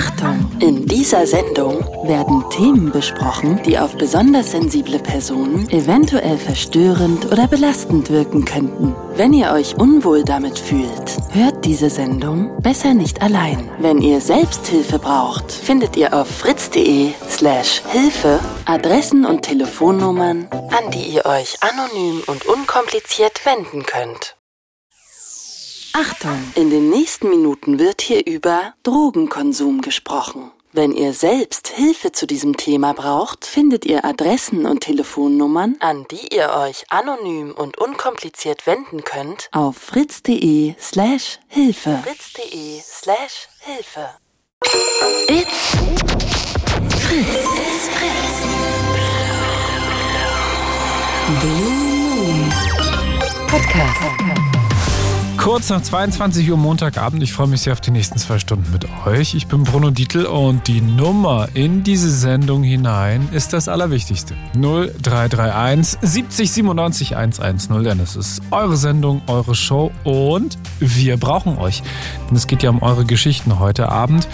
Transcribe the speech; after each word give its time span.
Achtung! 0.00 0.50
In 0.60 0.86
dieser 0.86 1.26
Sendung 1.26 1.84
werden 2.04 2.42
Themen 2.48 2.90
besprochen, 2.90 3.60
die 3.66 3.78
auf 3.78 3.98
besonders 3.98 4.52
sensible 4.52 4.98
Personen 4.98 5.68
eventuell 5.68 6.38
verstörend 6.38 7.30
oder 7.30 7.46
belastend 7.46 8.08
wirken 8.08 8.46
könnten. 8.46 8.94
Wenn 9.16 9.34
ihr 9.34 9.52
euch 9.52 9.76
unwohl 9.76 10.24
damit 10.24 10.58
fühlt, 10.58 11.18
hört 11.32 11.66
diese 11.66 11.90
Sendung 11.90 12.50
besser 12.62 12.94
nicht 12.94 13.20
allein. 13.20 13.68
Wenn 13.78 14.00
ihr 14.00 14.22
Selbsthilfe 14.22 14.98
braucht, 14.98 15.52
findet 15.52 15.98
ihr 15.98 16.14
auf 16.14 16.28
fritz.de 16.28 17.12
slash 17.28 17.82
Hilfe 17.90 18.40
Adressen 18.64 19.26
und 19.26 19.42
Telefonnummern, 19.42 20.48
an 20.50 20.90
die 20.94 21.08
ihr 21.14 21.26
euch 21.26 21.58
anonym 21.60 22.22
und 22.26 22.46
unkompliziert 22.46 23.44
wenden 23.44 23.84
könnt. 23.84 24.39
Achtung! 26.00 26.52
In 26.54 26.70
den 26.70 26.88
nächsten 26.88 27.28
Minuten 27.28 27.78
wird 27.78 28.00
hier 28.00 28.26
über 28.26 28.72
Drogenkonsum 28.84 29.82
gesprochen. 29.82 30.50
Wenn 30.72 30.92
ihr 30.92 31.12
selbst 31.12 31.68
Hilfe 31.68 32.10
zu 32.10 32.26
diesem 32.26 32.56
Thema 32.56 32.94
braucht, 32.94 33.44
findet 33.44 33.84
ihr 33.84 34.02
Adressen 34.06 34.64
und 34.64 34.80
Telefonnummern, 34.80 35.76
an 35.80 36.06
die 36.10 36.34
ihr 36.34 36.52
euch 36.54 36.86
anonym 36.88 37.52
und 37.52 37.76
unkompliziert 37.76 38.66
wenden 38.66 39.04
könnt, 39.04 39.50
auf 39.52 39.76
fritz.de 39.76 40.74
slash 40.80 41.38
Hilfe. 41.48 42.02
fritz.de 42.02 42.80
slash 42.82 43.48
Hilfe. 43.58 44.08
It's 45.28 45.76
Fritz. 46.98 47.26
It's 47.66 47.88
Fritz. 47.90 48.40
Blue 51.42 51.74
Moon 52.16 52.52
Podcast. 53.48 54.49
Kurz 55.50 55.68
nach 55.68 55.82
22 55.82 56.48
Uhr 56.48 56.56
Montagabend. 56.56 57.24
Ich 57.24 57.32
freue 57.32 57.48
mich 57.48 57.62
sehr 57.62 57.72
auf 57.72 57.80
die 57.80 57.90
nächsten 57.90 58.20
zwei 58.20 58.38
Stunden 58.38 58.70
mit 58.70 58.86
euch. 59.04 59.34
Ich 59.34 59.48
bin 59.48 59.64
Bruno 59.64 59.90
Dietl 59.90 60.24
und 60.24 60.68
die 60.68 60.80
Nummer 60.80 61.48
in 61.54 61.82
diese 61.82 62.08
Sendung 62.08 62.62
hinein 62.62 63.28
ist 63.32 63.52
das 63.52 63.66
Allerwichtigste. 63.66 64.36
0331 64.54 65.98
70 66.02 66.52
97 66.52 67.16
110, 67.16 67.82
denn 67.82 67.98
es 67.98 68.14
ist 68.14 68.42
eure 68.52 68.76
Sendung, 68.76 69.22
eure 69.26 69.56
Show 69.56 69.90
und 70.04 70.56
wir 70.78 71.16
brauchen 71.16 71.58
euch. 71.58 71.82
Denn 72.28 72.36
es 72.36 72.46
geht 72.46 72.62
ja 72.62 72.70
um 72.70 72.80
eure 72.80 73.04
Geschichten 73.04 73.58
heute 73.58 73.88
Abend. 73.88 74.28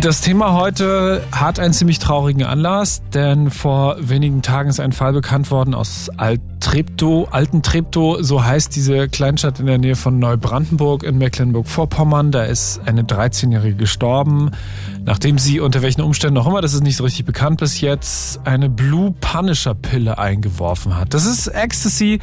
Das 0.00 0.22
Thema 0.22 0.54
heute 0.54 1.22
hat 1.30 1.60
einen 1.60 1.72
ziemlich 1.72 1.98
traurigen 1.98 2.42
Anlass, 2.44 3.02
denn 3.12 3.50
vor 3.50 3.96
wenigen 4.00 4.42
Tagen 4.42 4.70
ist 4.70 4.80
ein 4.80 4.92
Fall 4.92 5.12
bekannt 5.12 5.50
worden 5.50 5.74
aus 5.74 6.10
Alt-Treptow, 6.16 7.28
Alten 7.30 7.62
Treptow, 7.62 8.18
so 8.20 8.42
heißt 8.42 8.74
diese 8.74 9.08
Kleinstadt 9.08 9.60
in 9.60 9.66
der 9.66 9.78
Nähe 9.78 9.94
von 9.94 10.18
Neubrandenburg 10.18 11.04
in 11.04 11.18
Mecklenburg-Vorpommern. 11.18 12.32
Da 12.32 12.44
ist 12.44 12.80
eine 12.86 13.02
13-Jährige 13.02 13.76
gestorben, 13.76 14.50
nachdem 15.04 15.38
sie 15.38 15.60
unter 15.60 15.82
welchen 15.82 16.00
Umständen 16.00 16.38
auch 16.38 16.46
immer, 16.46 16.60
das 16.60 16.74
ist 16.74 16.82
nicht 16.82 16.96
so 16.96 17.04
richtig 17.04 17.26
bekannt 17.26 17.60
bis 17.60 17.80
jetzt, 17.80 18.40
eine 18.44 18.68
Blue 18.68 19.14
Punisher 19.20 19.74
Pille 19.74 20.18
eingeworfen 20.18 20.96
hat. 20.96 21.14
Das 21.14 21.24
ist 21.24 21.46
Ecstasy, 21.46 22.20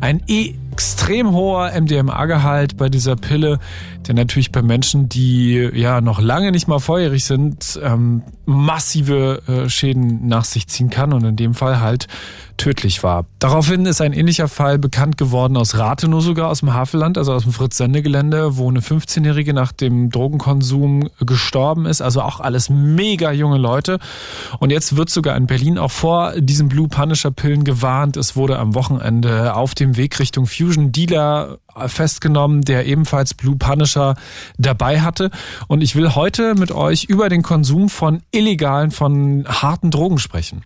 ein 0.00 0.22
E 0.26 0.54
extrem 0.76 1.32
hoher 1.32 1.72
MDMA-Gehalt 1.80 2.76
bei 2.76 2.90
dieser 2.90 3.16
Pille, 3.16 3.60
der 4.06 4.14
natürlich 4.14 4.52
bei 4.52 4.60
Menschen, 4.60 5.08
die 5.08 5.54
ja 5.72 6.02
noch 6.02 6.20
lange 6.20 6.52
nicht 6.52 6.68
mal 6.68 6.80
volljährig 6.80 7.24
sind, 7.24 7.80
ähm, 7.82 8.22
massive 8.44 9.40
äh, 9.48 9.70
Schäden 9.70 10.28
nach 10.28 10.44
sich 10.44 10.66
ziehen 10.66 10.90
kann 10.90 11.14
und 11.14 11.24
in 11.24 11.34
dem 11.34 11.54
Fall 11.54 11.80
halt 11.80 12.08
tödlich 12.56 13.02
war. 13.02 13.26
Daraufhin 13.38 13.86
ist 13.86 14.00
ein 14.00 14.12
ähnlicher 14.12 14.48
Fall 14.48 14.78
bekannt 14.78 15.16
geworden 15.16 15.56
aus 15.56 15.76
Rathenow 15.76 16.22
sogar, 16.22 16.48
aus 16.48 16.60
dem 16.60 16.74
Havelland, 16.74 17.18
also 17.18 17.32
aus 17.32 17.44
dem 17.44 17.52
Fritz-Sende-Gelände, 17.52 18.56
wo 18.56 18.68
eine 18.68 18.80
15-Jährige 18.80 19.52
nach 19.52 19.72
dem 19.72 20.10
Drogenkonsum 20.10 21.10
gestorben 21.20 21.86
ist. 21.86 22.00
Also 22.02 22.22
auch 22.22 22.40
alles 22.40 22.70
mega 22.70 23.32
junge 23.32 23.58
Leute. 23.58 23.98
Und 24.58 24.70
jetzt 24.70 24.96
wird 24.96 25.10
sogar 25.10 25.36
in 25.36 25.46
Berlin 25.46 25.78
auch 25.78 25.90
vor 25.90 26.32
diesen 26.40 26.68
Blue 26.68 26.88
Punisher 26.88 27.30
Pillen 27.30 27.64
gewarnt. 27.64 28.16
Es 28.16 28.36
wurde 28.36 28.58
am 28.58 28.74
Wochenende 28.74 29.54
auf 29.54 29.74
dem 29.74 29.96
Weg 29.96 30.18
Richtung 30.18 30.46
Fusion 30.46 30.92
Dealer 30.92 31.58
festgenommen, 31.86 32.62
der 32.62 32.86
ebenfalls 32.86 33.34
Blue 33.34 33.56
Punisher 33.56 34.16
dabei 34.58 35.00
hatte. 35.00 35.30
Und 35.68 35.82
ich 35.82 35.94
will 35.94 36.14
heute 36.14 36.54
mit 36.54 36.72
euch 36.72 37.04
über 37.04 37.28
den 37.28 37.42
Konsum 37.42 37.88
von 37.88 38.22
illegalen, 38.30 38.90
von 38.90 39.44
harten 39.46 39.90
Drogen 39.90 40.18
sprechen. 40.18 40.62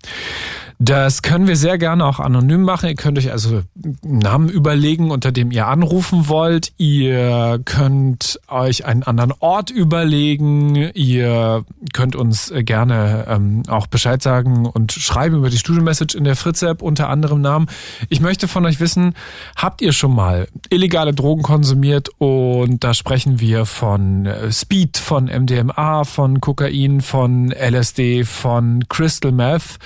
Das 0.82 1.20
können 1.20 1.46
wir 1.46 1.56
sehr 1.56 1.76
gerne 1.76 2.06
auch 2.06 2.20
anonym 2.20 2.62
machen. 2.62 2.88
Ihr 2.88 2.94
könnt 2.94 3.18
euch 3.18 3.30
also 3.30 3.60
einen 4.02 4.18
Namen 4.18 4.48
überlegen, 4.48 5.10
unter 5.10 5.30
dem 5.30 5.50
ihr 5.50 5.66
anrufen 5.66 6.26
wollt. 6.26 6.72
Ihr 6.78 7.60
könnt 7.66 8.40
euch 8.48 8.86
einen 8.86 9.02
anderen 9.02 9.34
Ort 9.40 9.70
überlegen. 9.70 10.90
Ihr 10.94 11.66
könnt 11.92 12.16
uns 12.16 12.50
gerne 12.60 13.26
ähm, 13.28 13.62
auch 13.68 13.88
Bescheid 13.88 14.22
sagen 14.22 14.64
und 14.64 14.92
schreiben 14.92 15.36
über 15.36 15.50
die 15.50 15.58
Studio-Message 15.58 16.14
in 16.14 16.24
der 16.24 16.34
Fritz-App 16.34 16.80
unter 16.80 17.10
anderem 17.10 17.42
Namen. 17.42 17.66
Ich 18.08 18.22
möchte 18.22 18.48
von 18.48 18.64
euch 18.64 18.80
wissen, 18.80 19.12
habt 19.56 19.82
ihr 19.82 19.92
schon 19.92 20.14
mal 20.14 20.48
illegale 20.70 21.12
Drogen 21.12 21.42
konsumiert? 21.42 22.08
Und 22.16 22.84
da 22.84 22.94
sprechen 22.94 23.38
wir 23.38 23.66
von 23.66 24.24
äh, 24.24 24.50
Speed, 24.50 24.96
von 24.96 25.26
MDMA, 25.26 26.04
von 26.04 26.40
Kokain, 26.40 27.02
von 27.02 27.52
LSD, 27.52 28.24
von 28.24 28.88
Crystal 28.88 29.30
Meth. 29.30 29.78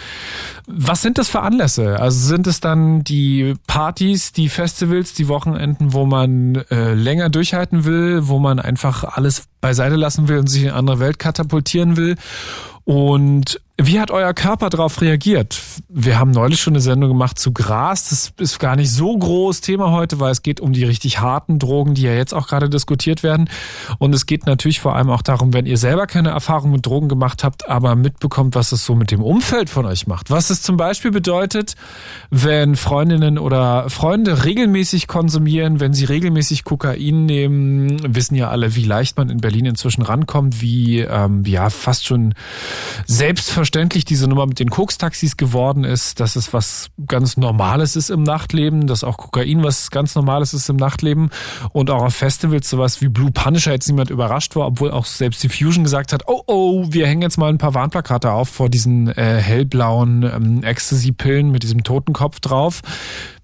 Was 0.87 1.01
sind 1.01 1.17
das 1.17 1.29
für 1.29 1.41
Anlässe? 1.41 1.99
Also 1.99 2.29
sind 2.29 2.47
es 2.47 2.61
dann 2.61 3.05
die 3.05 3.55
Partys, 3.67 4.33
die 4.33 4.51
Festivals, 4.51 5.15
die 5.15 5.29
Wochenenden, 5.29 5.95
wo 5.95 6.05
man 6.05 6.57
äh, 6.71 6.93
länger 6.93 7.31
durchhalten 7.31 7.85
will, 7.85 8.29
wo 8.29 8.39
man 8.39 8.59
einfach 8.59 9.05
alles 9.17 9.45
beiseite 9.63 9.97
lassen 9.97 10.29
will 10.29 10.39
und 10.39 10.49
sich 10.49 10.65
in 10.65 10.69
eine 10.69 10.79
andere 10.79 11.01
Welt 11.01 11.19
katapultieren 11.19 11.97
will? 11.97 12.17
Und 12.85 13.63
wie 13.77 13.99
hat 13.99 14.13
euer 14.13 14.33
Körper 14.35 14.71
darauf 14.71 15.01
reagiert? 15.01 15.61
Wir 15.89 16.17
haben 16.17 16.31
neulich 16.31 16.61
schon 16.61 16.75
eine 16.75 16.81
Sendung 16.81 17.09
gemacht 17.09 17.41
zu 17.41 17.53
Gras. 17.53 18.09
Das 18.09 18.33
ist 18.39 18.61
gar 18.61 18.77
nicht 18.77 18.93
so 18.93 19.19
groß 19.19 19.63
Thema 19.63 19.91
heute, 19.91 20.21
weil 20.21 20.31
es 20.31 20.43
geht 20.43 20.61
um 20.61 20.73
die 20.73 20.85
richtig 20.85 21.19
harten 21.19 21.59
Drogen, 21.59 21.95
die 21.95 22.03
ja 22.03 22.13
jetzt 22.15 22.35
auch 22.35 22.47
gerade 22.47 22.71
diskutiert 22.71 23.25
werden. 23.25 23.51
Und 23.99 24.15
es 24.15 24.27
geht 24.27 24.47
natürlich 24.47 24.79
vor 24.79 24.95
allem 24.95 25.11
auch 25.11 25.23
darum, 25.23 25.53
wenn 25.53 25.67
ihr 25.67 25.77
selber 25.77 26.07
keine 26.07 26.29
Erfahrung 26.29 26.71
mit 26.71 26.87
Drogen 26.87 27.09
gemacht 27.09 27.43
habt, 27.43 27.69
aber 27.69 27.97
mitbekommt, 27.97 28.55
was 28.55 28.71
es 28.71 28.85
so 28.85 28.95
mit 28.95 29.11
dem 29.11 29.21
Umfeld 29.21 29.69
von 29.69 29.87
euch 29.87 30.07
macht. 30.07 30.31
Was 30.31 30.51
es 30.51 30.63
zum 30.63 30.77
Beispiel 30.77 31.11
bedeutet, 31.11 31.75
wenn 32.31 32.77
Freundinnen 32.77 33.39
oder 33.39 33.91
Freunde 33.91 34.45
regelmäßig 34.45 35.09
konsumieren, 35.09 35.81
wenn 35.81 35.95
sie 35.95 36.05
regelmäßig 36.05 36.63
Kokain 36.63 37.27
nehmen, 37.27 38.15
wissen 38.15 38.37
ja 38.37 38.51
alle, 38.51 38.77
wie 38.77 38.85
leicht 38.85 39.17
man 39.17 39.31
in 39.31 39.39
Berlin 39.39 39.67
inzwischen 39.67 40.03
rankommt, 40.03 40.61
wie 40.61 41.01
ähm, 41.01 41.43
ja 41.45 41.71
fast 41.71 42.07
schon 42.07 42.35
selbstverständlich 43.07 43.64
selbstverständlich 43.65 44.05
diese 44.05 44.29
Nummer 44.29 44.47
mit 44.47 44.61
den 44.61 44.69
Koks-Taxis 44.69 45.39
geworden 45.39 45.85
ist, 45.85 46.21
dass 46.21 46.37
es 46.37 46.53
was 46.53 46.91
ganz 47.07 47.39
Normales 47.39 47.97
ist 47.97 48.11
im 48.11 48.23
Nachtleben, 48.23 48.87
dass 48.87 49.03
auch 49.03 49.17
Kokain 49.17 49.65
was 49.65 49.91
ganz 49.91 50.15
Normales 50.15 50.53
ist 50.53 50.69
im 50.69 50.77
Nachtleben. 50.77 51.31
Und 51.73 51.89
auch 51.89 52.03
auf 52.03 52.15
Festivals 52.15 52.69
sowas 52.69 53.01
wie 53.01 53.09
Blue 53.09 53.31
Punisher 53.31 53.73
jetzt 53.73 53.89
niemand 53.89 54.11
überrascht 54.11 54.55
war, 54.55 54.67
obwohl 54.67 54.91
auch 54.91 55.07
selbst 55.07 55.43
die 55.43 55.49
Fusion 55.49 55.83
gesagt 55.83 56.13
hat, 56.13 56.25
oh 56.27 56.43
oh, 56.47 56.87
wir 56.91 57.07
hängen 57.07 57.23
jetzt 57.23 57.39
mal 57.39 57.49
ein 57.49 57.57
paar 57.57 57.73
Warnplakate 57.73 58.33
auf 58.33 58.51
vor 58.51 58.69
diesen 58.69 59.09
äh, 59.09 59.41
hellblauen 59.41 60.25
ähm, 60.25 60.63
Ecstasy-Pillen 60.63 61.51
mit 61.51 61.63
diesem 61.63 61.85
Totenkopf 61.85 62.41
drauf, 62.41 62.83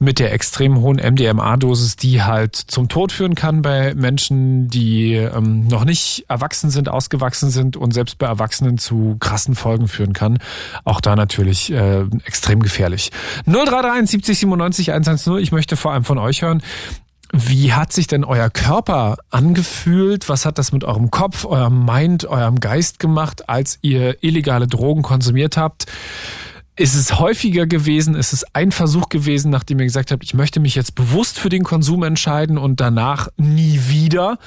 mit 0.03 0.19
der 0.19 0.33
extrem 0.33 0.81
hohen 0.81 0.97
MDMA-Dosis, 0.97 1.97
die 1.97 2.23
halt 2.23 2.57
zum 2.57 2.89
Tod 2.89 3.13
führen 3.13 3.35
kann 3.35 3.61
bei 3.61 3.95
Menschen, 3.95 4.69
die 4.69 5.15
ähm, 5.15 5.69
noch 5.69 5.85
nicht 5.85 6.25
erwachsen 6.27 6.71
sind, 6.71 6.89
ausgewachsen 6.89 7.51
sind 7.51 7.77
und 7.77 7.93
selbst 7.93 8.17
bei 8.17 8.27
Erwachsenen 8.27 8.79
zu 8.79 9.19
krassen 9.21 9.55
Folgen 9.55 9.89
führen 9.89 10.15
kann. 10.15 10.39
Auch 10.85 11.03
da 11.03 11.17
natürlich 11.17 11.71
äh, 11.71 12.07
extrem 12.25 12.63
gefährlich. 12.63 13.13
0331 13.45 14.11
70 14.11 14.39
97 14.39 14.93
110. 14.93 15.37
Ich 15.37 15.53
möchte 15.53 15.77
vor 15.77 15.93
allem 15.93 16.05
von 16.05 16.17
euch 16.17 16.41
hören. 16.41 16.63
Wie 17.33 17.75
hat 17.75 17.93
sich 17.93 18.07
denn 18.07 18.25
euer 18.25 18.49
Körper 18.49 19.19
angefühlt? 19.29 20.31
Was 20.31 20.47
hat 20.47 20.57
das 20.57 20.73
mit 20.73 20.83
eurem 20.83 21.11
Kopf, 21.11 21.45
eurem 21.45 21.85
Mind, 21.85 22.25
eurem 22.25 22.59
Geist 22.59 22.99
gemacht, 22.99 23.51
als 23.51 23.79
ihr 23.83 24.17
illegale 24.25 24.67
Drogen 24.67 25.03
konsumiert 25.03 25.59
habt? 25.59 25.87
Ist 26.77 26.95
es 26.95 27.19
häufiger 27.19 27.67
gewesen? 27.67 28.15
Ist 28.15 28.33
es 28.33 28.45
ein 28.55 28.73
Versuch 28.73 29.09
gewesen, 29.09 29.51
nachdem 29.51 29.81
ihr 29.81 29.87
gesagt 29.87 30.13
habt, 30.13 30.25
ich 30.25 30.35
möchte 30.35 30.61
mich 30.61 30.75
jetzt 30.75 30.95
bewusst 30.95 31.39
für 31.39 31.49
den 31.49 31.63
Konsum 31.63 32.03
entscheiden 32.03 32.57
und 32.59 32.81
danach 32.81 33.29
nie 33.37 33.81
wieder? 33.89 34.39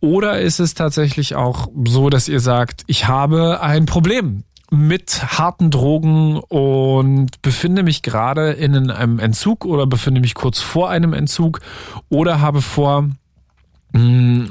Oder 0.00 0.40
ist 0.40 0.58
es 0.58 0.74
tatsächlich 0.74 1.36
auch 1.36 1.68
so, 1.86 2.10
dass 2.10 2.28
ihr 2.28 2.40
sagt, 2.40 2.82
ich 2.88 3.06
habe 3.06 3.60
ein 3.60 3.86
Problem? 3.86 4.44
mit 4.72 5.38
harten 5.38 5.70
Drogen 5.70 6.38
und 6.38 7.42
befinde 7.42 7.82
mich 7.82 8.00
gerade 8.00 8.52
in 8.52 8.90
einem 8.90 9.18
Entzug 9.18 9.66
oder 9.66 9.86
befinde 9.86 10.22
mich 10.22 10.32
kurz 10.32 10.60
vor 10.60 10.88
einem 10.88 11.12
Entzug 11.12 11.60
oder 12.08 12.40
habe 12.40 12.62
vor, 12.62 13.10
mm, 13.92 14.44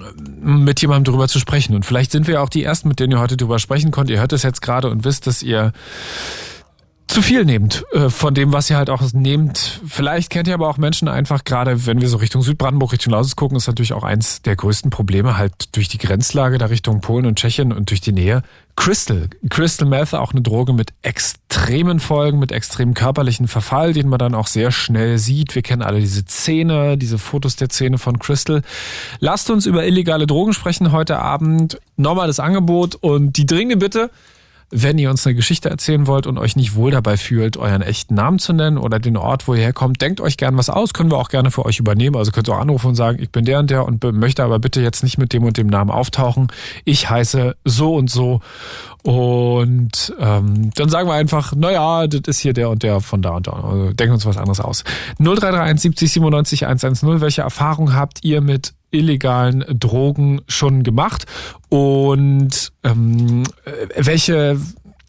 mit 0.43 0.79
jemandem 0.79 1.05
darüber 1.05 1.27
zu 1.27 1.39
sprechen. 1.39 1.73
Und 1.73 1.87
vielleicht 1.87 2.11
sind 2.11 2.27
wir 2.27 2.43
auch 2.43 2.49
die 2.49 2.63
Ersten, 2.63 2.87
mit 2.87 2.99
denen 2.99 3.13
ihr 3.13 3.19
heute 3.19 3.35
darüber 3.35 3.57
sprechen 3.57 3.89
könnt. 3.89 4.11
Ihr 4.11 4.19
hört 4.19 4.31
es 4.31 4.43
jetzt 4.43 4.61
gerade 4.61 4.91
und 4.91 5.05
wisst, 5.05 5.25
dass 5.25 5.41
ihr 5.41 5.73
zu 7.11 7.21
viel 7.21 7.43
nehmt 7.43 7.83
äh, 7.91 8.09
von 8.09 8.33
dem, 8.33 8.53
was 8.53 8.69
ihr 8.69 8.77
halt 8.77 8.89
auch 8.89 9.01
nehmt. 9.11 9.81
Vielleicht 9.85 10.29
kennt 10.29 10.47
ihr 10.47 10.53
aber 10.53 10.69
auch 10.69 10.77
Menschen 10.77 11.09
einfach, 11.09 11.43
gerade 11.43 11.85
wenn 11.85 11.99
wir 11.99 12.07
so 12.07 12.15
Richtung 12.17 12.41
Südbrandenburg, 12.41 12.93
Richtung 12.93 13.11
Lausitz 13.11 13.35
gucken, 13.35 13.57
ist 13.57 13.67
natürlich 13.67 13.91
auch 13.91 14.03
eins 14.03 14.41
der 14.41 14.55
größten 14.55 14.91
Probleme 14.91 15.37
halt 15.37 15.75
durch 15.75 15.89
die 15.89 15.97
Grenzlage 15.97 16.57
da 16.57 16.67
Richtung 16.67 17.01
Polen 17.01 17.25
und 17.25 17.37
Tschechien 17.37 17.73
und 17.73 17.89
durch 17.89 17.99
die 17.99 18.13
Nähe. 18.13 18.43
Crystal. 18.77 19.27
Crystal 19.49 19.87
Meth, 19.87 20.13
auch 20.13 20.31
eine 20.31 20.41
Droge 20.41 20.71
mit 20.71 20.93
extremen 21.01 21.99
Folgen, 21.99 22.39
mit 22.39 22.53
extremem 22.53 22.93
körperlichen 22.93 23.49
Verfall, 23.49 23.91
den 23.91 24.07
man 24.07 24.17
dann 24.17 24.33
auch 24.33 24.47
sehr 24.47 24.71
schnell 24.71 25.17
sieht. 25.17 25.53
Wir 25.53 25.61
kennen 25.61 25.81
alle 25.81 25.99
diese 25.99 26.23
Zähne, 26.23 26.97
diese 26.97 27.17
Fotos 27.17 27.57
der 27.57 27.67
Zähne 27.67 27.97
von 27.97 28.19
Crystal. 28.19 28.61
Lasst 29.19 29.49
uns 29.49 29.65
über 29.65 29.85
illegale 29.85 30.27
Drogen 30.27 30.53
sprechen 30.53 30.93
heute 30.93 31.19
Abend. 31.19 31.77
Nochmal 31.97 32.27
das 32.27 32.39
Angebot 32.39 32.95
und 32.95 33.35
die 33.35 33.45
dringende 33.45 33.77
Bitte, 33.77 34.09
wenn 34.71 34.97
ihr 34.97 35.09
uns 35.09 35.27
eine 35.27 35.35
Geschichte 35.35 35.69
erzählen 35.69 36.07
wollt 36.07 36.25
und 36.25 36.37
euch 36.37 36.55
nicht 36.55 36.75
wohl 36.75 36.91
dabei 36.91 37.17
fühlt, 37.17 37.57
euren 37.57 37.81
echten 37.81 38.15
Namen 38.15 38.39
zu 38.39 38.53
nennen 38.53 38.77
oder 38.77 38.99
den 38.99 39.17
Ort, 39.17 39.47
wo 39.47 39.53
ihr 39.53 39.61
herkommt, 39.61 40.01
denkt 40.01 40.21
euch 40.21 40.37
gern 40.37 40.57
was 40.57 40.69
aus, 40.69 40.93
können 40.93 41.11
wir 41.11 41.17
auch 41.17 41.29
gerne 41.29 41.51
für 41.51 41.65
euch 41.65 41.79
übernehmen. 41.79 42.15
Also 42.15 42.31
könnt 42.31 42.47
ihr 42.47 42.55
auch 42.55 42.61
anrufen 42.61 42.87
und 42.87 42.95
sagen, 42.95 43.21
ich 43.21 43.31
bin 43.31 43.45
der 43.45 43.59
und 43.59 43.69
der 43.69 43.85
und 43.85 44.01
möchte 44.13 44.43
aber 44.43 44.59
bitte 44.59 44.81
jetzt 44.81 45.03
nicht 45.03 45.17
mit 45.17 45.33
dem 45.33 45.43
und 45.43 45.57
dem 45.57 45.67
Namen 45.67 45.91
auftauchen. 45.91 46.47
Ich 46.85 47.09
heiße 47.09 47.55
so 47.65 47.95
und 47.95 48.09
so. 48.09 48.39
Und 49.03 50.13
ähm, 50.19 50.69
dann 50.75 50.89
sagen 50.89 51.09
wir 51.09 51.15
einfach, 51.15 51.53
naja, 51.55 52.07
das 52.07 52.21
ist 52.27 52.39
hier 52.39 52.53
der 52.53 52.69
und 52.69 52.83
der 52.83 53.01
von 53.01 53.21
da 53.21 53.31
und 53.31 53.47
da. 53.47 53.51
Also 53.51 53.93
denken 53.93 54.13
uns 54.13 54.25
was 54.25 54.37
anderes 54.37 54.59
aus. 54.59 54.83
0331 55.19 55.81
70 55.81 56.11
97 56.13 56.65
110. 56.65 57.21
Welche 57.21 57.41
Erfahrung 57.41 57.93
habt 57.93 58.23
ihr 58.23 58.41
mit 58.41 58.73
illegalen 58.91 59.65
Drogen 59.79 60.41
schon 60.47 60.83
gemacht 60.83 61.25
und 61.69 62.71
ähm, 62.83 63.43
welche 63.95 64.59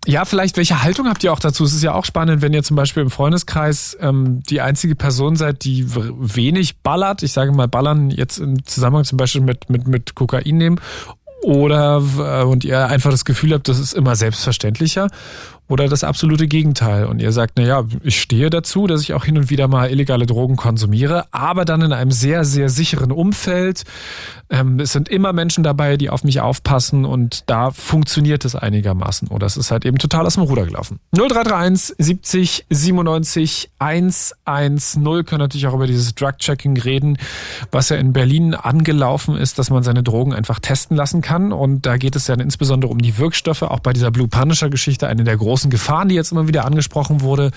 ja, 0.05 0.25
vielleicht 0.25 0.57
welche 0.57 0.83
Haltung 0.83 1.09
habt 1.09 1.23
ihr 1.23 1.33
auch 1.33 1.39
dazu? 1.39 1.63
Es 1.63 1.73
ist 1.73 1.83
ja 1.83 1.95
auch 1.95 2.05
spannend, 2.05 2.43
wenn 2.43 2.53
ihr 2.53 2.65
zum 2.65 2.77
Beispiel 2.77 3.05
im 3.05 3.11
Freundeskreis 3.11 3.97
ähm, 4.01 4.43
die 4.51 4.61
einzige 4.61 4.97
Person 4.97 5.37
seid, 5.37 5.63
die 5.65 5.87
wenig 5.95 6.79
ballert. 6.79 7.23
Ich 7.23 7.33
sage 7.33 7.53
mal 7.53 7.69
ballern 7.69 8.11
jetzt 8.11 8.39
im 8.39 8.65
Zusammenhang 8.67 9.05
zum 9.05 9.17
Beispiel 9.17 9.43
mit 9.43 9.71
mit 9.71 9.87
mit 9.87 10.17
Kokain 10.17 10.59
nehmen 10.59 10.81
oder 11.43 12.03
äh, 12.19 12.45
und 12.45 12.65
ihr 12.65 12.87
einfach 12.87 13.11
das 13.11 13.25
Gefühl 13.25 13.53
habt, 13.53 13.69
das 13.69 13.79
ist 13.79 13.93
immer 13.93 14.17
selbstverständlicher 14.17 15.09
oder 15.73 15.89
das 15.89 16.05
absolute 16.05 16.47
Gegenteil. 16.47 17.07
Und 17.07 17.23
ihr 17.23 17.33
sagt, 17.33 17.55
na 17.57 17.65
ja, 17.65 17.85
ich 18.03 18.21
stehe 18.21 18.51
dazu, 18.51 18.87
dass 18.87 19.01
ich 19.01 19.15
auch 19.15 19.25
hin 19.25 19.39
und 19.39 19.49
wieder 19.49 19.69
mal 19.69 19.91
illegale 19.91 20.27
Drogen 20.27 20.57
konsumiere, 20.57 21.25
aber 21.31 21.65
dann 21.65 21.81
in 21.81 21.95
einem 21.95 22.11
sehr, 22.11 22.45
sehr 22.45 22.69
sicheren 22.69 23.11
Umfeld. 23.11 23.85
Ähm, 24.51 24.79
es 24.81 24.93
sind 24.93 25.09
immer 25.09 25.33
Menschen 25.33 25.65
dabei, 25.65 25.97
die 25.97 26.11
auf 26.11 26.25
mich 26.25 26.43
aufpassen 26.43 27.07
und 27.07 27.45
da 27.49 27.71
funktioniert 27.71 28.45
es 28.45 28.55
einigermaßen. 28.55 29.29
Oder 29.29 29.47
es 29.47 29.57
ist 29.57 29.71
halt 29.71 29.87
eben 29.87 29.97
total 29.97 30.27
aus 30.27 30.35
dem 30.35 30.43
Ruder 30.43 30.67
gelaufen. 30.67 31.01
0331 31.13 31.97
70 31.97 32.67
97 32.69 33.71
110 33.79 35.25
können 35.25 35.41
natürlich 35.41 35.67
auch 35.67 35.75
über 35.75 35.87
dieses 35.87 36.15
Drug-Checking 36.15 36.77
reden, 36.77 37.17
was 37.71 37.89
ja 37.89 37.97
in 37.97 38.13
Berlin 38.13 38.55
angelaufen 38.55 39.37
ist, 39.37 39.59
dass 39.59 39.71
man 39.71 39.83
seine 39.83 40.03
Drogen 40.03 40.35
einfach 40.35 40.59
testen 40.59 40.99
lassen 40.99 41.23
kann. 41.23 41.51
Und 41.51 41.87
da 41.87 41.97
geht 41.97 42.15
es 42.15 42.27
ja 42.27 42.35
insbesondere 42.35 42.93
um 42.93 42.99
die 42.99 43.17
Wirkstoffe, 43.17 43.63
auch 43.63 43.81
bei 43.81 43.95
dieser 43.95 44.11
Blue 44.11 44.29
Punisher-Geschichte, 44.29 45.09
eine 45.09 45.25
der 45.25 45.39
großen 45.39 45.62
großen 45.63 45.71
Gefahren, 45.71 46.09
die 46.09 46.15
jetzt 46.15 46.33
immer 46.33 46.49
wieder 46.49 46.65
angesprochen 46.65 47.21
wurde 47.21 47.51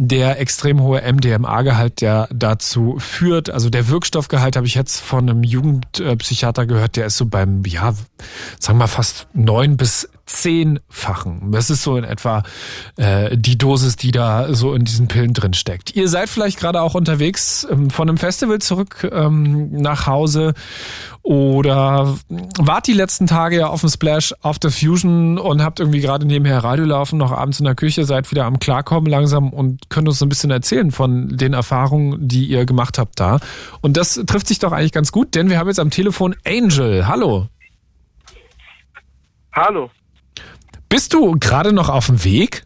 der 0.00 0.38
extrem 0.38 0.80
hohe 0.80 1.02
MDMA-Gehalt, 1.02 2.02
der 2.02 2.28
dazu 2.32 2.98
führt. 3.00 3.50
Also 3.50 3.68
der 3.68 3.88
Wirkstoffgehalt 3.88 4.54
habe 4.54 4.64
ich 4.64 4.76
jetzt 4.76 5.00
von 5.00 5.28
einem 5.28 5.42
Jugendpsychiater 5.42 6.66
gehört, 6.66 6.94
der 6.94 7.06
ist 7.06 7.16
so 7.16 7.26
beim, 7.26 7.64
ja, 7.66 7.92
sagen 8.60 8.78
wir 8.78 8.84
mal 8.84 8.86
fast 8.86 9.26
neun 9.32 9.76
bis 9.76 10.08
zehnfachen. 10.28 11.52
Das 11.52 11.70
ist 11.70 11.82
so 11.82 11.96
in 11.96 12.04
etwa 12.04 12.42
äh, 12.96 13.36
die 13.36 13.58
Dosis, 13.58 13.96
die 13.96 14.10
da 14.10 14.54
so 14.54 14.74
in 14.74 14.84
diesen 14.84 15.08
Pillen 15.08 15.34
drin 15.34 15.54
steckt. 15.54 15.96
Ihr 15.96 16.08
seid 16.08 16.28
vielleicht 16.28 16.58
gerade 16.58 16.82
auch 16.82 16.94
unterwegs 16.94 17.66
ähm, 17.70 17.90
von 17.90 18.08
einem 18.08 18.18
Festival 18.18 18.58
zurück 18.60 19.08
ähm, 19.10 19.72
nach 19.72 20.06
Hause 20.06 20.54
oder 21.22 22.14
wart 22.58 22.86
die 22.86 22.92
letzten 22.92 23.26
Tage 23.26 23.56
ja 23.56 23.66
auf 23.68 23.80
dem 23.80 23.90
Splash 23.90 24.34
auf 24.42 24.58
der 24.58 24.70
Fusion 24.70 25.38
und 25.38 25.62
habt 25.62 25.80
irgendwie 25.80 26.00
gerade 26.00 26.26
nebenher 26.26 26.62
Radio 26.62 26.84
laufen, 26.84 27.18
noch 27.18 27.32
abends 27.32 27.58
in 27.58 27.64
der 27.64 27.74
Küche, 27.74 28.04
seid 28.04 28.30
wieder 28.30 28.44
am 28.44 28.58
Klarkommen 28.58 29.10
langsam 29.10 29.52
und 29.52 29.90
könnt 29.90 30.08
uns 30.08 30.22
ein 30.22 30.28
bisschen 30.28 30.50
erzählen 30.50 30.90
von 30.90 31.36
den 31.36 31.54
Erfahrungen, 31.54 32.28
die 32.28 32.46
ihr 32.46 32.66
gemacht 32.66 32.98
habt 32.98 33.18
da. 33.20 33.40
Und 33.80 33.96
das 33.96 34.14
trifft 34.26 34.48
sich 34.48 34.58
doch 34.58 34.72
eigentlich 34.72 34.92
ganz 34.92 35.12
gut, 35.12 35.34
denn 35.34 35.50
wir 35.50 35.58
haben 35.58 35.68
jetzt 35.68 35.80
am 35.80 35.90
Telefon 35.90 36.34
Angel. 36.46 37.06
Hallo. 37.06 37.48
Hallo. 39.52 39.90
Bist 40.88 41.12
du 41.12 41.36
gerade 41.38 41.72
noch 41.72 41.88
auf 41.88 42.06
dem 42.06 42.24
Weg? 42.24 42.62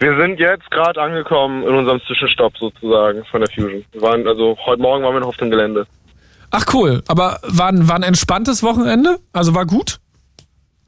Wir 0.00 0.16
sind 0.16 0.40
jetzt 0.40 0.70
gerade 0.70 1.00
angekommen 1.00 1.62
in 1.62 1.74
unserem 1.74 2.00
Zwischenstopp 2.06 2.56
sozusagen 2.56 3.24
von 3.26 3.42
der 3.42 3.50
Fusion. 3.50 3.84
Wir 3.92 4.02
waren, 4.02 4.26
also 4.26 4.56
heute 4.64 4.80
Morgen 4.80 5.04
waren 5.04 5.14
wir 5.14 5.20
noch 5.20 5.28
auf 5.28 5.36
dem 5.36 5.50
Gelände. 5.50 5.86
Ach 6.50 6.64
cool, 6.72 7.02
aber 7.06 7.38
war 7.42 7.68
ein, 7.68 7.86
war 7.86 7.96
ein 7.96 8.02
entspanntes 8.02 8.62
Wochenende? 8.62 9.18
Also 9.32 9.54
war 9.54 9.66
gut? 9.66 10.00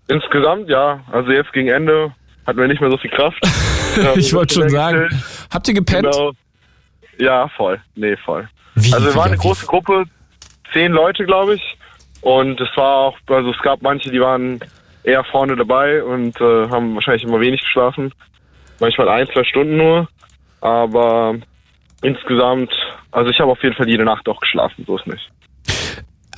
Insgesamt 0.08 0.68
ja. 0.68 1.00
Also 1.12 1.30
jetzt 1.30 1.52
gegen 1.52 1.68
Ende 1.68 2.12
hatten 2.46 2.58
wir 2.58 2.66
nicht 2.66 2.80
mehr 2.80 2.90
so 2.90 2.96
viel 2.96 3.10
Kraft. 3.10 3.38
ich 4.16 4.32
wollte 4.34 4.54
schon 4.54 4.68
sagen. 4.70 5.08
Habt 5.52 5.68
ihr 5.68 5.74
gepennt? 5.74 6.10
Genau. 6.10 6.32
Ja, 7.18 7.48
voll. 7.48 7.80
Nee, 7.94 8.16
voll. 8.16 8.48
Wie, 8.74 8.92
also 8.92 9.06
wir 9.06 9.14
waren 9.14 9.28
eine 9.28 9.36
große 9.36 9.66
Gruppe, 9.66 10.04
zehn 10.72 10.90
Leute, 10.90 11.24
glaube 11.24 11.54
ich. 11.54 11.78
Und 12.22 12.60
es 12.60 12.68
war 12.76 12.96
auch, 12.96 13.18
also 13.28 13.50
es 13.50 13.58
gab 13.62 13.82
manche, 13.82 14.10
die 14.10 14.20
waren 14.20 14.58
eher 15.04 15.24
vorne 15.24 15.56
dabei 15.56 16.02
und 16.02 16.40
äh, 16.40 16.68
haben 16.68 16.94
wahrscheinlich 16.94 17.24
immer 17.24 17.40
wenig 17.40 17.60
geschlafen. 17.60 18.12
Manchmal 18.80 19.08
ein, 19.08 19.26
zwei 19.28 19.44
Stunden 19.44 19.76
nur. 19.76 20.08
Aber 20.60 21.36
insgesamt, 22.02 22.72
also 23.10 23.30
ich 23.30 23.38
habe 23.40 23.50
auf 23.50 23.62
jeden 23.62 23.74
Fall 23.74 23.88
jede 23.88 24.04
Nacht 24.04 24.28
auch 24.28 24.40
geschlafen, 24.40 24.84
so 24.86 24.96
ist 24.96 25.06
nicht. 25.06 25.30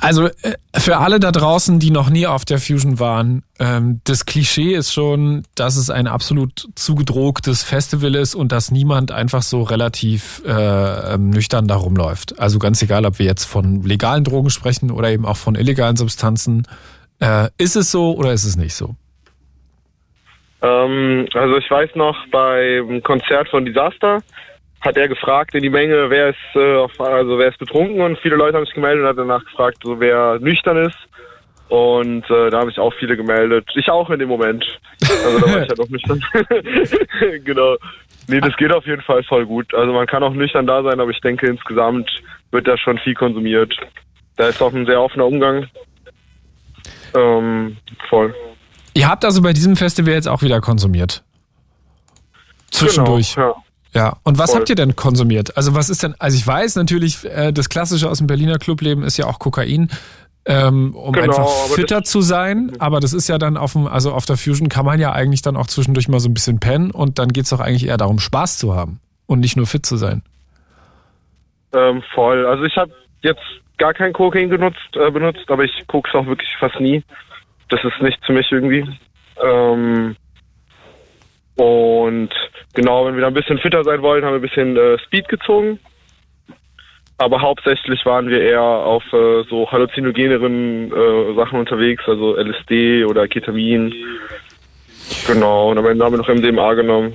Also 0.05 0.27
äh, 0.27 0.53
für 0.77 0.99
alle 0.99 1.19
da 1.19 1.33
draußen, 1.33 1.79
die 1.79 1.91
noch 1.91 2.11
nie 2.11 2.27
auf 2.27 2.45
der 2.45 2.59
Fusion 2.59 3.01
waren, 3.01 3.43
ähm, 3.59 4.03
das 4.05 4.27
Klischee 4.27 4.75
ist 4.75 4.93
schon, 4.93 5.45
dass 5.55 5.77
es 5.77 5.89
ein 5.89 6.07
absolut 6.07 6.69
zugedrucktes 6.75 7.63
Festival 7.63 8.15
ist 8.15 8.35
und 8.35 8.53
dass 8.53 8.71
niemand 8.71 9.13
einfach 9.13 9.41
so 9.41 9.63
relativ 9.63 10.43
äh, 10.47 11.15
ähm, 11.15 11.31
nüchtern 11.31 11.67
da 11.69 11.77
rumläuft. 11.77 12.39
Also 12.39 12.59
ganz 12.59 12.83
egal, 12.83 13.07
ob 13.07 13.19
wir 13.19 13.25
jetzt 13.25 13.45
von 13.45 13.83
legalen 13.83 14.25
Drogen 14.25 14.51
sprechen 14.51 14.91
oder 14.91 15.11
eben 15.11 15.25
auch 15.25 15.39
von 15.39 15.55
illegalen 15.55 15.97
Substanzen. 15.97 16.67
Äh, 17.21 17.49
ist 17.59 17.77
es 17.77 17.91
so 17.91 18.15
oder 18.15 18.33
ist 18.33 18.45
es 18.45 18.57
nicht 18.57 18.75
so? 18.75 18.95
Ähm, 20.63 21.27
also 21.35 21.57
ich 21.59 21.71
weiß 21.71 21.91
noch 21.95 22.17
beim 22.31 23.03
Konzert 23.03 23.49
von 23.49 23.65
Disaster 23.65 24.23
hat 24.81 24.97
er 24.97 25.09
gefragt 25.09 25.55
in 25.55 25.63
die 25.63 25.71
Menge, 25.71 26.11
wer 26.11 26.31
ist 26.31 26.37
äh, 26.55 27.03
also 27.03 27.39
wer 27.39 27.49
ist 27.49 27.59
betrunken 27.59 28.01
und 28.01 28.19
viele 28.19 28.37
Leute 28.37 28.57
haben 28.57 28.67
sich 28.67 28.75
gemeldet 28.75 29.03
und 29.03 29.09
hat 29.09 29.19
danach 29.19 29.45
gefragt, 29.45 29.79
so 29.83 29.99
wer 29.99 30.39
nüchtern 30.41 30.77
ist. 30.85 30.99
Und 31.69 32.29
äh, 32.31 32.51
da 32.51 32.61
haben 32.61 32.69
sich 32.69 32.79
auch 32.79 32.93
viele 32.99 33.17
gemeldet. 33.17 33.67
Ich 33.75 33.89
auch 33.89 34.11
in 34.11 34.19
dem 34.19 34.29
Moment. 34.29 34.65
Also 35.01 35.39
da 35.41 35.53
war 35.53 35.63
ich 35.63 35.69
ja 35.69 35.75
noch 35.77 35.89
nüchtern. 35.89 36.23
genau. 37.45 37.77
Nee, 38.29 38.41
das 38.41 38.57
geht 38.57 38.73
auf 38.73 38.87
jeden 38.87 39.01
Fall 39.03 39.23
voll 39.25 39.47
gut. 39.47 39.73
Also 39.75 39.93
man 39.93 40.07
kann 40.07 40.23
auch 40.23 40.35
nüchtern 40.35 40.67
da 40.67 40.83
sein, 40.83 41.01
aber 41.01 41.11
ich 41.11 41.21
denke 41.21 41.47
insgesamt 41.47 42.11
wird 42.51 42.69
da 42.69 42.77
schon 42.77 42.99
viel 42.99 43.15
konsumiert. 43.15 43.75
Da 44.37 44.49
ist 44.49 44.61
auch 44.61 44.73
ein 44.75 44.87
sehr 44.87 45.01
offener 45.01 45.27
Umgang. 45.27 45.67
Ähm, 47.15 47.77
voll. 48.09 48.35
Ihr 48.95 49.09
habt 49.09 49.25
also 49.25 49.43
bei 49.43 49.53
diesem 49.53 49.77
Festival 49.77 50.15
jetzt 50.15 50.29
auch 50.29 50.43
wieder 50.43 50.61
konsumiert? 50.61 51.23
Zwischendurch. 52.71 53.35
Genau, 53.35 53.63
ja. 53.93 54.03
ja. 54.03 54.17
Und 54.23 54.39
was 54.39 54.51
Voll. 54.51 54.61
habt 54.61 54.71
ihr 54.71 54.77
denn 54.77 54.97
konsumiert? 54.97 55.57
Also 55.57 55.75
was 55.75 55.91
ist 55.91 56.03
denn, 56.03 56.15
also 56.19 56.37
ich 56.37 56.47
weiß 56.47 56.77
natürlich, 56.77 57.25
äh, 57.25 57.53
das 57.53 57.69
Klassische 57.69 58.09
aus 58.09 58.19
dem 58.19 58.27
Berliner 58.27 58.59
Clubleben 58.59 59.05
ist 59.05 59.17
ja 59.17 59.27
auch 59.27 59.39
Kokain. 59.39 59.91
Ähm, 60.47 60.95
um 60.95 61.13
genau, 61.13 61.25
einfach 61.25 61.75
fitter 61.75 62.03
zu 62.03 62.21
sein, 62.21 62.73
aber 62.79 63.01
das 63.01 63.15
ist 63.15 63.29
ja 63.29 63.39
dann 63.39 63.57
auf 63.57 63.73
dem, 63.73 63.87
also 63.87 64.13
auf 64.13 64.27
der 64.27 64.37
Fusion 64.37 64.69
kann 64.69 64.85
man 64.85 65.01
ja 65.01 65.11
eigentlich 65.13 65.41
dann 65.41 65.57
auch 65.57 65.67
zwischendurch 65.69 66.07
mal 66.09 66.21
so 66.21 66.29
ein 66.29 66.35
bisschen 66.35 66.61
pennen 66.61 66.91
und 66.91 67.19
dann 67.19 67.33
geht 67.33 67.45
es 67.45 67.51
doch 67.51 67.61
eigentlich 67.61 67.87
eher 67.87 67.97
darum, 67.97 68.19
Spaß 68.19 68.59
zu 68.59 68.75
haben 68.75 69.01
und 69.25 69.41
nicht 69.41 69.57
nur 69.57 69.67
fit 69.67 69.87
zu 69.87 69.97
sein. 69.97 70.23
Ähm, 71.73 72.03
voll. 72.15 72.45
Also 72.45 72.65
ich 72.65 72.77
habe 72.77 72.93
jetzt 73.23 73.41
gar 73.79 73.95
kein 73.95 74.13
Kokain 74.13 74.51
genutzt, 74.51 74.97
äh, 74.97 75.11
benutzt, 75.11 75.51
aber 75.51 75.65
ich 75.65 75.73
es 76.09 76.15
auch 76.15 76.27
wirklich 76.27 76.49
fast 76.59 76.79
nie. 76.81 77.03
Das 77.69 77.83
ist 77.85 78.01
nicht 78.03 78.25
für 78.25 78.33
mich 78.33 78.51
irgendwie. 78.53 78.87
Ähm, 79.43 80.17
und 81.57 82.31
genau, 82.75 83.07
wenn 83.07 83.15
wir 83.15 83.23
da 83.23 83.29
ein 83.29 83.35
bisschen 83.35 83.59
fitter 83.59 83.85
sein 83.85 84.03
wollen, 84.03 84.25
haben 84.25 84.33
wir 84.33 84.39
ein 84.39 84.43
bisschen 84.43 84.77
äh, 84.77 84.99
Speed 84.99 85.29
gezogen. 85.29 85.79
Aber 87.17 87.41
hauptsächlich 87.41 88.05
waren 88.07 88.29
wir 88.29 88.43
eher 88.43 88.61
auf 88.61 89.05
äh, 89.13 89.45
so 89.49 89.71
halluzinogeneren 89.71 90.93
äh, 90.93 91.35
Sachen 91.37 91.61
unterwegs, 91.61 92.03
also 92.09 92.37
LSD 92.37 93.05
oder 93.05 93.29
Ketamin. 93.29 93.95
Genau, 95.27 95.71
und 95.71 95.79
am 95.79 95.87
Ende 95.87 96.05
haben 96.05 96.15
wir 96.15 96.19
noch 96.19 96.29
MDMA 96.29 96.75
genommen. 96.75 97.15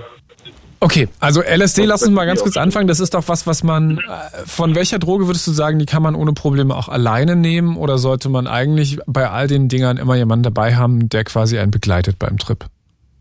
Okay, 0.82 1.10
also 1.20 1.42
LSD, 1.42 1.84
lass 1.86 2.04
uns 2.04 2.12
mal 2.12 2.26
ganz 2.26 2.42
kurz 2.42 2.56
anfangen. 2.56 2.88
Das 2.88 3.02
ist 3.02 3.14
doch 3.14 3.28
was, 3.28 3.46
was 3.46 3.64
man, 3.64 3.98
äh, 3.98 4.02
von 4.46 4.76
welcher 4.76 4.98
Droge 4.98 5.28
würdest 5.28 5.46
du 5.46 5.52
sagen, 5.52 5.78
die 5.78 5.86
kann 5.86 6.02
man 6.02 6.16
ohne 6.16 6.32
Probleme 6.32 6.74
auch 6.74 6.88
alleine 6.88 7.36
nehmen? 7.36 7.76
Oder 7.76 7.98
sollte 7.98 8.30
man 8.30 8.48
eigentlich 8.48 8.98
bei 9.06 9.30
all 9.30 9.48
den 9.48 9.68
Dingern 9.68 9.98
immer 9.98 10.16
jemanden 10.16 10.44
dabei 10.44 10.76
haben, 10.76 11.10
der 11.10 11.26
quasi 11.26 11.60
einen 11.60 11.72
begleitet 11.72 12.18
beim 12.18 12.38
Trip? 12.38 12.66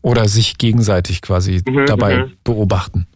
Oder 0.01 0.25
sich 0.29 0.57
gegenseitig 0.57 1.21
quasi 1.21 1.61
mhm, 1.67 1.85
dabei 1.85 2.17
mhm. 2.19 2.31
beobachten? 2.45 3.07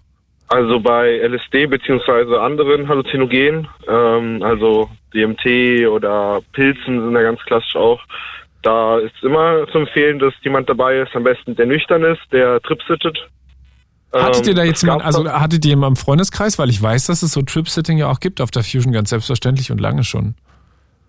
Also 0.50 0.80
bei 0.82 1.20
LSD 1.26 1.68
beziehungsweise 1.68 2.42
anderen 2.42 2.90
Halluzinogenen, 2.90 3.68
ähm, 3.88 4.44
also 4.44 4.90
DMT 5.14 5.88
oder 5.88 6.42
Pilzen 6.52 7.02
sind 7.02 7.14
ja 7.14 7.22
ganz 7.22 7.40
klassisch 7.46 7.78
auch. 7.78 8.02
Da 8.62 9.00
ist 9.00 9.24
immer 9.24 9.66
zu 9.72 9.80
empfehlen, 9.80 10.20
dass 10.20 10.34
jemand 10.42 10.70
dabei 10.70 11.00
ist, 11.00 11.16
am 11.16 11.24
besten 11.24 11.56
der 11.56 11.66
nüchtern 11.66 12.04
ist, 12.04 12.22
der 12.32 12.62
tripsittet. 12.62 13.18
Hattet 14.14 14.48
ihr 14.48 14.54
da 14.54 14.62
ähm, 14.62 14.68
jetzt 14.68 14.84
jemand, 14.84 15.04
also 15.04 15.28
hattet 15.28 15.66
ihr 15.66 15.70
jemanden 15.70 15.94
im 15.94 16.04
Freundeskreis, 16.04 16.60
weil 16.60 16.70
ich 16.70 16.82
weiß, 16.82 17.08
dass 17.08 17.24
es 17.24 17.32
so 17.34 17.42
Tripsitting 17.42 17.98
ja 17.98 18.10
auch 18.10 18.20
gibt 18.20 18.42
auf 18.42 18.52
der 18.52 18.64
Fusion 18.64 18.94
ganz 18.94 19.10
selbstverständlich 19.10 19.72
und 19.72 19.82
lange 19.82 20.04
schon. 20.04 20.36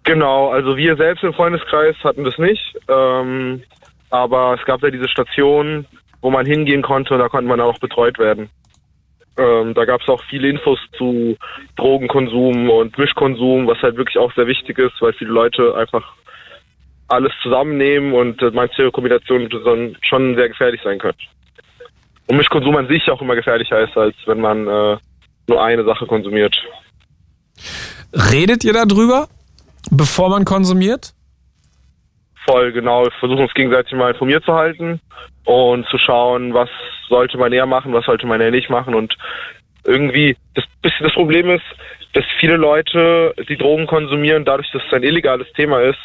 Genau, 0.04 0.50
also 0.50 0.76
wir 0.76 0.96
selbst 0.96 1.24
im 1.24 1.32
Freundeskreis 1.32 1.96
hatten 2.02 2.24
das 2.24 2.36
nicht, 2.38 2.78
ähm, 2.88 3.62
aber 4.10 4.56
es 4.58 4.64
gab 4.66 4.82
ja 4.82 4.90
diese 4.90 5.08
Station, 5.08 5.86
wo 6.20 6.30
man 6.30 6.46
hingehen 6.46 6.82
konnte 6.82 7.14
und 7.14 7.20
da 7.20 7.28
konnte 7.28 7.48
man 7.48 7.60
auch 7.60 7.78
betreut 7.78 8.18
werden. 8.18 8.48
Ähm, 9.36 9.74
da 9.74 9.84
gab 9.84 10.00
es 10.00 10.08
auch 10.08 10.22
viele 10.30 10.48
Infos 10.48 10.78
zu 10.96 11.36
Drogenkonsum 11.76 12.70
und 12.70 12.96
Mischkonsum, 12.96 13.66
was 13.66 13.82
halt 13.82 13.96
wirklich 13.96 14.18
auch 14.18 14.32
sehr 14.34 14.46
wichtig 14.46 14.78
ist, 14.78 15.00
weil 15.00 15.12
viele 15.14 15.30
Leute 15.30 15.74
einfach 15.74 16.14
alles 17.08 17.32
zusammennehmen 17.42 18.12
und 18.12 18.40
äh, 18.42 18.50
manche 18.52 18.90
Kombinationen 18.90 19.50
schon 20.02 20.36
sehr 20.36 20.48
gefährlich 20.48 20.80
sein 20.84 20.98
können. 20.98 21.18
Und 22.26 22.36
Mischkonsum 22.36 22.76
an 22.76 22.88
sich 22.88 23.10
auch 23.10 23.20
immer 23.20 23.34
gefährlicher 23.34 23.80
ist, 23.80 23.96
als 23.96 24.14
wenn 24.26 24.40
man 24.40 24.66
äh, 24.66 24.96
nur 25.48 25.62
eine 25.62 25.84
Sache 25.84 26.06
konsumiert. 26.06 26.56
Redet 28.12 28.64
ihr 28.64 28.72
darüber, 28.72 29.28
bevor 29.90 30.30
man 30.30 30.44
konsumiert? 30.44 31.12
Voll, 32.46 32.72
genau. 32.72 33.04
Wir 33.04 33.10
versuchen 33.12 33.42
uns 33.42 33.54
gegenseitig 33.54 33.92
mal 33.92 34.12
informiert 34.12 34.44
zu 34.44 34.54
halten 34.54 35.00
und 35.44 35.86
zu 35.88 35.98
schauen, 35.98 36.54
was 36.54 36.68
sollte 37.08 37.38
man 37.38 37.52
eher 37.52 37.66
machen, 37.66 37.92
was 37.92 38.04
sollte 38.04 38.26
man 38.26 38.40
eher 38.40 38.50
nicht 38.50 38.70
machen. 38.70 38.94
Und 38.94 39.16
irgendwie, 39.84 40.36
das 40.54 40.64
bisschen 40.82 41.04
das 41.04 41.14
Problem 41.14 41.50
ist, 41.50 41.64
dass 42.12 42.24
viele 42.38 42.56
Leute, 42.56 43.34
die 43.48 43.56
Drogen 43.56 43.86
konsumieren, 43.86 44.44
dadurch, 44.44 44.70
dass 44.72 44.82
es 44.86 44.92
ein 44.92 45.02
illegales 45.02 45.50
Thema 45.54 45.80
ist, 45.80 45.98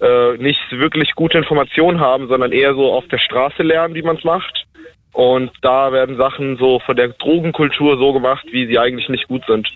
äh, 0.00 0.36
nicht 0.36 0.60
wirklich 0.70 1.14
gute 1.14 1.38
Informationen 1.38 2.00
haben, 2.00 2.28
sondern 2.28 2.52
eher 2.52 2.74
so 2.74 2.92
auf 2.92 3.06
der 3.08 3.18
Straße 3.18 3.62
lernen, 3.62 3.94
wie 3.94 4.02
man 4.02 4.16
es 4.16 4.24
macht. 4.24 4.66
Und 5.12 5.50
da 5.62 5.92
werden 5.92 6.16
Sachen 6.16 6.56
so 6.56 6.80
von 6.80 6.96
der 6.96 7.08
Drogenkultur 7.08 7.98
so 7.98 8.12
gemacht, 8.12 8.46
wie 8.52 8.66
sie 8.66 8.78
eigentlich 8.78 9.08
nicht 9.08 9.28
gut 9.28 9.42
sind. 9.46 9.68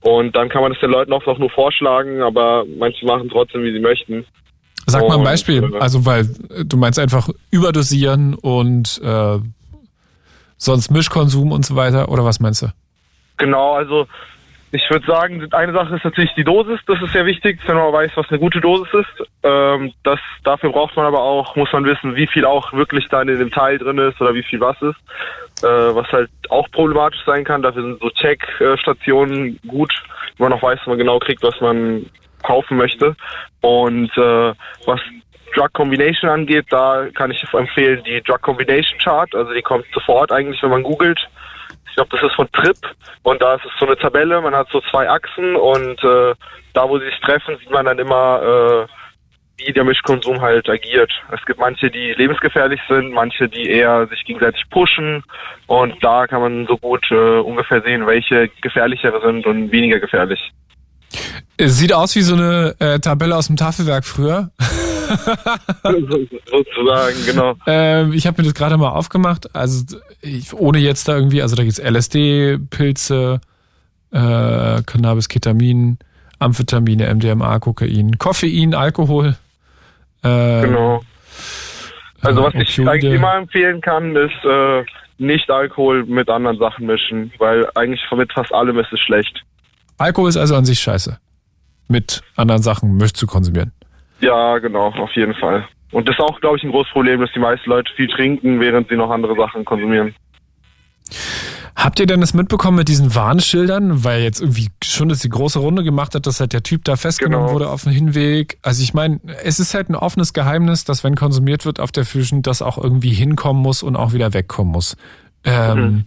Und 0.00 0.34
dann 0.34 0.48
kann 0.48 0.62
man 0.62 0.72
es 0.72 0.80
den 0.80 0.90
Leuten 0.90 1.12
auch 1.12 1.38
nur 1.38 1.50
vorschlagen, 1.50 2.22
aber 2.22 2.64
manche 2.78 3.06
machen 3.06 3.28
trotzdem, 3.30 3.62
wie 3.62 3.72
sie 3.72 3.78
möchten. 3.78 4.24
Sag 4.86 5.06
mal 5.06 5.18
ein 5.18 5.24
Beispiel. 5.24 5.62
Äh, 5.62 5.78
also, 5.78 6.04
weil 6.04 6.28
du 6.64 6.76
meinst 6.76 6.98
einfach 6.98 7.28
überdosieren 7.52 8.34
und 8.34 9.00
äh, 9.04 9.38
sonst 10.56 10.90
Mischkonsum 10.90 11.52
und 11.52 11.64
so 11.64 11.76
weiter, 11.76 12.08
oder 12.08 12.24
was 12.24 12.40
meinst 12.40 12.62
du? 12.62 12.66
Genau, 13.36 13.74
also 13.74 14.06
ich 14.74 14.88
würde 14.90 15.06
sagen, 15.06 15.46
eine 15.52 15.72
Sache 15.72 15.96
ist 15.96 16.04
natürlich 16.04 16.32
die 16.34 16.44
Dosis. 16.44 16.80
Das 16.86 17.00
ist 17.02 17.12
sehr 17.12 17.26
wichtig, 17.26 17.60
wenn 17.66 17.76
man 17.76 17.92
weiß, 17.92 18.12
was 18.14 18.28
eine 18.30 18.38
gute 18.38 18.60
Dosis 18.60 18.88
ist. 18.94 19.28
Ähm, 19.42 19.92
das, 20.02 20.18
dafür 20.44 20.72
braucht 20.72 20.96
man 20.96 21.04
aber 21.04 21.20
auch, 21.20 21.54
muss 21.56 21.70
man 21.72 21.84
wissen, 21.84 22.16
wie 22.16 22.26
viel 22.26 22.46
auch 22.46 22.72
wirklich 22.72 23.06
da 23.08 23.20
in 23.20 23.28
dem 23.28 23.50
Teil 23.50 23.76
drin 23.76 23.98
ist 23.98 24.18
oder 24.18 24.34
wie 24.34 24.42
viel 24.42 24.60
was 24.60 24.80
ist. 24.80 24.96
Äh, 25.62 25.94
was 25.94 26.10
halt 26.10 26.30
auch 26.48 26.70
problematisch 26.70 27.20
sein 27.26 27.44
kann. 27.44 27.60
Dafür 27.60 27.82
sind 27.82 28.00
so 28.00 28.08
Check-Stationen 28.10 29.60
gut, 29.68 29.92
wenn 30.38 30.48
man 30.48 30.58
auch 30.58 30.62
weiß, 30.62 30.78
dass 30.78 30.88
man 30.88 30.98
genau 30.98 31.18
kriegt, 31.18 31.42
was 31.42 31.60
man 31.60 32.06
kaufen 32.42 32.78
möchte. 32.78 33.14
Und 33.60 34.10
äh, 34.16 34.54
was 34.86 35.00
Drug 35.54 35.72
Combination 35.74 36.30
angeht, 36.30 36.64
da 36.70 37.08
kann 37.14 37.30
ich 37.30 37.44
empfehlen 37.52 38.02
die 38.04 38.22
Drug 38.22 38.40
Combination 38.40 38.98
Chart. 38.98 39.34
Also 39.34 39.52
die 39.52 39.60
kommt 39.60 39.84
sofort 39.92 40.32
eigentlich, 40.32 40.62
wenn 40.62 40.70
man 40.70 40.82
googelt. 40.82 41.20
Ich 41.92 41.96
glaube, 41.96 42.16
das 42.16 42.22
ist 42.22 42.36
von 42.36 42.50
Trip 42.52 42.78
und 43.22 43.42
da 43.42 43.56
ist 43.56 43.66
es 43.66 43.72
so 43.78 43.84
eine 43.84 43.98
Tabelle, 43.98 44.40
man 44.40 44.54
hat 44.54 44.66
so 44.70 44.80
zwei 44.90 45.10
Achsen 45.10 45.56
und 45.56 46.02
äh, 46.02 46.34
da, 46.72 46.88
wo 46.88 46.98
sie 46.98 47.04
sich 47.04 47.20
treffen, 47.20 47.58
sieht 47.58 47.70
man 47.70 47.84
dann 47.84 47.98
immer, 47.98 48.88
äh, 48.88 48.92
wie 49.58 49.74
der 49.74 49.84
Mischkonsum 49.84 50.40
halt 50.40 50.70
agiert. 50.70 51.12
Es 51.32 51.44
gibt 51.44 51.60
manche, 51.60 51.90
die 51.90 52.14
lebensgefährlich 52.14 52.80
sind, 52.88 53.12
manche, 53.12 53.46
die 53.46 53.68
eher 53.68 54.06
sich 54.06 54.24
gegenseitig 54.24 54.64
pushen 54.70 55.22
und 55.66 56.02
da 56.02 56.26
kann 56.26 56.40
man 56.40 56.66
so 56.66 56.78
gut 56.78 57.04
äh, 57.10 57.40
ungefähr 57.40 57.82
sehen, 57.82 58.06
welche 58.06 58.48
gefährlichere 58.62 59.20
sind 59.20 59.44
und 59.44 59.70
weniger 59.70 60.00
gefährlich. 60.00 60.40
Es 61.56 61.76
sieht 61.78 61.92
aus 61.92 62.14
wie 62.16 62.22
so 62.22 62.34
eine 62.34 62.74
äh, 62.78 62.98
Tabelle 62.98 63.36
aus 63.36 63.46
dem 63.46 63.56
Tafelwerk 63.56 64.04
früher. 64.04 64.50
Sozusagen, 66.50 67.16
genau. 67.26 67.54
Ähm, 67.66 68.12
ich 68.12 68.26
habe 68.26 68.40
mir 68.40 68.48
das 68.48 68.54
gerade 68.54 68.76
mal 68.76 68.90
aufgemacht. 68.90 69.54
Also 69.54 69.98
ich, 70.20 70.52
ohne 70.54 70.78
jetzt 70.78 71.08
da 71.08 71.16
irgendwie, 71.16 71.42
also 71.42 71.56
da 71.56 71.62
gibt 71.62 71.78
es 71.78 71.84
LSD, 71.84 72.58
Pilze, 72.70 73.40
äh, 74.12 74.82
Cannabis, 74.82 75.28
Ketamin, 75.28 75.98
Amphetamine, 76.38 77.12
MDMA, 77.14 77.58
Kokain, 77.58 78.18
Koffein, 78.18 78.74
Alkohol. 78.74 79.36
Äh, 80.22 80.62
genau. 80.62 81.02
Also 82.20 82.42
was 82.44 82.54
ich 82.54 82.78
eigentlich 82.86 83.14
immer 83.14 83.34
empfehlen 83.34 83.80
kann, 83.80 84.14
ist 84.14 84.44
äh, 84.44 84.84
nicht 85.18 85.50
Alkohol 85.50 86.04
mit 86.04 86.28
anderen 86.28 86.58
Sachen 86.58 86.86
mischen, 86.86 87.32
weil 87.38 87.68
eigentlich 87.74 88.00
mit 88.12 88.32
fast 88.32 88.52
allem 88.52 88.78
ist 88.78 88.92
es 88.92 89.00
schlecht. 89.00 89.42
Alkohol 90.02 90.28
ist 90.28 90.36
also 90.36 90.56
an 90.56 90.64
sich 90.64 90.80
scheiße. 90.80 91.18
Mit 91.88 92.22
anderen 92.36 92.62
Sachen 92.62 92.96
möchtest 92.96 93.18
zu 93.18 93.26
konsumieren. 93.26 93.72
Ja, 94.20 94.58
genau, 94.58 94.88
auf 94.88 95.12
jeden 95.14 95.34
Fall. 95.34 95.66
Und 95.90 96.08
das 96.08 96.16
ist 96.16 96.20
auch, 96.20 96.40
glaube 96.40 96.56
ich, 96.56 96.64
ein 96.64 96.70
großes 96.70 96.92
Problem, 96.92 97.20
dass 97.20 97.30
die 97.32 97.38
meisten 97.38 97.68
Leute 97.68 97.92
viel 97.94 98.08
trinken, 98.08 98.60
während 98.60 98.88
sie 98.88 98.96
noch 98.96 99.10
andere 99.10 99.36
Sachen 99.36 99.64
konsumieren. 99.64 100.14
Habt 101.74 101.98
ihr 102.00 102.06
denn 102.06 102.20
das 102.20 102.34
mitbekommen 102.34 102.76
mit 102.76 102.88
diesen 102.88 103.14
Warnschildern? 103.14 104.04
Weil 104.04 104.22
jetzt 104.22 104.40
irgendwie 104.40 104.68
schon 104.84 105.08
das 105.08 105.20
die 105.20 105.28
große 105.28 105.58
Runde 105.58 105.82
gemacht 105.82 106.14
hat, 106.14 106.26
dass 106.26 106.38
halt 106.38 106.52
der 106.52 106.62
Typ 106.62 106.84
da 106.84 106.96
festgenommen 106.96 107.46
genau. 107.46 107.54
wurde 107.54 107.70
auf 107.70 107.82
dem 107.84 107.92
Hinweg. 107.92 108.58
Also 108.62 108.82
ich 108.82 108.94
meine, 108.94 109.20
es 109.42 109.58
ist 109.58 109.74
halt 109.74 109.88
ein 109.88 109.96
offenes 109.96 110.32
Geheimnis, 110.32 110.84
dass 110.84 111.02
wenn 111.02 111.16
konsumiert 111.16 111.66
wird 111.66 111.80
auf 111.80 111.90
der 111.90 112.04
Fusion, 112.04 112.42
das 112.42 112.62
auch 112.62 112.78
irgendwie 112.78 113.12
hinkommen 113.12 113.62
muss 113.62 113.82
und 113.82 113.96
auch 113.96 114.12
wieder 114.12 114.32
wegkommen 114.32 114.72
muss. 114.72 114.96
Ähm, 115.44 115.78
mhm. 115.78 116.04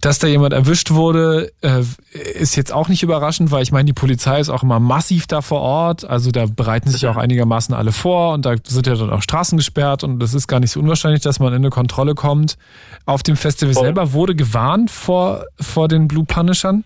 Dass 0.00 0.20
da 0.20 0.28
jemand 0.28 0.52
erwischt 0.52 0.92
wurde, 0.92 1.50
äh, 1.60 1.82
ist 2.12 2.54
jetzt 2.54 2.72
auch 2.72 2.88
nicht 2.88 3.02
überraschend, 3.02 3.50
weil 3.50 3.62
ich 3.62 3.72
meine, 3.72 3.86
die 3.86 3.92
Polizei 3.92 4.38
ist 4.38 4.48
auch 4.48 4.62
immer 4.62 4.78
massiv 4.78 5.26
da 5.26 5.40
vor 5.40 5.60
Ort. 5.60 6.08
Also 6.08 6.30
da 6.30 6.46
bereiten 6.46 6.88
sich 6.88 7.06
auch 7.08 7.16
einigermaßen 7.16 7.74
alle 7.74 7.90
vor 7.90 8.34
und 8.34 8.46
da 8.46 8.54
sind 8.62 8.86
ja 8.86 8.94
dann 8.94 9.10
auch 9.10 9.22
Straßen 9.22 9.58
gesperrt 9.58 10.04
und 10.04 10.22
es 10.22 10.34
ist 10.34 10.46
gar 10.46 10.60
nicht 10.60 10.70
so 10.70 10.78
unwahrscheinlich, 10.78 11.22
dass 11.22 11.40
man 11.40 11.48
in 11.48 11.56
eine 11.56 11.70
Kontrolle 11.70 12.14
kommt. 12.14 12.58
Auf 13.06 13.24
dem 13.24 13.36
Festival 13.36 13.74
oh. 13.76 13.80
selber 13.80 14.12
wurde 14.12 14.36
gewarnt 14.36 14.90
vor, 14.90 15.44
vor 15.60 15.88
den 15.88 16.06
Blue 16.06 16.24
Punishern? 16.24 16.84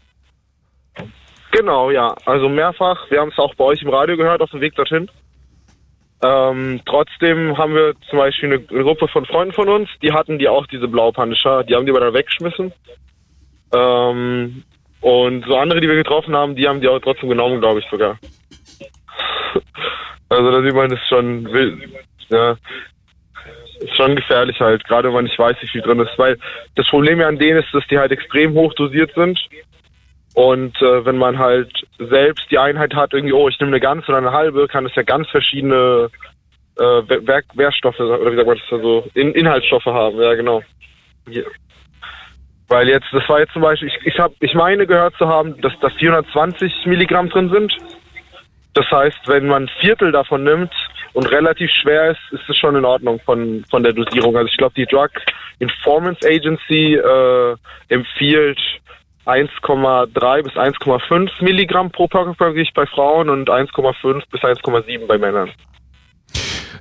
Genau, 1.52 1.90
ja. 1.90 2.14
Also 2.25 2.49
mehrfach. 2.49 3.11
Wir 3.11 3.21
haben 3.21 3.31
es 3.31 3.38
auch 3.38 3.54
bei 3.57 3.64
euch 3.64 3.83
im 3.83 3.90
Radio 3.90 4.16
gehört 4.16 4.40
auf 4.40 4.50
dem 4.50 4.61
Weg 4.62 4.75
dorthin. 4.75 5.11
Ähm, 6.25 6.81
trotzdem 6.87 7.59
haben 7.59 7.75
wir 7.75 7.95
zum 8.09 8.19
Beispiel 8.19 8.49
eine 8.49 8.61
Gruppe 8.61 9.09
von 9.09 9.26
Freunden 9.26 9.52
von 9.52 9.69
uns, 9.69 9.88
die 10.02 10.12
hatten 10.12 10.38
die 10.38 10.49
auch 10.49 10.67
diese 10.67 10.87
Blaupanischer, 10.87 11.64
die 11.64 11.75
haben 11.75 11.85
die 11.85 11.91
aber 11.91 12.00
dann 12.00 12.14
weggeschmissen. 12.14 12.73
Ähm, 13.75 14.62
und 15.00 15.45
so 15.47 15.57
andere, 15.57 15.81
die 15.81 15.88
wir 15.88 15.97
getroffen 15.97 16.37
haben, 16.37 16.55
die 16.55 16.69
haben 16.69 16.81
die 16.81 16.88
auch 16.88 17.00
trotzdem 17.00 17.29
genommen, 17.29 17.61
glaube 17.61 17.81
ich 17.81 17.87
sogar. 17.91 18.19
also 20.29 20.50
da 20.50 20.62
sieht 20.62 20.75
man, 20.75 20.91
das 20.91 21.00
ist 21.00 21.09
schon 21.09 21.52
wild. 21.52 21.91
Ja, 22.29 22.57
ist 23.81 23.97
schon 23.97 24.14
gefährlich 24.14 24.61
halt, 24.61 24.85
gerade 24.85 25.09
wenn 25.09 25.14
man 25.14 25.25
nicht 25.25 25.38
weiß, 25.38 25.57
wie 25.61 25.69
viel 25.69 25.83
drin 25.83 25.99
ist. 25.99 26.17
Weil 26.17 26.38
das 26.76 26.87
Problem 26.88 27.21
ja 27.21 27.26
an 27.26 27.38
denen 27.38 27.62
ist, 27.62 27.75
dass 27.75 27.87
die 27.88 27.99
halt 27.99 28.12
extrem 28.12 28.55
hoch 28.55 28.73
dosiert 28.75 29.12
sind. 29.17 29.41
Und 30.35 30.81
äh, 30.81 31.05
wenn 31.05 31.19
man 31.19 31.39
halt 31.39 31.71
selbst 31.99 32.51
die 32.51 32.59
Einheit 32.59 32.95
hat, 32.95 33.12
irgendwie, 33.12 33.35
oh, 33.35 33.49
ich 33.49 33.59
nehme 33.61 33.73
eine 33.73 33.81
ganze 33.81 34.09
oder 34.09 34.19
eine 34.19 34.33
halbe, 34.33 34.67
kann 34.67 34.87
es 34.87 34.95
ja 34.95 35.03
ganz 35.03 35.29
verschiedene 35.29 36.11
äh, 36.79 36.83
Werk 36.83 37.45
Werkstoffe, 37.55 38.01
oder 38.01 38.33
wie 38.33 38.37
sagt 38.37 38.47
man 38.47 38.59
das, 38.59 38.73
also 38.73 39.09
In 39.15 39.35
Inhaltsstoffe 39.35 39.85
haben, 39.85 40.21
ja 40.21 40.35
genau. 40.35 40.62
Yeah. 41.29 41.45
Weil 42.69 42.89
jetzt, 42.89 43.07
das 43.12 43.29
war 43.29 43.41
jetzt 43.41 43.53
zum 43.53 43.61
Beispiel, 43.61 43.89
ich, 43.89 44.07
ich, 44.07 44.19
hab, 44.19 44.33
ich 44.41 44.55
meine 44.55 44.87
gehört 44.87 45.15
zu 45.17 45.29
haben, 45.29 45.61
dass 45.61 45.75
da 45.81 45.91
420 45.91 46.87
Milligramm 46.87 47.29
drin 47.29 47.51
sind. 47.51 47.77
Das 48.73 48.91
heißt, 48.91 49.19
wenn 49.27 49.47
man 49.47 49.65
ein 49.65 49.71
Viertel 49.81 50.12
davon 50.12 50.45
nimmt 50.45 50.73
und 51.12 51.31
relativ 51.31 51.71
schwer 51.71 52.12
ist, 52.12 52.21
ist 52.31 52.49
es 52.49 52.57
schon 52.57 52.75
in 52.75 52.87
Ordnung 52.87 53.21
von, 53.21 53.67
von 53.69 53.83
der 53.83 53.93
Dosierung. 53.93 54.35
Also 54.35 54.49
ich 54.49 54.57
glaube, 54.57 54.73
die 54.75 54.87
Drug 54.87 55.11
Informant 55.59 56.25
Agency 56.25 56.95
äh, 56.95 57.57
empfiehlt 57.89 58.59
1,3 59.26 60.43
bis 60.43 60.52
1,5 60.55 61.43
Milligramm 61.43 61.91
pro 61.91 62.09
Körpergewicht 62.09 62.75
bei 62.75 62.87
Frauen 62.87 63.31
und 63.31 63.49
1,5 63.49 64.23
bis 64.31 64.41
1,7 64.41 65.07
bei 65.07 65.19
Männern. 65.19 65.50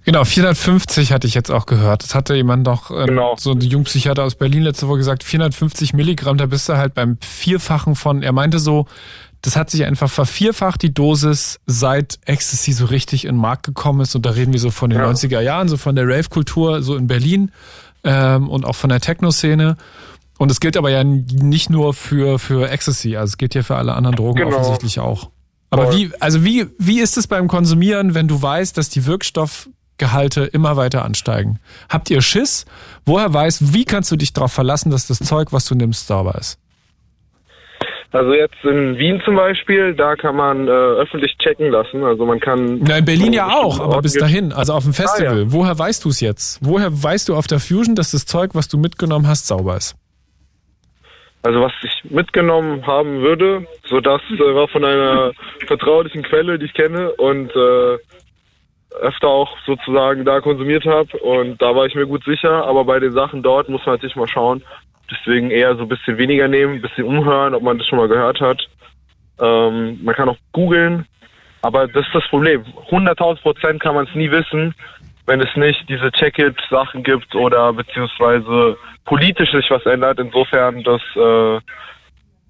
Genau, 0.04 0.24
450 0.24 1.12
hatte 1.12 1.28
ich 1.28 1.36
jetzt 1.36 1.52
auch 1.52 1.68
gehört. 1.68 2.04
Das 2.04 2.16
hatte 2.16 2.34
jemand 2.34 2.66
noch, 2.66 2.90
ähm, 2.90 3.08
genau. 3.08 3.36
so 3.38 3.52
ein 3.52 3.62
Jungpsychiater 3.62 4.24
aus 4.24 4.34
Berlin 4.34 4.64
letzte 4.64 4.88
Woche 4.88 4.98
gesagt, 4.98 5.24
450 5.24 5.94
Milligramm, 5.94 6.38
da 6.38 6.48
bist 6.48 6.68
du 6.70 6.78
halt 6.78 6.96
beim 6.96 7.18
Vierfachen 7.22 7.96
von, 7.96 8.24
er 8.24 8.32
meinte 8.32 8.58
so, 8.58 8.88
das 9.44 9.56
hat 9.56 9.70
sich 9.70 9.86
einfach 9.86 10.10
vervierfacht, 10.10 10.82
die 10.82 10.94
Dosis, 10.94 11.60
seit 11.66 12.20
Ecstasy 12.26 12.74
so 12.74 12.86
richtig 12.86 13.26
in 13.26 13.36
den 13.36 13.42
Markt 13.42 13.64
gekommen 13.64 14.02
ist. 14.02 14.16
Und 14.16 14.26
da 14.26 14.32
reden 14.32 14.54
wir 14.54 14.60
so 14.60 14.72
von 14.72 14.90
den 14.90 15.00
ja. 15.00 15.10
90er 15.10 15.40
Jahren, 15.40 15.68
so 15.68 15.78
von 15.78 15.96
der 15.96 16.08
Rave-Kultur, 16.08 16.82
so 16.82 16.96
in 16.96 17.08
Berlin. 17.08 17.52
ähm, 18.04 18.50
und 18.50 18.66
auch 18.66 18.76
von 18.76 18.90
der 18.90 19.00
Techno-Szene. 19.00 19.78
Und 20.42 20.50
es 20.50 20.60
gilt 20.60 20.76
aber 20.76 20.90
ja 20.90 21.04
nicht 21.04 21.70
nur 21.70 21.94
für, 21.94 22.40
für 22.40 22.68
Ecstasy, 22.68 23.16
also 23.16 23.30
es 23.34 23.38
gilt 23.38 23.54
ja 23.54 23.62
für 23.62 23.76
alle 23.76 23.94
anderen 23.94 24.16
Drogen 24.16 24.40
genau. 24.40 24.58
offensichtlich 24.58 25.00
auch. 25.00 25.30
Aber 25.70 25.94
wie, 25.94 26.10
also 26.20 26.44
wie, 26.44 26.66
wie 26.80 27.00
ist 27.00 27.16
es 27.16 27.28
beim 27.28 27.48
Konsumieren, 27.48 28.16
wenn 28.16 28.28
du 28.28 28.42
weißt, 28.42 28.76
dass 28.76 28.90
die 28.90 29.06
Wirkstoffgehalte 29.06 30.46
immer 30.46 30.78
weiter 30.78 31.06
ansteigen? 31.06 31.60
Habt 31.90 32.10
ihr 32.10 32.24
Schiss? 32.24 32.66
Woher 33.06 33.32
weißt, 33.32 33.76
wie 33.76 33.86
kannst 33.86 34.12
du 34.12 34.16
dich 34.16 34.34
darauf 34.34 34.52
verlassen, 34.52 34.90
dass 34.90 35.06
das 35.06 35.20
Zeug, 35.20 35.54
was 35.54 35.66
du 35.66 35.76
nimmst, 35.76 36.08
sauber 36.08 36.34
ist? 36.40 36.58
Also 38.12 38.34
jetzt 38.34 38.58
in 38.64 38.98
Wien 38.98 39.22
zum 39.24 39.36
Beispiel, 39.36 39.94
da 39.94 40.16
kann 40.16 40.36
man 40.36 40.68
äh, 40.68 40.72
öffentlich 40.72 41.38
checken 41.38 41.70
lassen. 41.70 42.04
Also 42.04 42.26
man 42.26 42.40
kann. 42.40 42.80
Na, 42.82 42.98
in 42.98 43.06
Berlin 43.06 43.32
ja 43.32 43.52
auch, 43.52 43.80
aber 43.80 44.02
bis 44.02 44.14
dahin, 44.14 44.54
also 44.54 44.74
auf 44.74 44.86
dem 44.86 44.94
Festival. 44.94 45.36
Ah, 45.36 45.40
ja. 45.42 45.52
Woher 45.52 45.78
weißt 45.78 46.04
du 46.04 46.10
es 46.10 46.20
jetzt? 46.20 46.58
Woher 46.64 46.92
weißt 46.92 47.30
du 47.30 47.36
auf 47.36 47.46
der 47.46 47.60
Fusion, 47.60 47.94
dass 47.94 48.10
das 48.10 48.26
Zeug, 48.26 48.56
was 48.56 48.68
du 48.68 48.80
mitgenommen 48.80 49.28
hast, 49.28 49.46
sauber 49.46 49.78
ist? 49.78 50.01
Also 51.44 51.62
was 51.62 51.72
ich 51.84 52.12
mitgenommen 52.12 52.86
haben 52.86 53.22
würde, 53.22 53.66
so 53.86 54.00
das 54.00 54.22
äh, 54.30 54.56
war 54.56 54.68
von 54.68 54.86
einer 54.86 55.32
vertraulichen 55.66 56.22
Quelle, 56.24 56.60
die 56.60 56.66
ich 56.66 56.74
kenne 56.74 57.12
und 57.14 57.52
äh, 57.56 57.98
öfter 59.00 59.28
auch 59.28 59.58
sozusagen 59.66 60.26
da 60.26 60.42
konsumiert 60.42 60.86
habe 60.86 61.18
und 61.18 61.62
da 61.62 61.76
war 61.76 61.86
ich 61.86 61.96
mir 61.96 62.06
gut 62.06 62.24
sicher. 62.26 62.66
Aber 62.66 62.86
bei 62.86 63.00
den 63.00 63.14
Sachen 63.14 63.42
dort 63.42 63.70
muss 63.70 63.86
man 63.86 63.96
natürlich 63.96 64.16
mal 64.16 64.28
schauen. 64.28 64.62
Deswegen 65.10 65.50
eher 65.50 65.76
so 65.76 65.84
ein 65.84 65.90
bisschen 65.90 66.18
weniger 66.18 66.48
nehmen, 66.48 66.76
ein 66.76 66.82
bisschen 66.82 67.06
umhören, 67.06 67.56
ob 67.56 67.64
man 67.64 67.78
das 67.78 67.88
schon 67.88 67.98
mal 67.98 68.08
gehört 68.08 68.40
hat. 68.40 68.62
Ähm, 69.40 70.00
man 70.04 70.16
kann 70.16 70.30
auch 70.30 70.38
googeln, 70.52 71.06
aber 71.62 71.88
das 71.88 72.06
ist 72.06 72.16
das 72.16 72.28
Problem. 72.28 72.64
100.000 72.90 73.42
Prozent 73.42 73.82
kann 73.82 73.96
man 73.96 74.06
es 74.06 74.16
nie 74.16 74.30
wissen, 74.30 74.76
wenn 75.26 75.42
es 75.42 75.56
nicht 75.56 75.88
diese 75.90 76.12
Check-it-Sachen 76.12 77.04
gibt 77.04 77.34
oder 77.36 77.74
beziehungsweise 77.74 78.78
politisch 79.06 79.52
sich 79.52 79.70
was 79.70 79.86
ändert, 79.86 80.20
insofern, 80.20 80.84
dass 80.84 81.02
äh, 81.16 81.60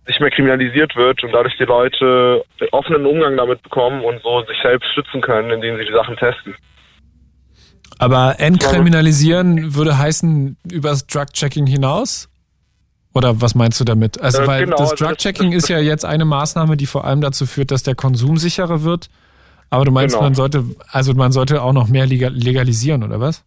nicht 0.07 0.19
mehr 0.19 0.31
kriminalisiert 0.31 0.95
wird 0.95 1.23
und 1.23 1.31
dadurch 1.31 1.55
die 1.57 1.63
Leute 1.63 2.43
offenen 2.71 3.05
Umgang 3.05 3.37
damit 3.37 3.61
bekommen 3.61 4.03
und 4.03 4.21
so 4.21 4.41
sich 4.41 4.57
selbst 4.61 4.91
schützen 4.93 5.21
können, 5.21 5.51
indem 5.51 5.77
sie 5.77 5.85
die 5.85 5.93
Sachen 5.93 6.17
testen. 6.17 6.55
Aber 7.99 8.39
entkriminalisieren 8.39 9.75
würde 9.75 9.97
heißen 9.97 10.57
übers 10.71 11.05
Drug-Checking 11.05 11.67
hinaus? 11.67 12.29
Oder 13.13 13.41
was 13.41 13.55
meinst 13.55 13.79
du 13.79 13.83
damit? 13.83 14.19
Also, 14.21 14.41
äh, 14.41 14.47
weil 14.47 14.63
genau, 14.63 14.77
das 14.77 14.91
also 14.91 15.05
Drug-Checking 15.05 15.51
ist 15.51 15.67
ja 15.67 15.79
jetzt 15.79 16.05
eine 16.05 16.25
Maßnahme, 16.25 16.77
die 16.77 16.87
vor 16.87 17.05
allem 17.05 17.21
dazu 17.21 17.45
führt, 17.45 17.71
dass 17.71 17.83
der 17.83 17.95
Konsum 17.95 18.37
sicherer 18.37 18.83
wird. 18.83 19.09
Aber 19.69 19.85
du 19.85 19.91
meinst, 19.91 20.15
genau. 20.15 20.25
man 20.25 20.35
sollte, 20.35 20.65
also 20.89 21.13
man 21.13 21.31
sollte 21.31 21.61
auch 21.61 21.73
noch 21.73 21.87
mehr 21.87 22.05
legalisieren, 22.05 23.03
oder 23.03 23.19
was? 23.19 23.43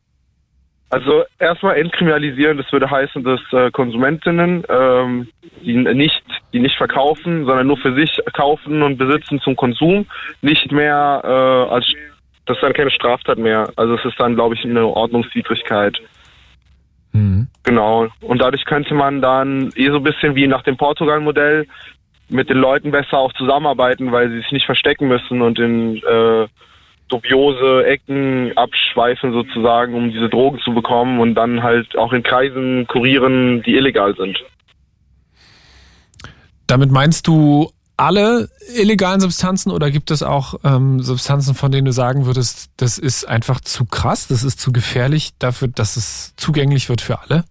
Also 0.94 1.24
erstmal 1.40 1.76
entkriminalisieren, 1.76 2.56
das 2.56 2.70
würde 2.70 2.88
heißen, 2.88 3.24
dass 3.24 3.40
äh, 3.52 3.72
Konsumentinnen, 3.72 4.62
ähm, 4.68 5.26
die 5.60 5.74
nicht, 5.74 6.22
die 6.52 6.60
nicht 6.60 6.76
verkaufen, 6.76 7.46
sondern 7.46 7.66
nur 7.66 7.78
für 7.78 7.96
sich 7.96 8.20
kaufen 8.32 8.80
und 8.80 8.96
besitzen 8.96 9.40
zum 9.40 9.56
Konsum, 9.56 10.06
nicht 10.40 10.70
mehr 10.70 11.20
äh, 11.24 11.74
als 11.74 11.92
das 12.46 12.58
ist 12.58 12.62
dann 12.62 12.74
keine 12.74 12.92
Straftat 12.92 13.38
mehr. 13.38 13.72
Also 13.74 13.94
es 13.94 14.04
ist 14.04 14.20
dann, 14.20 14.36
glaube 14.36 14.54
ich, 14.54 14.64
eine 14.64 14.86
Ordnungswidrigkeit. 14.86 15.98
Mhm. 17.12 17.48
Genau. 17.64 18.06
Und 18.20 18.40
dadurch 18.40 18.64
könnte 18.64 18.94
man 18.94 19.20
dann 19.20 19.72
eh 19.74 19.88
so 19.88 19.96
ein 19.96 20.04
bisschen 20.04 20.36
wie 20.36 20.46
nach 20.46 20.62
dem 20.62 20.76
Portugal-Modell 20.76 21.66
mit 22.28 22.50
den 22.50 22.58
Leuten 22.58 22.92
besser 22.92 23.18
auch 23.18 23.32
zusammenarbeiten, 23.32 24.12
weil 24.12 24.28
sie 24.30 24.36
sich 24.36 24.52
nicht 24.52 24.66
verstecken 24.66 25.08
müssen 25.08 25.42
und 25.42 25.58
in 25.58 25.96
äh, 25.96 26.46
dubiose 27.08 27.84
Ecken 27.86 28.56
abschweifen 28.56 29.32
sozusagen, 29.32 29.94
um 29.94 30.10
diese 30.10 30.28
Drogen 30.28 30.58
zu 30.60 30.72
bekommen 30.72 31.20
und 31.20 31.34
dann 31.34 31.62
halt 31.62 31.96
auch 31.96 32.12
in 32.12 32.22
Kreisen 32.22 32.86
kurieren, 32.86 33.62
die 33.62 33.76
illegal 33.76 34.14
sind. 34.16 34.42
Damit 36.66 36.90
meinst 36.90 37.26
du 37.26 37.70
alle 37.96 38.48
illegalen 38.76 39.20
Substanzen 39.20 39.70
oder 39.70 39.90
gibt 39.90 40.10
es 40.10 40.22
auch 40.22 40.54
ähm, 40.64 41.00
Substanzen, 41.00 41.54
von 41.54 41.70
denen 41.70 41.84
du 41.84 41.92
sagen 41.92 42.26
würdest, 42.26 42.70
das 42.76 42.98
ist 42.98 43.24
einfach 43.24 43.60
zu 43.60 43.84
krass, 43.84 44.26
das 44.26 44.42
ist 44.42 44.58
zu 44.58 44.72
gefährlich 44.72 45.30
dafür, 45.38 45.68
dass 45.68 45.96
es 45.96 46.34
zugänglich 46.36 46.88
wird 46.88 47.00
für 47.00 47.20
alle? 47.20 47.44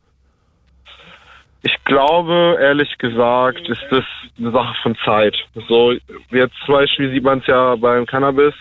Ich 1.61 1.75
glaube, 1.85 2.57
ehrlich 2.59 2.97
gesagt, 2.97 3.69
ist 3.69 3.85
das 3.89 4.03
eine 4.37 4.51
Sache 4.51 4.75
von 4.83 4.97
Zeit. 5.05 5.37
So, 5.69 5.93
jetzt 6.31 6.55
zum 6.65 6.75
Beispiel 6.75 7.13
sieht 7.13 7.23
man 7.23 7.39
es 7.39 7.47
ja 7.47 7.77
beim 7.77 8.05
Cannabis, 8.05 8.53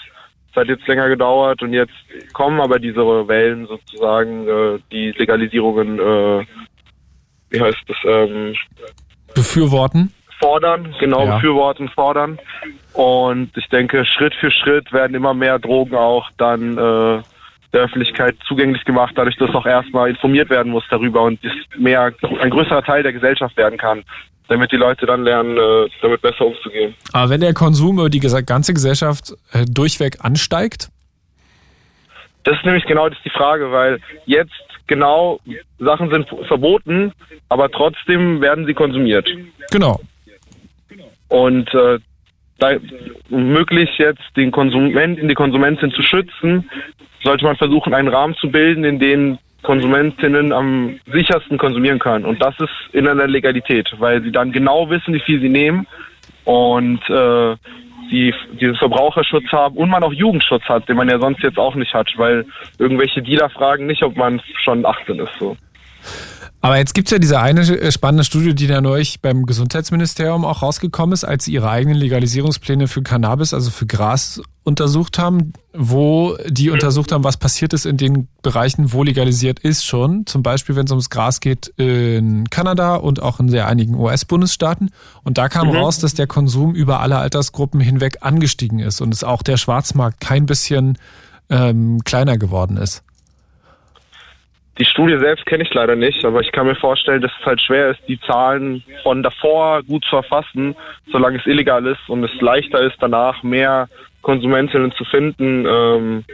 es 0.53 0.57
hat 0.57 0.69
jetzt 0.69 0.87
länger 0.87 1.09
gedauert 1.09 1.63
und 1.63 1.73
jetzt 1.73 1.95
kommen 2.35 2.61
aber 2.61 2.79
diese 2.79 3.01
Wellen 3.01 3.67
sozusagen, 3.67 4.47
äh, 4.47 4.79
die 4.93 5.13
Legalisierungen, 5.13 5.99
äh, 5.99 6.45
wie 7.51 7.61
heißt 7.61 7.83
das? 7.89 7.97
Ähm, 8.05 8.55
Befürworten? 9.35 10.13
Fordern, 10.39 10.95
genau, 11.01 11.25
ja. 11.25 11.37
befürworten, 11.37 11.89
fordern. 11.89 12.39
Und 12.93 13.57
ich 13.57 13.67
denke, 13.69 14.05
Schritt 14.05 14.35
für 14.35 14.51
Schritt 14.51 14.93
werden 14.93 15.15
immer 15.15 15.33
mehr 15.33 15.59
Drogen 15.59 15.95
auch 15.95 16.29
dann 16.37 16.73
äh, 16.73 17.23
der 17.73 17.81
Öffentlichkeit 17.81 18.37
zugänglich 18.47 18.85
gemacht, 18.85 19.15
dadurch, 19.17 19.37
dass 19.39 19.55
auch 19.55 19.65
erstmal 19.65 20.11
informiert 20.11 20.51
werden 20.51 20.71
muss 20.71 20.85
darüber 20.91 21.23
und 21.23 21.41
mehr 21.79 22.13
ein 22.41 22.51
größerer 22.51 22.83
Teil 22.83 23.03
der 23.03 23.15
Gesellschaft 23.15 23.57
werden 23.57 23.79
kann 23.79 24.05
damit 24.49 24.73
die 24.73 24.77
Leute 24.77 25.07
dann 25.07 25.25
lernen, 25.25 25.57
äh, 25.57 25.89
damit 26.01 26.21
besser 26.23 26.47
umzugehen. 26.47 26.95
Aber 27.13 27.31
wenn 27.31 27.41
der 27.41 27.55
Konsum 27.55 27.99
über 27.99 28.11
die 28.11 28.21
ganze 28.21 28.75
Gesellschaft 28.75 29.35
äh, 29.53 29.65
durchweg 29.67 30.19
ansteigt? 30.21 30.89
Das 32.45 32.57
ist 32.57 32.65
nämlich 32.65 32.85
genau 32.87 33.09
das 33.09 33.19
die 33.25 33.31
Frage, 33.31 33.71
weil 33.71 34.01
jetzt 34.27 34.53
genau 34.87 35.39
Sachen 35.79 36.11
sind 36.11 36.29
verboten, 36.49 37.13
aber 37.49 37.71
trotzdem 37.71 38.41
werden 38.41 38.67
sie 38.67 38.75
konsumiert. 38.75 39.29
Genau. 39.71 40.01
Und 41.29 41.73
äh, 41.73 41.99
da, 42.59 42.73
möglichst 43.29 43.99
jetzt 43.99 44.23
den 44.37 44.51
Konsumenten, 44.51 45.29
die 45.29 45.35
Konsumentin 45.35 45.93
zu 45.93 46.03
schützen, 46.03 46.69
sollte 47.23 47.45
man 47.45 47.57
versuchen, 47.57 47.95
einen 47.95 48.09
Rahmen 48.09 48.35
zu 48.37 48.51
bilden, 48.51 48.85
in 48.85 48.99
dem 48.99 49.39
Konsumentinnen 49.63 50.53
am 50.53 50.99
sichersten 51.13 51.59
konsumieren 51.59 51.99
können. 51.99 52.25
Und 52.25 52.43
das 52.43 52.55
ist 52.59 52.71
in 52.93 53.07
einer 53.07 53.27
Legalität, 53.27 53.89
weil 53.99 54.23
sie 54.23 54.33
dann 54.33 54.53
genau 54.53 54.91
wissen, 54.91 55.15
wie 55.15 55.21
viel 55.21 55.41
sie 55.41 55.49
nehmen 55.49 55.87
und 56.45 57.01
äh, 57.09 57.57
die 58.11 58.35
diesen 58.61 58.77
Verbraucherschutz 58.77 59.51
haben 59.53 59.77
und 59.77 59.89
man 59.89 60.03
auch 60.03 60.13
Jugendschutz 60.13 60.65
hat, 60.65 60.89
den 60.89 60.97
man 60.97 61.09
ja 61.09 61.19
sonst 61.19 61.43
jetzt 61.43 61.59
auch 61.59 61.75
nicht 61.75 61.95
hat, 61.95 62.09
weil 62.17 62.45
irgendwelche 62.79 63.23
Dealer 63.23 63.49
fragen 63.51 63.87
nicht, 63.87 64.03
ob 64.03 64.17
man 64.17 64.43
schon 64.65 64.85
18 64.85 65.19
ist. 65.21 65.33
So. 65.39 65.57
Aber 66.65 66.79
jetzt 66.79 66.95
gibt's 66.95 67.11
ja 67.11 67.19
diese 67.19 67.41
eine 67.41 67.63
äh, 67.63 67.91
spannende 67.91 68.23
Studie, 68.23 68.55
die 68.55 68.69
da 68.69 68.81
neulich 68.81 69.21
beim 69.21 69.47
Gesundheitsministerium 69.47 70.45
auch 70.45 70.63
rausgekommen 70.63 71.13
ist, 71.13 71.25
als 71.25 71.45
sie 71.45 71.53
ihre 71.55 71.69
eigenen 71.69 71.99
Legalisierungspläne 71.99 72.87
für 72.87 73.03
Cannabis, 73.03 73.53
also 73.53 73.71
für 73.71 73.85
Gras, 73.87 74.41
untersucht 74.63 75.19
haben, 75.19 75.55
wo 75.75 76.37
die 76.47 76.71
untersucht 76.71 77.11
haben, 77.11 77.25
was 77.25 77.37
passiert 77.37 77.73
ist 77.73 77.85
in 77.85 77.97
den 77.97 78.29
Bereichen, 78.43 78.93
wo 78.93 79.03
legalisiert 79.03 79.59
ist 79.59 79.85
schon. 79.85 80.25
Zum 80.27 80.45
Beispiel, 80.45 80.77
wenn 80.77 80.85
es 80.85 80.93
ums 80.93 81.11
Gras 81.11 81.41
geht 81.41 81.67
in 81.79 82.49
Kanada 82.49 82.95
und 82.95 83.21
auch 83.21 83.41
in 83.41 83.49
sehr 83.49 83.67
einigen 83.67 83.97
US-Bundesstaaten. 83.97 84.91
Und 85.25 85.39
da 85.39 85.49
kam 85.49 85.67
mhm. 85.67 85.79
raus, 85.79 85.99
dass 85.99 86.15
der 86.15 86.29
Konsum 86.29 86.77
über 86.77 87.01
alle 87.01 87.19
Altersgruppen 87.19 87.81
hinweg 87.81 88.19
angestiegen 88.21 88.79
ist 88.79 89.01
und 89.01 89.13
es 89.13 89.25
auch 89.25 89.43
der 89.43 89.57
Schwarzmarkt 89.57 90.21
kein 90.21 90.47
bisschen 90.47 90.97
ähm, 91.51 92.05
kleiner 92.05 92.39
geworden 92.39 92.77
ist. 92.77 93.03
Die 94.79 94.87
Studie 94.87 95.19
selbst 95.19 95.45
kenne 95.45 95.65
ich 95.65 95.75
leider 95.75 95.97
nicht, 95.97 96.25
aber 96.25 96.41
ich 96.41 96.51
kann 96.51 96.67
mir 96.67 96.75
vorstellen, 96.75 97.21
dass 97.21 97.31
es 97.39 97.47
halt 97.47 97.61
schwer 97.61 97.91
ist, 97.91 98.01
die 98.09 98.19
Zahlen 98.21 98.83
von 99.03 99.23
davor 99.23 99.83
gut 99.83 100.05
zu 100.09 100.17
erfassen, 100.17 100.75
solange 101.11 101.39
es 101.39 101.47
illegal 101.47 101.87
ist 101.87 102.09
und 102.09 102.25
es 102.25 102.31
leichter 102.41 102.81
ist, 102.81 102.97
danach 103.01 103.43
mehr 103.43 103.89
Konsumentinnen 104.23 104.93
zu 104.93 105.05
finden, 105.05 105.67
ähm, 105.67 106.25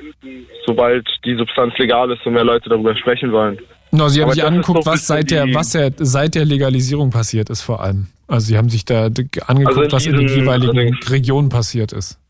sobald 0.66 1.09
die 1.24 1.35
Substanz 1.35 1.77
legal 1.79 2.11
ist 2.12 2.24
und 2.27 2.35
mehr 2.35 2.44
Leute 2.44 2.68
darüber 2.68 2.96
sprechen 2.96 3.33
wollen. 3.33 3.59
No, 3.90 4.09
Sie 4.09 4.20
haben 4.20 4.27
aber 4.27 4.35
sich 4.35 4.44
angeguckt, 4.44 4.87
was 4.87 5.07
seit 5.07 5.31
der, 5.31 5.53
was 5.55 5.72
der, 5.72 5.92
seit 5.96 6.35
der 6.35 6.44
Legalisierung 6.44 7.11
passiert 7.11 7.51
ist 7.51 7.62
vor 7.62 7.83
allem. 7.83 8.09
Also 8.29 8.46
Sie 8.46 8.59
haben 8.59 8.68
sich 8.68 8.85
da 8.85 9.07
angeguckt, 9.07 9.79
also 9.79 9.92
was 9.92 10.07
in 10.07 10.16
den 10.16 10.29
jeweiligen 10.29 10.79
also 10.79 11.12
Regionen 11.12 11.48
passiert 11.48 11.92
ist. 11.92 12.20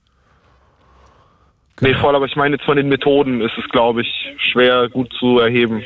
Genau. 1.76 1.92
Nee, 1.92 1.98
voll, 2.00 2.14
aber 2.14 2.26
ich 2.26 2.36
meine 2.36 2.56
jetzt 2.56 2.64
von 2.64 2.76
den 2.76 2.88
Methoden 2.88 3.40
ist 3.40 3.52
es, 3.58 3.68
glaube 3.70 4.02
ich, 4.02 4.08
schwer 4.38 4.88
gut 4.88 5.12
zu 5.18 5.38
erheben. 5.40 5.84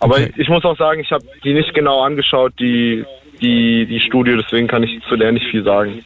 Aber 0.00 0.14
okay. 0.14 0.32
ich, 0.36 0.48
muss 0.48 0.64
auch 0.64 0.76
sagen, 0.76 1.00
ich 1.00 1.10
habe 1.10 1.24
die 1.44 1.54
nicht 1.54 1.74
genau 1.74 2.02
angeschaut, 2.02 2.52
die, 2.58 3.04
die, 3.40 3.86
die 3.86 4.00
Studie, 4.00 4.36
deswegen 4.40 4.68
kann 4.68 4.82
ich 4.82 5.00
zu 5.08 5.16
der 5.16 5.32
nicht 5.32 5.46
viel 5.50 5.64
sagen. 5.64 6.04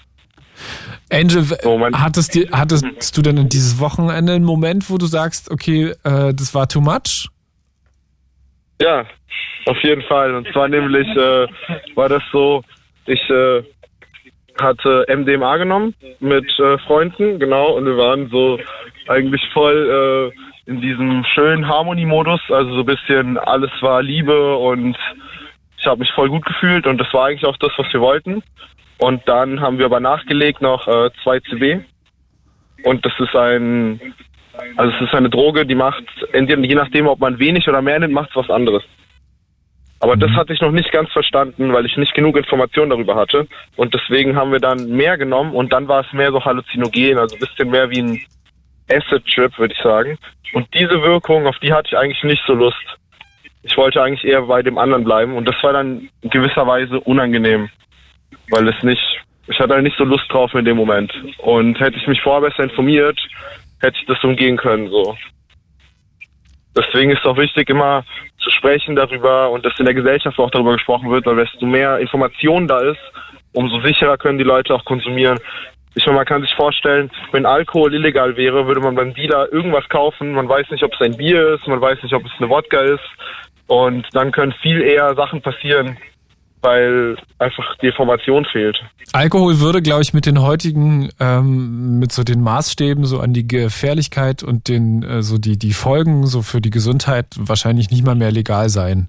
Angel, 1.11 1.43
so, 1.43 1.81
hattest, 1.93 2.35
die, 2.35 2.49
hattest 2.51 3.17
du 3.17 3.23
denn 3.23 3.37
in 3.37 3.49
dieses 3.49 3.79
Wochenende 3.81 4.33
einen 4.33 4.45
Moment, 4.45 4.89
wo 4.89 4.97
du 4.97 5.07
sagst, 5.07 5.51
okay, 5.51 5.93
äh, 6.05 6.33
das 6.35 6.55
war 6.55 6.69
too 6.69 6.81
much? 6.81 7.29
Ja, 8.81 9.05
auf 9.67 9.77
jeden 9.83 10.03
Fall. 10.03 10.35
Und 10.35 10.49
zwar 10.53 10.69
nämlich 10.69 11.07
äh, 11.09 11.47
war 11.95 12.09
das 12.09 12.23
so, 12.33 12.63
ich 13.07 13.21
äh, 13.29 13.63
hatte 14.61 15.07
MDMA 15.09 15.57
genommen 15.59 15.95
mit 16.21 16.47
äh, 16.59 16.79
Freunden, 16.79 17.39
genau, 17.39 17.77
und 17.77 17.85
wir 17.87 17.97
waren 17.97 18.29
so 18.29 18.59
eigentlich 19.09 19.43
voll 19.53 20.33
äh, 20.35 20.52
in 20.67 20.81
diesem 20.81 21.25
schönen 21.25 21.69
Harmoniemodus. 21.69 22.41
Also 22.51 22.75
so 22.75 22.81
ein 22.81 22.87
bisschen 22.87 23.39
alles 23.39 23.71
war 23.81 24.03
Liebe 24.03 24.57
und 24.57 24.97
ich 25.79 25.87
habe 25.87 26.01
mich 26.01 26.13
voll 26.13 26.29
gut 26.29 26.45
gefühlt 26.45 26.87
und 26.87 26.99
das 26.99 27.13
war 27.13 27.27
eigentlich 27.27 27.47
auch 27.47 27.57
das, 27.57 27.73
was 27.77 27.93
wir 27.93 28.01
wollten. 28.01 28.43
Und 28.99 29.27
dann 29.27 29.61
haben 29.61 29.79
wir 29.79 29.87
aber 29.87 29.99
nachgelegt 30.01 30.63
noch 30.63 30.87
äh, 30.87 31.11
2CB. 31.25 31.83
Und 32.85 33.05
das 33.05 33.13
ist 33.19 33.35
ein, 33.35 34.01
also 34.77 34.93
es 34.95 35.03
ist 35.03 35.15
eine 35.15 35.31
Droge, 35.31 35.67
die 35.67 35.75
macht, 35.75 36.05
je 36.33 36.75
nachdem, 36.75 37.07
ob 37.07 37.19
man 37.19 37.39
wenig 37.39 37.69
oder 37.69 37.83
mehr 37.83 37.99
nimmt, 37.99 38.15
macht 38.15 38.31
es 38.31 38.37
was 38.37 38.51
anderes. 38.51 38.83
Aber 39.99 40.17
das 40.17 40.33
hatte 40.33 40.53
ich 40.53 40.61
noch 40.61 40.73
nicht 40.73 40.91
ganz 40.91 41.13
verstanden, 41.13 41.73
weil 41.73 41.87
ich 41.87 41.97
nicht 41.97 42.13
genug 42.15 42.37
Informationen 42.37 42.91
darüber 42.91 43.15
hatte. 43.15 43.47
Und 43.77 43.95
deswegen 43.95 44.35
haben 44.35 44.51
wir 44.51 44.59
dann 44.59 44.89
mehr 44.89 45.17
genommen 45.17 45.53
und 45.55 45.73
dann 45.73 45.87
war 45.87 46.05
es 46.05 46.13
mehr 46.13 46.33
so 46.33 46.45
halluzinogen, 46.45 47.19
also 47.19 47.37
ein 47.37 47.41
bisschen 47.41 47.71
mehr 47.71 47.89
wie 47.91 48.03
ein 48.03 48.21
Acid-Trip, 48.97 49.59
würde 49.59 49.75
ich 49.75 49.83
sagen. 49.83 50.19
Und 50.53 50.67
diese 50.75 51.03
Wirkung, 51.03 51.47
auf 51.47 51.59
die 51.61 51.73
hatte 51.73 51.89
ich 51.93 51.97
eigentlich 51.97 52.23
nicht 52.25 52.43
so 52.47 52.55
Lust. 52.55 52.77
Ich 53.63 53.77
wollte 53.77 54.03
eigentlich 54.03 54.25
eher 54.25 54.43
bei 54.43 54.63
dem 54.63 54.77
anderen 54.77 55.05
bleiben 55.05 55.37
und 55.37 55.49
das 55.49 55.57
war 55.63 55.73
dann 55.73 56.09
in 56.23 56.31
gewisser 56.31 56.67
Weise 56.67 57.01
unangenehm, 57.01 57.71
weil 58.51 58.69
es 58.69 58.83
nicht, 58.83 59.03
ich 59.47 59.59
hatte 59.61 59.75
halt 59.75 59.85
nicht 59.85 59.97
so 59.97 60.05
Lust 60.05 60.25
drauf 60.29 60.53
in 60.55 60.65
dem 60.65 60.77
Moment. 60.77 61.13
Und 61.39 61.79
hätte 61.79 61.97
ich 61.97 62.07
mich 62.07 62.21
vorher 62.21 62.49
besser 62.49 62.65
informiert, 62.65 63.19
hätte 63.81 63.99
ich 64.01 64.07
das 64.07 64.23
umgehen 64.25 64.57
können, 64.57 64.89
so. 64.89 65.17
Deswegen 66.77 67.11
ist 67.11 67.21
es 67.21 67.27
auch 67.27 67.37
wichtig, 67.37 67.69
immer 67.69 68.05
zu 68.39 68.51
sprechen 68.51 68.97
darüber 68.97 69.51
und 69.51 69.65
dass 69.65 69.79
in 69.79 69.85
der 69.85 69.95
Gesellschaft 69.95 70.39
auch 70.39 70.51
darüber 70.51 70.73
gesprochen 70.73 71.11
wird, 71.11 71.27
weil 71.27 71.37
desto 71.37 71.67
mehr 71.67 71.99
Information 71.99 72.67
da 72.67 72.81
ist, 72.81 73.01
umso 73.53 73.81
sicherer 73.81 74.17
können 74.17 74.39
die 74.39 74.45
Leute 74.45 74.75
auch 74.75 74.85
konsumieren. 74.85 75.39
Ich 75.95 76.07
meine, 76.07 76.17
man 76.17 76.27
kann 76.27 76.43
sich 76.43 76.55
vorstellen, 76.55 77.11
wenn 77.33 77.45
Alkohol 77.45 77.95
illegal 77.95 78.37
wäre, 78.37 78.67
würde 78.67 78.81
man 78.81 78.95
beim 78.95 79.13
Dealer 79.13 79.53
irgendwas 79.53 79.87
kaufen. 79.89 80.33
Man 80.33 80.49
weiß 80.49 80.71
nicht, 80.71 80.83
ob 80.83 80.95
es 80.95 81.01
ein 81.01 81.17
Bier 81.17 81.55
ist, 81.55 81.67
man 81.67 81.81
weiß 81.81 82.03
nicht, 82.03 82.15
ob 82.15 82.25
es 82.25 82.33
eine 82.39 82.49
Wodka 82.49 82.81
ist. 82.81 83.05
Und 83.67 84.07
dann 84.13 84.33
können 84.33 84.53
viel 84.63 84.81
eher 84.81 85.15
Sachen 85.15 85.43
passieren, 85.43 85.99
weil 86.63 87.17
einfach 87.39 87.77
die 87.83 87.89
Information 87.89 88.45
fehlt. 88.47 88.83
Alkohol 89.13 89.61
würde, 89.61 89.83
glaube 89.83 90.03
ich, 90.03 90.15
mit 90.15 90.25
den 90.25 90.41
heutigen, 90.41 91.11
ähm, 91.21 91.99
mit 91.99 92.13
so 92.13 92.23
den 92.23 92.41
Maßstäben 92.43 93.05
so 93.05 93.21
an 93.21 93.35
die 93.35 93.47
Gefährlichkeit 93.47 94.43
und 94.43 94.69
den 94.69 95.03
äh, 95.03 95.23
so 95.23 95.39
die 95.39 95.59
die 95.59 95.73
Folgen 95.73 96.27
so 96.27 96.43
für 96.43 96.61
die 96.61 96.71
Gesundheit 96.71 97.27
wahrscheinlich 97.37 97.91
nicht 97.91 98.05
mal 98.05 98.15
mehr 98.15 98.33
legal 98.33 98.71
sein. 98.71 99.09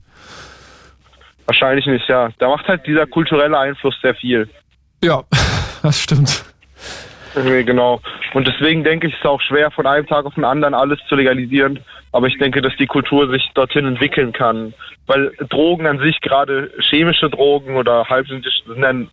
Wahrscheinlich 1.45 1.85
nicht, 1.85 2.07
ja. 2.09 2.29
Da 2.39 2.49
macht 2.49 2.67
halt 2.67 2.85
dieser 2.87 3.05
kulturelle 3.05 3.57
Einfluss 3.57 3.95
sehr 4.01 4.15
viel. 4.15 4.49
Ja, 5.03 5.23
das 5.81 6.01
stimmt. 6.01 6.52
Genau. 7.35 7.99
Und 8.33 8.47
deswegen 8.47 8.83
denke 8.83 9.07
ich, 9.07 9.13
es 9.13 9.19
ist 9.19 9.25
auch 9.25 9.41
schwer, 9.41 9.71
von 9.71 9.87
einem 9.87 10.05
Tag 10.05 10.25
auf 10.25 10.35
den 10.35 10.45
anderen 10.45 10.75
alles 10.75 10.99
zu 11.09 11.15
legalisieren. 11.15 11.79
Aber 12.11 12.27
ich 12.27 12.37
denke, 12.37 12.61
dass 12.61 12.75
die 12.77 12.85
Kultur 12.85 13.27
sich 13.31 13.49
dorthin 13.55 13.85
entwickeln 13.85 14.33
kann. 14.33 14.73
Weil 15.07 15.31
Drogen 15.49 15.87
an 15.87 15.97
sich, 15.97 16.21
gerade 16.21 16.71
chemische 16.89 17.29
Drogen 17.29 17.75
oder 17.75 18.05
halbsynthetische, 18.07 18.65
sind 18.67 18.81
dann 18.81 19.09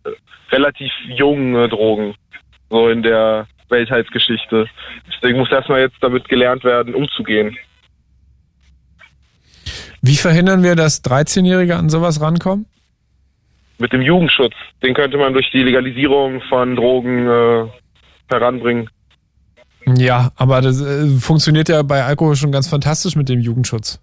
relativ 0.51 0.91
junge 1.07 1.67
Drogen. 1.67 2.13
So 2.69 2.89
in 2.89 3.01
der 3.01 3.47
Weltheitsgeschichte. 3.69 4.67
Deswegen 5.07 5.39
muss 5.39 5.51
erstmal 5.51 5.81
jetzt 5.81 5.97
damit 6.01 6.29
gelernt 6.29 6.63
werden, 6.63 6.93
umzugehen. 6.93 7.57
Wie 10.03 10.15
verhindern 10.15 10.61
wir, 10.61 10.75
dass 10.75 11.03
13-Jährige 11.03 11.75
an 11.75 11.89
sowas 11.89 12.21
rankommen? 12.21 12.67
Mit 13.81 13.93
dem 13.93 14.01
Jugendschutz. 14.03 14.53
Den 14.83 14.93
könnte 14.93 15.17
man 15.17 15.33
durch 15.33 15.49
die 15.51 15.63
Legalisierung 15.63 16.39
von 16.49 16.75
Drogen 16.75 17.27
äh, 17.27 17.65
heranbringen. 18.29 18.89
Ja, 19.97 20.31
aber 20.35 20.61
das 20.61 20.79
äh, 20.81 21.07
funktioniert 21.19 21.67
ja 21.67 21.81
bei 21.81 22.03
Alkohol 22.03 22.35
schon 22.35 22.51
ganz 22.51 22.69
fantastisch 22.69 23.15
mit 23.15 23.27
dem 23.27 23.39
Jugendschutz. 23.39 23.99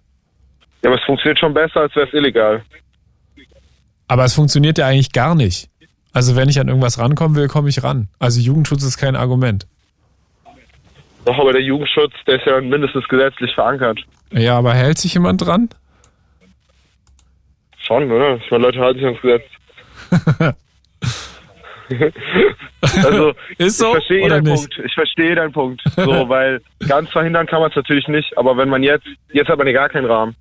Ja, 0.83 0.89
aber 0.89 0.99
es 0.99 1.05
funktioniert 1.05 1.39
schon 1.39 1.53
besser, 1.53 1.81
als 1.81 1.95
wäre 1.95 2.07
es 2.07 2.13
illegal. 2.13 2.61
Aber 4.09 4.25
es 4.25 4.33
funktioniert 4.33 4.77
ja 4.77 4.87
eigentlich 4.87 5.13
gar 5.13 5.33
nicht. 5.33 5.69
Also 6.11 6.35
wenn 6.35 6.49
ich 6.49 6.59
an 6.59 6.67
irgendwas 6.67 6.99
rankommen 6.99 7.37
will, 7.37 7.47
komme 7.47 7.69
ich 7.69 7.81
ran. 7.81 8.09
Also 8.19 8.41
Jugendschutz 8.41 8.83
ist 8.83 8.97
kein 8.97 9.15
Argument. 9.15 9.65
Doch, 11.23 11.39
aber 11.39 11.53
der 11.53 11.61
Jugendschutz, 11.61 12.11
der 12.27 12.35
ist 12.35 12.45
ja 12.45 12.59
mindestens 12.59 13.07
gesetzlich 13.07 13.53
verankert. 13.53 13.99
Ja, 14.33 14.57
aber 14.57 14.73
hält 14.73 14.97
sich 14.97 15.13
jemand 15.13 15.45
dran? 15.45 15.69
Schon, 17.77 18.11
oder? 18.11 18.35
Ich 18.37 18.51
meine, 18.51 18.63
Leute 18.65 18.79
halten 18.79 18.99
sich 18.99 19.05
ans 19.05 19.21
Gesetz. 19.21 19.45
Also, 22.81 23.33
ist 23.57 23.77
so, 23.77 23.87
ich 23.87 23.91
verstehe 23.91 24.25
oder 24.25 24.35
deinen 24.35 24.53
nicht? 24.53 24.73
Punkt. 24.75 24.85
Ich 24.85 24.93
verstehe 24.93 25.35
deinen 25.35 25.51
Punkt. 25.51 25.81
So, 25.95 26.29
weil 26.29 26.61
ganz 26.87 27.09
verhindern 27.09 27.45
kann 27.45 27.61
man 27.61 27.69
es 27.69 27.75
natürlich 27.75 28.07
nicht, 28.07 28.37
aber 28.37 28.57
wenn 28.57 28.69
man 28.69 28.83
jetzt, 28.83 29.07
jetzt 29.33 29.49
hat 29.49 29.57
man 29.57 29.67
ja 29.67 29.73
gar 29.73 29.89
keinen 29.89 30.05
Rahmen. 30.05 30.35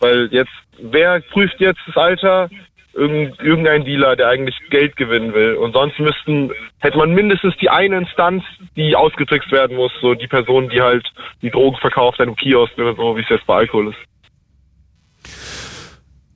Weil 0.00 0.28
jetzt, 0.32 0.50
wer 0.78 1.20
prüft 1.20 1.60
jetzt 1.60 1.80
das 1.86 1.96
Alter? 1.96 2.50
Irgend, 2.94 3.40
irgendein 3.40 3.84
Dealer, 3.84 4.16
der 4.16 4.28
eigentlich 4.28 4.56
Geld 4.70 4.96
gewinnen 4.96 5.34
will. 5.34 5.54
Und 5.54 5.72
sonst 5.72 5.98
müssten, 5.98 6.52
hätte 6.78 6.98
man 6.98 7.12
mindestens 7.12 7.56
die 7.56 7.68
eine 7.68 7.98
Instanz, 7.98 8.44
die 8.76 8.94
ausgetrickst 8.94 9.50
werden 9.50 9.76
muss, 9.76 9.92
so 10.00 10.14
die 10.14 10.28
Person, 10.28 10.68
die 10.68 10.80
halt 10.80 11.04
die 11.42 11.50
Drogen 11.50 11.76
verkauft, 11.78 12.20
einem 12.20 12.36
Kiosk 12.36 12.76
oder 12.78 12.94
so, 12.94 13.16
wie 13.16 13.22
es 13.22 13.28
jetzt 13.28 13.46
bei 13.46 13.56
Alkohol 13.56 13.88
ist. 13.88 13.98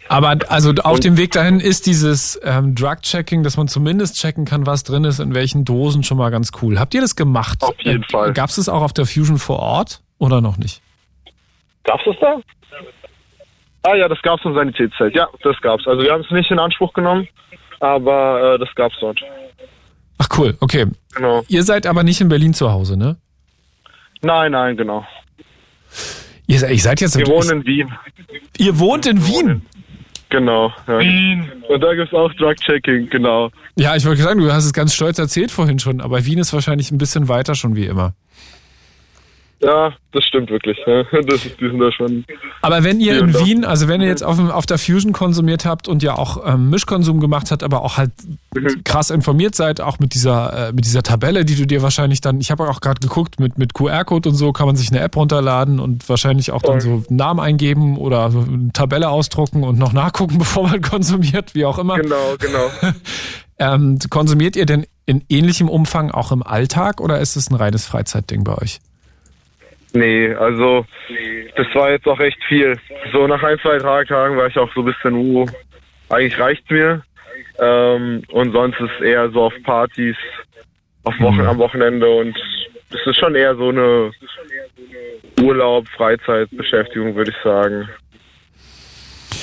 Aber 0.09 0.37
also 0.49 0.73
auf 0.83 1.01
dem 1.01 1.17
Weg 1.17 1.33
dahin 1.33 1.61
ist 1.61 1.87
dieses 1.87 2.41
ähm, 2.43 2.75
Drug-Checking, 2.75 3.43
dass 3.43 3.57
man 3.57 3.69
zumindest 3.69 4.17
checken 4.17 4.45
kann, 4.45 4.67
was 4.67 4.83
drin 4.83 5.05
ist, 5.05 5.21
in 5.21 5.35
welchen 5.35 5.65
Dosen 5.65 6.03
schon 6.03 6.17
mal 6.17 6.31
ganz 6.31 6.51
cool. 6.63 6.79
Habt 6.79 6.95
ihr 6.95 7.01
das 7.01 7.15
gemacht? 7.15 7.63
Auf 7.63 7.75
jeden 7.81 8.03
äh, 8.03 8.11
Fall. 8.11 8.33
Gab 8.33 8.49
es 8.49 8.57
das 8.57 8.69
auch 8.69 8.83
auf 8.83 8.93
der 8.93 9.05
Fusion 9.07 9.39
vor 9.39 9.59
Ort 9.59 10.01
oder 10.19 10.41
noch 10.41 10.57
nicht? 10.57 10.81
Gab's 11.85 12.03
das 12.07 12.17
da? 12.21 12.37
Ah 13.83 13.95
ja, 13.95 14.09
das 14.09 14.21
gab's 14.23 14.45
im 14.45 14.55
Sanitätszelt. 14.55 15.15
Ja, 15.15 15.29
das 15.43 15.57
gab's. 15.61 15.87
Also 15.87 16.03
wir 16.03 16.13
haben 16.13 16.23
es 16.23 16.31
nicht 16.31 16.51
in 16.51 16.59
Anspruch 16.59 16.93
genommen, 16.93 17.29
aber 17.81 18.55
äh, 18.55 18.59
das 18.59 18.75
gab's 18.75 18.97
dort. 19.01 19.21
Ach 20.19 20.29
cool, 20.37 20.57
okay. 20.61 20.87
Genau. 21.15 21.45
Ihr 21.49 21.63
seid 21.63 21.87
aber 21.87 22.03
nicht 22.03 22.21
in 22.21 22.29
Berlin 22.29 22.55
zu 22.55 22.73
Hause, 22.73 22.97
ne? 22.97 23.17
Nein, 24.21 24.53
nein, 24.53 24.77
genau. 24.77 25.07
Ihr, 26.47 26.59
seid- 26.59 26.73
ihr 26.73 26.81
seid 26.81 27.01
jetzt 27.01 27.17
Wir 27.17 27.27
wohnen 27.27 27.61
in 27.61 27.67
Wien. 27.67 27.93
Ihr 28.57 28.79
wohnt 28.79 29.07
in 29.07 29.25
Wien. 29.27 29.63
Genau. 30.31 30.73
Ja. 30.87 30.99
Und 30.99 31.81
da 31.81 31.95
gibt's 31.95 32.13
auch 32.13 32.33
Drug-Checking, 32.35 33.09
genau. 33.09 33.51
Ja, 33.77 33.97
ich 33.97 34.05
wollte 34.05 34.23
sagen, 34.23 34.41
du 34.41 34.53
hast 34.53 34.67
es 34.67 34.73
ganz 34.73 34.95
stolz 34.95 35.19
erzählt 35.19 35.51
vorhin 35.51 35.79
schon, 35.79 36.01
aber 36.01 36.25
Wien 36.27 36.39
ist 36.39 36.53
wahrscheinlich 36.53 36.91
ein 36.91 36.99
bisschen 36.99 37.29
weiter 37.29 37.55
schon 37.55 37.77
wie 37.77 37.87
immer. 37.87 38.15
Ja, 39.61 39.93
das 40.13 40.25
stimmt 40.25 40.51
wirklich. 40.51 40.79
Ja. 40.87 41.05
Das 41.27 41.45
ist, 41.45 41.61
die 41.61 41.69
sind 41.69 41.79
da 41.79 41.91
schon. 41.93 42.25
Aber 42.63 42.85
wenn 42.85 43.01
ihr 43.01 43.19
in. 43.19 43.35
Wien, 43.35 43.65
also 43.65 43.89
wenn 43.89 44.01
ihr 44.01 44.09
jetzt 44.09 44.23
auf, 44.23 44.39
auf 44.39 44.67
der 44.67 44.79
Fusion 44.79 45.13
konsumiert 45.13 45.65
habt 45.65 45.89
und 45.89 46.03
ja 46.03 46.17
auch 46.17 46.47
ähm, 46.47 46.71
Mischkonsum 46.71 47.21
gemacht 47.21 47.51
habt, 47.51 47.63
aber 47.63 47.83
auch 47.83 47.97
halt 47.97 48.13
Mhm. 48.55 48.83
krass 48.85 49.11
informiert 49.11 49.55
seid, 49.55 49.81
auch 49.81 49.99
mit 49.99 50.15
dieser, 50.15 50.69
äh, 50.69 50.73
mit 50.73 50.85
dieser 50.85 51.03
Tabelle, 51.03 51.45
die 51.45 51.55
du 51.55 51.67
dir 51.67 51.83
wahrscheinlich 51.83 52.21
dann, 52.21 52.41
ich 52.41 52.51
habe 52.51 52.69
auch 52.69 52.81
gerade 52.81 53.01
geguckt, 53.01 53.39
mit, 53.41 53.59
mit 53.59 53.75
QR-Code 53.75 54.31
und 54.31 54.35
so 54.35 54.53
kann 54.53 54.67
man 54.67 54.77
sich 54.77 54.91
eine 54.91 55.01
App 55.01 55.17
runterladen 55.17 55.81
und 55.81 56.09
wahrscheinlich 56.09 56.51
auch 56.51 56.63
dann 56.63 56.81
so. 56.81 57.05
Namen 57.09 57.41
eingeben 57.41 57.97
oder 57.99 58.27
eine 58.27 58.71
Tabelle 58.73 59.11
ausdrucken 59.11 59.65
und 59.65 59.79
noch 59.79 59.93
nachgucken, 59.93 60.39
bevor 60.39 60.69
man 60.69 60.81
konsumiert, 60.81 61.55
wie 61.55 61.65
auch 61.65 61.79
immer. 61.79 61.97
Genau, 61.99 62.35
genau. 62.39 62.71
Ähm, 63.61 63.99
konsumiert 64.09 64.55
ihr 64.55 64.67
denn 64.67 64.87
in 65.05 65.25
ähnlichem 65.29 65.69
Umfang 65.69 66.13
auch 66.13 66.31
im 66.31 66.45
Alltag 66.45 67.01
oder 67.01 67.19
ist 67.19 67.35
es 67.35 67.51
ein 67.51 67.57
reines 67.57 67.87
Freizeitding 67.87 68.45
bei 68.45 68.57
euch? 68.57 68.79
Nee, 69.93 70.35
also 70.35 70.85
das 71.57 71.67
war 71.75 71.91
jetzt 71.91 72.07
auch 72.07 72.21
echt 72.21 72.43
viel. 72.45 72.79
So 73.13 73.27
nach 73.27 73.43
ein, 73.43 73.59
zwei 73.61 73.79
Tagen 73.79 74.37
war 74.37 74.47
ich 74.47 74.59
auch 74.59 74.73
so 74.75 74.81
ein 74.81 74.87
bisschen, 74.87 75.15
uh, 75.15 75.47
eigentlich 76.11 76.39
reicht's 76.39 76.71
mir. 76.71 77.03
Ähm, 77.59 78.23
und 78.31 78.53
sonst 78.53 78.79
ist 78.81 79.01
eher 79.01 79.31
so 79.31 79.45
auf 79.45 79.55
Partys, 79.65 80.17
auf 81.05 81.19
Wochen, 81.21 81.41
am 81.41 81.59
Wochenende 81.59 82.09
und 82.09 82.37
es 82.91 83.07
ist 83.07 83.17
schon 83.19 83.35
eher 83.35 83.55
so 83.57 83.69
eine 83.69 84.11
Urlaub, 85.43 85.89
Freizeitbeschäftigung, 85.89 87.15
würde 87.15 87.31
ich 87.31 87.37
sagen. 87.43 87.89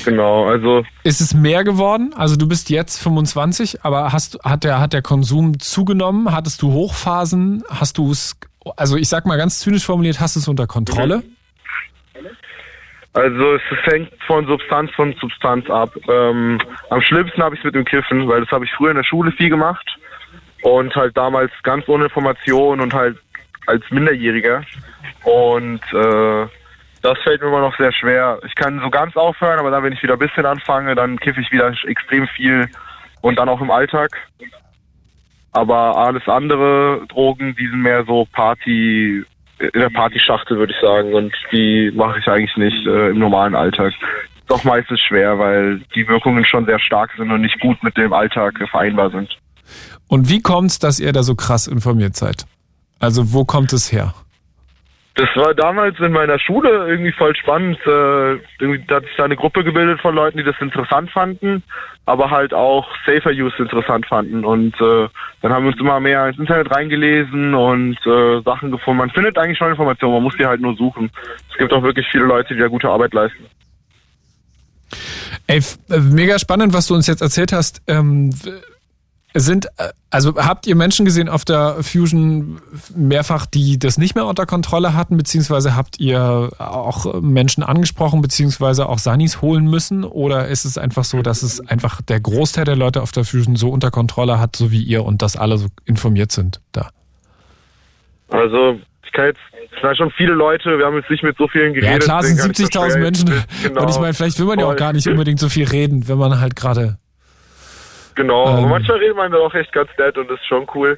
Genau, 0.03 0.45
also 0.45 0.83
Ist 1.03 1.19
es 1.21 1.33
mehr 1.33 1.63
geworden? 1.63 2.13
Also 2.15 2.35
du 2.35 2.47
bist 2.47 2.69
jetzt 2.69 3.01
25, 3.01 3.83
aber 3.83 4.11
hast, 4.13 4.37
hat, 4.43 4.63
der, 4.63 4.79
hat 4.79 4.93
der 4.93 5.01
Konsum 5.01 5.59
zugenommen? 5.59 6.31
Hattest 6.31 6.61
du 6.61 6.71
Hochphasen? 6.71 7.63
Hast 7.69 7.97
du 7.97 8.11
es, 8.11 8.35
also 8.75 8.97
ich 8.97 9.09
sag 9.09 9.25
mal 9.25 9.37
ganz 9.37 9.59
zynisch 9.59 9.85
formuliert, 9.85 10.19
hast 10.19 10.35
du 10.35 10.39
es 10.39 10.47
unter 10.47 10.67
Kontrolle? 10.67 11.23
Also 13.13 13.55
es 13.55 13.61
hängt 13.85 14.11
von 14.27 14.45
Substanz 14.45 14.91
von 14.91 15.15
Substanz 15.21 15.69
ab. 15.69 15.91
Ähm, 16.09 16.59
am 16.89 17.01
schlimmsten 17.01 17.41
habe 17.41 17.55
ich 17.55 17.61
es 17.61 17.65
mit 17.65 17.75
dem 17.75 17.85
Kiffen, 17.85 18.27
weil 18.27 18.41
das 18.41 18.51
habe 18.51 18.65
ich 18.65 18.71
früher 18.73 18.91
in 18.91 18.97
der 18.97 19.05
Schule 19.05 19.31
viel 19.31 19.49
gemacht 19.49 19.87
und 20.63 20.93
halt 20.95 21.15
damals 21.15 21.51
ganz 21.63 21.87
ohne 21.87 22.05
Information 22.05 22.81
und 22.81 22.93
halt 22.93 23.17
als 23.67 23.83
Minderjähriger. 23.89 24.63
Und 25.23 25.81
äh, 25.93 26.47
das 27.01 27.17
fällt 27.19 27.41
mir 27.41 27.47
immer 27.47 27.61
noch 27.61 27.77
sehr 27.77 27.93
schwer. 27.93 28.39
Ich 28.45 28.55
kann 28.55 28.81
so 28.81 28.89
ganz 28.89 29.15
aufhören, 29.15 29.59
aber 29.59 29.71
dann, 29.71 29.83
wenn 29.83 29.93
ich 29.93 30.03
wieder 30.03 30.13
ein 30.13 30.19
bisschen 30.19 30.45
anfange, 30.45 30.95
dann 30.95 31.19
kiffe 31.19 31.39
ich 31.39 31.51
wieder 31.51 31.71
extrem 31.85 32.27
viel 32.27 32.67
und 33.21 33.39
dann 33.39 33.47
auch 33.47 33.61
im 33.61 33.71
Alltag. 33.71 34.09
Aber 35.55 35.95
alles 35.95 36.27
andere 36.27 37.05
Drogen, 37.07 37.55
die 37.57 37.65
sind 37.67 37.81
mehr 37.81 38.03
so 38.03 38.27
Party, 38.33 39.23
in 39.59 39.79
der 39.79 39.89
Partyschachtel, 39.89 40.57
würde 40.57 40.73
ich 40.73 40.81
sagen. 40.81 41.13
Und 41.13 41.33
die 41.53 41.93
mache 41.95 42.19
ich 42.19 42.27
eigentlich 42.27 42.57
nicht 42.57 42.85
äh, 42.85 43.11
im 43.11 43.19
normalen 43.19 43.55
Alltag. 43.55 43.93
Doch 44.47 44.65
meistens 44.65 44.99
schwer, 44.99 45.39
weil 45.39 45.79
die 45.95 46.05
Wirkungen 46.09 46.43
schon 46.43 46.65
sehr 46.65 46.77
stark 46.77 47.11
sind 47.15 47.31
und 47.31 47.39
nicht 47.39 47.57
gut 47.61 47.81
mit 47.83 47.95
dem 47.95 48.11
Alltag 48.11 48.61
vereinbar 48.69 49.11
sind. 49.11 49.29
Und 50.09 50.29
wie 50.29 50.41
kommt 50.41 50.71
es, 50.71 50.79
dass 50.79 50.99
ihr 50.99 51.13
da 51.13 51.23
so 51.23 51.35
krass 51.35 51.67
informiert 51.67 52.17
seid? 52.17 52.45
Also 52.99 53.31
wo 53.31 53.45
kommt 53.45 53.71
es 53.71 53.93
her? 53.93 54.13
Das 55.15 55.29
war 55.35 55.53
damals 55.53 55.97
in 55.99 56.11
meiner 56.11 56.37
Schule 56.39 56.69
irgendwie 56.87 57.13
voll 57.13 57.33
spannend. 57.37 57.77
Äh, 57.85 58.33
irgendwie 58.59 58.83
hat 58.93 59.05
sich 59.05 59.15
da 59.15 59.23
eine 59.23 59.37
Gruppe 59.37 59.63
gebildet 59.63 60.01
von 60.01 60.13
Leuten, 60.13 60.37
die 60.37 60.43
das 60.43 60.59
interessant 60.59 61.09
fanden, 61.09 61.63
aber 62.05 62.31
halt 62.31 62.53
auch 62.53 62.85
Safer 63.05 63.31
Use 63.31 63.55
interessant 63.57 64.05
fanden. 64.07 64.43
Und 64.43 64.75
äh, 64.81 65.07
dann 65.41 65.53
haben 65.53 65.63
wir 65.63 65.71
uns 65.71 65.79
immer 65.79 66.01
mehr 66.01 66.27
ins 66.27 66.37
Internet 66.37 66.69
reingelesen 66.69 67.55
und 67.55 67.97
äh, 68.05 68.41
Sachen 68.41 68.71
gefunden. 68.71 68.97
Man 68.97 69.09
findet 69.09 69.37
eigentlich 69.37 69.57
schon 69.57 69.69
Informationen, 69.69 70.15
man 70.15 70.23
muss 70.23 70.35
die 70.37 70.45
halt 70.45 70.59
nur 70.59 70.75
suchen. 70.75 71.09
Es 71.49 71.57
gibt 71.57 71.71
auch 71.71 71.81
wirklich 71.81 72.05
viele 72.11 72.25
Leute, 72.25 72.53
die 72.53 72.59
da 72.59 72.67
gute 72.67 72.89
Arbeit 72.89 73.13
leisten. 73.13 73.45
Ey, 75.47 75.61
äh, 75.89 75.99
mega 75.99 76.37
spannend, 76.39 76.73
was 76.73 76.87
du 76.87 76.93
uns 76.93 77.07
jetzt 77.07 77.21
erzählt 77.21 77.53
hast. 77.53 77.81
Ähm, 77.87 78.31
sind, 79.39 79.65
äh, 79.77 79.89
also 80.09 80.35
habt 80.37 80.65
ihr 80.65 80.75
Menschen 80.75 81.05
gesehen 81.05 81.27
auf 81.27 81.43
der 81.43 81.83
Fusion 81.83 82.61
mehrfach, 82.95 83.45
die 83.45 83.77
das 83.77 83.97
nicht 83.97 84.15
mehr 84.15 84.25
unter 84.25 84.45
Kontrolle 84.45 84.93
hatten, 84.93 85.17
beziehungsweise 85.17 85.75
habt 85.75 85.99
ihr 85.99 86.51
auch 86.57 87.21
Menschen 87.21 87.61
angesprochen, 87.61 88.21
beziehungsweise 88.21 88.87
auch 88.87 88.97
Sanis 88.97 89.41
holen 89.41 89.65
müssen? 89.65 90.05
Oder 90.05 90.47
ist 90.47 90.63
es 90.63 90.77
einfach 90.77 91.03
so, 91.03 91.21
dass 91.21 91.43
es 91.43 91.59
einfach 91.67 92.01
der 92.01 92.21
Großteil 92.21 92.63
der 92.63 92.77
Leute 92.77 93.01
auf 93.01 93.11
der 93.11 93.25
Fusion 93.25 93.57
so 93.57 93.69
unter 93.69 93.91
Kontrolle 93.91 94.39
hat, 94.39 94.55
so 94.55 94.71
wie 94.71 94.81
ihr 94.81 95.03
und 95.03 95.21
dass 95.21 95.35
alle 95.35 95.57
so 95.57 95.67
informiert 95.83 96.31
sind 96.31 96.61
da? 96.71 96.89
Also, 98.29 98.79
ich 99.05 99.11
kann 99.11 99.25
jetzt, 99.25 99.39
es 99.75 99.81
sind 99.81 99.97
schon 99.97 100.11
viele 100.11 100.33
Leute, 100.33 100.77
wir 100.77 100.85
haben 100.85 100.95
jetzt 100.95 101.09
nicht 101.09 101.23
mit 101.23 101.37
so 101.37 101.47
vielen 101.49 101.73
geredet. 101.73 101.91
Ja 101.91 101.99
klar, 101.99 102.23
sind 102.23 102.39
70.000 102.39 102.99
Menschen. 102.99 103.43
Genau. 103.63 103.81
Und 103.81 103.89
ich 103.89 103.99
meine, 103.99 104.13
vielleicht 104.13 104.39
will 104.39 104.45
man 104.45 104.59
ja 104.59 104.65
auch 104.65 104.75
gar 104.77 104.93
nicht 104.93 105.07
unbedingt 105.07 105.39
so 105.39 105.49
viel 105.49 105.67
reden, 105.67 106.07
wenn 106.07 106.17
man 106.17 106.39
halt 106.39 106.55
gerade 106.55 106.97
Genau, 108.15 108.47
ähm, 108.47 108.57
aber 108.57 108.67
manchmal 108.67 108.97
redet 108.97 109.17
man 109.17 109.31
da 109.31 109.37
auch 109.39 109.53
echt 109.53 109.71
ganz 109.71 109.89
nett 109.97 110.17
und 110.17 110.29
das 110.29 110.39
ist 110.39 110.47
schon 110.47 110.65
cool. 110.73 110.97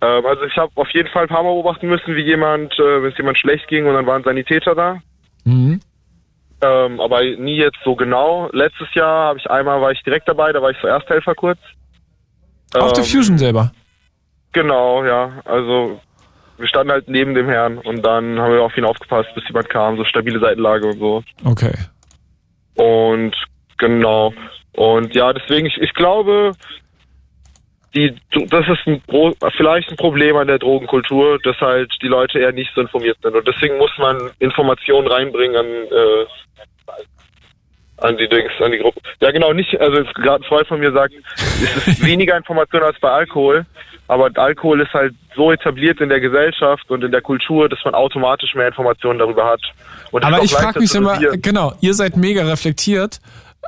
Ähm, 0.00 0.26
also 0.26 0.44
ich 0.44 0.56
habe 0.56 0.70
auf 0.76 0.90
jeden 0.90 1.08
Fall 1.08 1.22
ein 1.22 1.28
paar 1.28 1.42
Mal 1.42 1.50
beobachten 1.50 1.88
müssen, 1.88 2.14
wie 2.14 2.22
jemand, 2.22 2.72
äh, 2.78 3.02
wenn 3.02 3.10
es 3.10 3.18
jemand 3.18 3.38
schlecht 3.38 3.66
ging 3.68 3.86
und 3.86 3.94
dann 3.94 4.06
waren 4.06 4.22
Sanitäter 4.22 4.74
da. 4.74 4.98
Mhm. 5.44 5.80
Ähm, 6.60 7.00
aber 7.00 7.22
nie 7.22 7.56
jetzt 7.56 7.78
so 7.84 7.94
genau. 7.94 8.48
Letztes 8.52 8.92
Jahr 8.94 9.28
habe 9.28 9.38
ich 9.38 9.50
einmal 9.50 9.80
war 9.80 9.92
ich 9.92 10.02
direkt 10.02 10.28
dabei, 10.28 10.52
da 10.52 10.60
war 10.60 10.70
ich 10.70 10.78
so 10.80 10.88
Ersthelfer 10.88 11.34
kurz. 11.34 11.58
Auf 12.74 12.92
der 12.92 13.04
ähm, 13.04 13.10
Fusion 13.10 13.38
selber? 13.38 13.72
Genau, 14.52 15.04
ja. 15.04 15.40
Also 15.44 16.00
wir 16.58 16.66
standen 16.66 16.92
halt 16.92 17.08
neben 17.08 17.34
dem 17.34 17.48
Herrn 17.48 17.78
und 17.78 18.04
dann 18.04 18.38
haben 18.40 18.52
wir 18.52 18.62
auf 18.62 18.76
ihn 18.76 18.84
aufgepasst, 18.84 19.28
bis 19.34 19.46
jemand 19.46 19.70
kam, 19.70 19.96
so 19.96 20.04
stabile 20.04 20.40
Seitenlage 20.40 20.86
und 20.88 20.98
so. 20.98 21.22
Okay. 21.44 21.72
Und 22.74 23.34
genau. 23.78 24.32
Und 24.78 25.12
ja, 25.12 25.32
deswegen, 25.32 25.66
ich, 25.66 25.76
ich 25.78 25.92
glaube, 25.92 26.52
die, 27.96 28.14
das 28.48 28.64
ist 28.68 28.86
ein, 28.86 29.02
vielleicht 29.56 29.90
ein 29.90 29.96
Problem 29.96 30.36
an 30.36 30.46
der 30.46 30.60
Drogenkultur, 30.60 31.40
dass 31.42 31.60
halt 31.60 31.92
die 32.00 32.06
Leute 32.06 32.38
eher 32.38 32.52
nicht 32.52 32.70
so 32.76 32.82
informiert 32.82 33.18
sind. 33.20 33.34
Und 33.34 33.48
deswegen 33.48 33.76
muss 33.76 33.90
man 33.98 34.30
Informationen 34.38 35.08
reinbringen 35.08 35.56
an, 35.56 35.66
äh, 35.66 36.26
an 37.96 38.16
die 38.18 38.28
Dings, 38.28 38.52
an 38.60 38.70
die 38.70 38.78
Gruppe. 38.78 39.00
Ja, 39.20 39.32
genau, 39.32 39.52
nicht, 39.52 39.80
also 39.80 40.04
gerade 40.14 40.44
ein 40.44 40.48
Freund 40.48 40.68
von 40.68 40.78
mir 40.78 40.92
sagt, 40.92 41.12
es 41.34 41.88
ist 41.88 42.04
weniger 42.06 42.36
Information 42.36 42.84
als 42.84 43.00
bei 43.00 43.10
Alkohol, 43.10 43.66
aber 44.06 44.30
Alkohol 44.36 44.82
ist 44.82 44.94
halt 44.94 45.12
so 45.34 45.50
etabliert 45.50 46.00
in 46.00 46.08
der 46.08 46.20
Gesellschaft 46.20 46.88
und 46.88 47.02
in 47.02 47.10
der 47.10 47.20
Kultur, 47.20 47.68
dass 47.68 47.80
man 47.84 47.94
automatisch 47.94 48.54
mehr 48.54 48.68
Informationen 48.68 49.18
darüber 49.18 49.44
hat. 49.44 49.60
aber 50.12 50.40
ich 50.44 50.52
frage 50.52 50.78
mich 50.78 50.94
immer, 50.94 51.18
genau, 51.38 51.72
ihr 51.80 51.94
seid 51.94 52.16
mega 52.16 52.44
reflektiert 52.44 53.18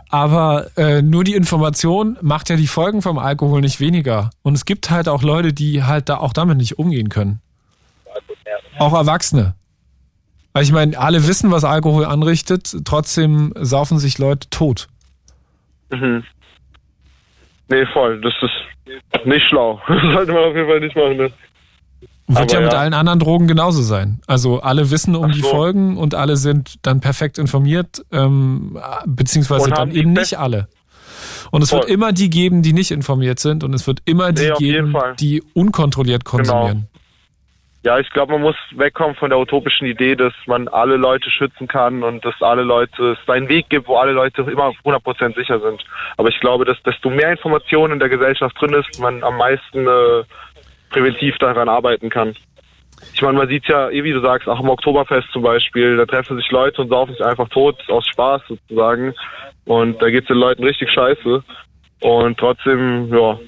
aber 0.08 0.66
äh, 0.76 1.02
nur 1.02 1.24
die 1.24 1.34
Information 1.34 2.18
macht 2.20 2.48
ja 2.48 2.56
die 2.56 2.66
Folgen 2.66 3.02
vom 3.02 3.18
Alkohol 3.18 3.60
nicht 3.60 3.80
weniger. 3.80 4.30
Und 4.42 4.54
es 4.54 4.64
gibt 4.64 4.90
halt 4.90 5.08
auch 5.08 5.22
Leute, 5.22 5.52
die 5.52 5.84
halt 5.84 6.08
da 6.08 6.16
auch 6.18 6.32
damit 6.32 6.56
nicht 6.56 6.78
umgehen 6.78 7.08
können. 7.08 7.40
Auch 8.78 8.94
Erwachsene. 8.94 9.54
Weil 10.52 10.64
ich 10.64 10.72
meine, 10.72 10.98
alle 10.98 11.26
wissen, 11.28 11.50
was 11.50 11.64
Alkohol 11.64 12.04
anrichtet, 12.04 12.74
trotzdem 12.84 13.52
saufen 13.56 13.98
sich 13.98 14.18
Leute 14.18 14.50
tot. 14.50 14.88
Mhm. 15.90 16.24
Nee, 17.68 17.86
voll. 17.86 18.20
Das 18.20 18.34
ist 18.42 19.26
nicht 19.26 19.46
schlau. 19.48 19.80
Das 19.88 20.02
sollte 20.14 20.32
man 20.32 20.44
auf 20.44 20.56
jeden 20.56 20.68
Fall 20.68 20.80
nicht 20.80 20.96
machen. 20.96 21.16
Ne? 21.16 21.32
Wird 22.38 22.52
ja 22.52 22.60
mit 22.60 22.74
allen 22.74 22.94
anderen 22.94 23.18
Drogen 23.18 23.48
genauso 23.48 23.82
sein. 23.82 24.20
Also 24.26 24.60
alle 24.60 24.90
wissen 24.90 25.16
um 25.16 25.32
so. 25.32 25.36
die 25.36 25.42
Folgen 25.42 25.96
und 25.96 26.14
alle 26.14 26.36
sind 26.36 26.86
dann 26.86 27.00
perfekt 27.00 27.38
informiert, 27.38 28.04
ähm, 28.12 28.78
beziehungsweise 29.06 29.70
dann 29.70 29.90
eben 29.90 30.12
nicht 30.12 30.38
alle. 30.38 30.68
Und 31.50 31.62
es 31.62 31.70
Voll. 31.70 31.80
wird 31.80 31.90
immer 31.90 32.12
die 32.12 32.30
geben, 32.30 32.62
die 32.62 32.72
nicht 32.72 32.90
informiert 32.90 33.40
sind 33.40 33.64
und 33.64 33.74
es 33.74 33.86
wird 33.86 34.00
immer 34.04 34.32
die 34.32 34.48
nee, 34.48 34.54
geben, 34.58 34.94
die 35.18 35.42
unkontrolliert 35.54 36.24
genau. 36.24 36.36
konsumieren. 36.36 36.78
Genau. 36.78 36.90
Ja, 37.82 37.98
ich 37.98 38.10
glaube, 38.10 38.32
man 38.32 38.42
muss 38.42 38.56
wegkommen 38.72 39.16
von 39.16 39.30
der 39.30 39.38
utopischen 39.38 39.86
Idee, 39.86 40.14
dass 40.14 40.34
man 40.46 40.68
alle 40.68 40.96
Leute 40.96 41.30
schützen 41.30 41.66
kann 41.66 42.02
und 42.02 42.22
dass 42.26 42.34
alle 42.40 42.62
Leute, 42.62 43.12
es 43.12 43.28
einen 43.28 43.48
Weg 43.48 43.70
gibt, 43.70 43.88
wo 43.88 43.96
alle 43.96 44.12
Leute 44.12 44.42
immer 44.42 44.72
100% 44.84 45.34
sicher 45.34 45.60
sind. 45.60 45.82
Aber 46.18 46.28
ich 46.28 46.38
glaube, 46.40 46.66
dass 46.66 46.76
desto 46.82 47.08
mehr 47.08 47.30
Informationen 47.30 47.94
in 47.94 47.98
der 47.98 48.10
Gesellschaft 48.10 48.54
drin 48.60 48.74
ist, 48.74 49.00
man 49.00 49.24
am 49.24 49.38
meisten 49.38 49.86
äh, 49.86 50.24
präventiv 50.90 51.38
daran 51.38 51.68
arbeiten 51.68 52.11
kann. 52.11 52.35
Ich 53.14 53.22
meine, 53.22 53.38
man 53.38 53.48
sieht 53.48 53.66
ja, 53.66 53.88
eh 53.90 54.05
wie 54.05 54.12
du 54.12 54.20
sagst, 54.20 54.48
auch 54.48 54.61
im 54.61 54.68
Oktoberfest 54.68 55.29
zum 55.33 55.42
Beispiel, 55.42 55.96
da 55.96 56.05
treffen 56.05 56.37
sich 56.37 56.50
Leute 56.50 56.83
und 56.83 56.88
saufen 56.88 57.12
sich 57.12 57.24
einfach 57.24 57.48
tot 57.48 57.76
aus 57.88 58.07
Spaß 58.07 58.42
sozusagen. 58.48 59.14
Und 59.64 60.00
da 60.03 60.11
geht 60.11 60.22
es 60.22 60.29
den 60.29 60.37
Leuten 60.37 60.64
richtig 60.64 60.90
scheiße. 60.90 61.42
Und 62.00 62.38
trotzdem, 62.38 63.12
ja, 63.12 63.38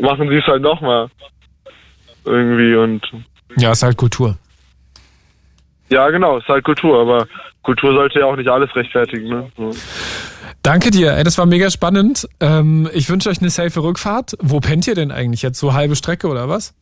machen 0.00 0.28
sie 0.28 0.36
es 0.36 0.46
halt 0.46 0.62
nochmal. 0.62 1.08
Irgendwie 2.24 2.76
und. 2.76 3.02
Ja, 3.56 3.72
ist 3.72 3.82
halt 3.82 3.96
Kultur. 3.96 4.36
Ja, 5.90 6.08
genau, 6.10 6.38
ist 6.38 6.48
halt 6.48 6.64
Kultur, 6.64 7.00
aber 7.00 7.26
Kultur 7.62 7.94
sollte 7.94 8.20
ja 8.20 8.26
auch 8.26 8.36
nicht 8.36 8.48
alles 8.48 8.74
rechtfertigen, 8.74 9.28
ne? 9.28 9.52
So. 9.56 9.72
Danke 10.62 10.90
dir, 10.90 11.16
ey, 11.16 11.24
das 11.24 11.38
war 11.38 11.46
mega 11.46 11.70
spannend. 11.70 12.28
Ähm, 12.40 12.88
ich 12.92 13.08
wünsche 13.10 13.28
euch 13.28 13.40
eine 13.40 13.50
safe 13.50 13.82
Rückfahrt. 13.82 14.36
Wo 14.40 14.60
pennt 14.60 14.86
ihr 14.86 14.94
denn 14.94 15.10
eigentlich 15.10 15.42
jetzt? 15.42 15.58
So 15.58 15.74
halbe 15.74 15.96
Strecke 15.96 16.28
oder 16.28 16.48
was? 16.48 16.74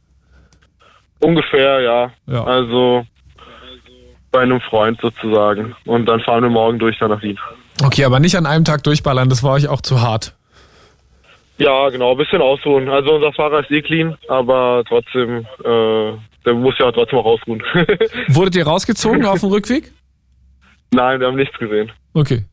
Ungefähr, 1.20 1.80
ja. 1.80 2.10
ja. 2.26 2.44
Also 2.44 3.04
bei 4.30 4.40
einem 4.40 4.60
Freund 4.60 5.00
sozusagen. 5.00 5.74
Und 5.86 6.06
dann 6.06 6.20
fahren 6.20 6.42
wir 6.42 6.50
morgen 6.50 6.78
durch 6.78 6.98
dann 6.98 7.10
nach 7.10 7.22
Wien. 7.22 7.38
Okay, 7.82 8.04
aber 8.04 8.20
nicht 8.20 8.36
an 8.36 8.46
einem 8.46 8.64
Tag 8.64 8.82
durchballern, 8.84 9.28
das 9.28 9.42
war 9.42 9.52
euch 9.52 9.68
auch 9.68 9.80
zu 9.80 10.02
hart. 10.02 10.34
Ja, 11.56 11.88
genau, 11.90 12.12
ein 12.12 12.16
bisschen 12.16 12.40
ausruhen. 12.40 12.88
Also 12.88 13.14
unser 13.14 13.32
Fahrer 13.32 13.60
ist 13.60 13.70
eh 13.70 13.82
clean, 13.82 14.16
aber 14.28 14.82
trotzdem, 14.88 15.46
äh, 15.62 16.12
der 16.44 16.54
muss 16.54 16.74
ja 16.78 16.90
trotzdem 16.92 17.18
auch 17.18 17.26
ausruhen. 17.26 17.62
Wurdet 18.28 18.56
ihr 18.56 18.66
rausgezogen 18.66 19.24
auf 19.26 19.40
dem 19.40 19.50
Rückweg? 19.50 19.92
Nein, 20.92 21.20
wir 21.20 21.26
haben 21.26 21.36
nichts 21.36 21.56
gesehen. 21.58 21.92
Okay. 22.14 22.44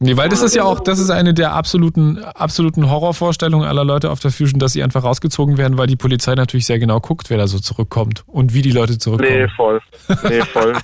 Nee, 0.00 0.16
weil 0.16 0.28
das 0.28 0.42
ist 0.42 0.54
ja 0.54 0.62
auch, 0.62 0.78
das 0.80 1.00
ist 1.00 1.10
eine 1.10 1.34
der 1.34 1.54
absoluten, 1.54 2.22
absoluten 2.22 2.88
Horrorvorstellungen 2.88 3.66
aller 3.66 3.84
Leute 3.84 4.10
auf 4.10 4.20
der 4.20 4.30
Fusion, 4.30 4.60
dass 4.60 4.72
sie 4.72 4.82
einfach 4.82 5.02
rausgezogen 5.02 5.58
werden, 5.58 5.76
weil 5.76 5.88
die 5.88 5.96
Polizei 5.96 6.34
natürlich 6.34 6.66
sehr 6.66 6.78
genau 6.78 7.00
guckt, 7.00 7.30
wer 7.30 7.38
da 7.38 7.48
so 7.48 7.58
zurückkommt 7.58 8.22
und 8.28 8.54
wie 8.54 8.62
die 8.62 8.70
Leute 8.70 8.98
zurückkommen. 8.98 9.32
Nee, 9.32 9.48
voll. 9.48 9.80
Nee, 10.28 10.42
voll. 10.42 10.74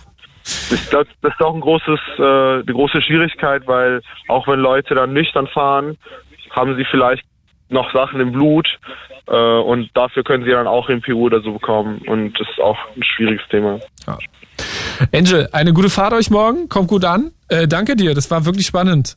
Ich 0.71 0.91
glaube, 0.91 1.07
das 1.23 1.33
ist 1.33 1.41
auch 1.41 1.55
ein 1.55 1.61
großes, 1.61 2.01
äh, 2.19 2.23
eine 2.23 2.65
große 2.65 3.01
Schwierigkeit, 3.03 3.67
weil 3.67 4.03
auch 4.29 4.47
wenn 4.47 4.61
Leute 4.61 4.95
dann 4.95 5.13
nüchtern 5.13 5.47
fahren, 5.47 5.97
haben 6.51 6.77
sie 6.77 6.85
vielleicht 6.91 7.25
noch 7.71 7.93
Sachen 7.95 8.21
im 8.21 8.33
Blut 8.33 8.69
äh, 9.27 9.35
und 9.35 9.91
dafür 9.95 10.23
können 10.23 10.45
sie 10.45 10.51
dann 10.51 10.67
auch 10.67 10.89
in 10.89 11.01
PU 11.01 11.27
oder 11.27 11.41
so 11.41 11.53
bekommen 11.53 12.03
und 12.07 12.39
das 12.39 12.49
ist 12.49 12.61
auch 12.61 12.79
ein 12.97 13.03
schwieriges 13.03 13.47
Thema. 13.49 13.79
Ja. 14.07 14.19
Angel, 15.13 15.49
eine 15.53 15.73
gute 15.73 15.91
Fahrt 15.91 16.13
euch 16.13 16.31
morgen. 16.31 16.69
Kommt 16.69 16.89
gut 16.89 17.05
an. 17.05 17.33
Äh, 17.49 17.67
danke 17.69 17.97
dir, 17.97 18.15
das 18.15 18.31
war 18.31 18.45
wirklich 18.45 18.67
spannend. 18.67 19.17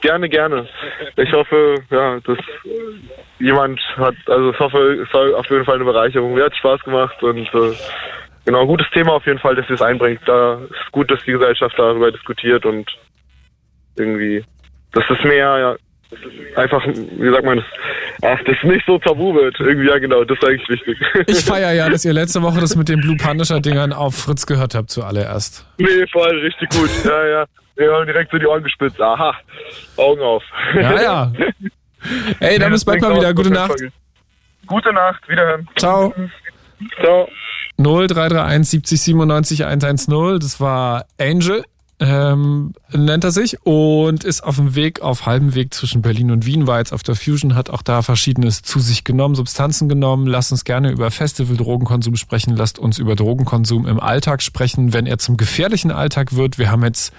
Gerne, 0.00 0.28
gerne. 0.28 0.68
Ich 1.16 1.32
hoffe, 1.32 1.74
ja, 1.90 2.20
dass 2.20 2.38
jemand 3.40 3.80
hat, 3.96 4.14
also 4.26 4.50
ich 4.52 4.58
hoffe, 4.58 5.02
es 5.02 5.10
soll 5.10 5.34
auf 5.34 5.48
jeden 5.50 5.64
Fall 5.64 5.76
eine 5.76 5.84
Bereicherung. 5.84 6.34
Mir 6.34 6.44
hat 6.44 6.56
Spaß 6.56 6.82
gemacht 6.84 7.20
und 7.22 7.48
äh, 7.52 7.74
genau, 8.44 8.66
gutes 8.66 8.86
Thema 8.92 9.12
auf 9.12 9.26
jeden 9.26 9.40
Fall, 9.40 9.56
dass 9.56 9.68
ihr 9.68 9.74
es 9.74 9.82
einbringt. 9.82 10.20
Da 10.26 10.60
ist 10.70 10.92
gut, 10.92 11.10
dass 11.10 11.24
die 11.24 11.32
Gesellschaft 11.32 11.74
darüber 11.76 12.12
diskutiert 12.12 12.64
und 12.64 12.88
irgendwie, 13.96 14.44
dass 14.92 15.04
es 15.10 15.24
mehr 15.24 15.58
ja, 15.58 15.76
einfach, 16.56 16.84
wie 16.86 17.30
sagt 17.30 17.44
man 17.44 17.58
das, 17.58 17.66
ach, 18.22 18.38
das 18.44 18.56
nicht 18.62 18.84
so 18.86 18.98
tabu 18.98 19.34
wird. 19.34 19.58
Irgendwie, 19.60 19.88
ja 19.88 19.98
genau, 19.98 20.24
das 20.24 20.38
ist 20.38 20.46
eigentlich 20.46 20.68
wichtig. 20.68 20.98
Ich 21.26 21.44
feiere 21.44 21.72
ja, 21.72 21.88
dass 21.88 22.04
ihr 22.04 22.12
letzte 22.14 22.42
Woche 22.42 22.60
das 22.60 22.76
mit 22.76 22.88
den 22.88 23.00
Blue 23.00 23.16
Punisher-Dingern 23.16 23.92
auf 23.92 24.14
Fritz 24.14 24.46
gehört 24.46 24.74
habt 24.74 24.90
zuallererst. 24.90 25.66
Nee, 25.78 26.06
voll, 26.10 26.38
richtig 26.40 26.70
gut. 26.70 26.90
Ja, 27.04 27.26
ja. 27.26 27.44
Wir 27.76 27.92
haben 27.92 28.06
direkt 28.06 28.32
so 28.32 28.38
die 28.38 28.46
Ohren 28.46 28.62
gespitzt. 28.62 29.00
Aha, 29.00 29.34
Augen 29.96 30.20
auf. 30.20 30.42
Ja, 30.74 31.00
ja. 31.00 31.32
Ey, 32.40 32.58
dann 32.58 32.72
bis 32.72 32.84
bald 32.84 33.00
mal 33.00 33.14
wieder. 33.14 33.32
Gute 33.34 33.50
Nacht. 33.50 33.76
Gute 34.66 34.92
Nacht, 34.92 35.28
wiederhören. 35.28 35.68
Ciao. 35.76 36.12
Ciao. 37.00 37.28
0331 37.76 38.68
70 38.68 39.00
97 39.00 39.64
110. 39.64 40.38
Das 40.40 40.60
war 40.60 41.04
Angel 41.20 41.64
ähm, 42.00 42.74
nennt 42.92 43.24
er 43.24 43.32
sich 43.32 43.64
und 43.66 44.22
ist 44.22 44.42
auf 44.44 44.56
dem 44.56 44.76
Weg, 44.76 45.00
auf 45.00 45.26
halbem 45.26 45.54
Weg 45.54 45.74
zwischen 45.74 46.00
Berlin 46.00 46.30
und 46.30 46.46
Wien, 46.46 46.68
war 46.68 46.78
jetzt 46.78 46.92
auf 46.92 47.02
der 47.02 47.16
Fusion, 47.16 47.56
hat 47.56 47.70
auch 47.70 47.82
da 47.82 48.02
Verschiedenes 48.02 48.62
zu 48.62 48.78
sich 48.78 49.02
genommen, 49.02 49.34
Substanzen 49.34 49.88
genommen. 49.88 50.26
Lasst 50.26 50.52
uns 50.52 50.64
gerne 50.64 50.90
über 50.90 51.10
Festival-Drogenkonsum 51.10 52.16
sprechen, 52.16 52.54
lasst 52.54 52.78
uns 52.78 52.98
über 52.98 53.16
Drogenkonsum 53.16 53.86
im 53.86 53.98
Alltag 53.98 54.42
sprechen, 54.42 54.92
wenn 54.92 55.06
er 55.06 55.18
zum 55.18 55.36
gefährlichen 55.36 55.90
Alltag 55.90 56.36
wird. 56.36 56.56
Wir 56.56 56.70
haben 56.70 56.84
jetzt 56.84 57.12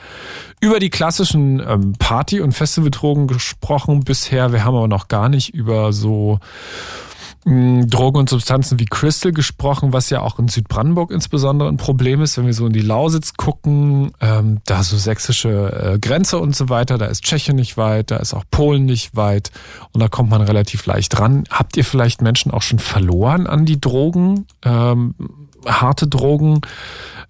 über 0.62 0.80
die 0.80 0.90
klassischen 0.90 1.60
ähm, 1.60 1.94
Party- 2.00 2.40
und 2.40 2.54
Festival-Drogen 2.54 3.28
gesprochen 3.28 4.02
bisher. 4.02 4.54
Wir 4.54 4.64
haben 4.64 4.76
aber 4.76 4.88
noch 4.88 5.10
gar 5.10 5.28
nicht 5.28 5.54
über 5.54 5.92
so 5.92 6.40
Drogen 7.50 8.20
und 8.20 8.30
Substanzen 8.30 8.80
wie 8.80 8.86
Crystal 8.86 9.32
gesprochen, 9.32 9.92
was 9.92 10.10
ja 10.12 10.22
auch 10.22 10.38
in 10.38 10.48
Südbrandenburg 10.48 11.10
insbesondere 11.10 11.68
ein 11.68 11.78
Problem 11.78 12.22
ist, 12.22 12.38
wenn 12.38 12.46
wir 12.46 12.54
so 12.54 12.68
in 12.68 12.74
die 12.74 12.82
Lausitz 12.82 13.34
gucken, 13.34 14.12
ähm, 14.22 14.60
da 14.66 14.84
so 14.84 14.98
sächsische 14.98 15.94
äh, 15.96 16.00
Grenze 16.00 16.38
und 16.38 16.56
so 16.56 16.70
weiter, 16.70 17.00
da 17.00 17.06
ist 17.06 17.24
Tschechien 17.24 17.56
nicht 17.56 17.76
weit, 17.76 18.12
da 18.12 18.18
ist 18.18 18.36
auch 18.36 18.44
Polen 18.52 18.86
nicht 18.86 19.16
weit 19.16 19.52
und 19.94 20.02
da 20.02 20.08
kommt 20.08 20.30
man 20.30 20.42
relativ 20.42 20.86
leicht 20.86 21.20
ran. 21.20 21.46
Habt 21.50 21.76
ihr 21.76 21.86
vielleicht 21.86 22.22
Menschen 22.22 22.52
auch 22.52 22.62
schon 22.62 22.80
verloren 22.80 23.48
an 23.48 23.66
die 23.66 23.82
Drogen, 23.82 24.46
ähm, 24.64 25.16
harte 25.66 26.08
Drogen, 26.08 26.62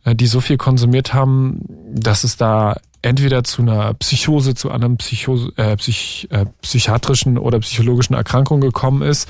äh, 0.04 0.16
die 0.16 0.28
so 0.28 0.42
viel 0.42 0.58
konsumiert 0.58 1.14
haben, 1.14 1.62
dass 1.94 2.26
es 2.26 2.36
da 2.36 2.76
entweder 3.02 3.46
zu 3.46 3.62
einer 3.62 3.94
Psychose, 3.94 4.56
zu 4.56 4.70
einem 4.70 4.98
Psychose, 4.98 5.54
äh, 5.56 5.78
psych, 5.78 6.28
äh, 6.32 6.46
psychiatrischen 6.62 7.38
oder 7.38 7.60
psychologischen 7.60 8.14
Erkrankung 8.14 8.60
gekommen 8.60 9.02
ist 9.02 9.30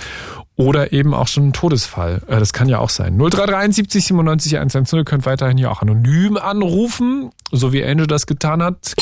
oder 0.59 0.91
eben 0.91 1.13
auch 1.13 1.27
schon 1.27 1.47
ein 1.47 1.53
Todesfall. 1.53 2.21
Äh, 2.27 2.37
das 2.37 2.51
kann 2.51 2.67
ja 2.67 2.79
auch 2.79 2.89
sein. 2.89 3.17
0331 3.17 3.75
70 3.77 4.05
97 4.05 4.57
110 4.57 5.05
könnt 5.05 5.25
weiterhin 5.25 5.57
hier 5.57 5.71
auch 5.71 5.81
anonym 5.81 6.35
anrufen, 6.35 7.31
so 7.49 7.71
wie 7.71 7.83
Angel 7.83 8.07
das 8.07 8.25
getan 8.25 8.61
hat. 8.61 8.93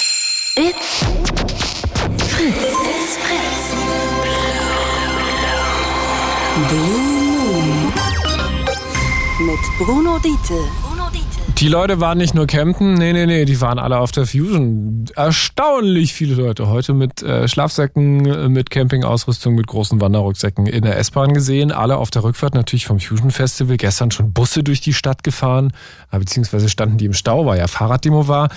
It's 0.55 1.05
Fritz. 2.27 2.53
It's 2.53 3.17
Fritz. 3.17 3.75
Blue 6.69 7.17
Moon. 7.39 7.93
Mit 9.39 9.59
Bruno 9.79 10.19
Diete. 10.19 10.86
Die 11.59 11.69
Leute 11.69 11.99
waren 11.99 12.19
nicht 12.19 12.35
nur 12.35 12.45
campen, 12.45 12.93
nee, 12.93 13.13
nee, 13.13 13.25
nee, 13.25 13.43
die 13.43 13.59
waren 13.61 13.79
alle 13.79 13.97
auf 13.97 14.11
der 14.11 14.27
Fusion. 14.27 15.05
Erstaunlich 15.15 16.13
viele 16.13 16.35
Leute 16.35 16.67
heute 16.67 16.93
mit 16.93 17.23
äh, 17.23 17.47
Schlafsäcken, 17.47 18.27
äh, 18.27 18.47
mit 18.47 18.69
Campingausrüstung, 18.69 19.55
mit 19.55 19.65
großen 19.65 19.99
Wanderrucksäcken 19.99 20.67
in 20.67 20.83
der 20.83 20.99
S-Bahn 20.99 21.33
gesehen. 21.33 21.71
Alle 21.71 21.97
auf 21.97 22.11
der 22.11 22.23
Rückfahrt 22.23 22.53
natürlich 22.53 22.85
vom 22.85 22.99
Fusion 22.99 23.31
Festival. 23.31 23.77
Gestern 23.77 24.11
schon 24.11 24.33
Busse 24.33 24.61
durch 24.61 24.81
die 24.81 24.93
Stadt 24.93 25.23
gefahren, 25.23 25.73
äh, 26.11 26.19
beziehungsweise 26.19 26.69
standen 26.69 26.99
die 26.99 27.05
im 27.05 27.13
Stau, 27.13 27.47
weil 27.47 27.57
ja 27.57 27.65
Fahrraddemo 27.65 28.27
war. 28.27 28.49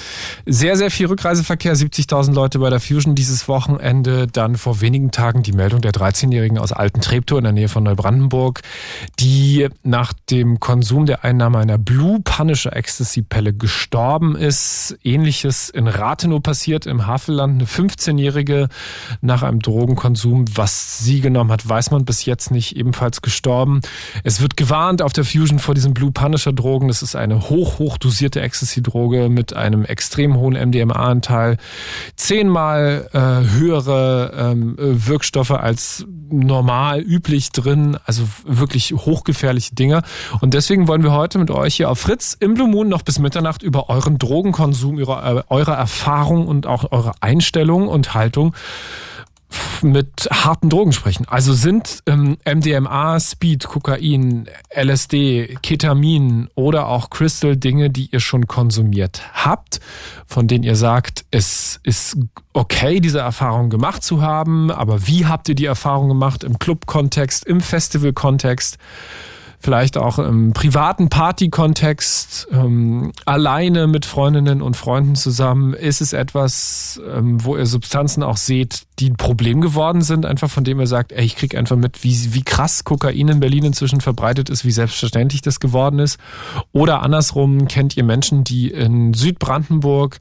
Sehr, 0.44 0.76
sehr 0.76 0.90
viel 0.90 1.06
Rückreiseverkehr, 1.06 1.74
70.000 1.76 2.34
Leute 2.34 2.58
bei 2.58 2.68
der 2.68 2.80
Fusion 2.80 3.14
dieses 3.14 3.48
Wochenende. 3.48 4.26
Dann 4.26 4.56
vor 4.56 4.82
wenigen 4.82 5.10
Tagen 5.10 5.42
die 5.42 5.52
Meldung 5.52 5.80
der 5.80 5.92
13-Jährigen 5.92 6.58
aus 6.58 6.72
Alten 6.72 7.00
Treptow 7.00 7.38
in 7.38 7.44
der 7.44 7.54
Nähe 7.54 7.70
von 7.70 7.82
Neubrandenburg, 7.82 8.60
die 9.18 9.68
nach 9.84 10.12
dem 10.28 10.60
Konsum 10.60 11.06
der 11.06 11.24
Einnahme 11.24 11.60
einer 11.60 11.78
Blue 11.78 12.20
Punisher 12.22 12.76
Ecstasy-Pelle 12.90 13.52
gestorben 13.52 14.34
ist. 14.34 14.98
Ähnliches 15.04 15.70
in 15.70 15.86
Rathenow 15.86 16.42
passiert 16.42 16.86
im 16.86 17.06
Havelland. 17.06 17.54
Eine 17.54 17.64
15-Jährige 17.66 18.68
nach 19.20 19.44
einem 19.44 19.60
Drogenkonsum. 19.60 20.46
Was 20.56 20.98
sie 20.98 21.20
genommen 21.20 21.52
hat, 21.52 21.68
weiß 21.68 21.92
man 21.92 22.04
bis 22.04 22.24
jetzt 22.24 22.50
nicht. 22.50 22.76
Ebenfalls 22.76 23.22
gestorben. 23.22 23.80
Es 24.24 24.40
wird 24.40 24.56
gewarnt 24.56 25.02
auf 25.02 25.12
der 25.12 25.24
Fusion 25.24 25.60
vor 25.60 25.74
diesen 25.74 25.94
Blue 25.94 26.10
Punisher-Drogen. 26.10 26.88
Das 26.88 27.02
ist 27.02 27.14
eine 27.14 27.48
hoch, 27.48 27.78
hoch 27.78 27.96
dosierte 27.96 28.40
Ecstasy-Droge 28.40 29.28
mit 29.28 29.54
einem 29.54 29.84
extrem 29.84 30.36
hohen 30.36 30.54
MDMA-Anteil. 30.54 31.58
Zehnmal 32.16 33.08
äh, 33.12 33.18
höhere 33.52 34.32
ähm, 34.36 34.74
Wirkstoffe 34.76 35.52
als 35.52 36.06
normal 36.28 37.02
üblich 37.02 37.52
drin. 37.52 37.98
Also 38.04 38.24
wirklich 38.44 38.92
hochgefährliche 38.92 39.76
Dinge. 39.76 40.02
Und 40.40 40.54
deswegen 40.54 40.88
wollen 40.88 41.04
wir 41.04 41.12
heute 41.12 41.38
mit 41.38 41.52
euch 41.52 41.76
hier 41.76 41.88
auf 41.88 42.00
Fritz 42.00 42.36
im 42.40 42.54
Blue 42.54 42.68
Moon 42.80 42.88
noch 42.88 43.02
bis 43.02 43.18
Mitternacht 43.18 43.62
über 43.62 43.90
euren 43.90 44.16
Drogenkonsum, 44.16 44.96
eure, 44.96 45.44
eure 45.50 45.72
Erfahrung 45.72 46.48
und 46.48 46.66
auch 46.66 46.90
eure 46.92 47.12
Einstellung 47.20 47.88
und 47.88 48.14
Haltung 48.14 48.54
mit 49.82 50.28
harten 50.30 50.70
Drogen 50.70 50.92
sprechen. 50.92 51.26
Also 51.28 51.52
sind 51.52 52.02
ähm, 52.06 52.38
MDMA, 52.46 53.20
Speed, 53.20 53.66
Kokain, 53.66 54.48
LSD, 54.74 55.58
Ketamin 55.62 56.48
oder 56.54 56.86
auch 56.86 57.10
Crystal 57.10 57.54
Dinge, 57.54 57.90
die 57.90 58.08
ihr 58.12 58.20
schon 58.20 58.46
konsumiert 58.46 59.20
habt, 59.34 59.80
von 60.26 60.48
denen 60.48 60.64
ihr 60.64 60.76
sagt, 60.76 61.26
es 61.30 61.80
ist 61.82 62.16
okay, 62.54 63.00
diese 63.00 63.18
Erfahrung 63.18 63.68
gemacht 63.68 64.02
zu 64.02 64.22
haben, 64.22 64.70
aber 64.70 65.06
wie 65.06 65.26
habt 65.26 65.50
ihr 65.50 65.54
die 65.54 65.66
Erfahrung 65.66 66.08
gemacht 66.08 66.44
im 66.44 66.58
Club-Kontext, 66.58 67.44
im 67.44 67.60
Festival-Kontext? 67.60 68.78
Vielleicht 69.60 69.98
auch 69.98 70.18
im 70.18 70.52
privaten 70.52 71.10
Party-Kontext, 71.10 72.48
ähm, 72.50 73.12
alleine 73.26 73.86
mit 73.86 74.06
Freundinnen 74.06 74.62
und 74.62 74.76
Freunden 74.76 75.14
zusammen, 75.14 75.74
ist 75.74 76.00
es 76.00 76.14
etwas, 76.14 77.00
ähm, 77.06 77.44
wo 77.44 77.56
ihr 77.56 77.66
Substanzen 77.66 78.22
auch 78.22 78.38
seht, 78.38 78.84
die 78.98 79.10
ein 79.10 79.16
Problem 79.16 79.60
geworden 79.60 80.00
sind, 80.00 80.24
einfach 80.24 80.50
von 80.50 80.64
dem 80.64 80.80
ihr 80.80 80.86
sagt, 80.86 81.12
ey, 81.12 81.24
ich 81.24 81.36
krieg 81.36 81.54
einfach 81.54 81.76
mit, 81.76 82.02
wie, 82.02 82.34
wie 82.34 82.42
krass 82.42 82.84
Kokain 82.84 83.28
in 83.28 83.40
Berlin 83.40 83.64
inzwischen 83.64 84.00
verbreitet 84.00 84.48
ist, 84.48 84.64
wie 84.64 84.70
selbstverständlich 84.72 85.42
das 85.42 85.60
geworden 85.60 85.98
ist. 85.98 86.18
Oder 86.72 87.02
andersrum 87.02 87.68
kennt 87.68 87.96
ihr 87.96 88.04
Menschen, 88.04 88.44
die 88.44 88.70
in 88.70 89.12
Südbrandenburg 89.12 90.20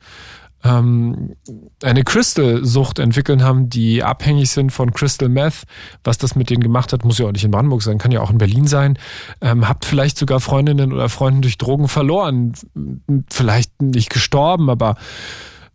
ähm, 0.64 1.36
eine 1.84 2.04
Crystal-Sucht 2.04 3.00
entwickeln 3.00 3.44
haben, 3.44 3.70
die 3.70 4.04
abhängig 4.04 4.50
sind 4.50 4.72
von 4.72 4.92
Crystal 4.92 5.30
Meth. 5.30 5.64
Was 6.04 6.18
das 6.18 6.36
mit 6.36 6.50
denen 6.50 6.64
gemacht 6.64 6.92
hat, 6.92 7.06
muss 7.06 7.18
ja 7.18 7.28
auch 7.28 7.32
nicht 7.32 7.46
in 7.46 7.52
Brandenburg 7.52 7.82
sein, 7.82 7.98
kann 7.98 8.12
ja 8.12 8.22
auch 8.22 8.32
in 8.32 8.38
Berlin 8.38 8.68
sein. 8.68 8.98
Ähm, 9.42 9.68
habt 9.68 9.86
vielleicht 9.86 10.18
sogar 10.18 10.40
Freundinnen 10.40 10.92
oder 10.92 11.10
Freunden 11.10 11.42
durch 11.42 11.58
Drogen 11.58 11.88
verloren. 11.88 12.54
Vielleicht 13.30 13.82
nicht 13.82 14.10
gestorben, 14.10 14.70
aber 14.70 14.96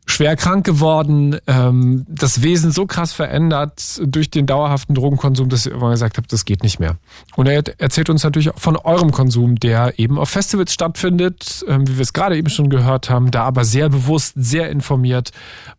schwer 0.07 0.37
krank 0.37 0.65
geworden, 0.65 1.39
ähm, 1.47 2.05
das 2.09 2.43
Wesen 2.43 2.71
so 2.71 2.87
krass 2.87 3.13
verändert 3.13 4.01
durch 4.05 4.31
den 4.31 4.47
dauerhaften 4.47 4.95
Drogenkonsum, 4.95 5.49
dass 5.49 5.67
ihr 5.67 5.73
irgendwann 5.73 5.93
gesagt 5.93 6.19
habt, 6.19 6.33
das 6.33 6.45
geht 6.45 6.63
nicht 6.63 6.79
mehr. 6.79 6.97
Und 7.37 7.47
er 7.47 7.63
erzählt 7.79 8.11
uns 8.11 8.23
natürlich 8.23 8.51
auch 8.51 8.59
von 8.59 8.77
eurem 8.77 9.13
Konsum, 9.13 9.57
der 9.57 9.99
eben 9.99 10.19
auf 10.19 10.29
Festivals 10.29 10.73
stattfindet, 10.73 11.65
ähm, 11.69 11.89
wie 11.89 11.97
wir 11.97 12.03
es 12.03 12.13
gerade 12.13 12.37
eben 12.37 12.51
schon 12.51 12.69
gehört 12.69 13.09
haben, 13.09 13.31
da 13.31 13.45
aber 13.45 13.65
sehr 13.65 13.89
bewusst, 13.89 14.35
sehr 14.37 14.71
informiert, 14.71 15.31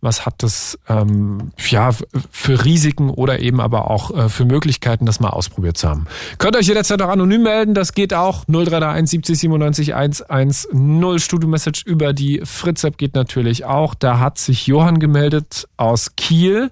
was 0.01 0.25
hat 0.25 0.35
das 0.43 0.79
ähm, 0.89 1.51
ja 1.69 1.91
für 2.31 2.65
Risiken 2.65 3.09
oder 3.09 3.39
eben 3.39 3.61
aber 3.61 3.91
auch 3.91 4.11
äh, 4.11 4.29
für 4.29 4.45
Möglichkeiten, 4.45 5.05
das 5.05 5.19
mal 5.19 5.29
ausprobiert 5.29 5.77
zu 5.77 5.87
haben. 5.87 6.07
Könnt 6.39 6.55
euch 6.55 6.67
jederzeit 6.67 7.01
auch 7.01 7.09
anonym 7.09 7.43
melden, 7.43 7.73
das 7.73 7.93
geht 7.93 8.13
auch 8.13 8.45
0331 8.45 9.09
70 9.09 9.39
97 9.39 9.95
110 9.95 11.19
Studio 11.19 11.49
Message 11.49 11.83
über 11.85 12.13
die 12.13 12.41
Fritz-App 12.43 12.97
geht 12.97 13.15
natürlich 13.15 13.65
auch. 13.65 13.93
Da 13.93 14.14
hat 14.19 14.37
sich 14.37 14.67
Johann 14.67 14.99
gemeldet 14.99 15.67
aus 15.77 16.15
Kiel. 16.15 16.71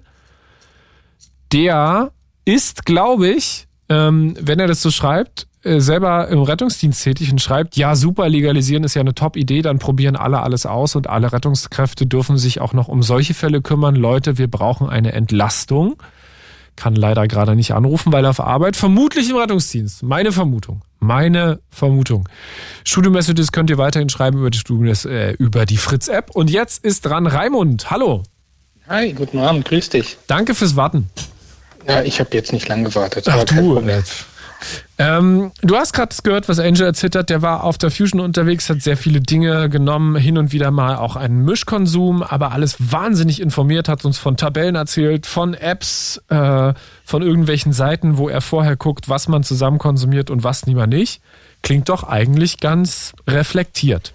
Der 1.52 2.12
ist, 2.44 2.84
glaube 2.84 3.28
ich, 3.28 3.66
ähm, 3.88 4.36
wenn 4.40 4.58
er 4.58 4.66
das 4.66 4.82
so 4.82 4.90
schreibt, 4.90 5.46
äh, 5.62 5.80
selber 5.80 6.28
im 6.28 6.42
Rettungsdienst 6.42 7.02
tätig 7.02 7.30
und 7.30 7.40
schreibt, 7.40 7.76
ja 7.76 7.96
super, 7.96 8.28
legalisieren 8.28 8.84
ist 8.84 8.94
ja 8.94 9.00
eine 9.00 9.14
Top-Idee, 9.14 9.62
dann 9.62 9.78
probieren 9.78 10.16
alle 10.16 10.40
alles 10.42 10.66
aus 10.66 10.94
und 10.94 11.08
alle 11.08 11.32
Rettungskräfte 11.32 12.06
dürfen 12.06 12.36
sich 12.36 12.60
auch 12.60 12.72
noch 12.72 12.88
um 12.88 13.02
solche 13.02 13.34
Fälle 13.34 13.62
kümmern. 13.62 13.96
Leute, 13.96 14.36
wir 14.36 14.48
brauchen 14.48 14.88
eine 14.88 15.12
Entlastung. 15.12 15.96
Kann 16.76 16.94
leider 16.96 17.28
gerade 17.28 17.54
nicht 17.54 17.72
anrufen, 17.72 18.12
weil 18.12 18.24
er 18.24 18.30
auf 18.30 18.40
Arbeit, 18.40 18.76
vermutlich 18.76 19.30
im 19.30 19.36
Rettungsdienst. 19.36 20.02
Meine 20.02 20.32
Vermutung. 20.32 20.82
Meine 20.98 21.60
Vermutung. 21.70 22.28
Studio-Messages 22.84 23.52
könnt 23.52 23.70
ihr 23.70 23.78
weiterhin 23.78 24.08
schreiben 24.08 24.38
über 24.38 24.50
die, 24.50 24.58
Studio, 24.58 24.92
äh, 25.08 25.32
über 25.34 25.66
die 25.66 25.76
Fritz-App. 25.76 26.30
Und 26.30 26.50
jetzt 26.50 26.84
ist 26.84 27.06
dran 27.06 27.26
Raimund. 27.26 27.90
Hallo. 27.90 28.22
Hi, 28.88 29.12
guten 29.12 29.38
Abend, 29.38 29.64
grüß 29.66 29.90
dich. 29.90 30.16
Danke 30.26 30.54
fürs 30.54 30.76
Warten. 30.76 31.10
Ja, 31.86 32.02
ich 32.02 32.20
habe 32.20 32.30
jetzt 32.32 32.52
nicht 32.52 32.68
lang 32.68 32.84
gewartet. 32.84 33.26
Ach 33.28 33.44
du, 33.44 33.80
ähm, 34.98 35.50
du 35.62 35.76
hast 35.76 35.92
gerade 35.92 36.14
gehört, 36.22 36.48
was 36.48 36.58
Angel 36.58 36.86
erzählt 36.86 37.16
hat. 37.16 37.30
Der 37.30 37.42
war 37.42 37.64
auf 37.64 37.78
der 37.78 37.90
Fusion 37.90 38.20
unterwegs, 38.20 38.70
hat 38.70 38.82
sehr 38.82 38.96
viele 38.96 39.20
Dinge 39.20 39.68
genommen, 39.68 40.16
hin 40.16 40.38
und 40.38 40.52
wieder 40.52 40.70
mal 40.70 40.96
auch 40.96 41.16
einen 41.16 41.44
Mischkonsum, 41.44 42.22
aber 42.22 42.52
alles 42.52 42.76
wahnsinnig 42.78 43.40
informiert, 43.40 43.88
hat 43.88 44.04
uns 44.04 44.18
von 44.18 44.36
Tabellen 44.36 44.74
erzählt, 44.74 45.26
von 45.26 45.54
Apps, 45.54 46.22
äh, 46.28 46.74
von 47.04 47.22
irgendwelchen 47.22 47.72
Seiten, 47.72 48.18
wo 48.18 48.28
er 48.28 48.40
vorher 48.40 48.76
guckt, 48.76 49.08
was 49.08 49.28
man 49.28 49.42
zusammen 49.42 49.78
konsumiert 49.78 50.30
und 50.30 50.44
was 50.44 50.66
niemand 50.66 50.92
nicht. 50.92 51.20
Klingt 51.62 51.88
doch 51.88 52.04
eigentlich 52.04 52.60
ganz 52.60 53.14
reflektiert. 53.26 54.14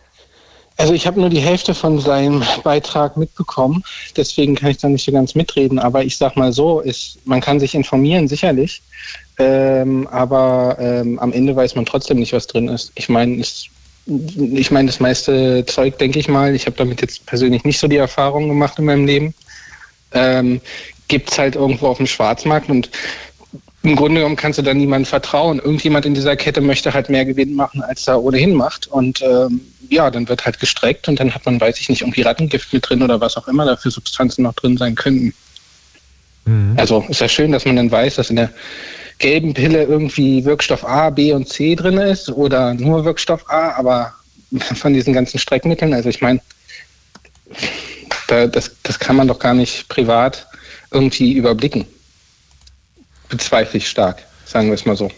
Also 0.80 0.94
ich 0.94 1.06
habe 1.06 1.20
nur 1.20 1.30
die 1.30 1.42
Hälfte 1.42 1.76
von 1.76 2.00
seinem 2.00 2.42
Beitrag 2.64 3.18
mitbekommen, 3.18 3.84
deswegen 4.16 4.56
kann 4.56 4.72
ich 4.72 4.78
da 4.78 4.88
nicht 4.88 5.04
so 5.04 5.12
ganz 5.12 5.36
mitreden. 5.36 5.78
Aber 5.78 6.06
ich 6.06 6.18
sag 6.18 6.38
mal 6.38 6.54
so, 6.54 6.80
ist, 6.80 7.18
man 7.26 7.42
kann 7.42 7.60
sich 7.60 7.76
informieren, 7.76 8.30
sicherlich. 8.30 8.82
Ähm, 9.40 10.08
aber 10.08 10.78
ähm, 10.80 11.20
am 11.20 11.34
Ende 11.34 11.54
weiß 11.54 11.76
man 11.76 11.86
trotzdem 11.86 12.18
nicht, 12.20 12.32
was 12.32 12.48
drin 12.48 12.70
ist. 12.70 12.94
Ich 12.96 13.10
meine, 13.10 13.36
ich 13.36 14.72
meine, 14.72 14.88
das 14.88 15.02
meiste 15.02 15.66
Zeug, 15.66 15.98
denke 15.98 16.18
ich 16.18 16.30
mal, 16.30 16.56
ich 16.56 16.66
habe 16.66 16.78
damit 16.78 17.02
jetzt 17.02 17.26
persönlich 17.26 17.66
nicht 17.66 17.78
so 17.78 17.90
die 17.90 17.98
Erfahrung 17.98 18.48
gemacht 18.48 18.80
in 18.80 18.86
meinem 18.86 19.06
Leben, 19.06 19.34
ähm, 20.14 20.62
gibt 21.10 21.30
es 21.30 21.38
halt 21.38 21.56
irgendwo 21.56 21.88
auf 21.88 21.98
dem 21.98 22.08
Schwarzmarkt 22.08 22.70
und 22.70 22.90
im 23.82 23.96
Grunde 23.96 24.20
genommen 24.20 24.36
kannst 24.36 24.60
du 24.60 24.64
da 24.64 24.74
niemandem 24.74 25.06
vertrauen. 25.06 25.60
Irgendjemand 25.60 26.06
in 26.06 26.14
dieser 26.14 26.36
Kette 26.36 26.60
möchte 26.60 26.94
halt 26.94 27.10
mehr 27.10 27.24
Gewinn 27.24 27.54
machen, 27.54 27.82
als 27.82 28.08
er 28.08 28.22
ohnehin 28.22 28.54
macht. 28.54 28.88
Und 28.88 29.22
ähm, 29.22 29.62
ja, 29.90 30.12
dann 30.12 30.28
wird 30.28 30.46
halt 30.46 30.60
gestreckt 30.60 31.08
und 31.08 31.20
dann 31.20 31.34
hat 31.34 31.46
man, 31.46 31.62
weiß 31.62 31.80
ich 31.80 31.88
nicht, 31.88 32.02
irgendwie 32.02 32.22
Rattengift 32.24 32.74
mit 32.74 32.90
drin 32.90 33.02
oder 33.02 33.22
was 33.22 33.38
auch 33.38 33.48
immer 33.48 33.66
da 33.66 33.78
für 33.78 33.90
Substanzen 33.90 34.44
noch 34.44 34.54
drin 34.54 34.76
sein 34.76 34.96
könnten. 34.96 35.34
Mhm. 36.46 36.74
Also 36.78 37.06
ist 37.08 37.22
ja 37.22 37.30
schön, 37.30 37.54
dass 37.54 37.66
man 37.66 37.78
dann 37.78 37.90
weiß, 37.90 38.16
dass 38.16 38.30
in 38.30 38.36
der 38.36 38.50
gelben 39.18 39.54
Pille 39.54 39.84
irgendwie 39.84 40.44
Wirkstoff 40.44 40.84
A, 40.84 41.10
B 41.10 41.32
und 41.32 41.48
C 41.48 41.76
drin 41.76 41.98
ist 41.98 42.30
oder 42.30 42.74
nur 42.74 43.06
Wirkstoff 43.06 43.50
A, 43.50 43.72
aber 43.72 44.14
von 44.76 44.94
diesen 44.94 45.14
ganzen 45.14 45.40
Streckmitteln, 45.40 45.94
also 45.94 46.10
ich 46.10 46.22
meine, 46.22 46.42
da, 48.28 48.46
das, 48.46 48.72
das 48.84 49.00
kann 49.00 49.16
man 49.16 49.30
doch 49.30 49.40
gar 49.40 49.54
nicht 49.54 49.88
privat 49.88 50.48
irgendwie 50.92 51.34
überblicken 51.34 51.86
bezweifle 53.30 53.78
ich 53.78 53.88
stark, 53.88 54.24
sagen 54.46 54.68
wir 54.68 54.74
es 54.74 54.86
mal 54.86 54.98
so. 54.98 55.10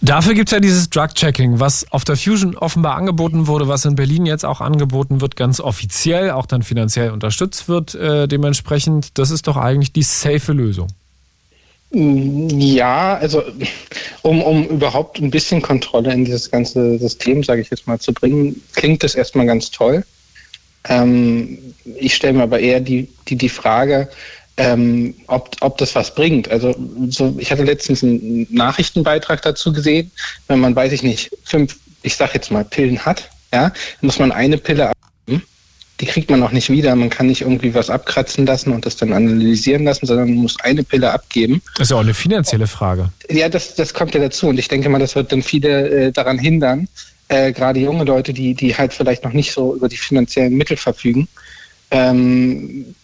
Dafür 0.00 0.34
gibt 0.34 0.48
es 0.48 0.52
ja 0.52 0.60
dieses 0.60 0.90
Drug-Checking, 0.90 1.58
was 1.58 1.90
auf 1.90 2.04
der 2.04 2.16
Fusion 2.16 2.56
offenbar 2.56 2.94
angeboten 2.96 3.48
wurde, 3.48 3.66
was 3.66 3.84
in 3.84 3.96
Berlin 3.96 4.26
jetzt 4.26 4.44
auch 4.44 4.60
angeboten 4.60 5.20
wird, 5.20 5.34
ganz 5.34 5.58
offiziell, 5.58 6.30
auch 6.30 6.46
dann 6.46 6.62
finanziell 6.62 7.10
unterstützt 7.10 7.68
wird 7.68 7.96
äh, 7.96 8.28
dementsprechend. 8.28 9.18
Das 9.18 9.32
ist 9.32 9.48
doch 9.48 9.56
eigentlich 9.56 9.92
die 9.92 10.04
safe 10.04 10.52
Lösung. 10.52 10.86
Ja, 11.90 13.16
also 13.16 13.42
um, 14.22 14.42
um 14.42 14.66
überhaupt 14.68 15.20
ein 15.20 15.30
bisschen 15.30 15.62
Kontrolle 15.62 16.12
in 16.12 16.24
dieses 16.24 16.50
ganze 16.50 16.98
System, 16.98 17.42
sage 17.42 17.62
ich 17.62 17.70
jetzt 17.70 17.86
mal, 17.86 17.98
zu 17.98 18.12
bringen, 18.12 18.62
klingt 18.74 19.02
das 19.02 19.14
erstmal 19.14 19.46
ganz 19.46 19.70
toll. 19.70 20.04
Ähm, 20.84 21.58
ich 21.96 22.14
stelle 22.14 22.34
mir 22.34 22.42
aber 22.42 22.60
eher 22.60 22.80
die, 22.80 23.08
die, 23.26 23.36
die 23.36 23.48
Frage, 23.48 24.08
ähm, 24.58 25.14
ob, 25.28 25.56
ob 25.60 25.78
das 25.78 25.94
was 25.94 26.14
bringt. 26.14 26.50
Also 26.50 26.74
so, 27.08 27.34
ich 27.38 27.50
hatte 27.50 27.62
letztens 27.62 28.02
einen 28.02 28.46
Nachrichtenbeitrag 28.50 29.40
dazu 29.40 29.72
gesehen, 29.72 30.10
wenn 30.48 30.58
man, 30.58 30.74
weiß 30.74 30.92
ich 30.92 31.02
nicht, 31.02 31.30
fünf, 31.44 31.76
ich 32.02 32.16
sag 32.16 32.34
jetzt 32.34 32.50
mal, 32.50 32.64
Pillen 32.64 33.06
hat, 33.06 33.30
ja, 33.52 33.72
muss 34.00 34.18
man 34.18 34.32
eine 34.32 34.58
Pille 34.58 34.90
abgeben. 34.90 35.44
Die 36.00 36.06
kriegt 36.06 36.28
man 36.30 36.42
auch 36.42 36.50
nicht 36.50 36.70
wieder. 36.70 36.94
Man 36.96 37.08
kann 37.08 37.28
nicht 37.28 37.42
irgendwie 37.42 37.72
was 37.74 37.88
abkratzen 37.88 38.46
lassen 38.46 38.72
und 38.72 38.84
das 38.84 38.96
dann 38.96 39.12
analysieren 39.12 39.84
lassen, 39.84 40.06
sondern 40.06 40.28
man 40.28 40.38
muss 40.38 40.60
eine 40.60 40.82
Pille 40.82 41.12
abgeben. 41.12 41.62
Das 41.74 41.86
ist 41.86 41.90
ja 41.90 41.96
auch 41.96 42.00
eine 42.00 42.14
finanzielle 42.14 42.66
Frage. 42.66 43.10
Ja, 43.30 43.48
das, 43.48 43.76
das 43.76 43.94
kommt 43.94 44.14
ja 44.14 44.20
dazu. 44.20 44.48
Und 44.48 44.58
ich 44.58 44.68
denke 44.68 44.88
mal, 44.88 44.98
das 44.98 45.14
wird 45.14 45.30
dann 45.30 45.42
viele 45.42 45.88
äh, 45.88 46.12
daran 46.12 46.38
hindern, 46.38 46.88
äh, 47.28 47.52
gerade 47.52 47.78
junge 47.78 48.04
Leute, 48.04 48.32
die, 48.32 48.54
die 48.54 48.76
halt 48.76 48.92
vielleicht 48.92 49.22
noch 49.22 49.32
nicht 49.32 49.52
so 49.52 49.76
über 49.76 49.88
die 49.88 49.96
finanziellen 49.96 50.54
Mittel 50.54 50.76
verfügen, 50.76 51.28
ähm, 51.90 52.94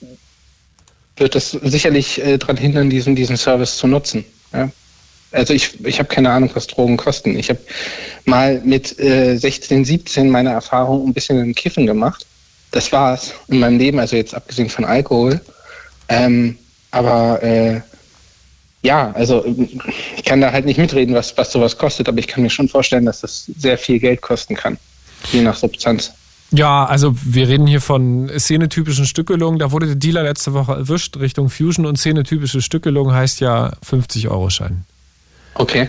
wird 1.16 1.36
es 1.36 1.50
sicherlich 1.50 2.20
äh, 2.22 2.38
daran 2.38 2.56
hindern, 2.56 2.90
diesen, 2.90 3.14
diesen 3.14 3.36
Service 3.36 3.76
zu 3.76 3.86
nutzen. 3.86 4.24
Ja? 4.52 4.70
Also 5.32 5.52
ich, 5.52 5.84
ich 5.84 5.98
habe 5.98 6.08
keine 6.08 6.30
Ahnung, 6.30 6.50
was 6.54 6.66
Drogen 6.66 6.96
kosten. 6.96 7.36
Ich 7.36 7.50
habe 7.50 7.60
mal 8.24 8.60
mit 8.64 8.98
äh, 8.98 9.36
16, 9.36 9.84
17 9.84 10.30
meine 10.30 10.50
Erfahrung 10.50 11.08
ein 11.08 11.14
bisschen 11.14 11.40
im 11.40 11.54
Kiffen 11.54 11.86
gemacht. 11.86 12.26
Das 12.70 12.92
war's 12.92 13.34
in 13.48 13.58
meinem 13.60 13.78
Leben, 13.78 13.98
also 13.98 14.16
jetzt 14.16 14.34
abgesehen 14.34 14.68
von 14.68 14.84
Alkohol. 14.84 15.40
Ähm, 16.08 16.58
aber 16.90 17.42
äh, 17.42 17.80
ja, 18.82 19.12
also 19.12 19.44
ich 20.16 20.24
kann 20.24 20.40
da 20.40 20.52
halt 20.52 20.66
nicht 20.66 20.78
mitreden, 20.78 21.14
was, 21.14 21.36
was 21.36 21.50
sowas 21.50 21.78
kostet, 21.78 22.08
aber 22.08 22.18
ich 22.18 22.28
kann 22.28 22.42
mir 22.42 22.50
schon 22.50 22.68
vorstellen, 22.68 23.06
dass 23.06 23.20
das 23.20 23.46
sehr 23.56 23.78
viel 23.78 23.98
Geld 23.98 24.20
kosten 24.20 24.54
kann, 24.54 24.78
je 25.32 25.40
nach 25.40 25.56
Substanz. 25.56 26.12
Ja, 26.50 26.84
also 26.84 27.14
wir 27.24 27.48
reden 27.48 27.66
hier 27.66 27.80
von 27.80 28.30
szenetypischen 28.38 29.06
Stückelungen. 29.06 29.58
Da 29.58 29.72
wurde 29.72 29.86
der 29.86 29.96
Dealer 29.96 30.22
letzte 30.22 30.52
Woche 30.52 30.72
erwischt 30.72 31.16
Richtung 31.16 31.50
Fusion 31.50 31.86
und 31.86 31.96
szenetypische 31.96 32.62
Stückelung 32.62 33.12
heißt 33.12 33.40
ja 33.40 33.72
50 33.82 34.28
Euro 34.28 34.50
Schein. 34.50 34.84
Okay. 35.54 35.88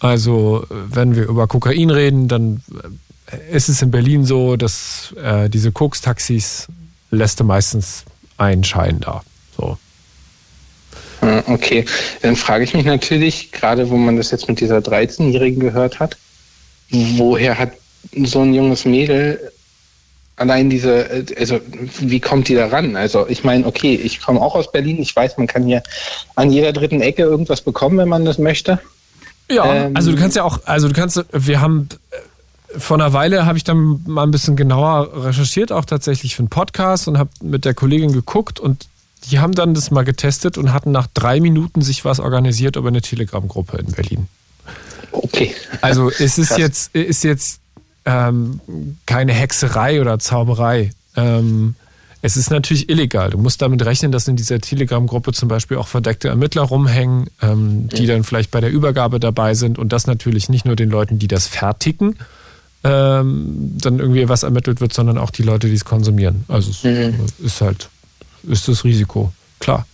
Also 0.00 0.66
wenn 0.68 1.14
wir 1.14 1.24
über 1.28 1.46
Kokain 1.46 1.90
reden, 1.90 2.26
dann 2.26 2.62
ist 3.50 3.68
es 3.68 3.82
in 3.82 3.90
Berlin 3.90 4.24
so, 4.24 4.56
dass 4.56 5.14
äh, 5.22 5.48
diese 5.48 5.72
Koks-Taxis 5.72 6.68
lässt 7.10 7.38
du 7.40 7.44
meistens 7.44 8.04
einen 8.38 8.64
Schein 8.64 9.00
da. 9.00 9.22
So. 9.56 9.78
Ah, 11.20 11.42
okay, 11.46 11.84
dann 12.22 12.34
frage 12.34 12.64
ich 12.64 12.74
mich 12.74 12.86
natürlich, 12.86 13.52
gerade 13.52 13.90
wo 13.90 13.96
man 13.96 14.16
das 14.16 14.30
jetzt 14.30 14.48
mit 14.48 14.60
dieser 14.60 14.78
13-Jährigen 14.78 15.60
gehört 15.60 16.00
hat, 16.00 16.16
woher 16.90 17.58
hat 17.58 17.72
so 18.24 18.40
ein 18.40 18.54
junges 18.54 18.86
Mädel 18.86 19.52
allein 20.40 20.70
diese, 20.70 21.26
also 21.38 21.60
wie 22.00 22.18
kommt 22.18 22.48
die 22.48 22.54
da 22.54 22.68
ran? 22.68 22.96
Also 22.96 23.28
ich 23.28 23.44
meine, 23.44 23.66
okay, 23.66 23.94
ich 23.94 24.22
komme 24.22 24.40
auch 24.40 24.54
aus 24.54 24.72
Berlin, 24.72 24.98
ich 24.98 25.14
weiß, 25.14 25.36
man 25.36 25.46
kann 25.46 25.64
hier 25.64 25.82
an 26.34 26.50
jeder 26.50 26.72
dritten 26.72 27.02
Ecke 27.02 27.22
irgendwas 27.22 27.60
bekommen, 27.60 27.98
wenn 27.98 28.08
man 28.08 28.24
das 28.24 28.38
möchte. 28.38 28.80
Ja, 29.50 29.72
ähm, 29.72 29.92
also 29.94 30.10
du 30.10 30.16
kannst 30.16 30.36
ja 30.36 30.44
auch, 30.44 30.60
also 30.64 30.88
du 30.88 30.94
kannst, 30.94 31.22
wir 31.30 31.60
haben 31.60 31.90
vor 32.78 32.96
einer 32.96 33.12
Weile 33.12 33.44
habe 33.44 33.58
ich 33.58 33.64
dann 33.64 34.02
mal 34.06 34.22
ein 34.22 34.30
bisschen 34.30 34.56
genauer 34.56 35.26
recherchiert, 35.26 35.72
auch 35.72 35.84
tatsächlich 35.84 36.36
für 36.36 36.40
einen 36.40 36.48
Podcast 36.48 37.06
und 37.06 37.18
habe 37.18 37.30
mit 37.42 37.66
der 37.66 37.74
Kollegin 37.74 38.12
geguckt 38.12 38.60
und 38.60 38.86
die 39.30 39.40
haben 39.40 39.54
dann 39.54 39.74
das 39.74 39.90
mal 39.90 40.04
getestet 40.04 40.56
und 40.56 40.72
hatten 40.72 40.90
nach 40.90 41.08
drei 41.12 41.40
Minuten 41.40 41.82
sich 41.82 42.06
was 42.06 42.18
organisiert 42.18 42.76
über 42.76 42.88
eine 42.88 43.02
Telegram-Gruppe 43.02 43.76
in 43.76 43.92
Berlin. 43.92 44.28
Okay. 45.12 45.54
Also 45.82 46.08
es 46.10 46.38
ist 46.38 46.56
jetzt, 46.56 46.94
ist 46.94 47.24
jetzt 47.24 47.59
ähm, 48.10 48.60
keine 49.06 49.32
Hexerei 49.32 50.00
oder 50.00 50.18
Zauberei. 50.18 50.90
Ähm, 51.16 51.74
es 52.22 52.36
ist 52.36 52.50
natürlich 52.50 52.90
illegal. 52.90 53.30
Du 53.30 53.38
musst 53.38 53.62
damit 53.62 53.84
rechnen, 53.84 54.12
dass 54.12 54.28
in 54.28 54.36
dieser 54.36 54.60
Telegram-Gruppe 54.60 55.32
zum 55.32 55.48
Beispiel 55.48 55.78
auch 55.78 55.88
verdeckte 55.88 56.28
Ermittler 56.28 56.62
rumhängen, 56.62 57.28
ähm, 57.40 57.88
die 57.88 58.06
dann 58.06 58.24
vielleicht 58.24 58.50
bei 58.50 58.60
der 58.60 58.70
Übergabe 58.70 59.20
dabei 59.20 59.54
sind 59.54 59.78
und 59.78 59.92
das 59.92 60.06
natürlich 60.06 60.48
nicht 60.48 60.66
nur 60.66 60.76
den 60.76 60.90
Leuten, 60.90 61.18
die 61.18 61.28
das 61.28 61.46
fertigen, 61.46 62.16
ähm, 62.84 63.76
dann 63.80 63.98
irgendwie 64.00 64.28
was 64.28 64.42
ermittelt 64.42 64.80
wird, 64.80 64.92
sondern 64.92 65.16
auch 65.16 65.30
die 65.30 65.42
Leute, 65.42 65.68
die 65.68 65.74
es 65.74 65.84
konsumieren. 65.84 66.44
Also 66.48 66.70
es 66.70 66.84
mhm. 66.84 67.26
ist 67.42 67.60
halt, 67.62 67.88
ist 68.42 68.68
das 68.68 68.84
Risiko, 68.84 69.32
klar. 69.58 69.86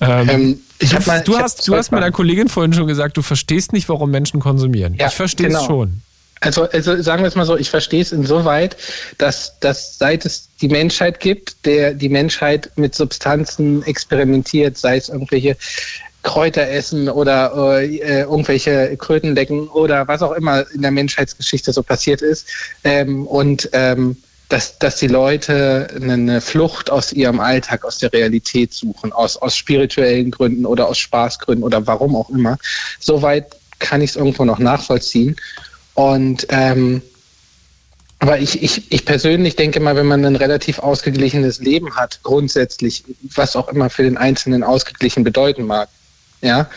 Ähm, 0.00 0.28
ähm 0.28 0.60
ich 0.80 0.90
du, 0.90 0.98
mal, 1.06 1.20
du 1.20 1.36
hast, 1.36 1.68
du 1.68 1.76
hast 1.76 1.92
meiner 1.92 2.10
Kollegin 2.10 2.48
vorhin 2.48 2.72
schon 2.72 2.86
gesagt, 2.86 3.16
du 3.16 3.22
verstehst 3.22 3.72
nicht, 3.72 3.88
warum 3.88 4.10
Menschen 4.10 4.40
konsumieren. 4.40 4.94
Ja, 4.94 5.08
ich 5.08 5.14
verstehe 5.14 5.48
es 5.48 5.54
genau. 5.54 5.66
schon. 5.66 6.00
Also, 6.40 6.62
also 6.70 7.00
sagen 7.02 7.22
wir 7.22 7.28
es 7.28 7.34
mal 7.34 7.44
so, 7.44 7.56
ich 7.56 7.68
verstehe 7.68 8.00
es 8.00 8.12
insoweit, 8.12 8.76
dass, 9.18 9.58
dass 9.60 9.98
seit 9.98 10.24
es 10.24 10.48
die 10.60 10.68
Menschheit 10.68 11.20
gibt, 11.20 11.66
der 11.66 11.92
die 11.92 12.08
Menschheit 12.08 12.70
mit 12.76 12.94
Substanzen 12.94 13.82
experimentiert, 13.82 14.78
sei 14.78 14.96
es 14.96 15.10
irgendwelche 15.10 15.56
Kräuter 16.22 16.68
essen 16.68 17.08
oder 17.08 17.80
äh, 17.82 18.22
irgendwelche 18.22 18.96
Krötendecken 18.96 19.68
oder 19.68 20.08
was 20.08 20.22
auch 20.22 20.32
immer 20.32 20.64
in 20.72 20.82
der 20.82 20.90
Menschheitsgeschichte 20.90 21.72
so 21.72 21.82
passiert 21.82 22.22
ist. 22.22 22.48
Ähm, 22.84 23.26
und 23.26 23.68
ähm, 23.72 24.16
dass, 24.48 24.78
dass 24.78 24.96
die 24.96 25.06
Leute 25.06 25.88
eine 25.94 26.40
Flucht 26.40 26.90
aus 26.90 27.12
ihrem 27.12 27.38
Alltag, 27.38 27.84
aus 27.84 27.98
der 27.98 28.12
Realität 28.12 28.74
suchen, 28.74 29.12
aus, 29.12 29.36
aus 29.36 29.56
spirituellen 29.56 30.30
Gründen 30.30 30.66
oder 30.66 30.88
aus 30.88 30.98
Spaßgründen 30.98 31.64
oder 31.64 31.86
warum 31.86 32.16
auch 32.16 32.30
immer. 32.30 32.58
Soweit 32.98 33.56
kann 33.78 34.02
ich 34.02 34.10
es 34.10 34.16
irgendwo 34.16 34.44
noch 34.44 34.58
nachvollziehen. 34.58 35.36
Und 35.94 36.46
ähm, 36.50 37.02
aber 38.20 38.38
ich, 38.38 38.62
ich, 38.62 38.92
ich 38.92 39.06
persönlich 39.06 39.56
denke 39.56 39.80
mal, 39.80 39.96
wenn 39.96 40.06
man 40.06 40.24
ein 40.26 40.36
relativ 40.36 40.78
ausgeglichenes 40.78 41.58
Leben 41.58 41.96
hat, 41.96 42.20
grundsätzlich, 42.22 43.02
was 43.34 43.56
auch 43.56 43.68
immer 43.68 43.88
für 43.88 44.02
den 44.02 44.18
Einzelnen 44.18 44.62
ausgeglichen 44.62 45.24
bedeuten 45.24 45.64
mag, 45.64 45.88
ja, 46.42 46.68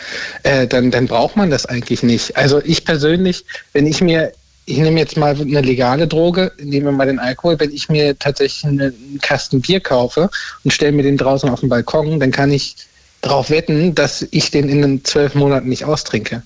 äh, 0.42 0.66
dann, 0.66 0.90
dann 0.90 1.06
braucht 1.06 1.36
man 1.36 1.50
das 1.50 1.66
eigentlich 1.66 2.02
nicht. 2.02 2.36
Also 2.38 2.62
ich 2.64 2.86
persönlich, 2.86 3.44
wenn 3.74 3.86
ich 3.86 4.00
mir, 4.00 4.32
ich 4.64 4.78
nehme 4.78 4.98
jetzt 4.98 5.18
mal 5.18 5.38
eine 5.38 5.60
legale 5.60 6.08
Droge, 6.08 6.52
nehmen 6.58 6.86
wir 6.86 6.92
mal 6.92 7.06
den 7.06 7.18
Alkohol, 7.18 7.60
wenn 7.60 7.72
ich 7.72 7.90
mir 7.90 8.18
tatsächlich 8.18 8.64
einen 8.64 9.18
Kasten 9.20 9.60
Bier 9.60 9.80
kaufe 9.80 10.30
und 10.64 10.70
stelle 10.70 10.92
mir 10.92 11.02
den 11.02 11.18
draußen 11.18 11.50
auf 11.50 11.60
den 11.60 11.68
Balkon, 11.68 12.20
dann 12.20 12.30
kann 12.30 12.52
ich 12.52 12.76
darauf 13.20 13.50
wetten, 13.50 13.94
dass 13.94 14.26
ich 14.30 14.50
den 14.50 14.70
in 14.70 14.80
den 14.80 15.04
zwölf 15.04 15.34
Monaten 15.34 15.68
nicht 15.68 15.84
austrinke. 15.84 16.42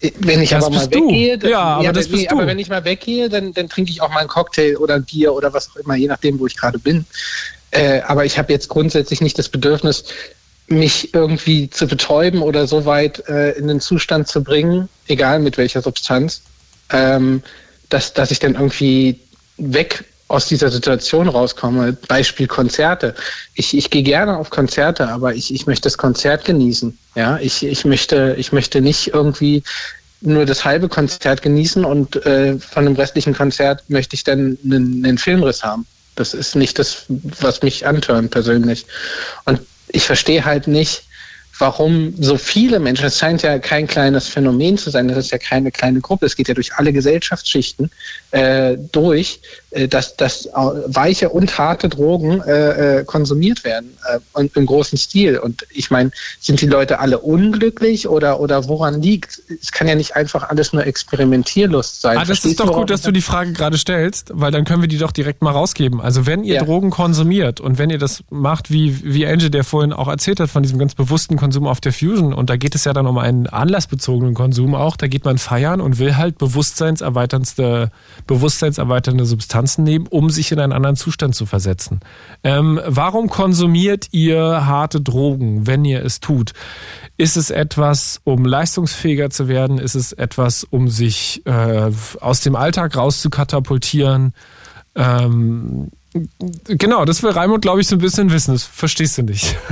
Wenn 0.00 0.42
ich 0.42 0.50
das 0.50 0.64
aber 0.64 0.76
mal 0.76 0.90
weggehe, 0.90 1.38
dann, 1.38 1.50
ja, 1.50 1.58
aber, 1.58 1.84
ja, 1.84 1.92
das 1.92 2.08
bist 2.08 2.30
aber 2.30 2.46
wenn 2.46 2.58
ich 2.58 2.68
mal 2.68 2.84
weggehe, 2.84 3.28
dann, 3.28 3.52
dann 3.52 3.68
trinke 3.68 3.90
ich 3.90 4.00
auch 4.00 4.10
mal 4.10 4.20
einen 4.20 4.28
Cocktail 4.28 4.76
oder 4.76 4.94
ein 4.94 5.04
Bier 5.04 5.34
oder 5.34 5.52
was 5.52 5.70
auch 5.70 5.76
immer, 5.76 5.96
je 5.96 6.06
nachdem, 6.06 6.38
wo 6.38 6.46
ich 6.46 6.56
gerade 6.56 6.78
bin. 6.78 7.04
Äh, 7.72 8.00
aber 8.02 8.24
ich 8.24 8.38
habe 8.38 8.52
jetzt 8.52 8.68
grundsätzlich 8.68 9.20
nicht 9.20 9.38
das 9.38 9.48
Bedürfnis, 9.48 10.04
mich 10.68 11.14
irgendwie 11.14 11.68
zu 11.70 11.86
betäuben 11.86 12.42
oder 12.42 12.66
so 12.66 12.84
weit 12.84 13.28
äh, 13.28 13.52
in 13.52 13.66
den 13.66 13.80
Zustand 13.80 14.28
zu 14.28 14.44
bringen, 14.44 14.88
egal 15.08 15.40
mit 15.40 15.58
welcher 15.58 15.82
Substanz, 15.82 16.42
ähm, 16.90 17.42
dass, 17.88 18.12
dass 18.12 18.30
ich 18.30 18.38
dann 18.38 18.54
irgendwie 18.54 19.18
weg 19.56 20.04
aus 20.28 20.46
dieser 20.46 20.70
Situation 20.70 21.28
rauskomme. 21.28 21.94
Beispiel 22.06 22.46
Konzerte. 22.46 23.14
Ich, 23.54 23.76
ich 23.76 23.90
gehe 23.90 24.02
gerne 24.02 24.36
auf 24.36 24.50
Konzerte, 24.50 25.08
aber 25.08 25.34
ich, 25.34 25.52
ich 25.52 25.66
möchte 25.66 25.84
das 25.84 25.96
Konzert 25.98 26.44
genießen. 26.44 26.98
Ja, 27.14 27.38
ich, 27.38 27.64
ich 27.64 27.84
möchte, 27.84 28.34
ich 28.38 28.52
möchte 28.52 28.80
nicht 28.82 29.08
irgendwie 29.14 29.62
nur 30.20 30.44
das 30.44 30.64
halbe 30.64 30.88
Konzert 30.88 31.42
genießen 31.42 31.84
und 31.84 32.24
äh, 32.26 32.58
von 32.58 32.84
dem 32.84 32.96
restlichen 32.96 33.34
Konzert 33.34 33.88
möchte 33.88 34.14
ich 34.14 34.24
dann 34.24 34.58
einen, 34.64 35.04
einen 35.04 35.18
Filmriss 35.18 35.64
haben. 35.64 35.86
Das 36.16 36.34
ist 36.34 36.56
nicht 36.56 36.78
das, 36.78 37.04
was 37.08 37.62
mich 37.62 37.86
antörnt 37.86 38.30
persönlich. 38.30 38.86
Und 39.44 39.60
ich 39.88 40.04
verstehe 40.04 40.44
halt 40.44 40.66
nicht, 40.66 41.04
warum 41.58 42.14
so 42.18 42.36
viele 42.36 42.78
Menschen, 42.80 43.06
es 43.06 43.18
scheint 43.18 43.42
ja 43.42 43.58
kein 43.58 43.86
kleines 43.86 44.28
Phänomen 44.28 44.78
zu 44.78 44.90
sein, 44.90 45.08
das 45.08 45.18
ist 45.18 45.30
ja 45.30 45.38
keine 45.38 45.70
kleine 45.70 46.00
Gruppe, 46.00 46.26
es 46.26 46.36
geht 46.36 46.48
ja 46.48 46.54
durch 46.54 46.74
alle 46.74 46.92
Gesellschaftsschichten 46.92 47.90
äh, 48.30 48.76
durch, 48.92 49.40
äh, 49.70 49.88
dass, 49.88 50.16
dass 50.16 50.48
weiche 50.54 51.30
und 51.30 51.58
harte 51.58 51.88
Drogen 51.88 52.40
äh, 52.42 53.00
äh, 53.00 53.04
konsumiert 53.04 53.64
werden 53.64 53.96
äh, 54.06 54.18
und 54.32 54.56
im 54.56 54.66
großen 54.66 54.98
Stil. 54.98 55.38
Und 55.38 55.66
ich 55.70 55.90
meine, 55.90 56.10
sind 56.40 56.60
die 56.60 56.66
Leute 56.66 57.00
alle 57.00 57.18
unglücklich 57.18 58.08
oder, 58.08 58.40
oder 58.40 58.68
woran 58.68 59.02
liegt? 59.02 59.42
Es 59.60 59.72
kann 59.72 59.88
ja 59.88 59.94
nicht 59.94 60.16
einfach 60.16 60.48
alles 60.48 60.72
nur 60.72 60.86
Experimentierlust 60.86 62.00
sein. 62.00 62.16
Ah, 62.16 62.20
das 62.20 62.28
Verstehst 62.28 62.52
ist 62.52 62.60
doch 62.60 62.72
gut, 62.72 62.90
dass 62.90 63.02
du 63.02 63.10
die 63.10 63.20
Frage 63.20 63.52
gerade 63.52 63.78
stellst, 63.78 64.30
weil 64.34 64.52
dann 64.52 64.64
können 64.64 64.82
wir 64.82 64.88
die 64.88 64.98
doch 64.98 65.12
direkt 65.12 65.42
mal 65.42 65.52
rausgeben. 65.52 66.00
Also 66.00 66.26
wenn 66.26 66.44
ihr 66.44 66.56
ja. 66.56 66.64
Drogen 66.64 66.90
konsumiert 66.90 67.60
und 67.60 67.78
wenn 67.78 67.90
ihr 67.90 67.98
das 67.98 68.22
macht, 68.30 68.70
wie, 68.70 69.00
wie 69.02 69.26
Angie 69.26 69.50
der 69.50 69.64
vorhin 69.64 69.92
auch 69.92 70.08
erzählt 70.08 70.40
hat, 70.40 70.50
von 70.50 70.62
diesem 70.62 70.78
ganz 70.78 70.94
bewussten 70.94 71.36
Konsum, 71.36 71.47
Konsum 71.48 71.66
auf 71.66 71.80
der 71.80 71.94
Fusion 71.94 72.34
und 72.34 72.50
da 72.50 72.58
geht 72.58 72.74
es 72.74 72.84
ja 72.84 72.92
dann 72.92 73.06
um 73.06 73.16
einen 73.16 73.46
anlassbezogenen 73.46 74.34
Konsum 74.34 74.74
auch. 74.74 74.98
Da 74.98 75.06
geht 75.06 75.24
man 75.24 75.38
feiern 75.38 75.80
und 75.80 75.98
will 75.98 76.18
halt 76.18 76.36
bewusstseinserweiternde, 76.36 77.90
bewusstseinserweiternde 78.26 79.24
Substanzen 79.24 79.82
nehmen, 79.82 80.06
um 80.08 80.28
sich 80.28 80.52
in 80.52 80.60
einen 80.60 80.74
anderen 80.74 80.96
Zustand 80.96 81.34
zu 81.34 81.46
versetzen. 81.46 82.00
Ähm, 82.44 82.78
warum 82.84 83.30
konsumiert 83.30 84.08
ihr 84.10 84.66
harte 84.66 85.00
Drogen, 85.00 85.66
wenn 85.66 85.86
ihr 85.86 86.04
es 86.04 86.20
tut? 86.20 86.52
Ist 87.16 87.38
es 87.38 87.48
etwas, 87.48 88.20
um 88.24 88.44
leistungsfähiger 88.44 89.30
zu 89.30 89.48
werden? 89.48 89.78
Ist 89.78 89.94
es 89.94 90.12
etwas, 90.12 90.64
um 90.64 90.90
sich 90.90 91.40
äh, 91.46 91.90
aus 92.20 92.40
dem 92.42 92.56
Alltag 92.56 92.94
rauszukatapultieren? 92.94 94.34
Ähm, 94.94 95.88
genau, 96.66 97.06
das 97.06 97.22
will 97.22 97.30
Raimund, 97.30 97.62
glaube 97.62 97.80
ich, 97.80 97.88
so 97.88 97.96
ein 97.96 98.00
bisschen 98.00 98.30
wissen. 98.32 98.52
Das 98.52 98.64
verstehst 98.64 99.16
du 99.16 99.22
nicht. 99.22 99.56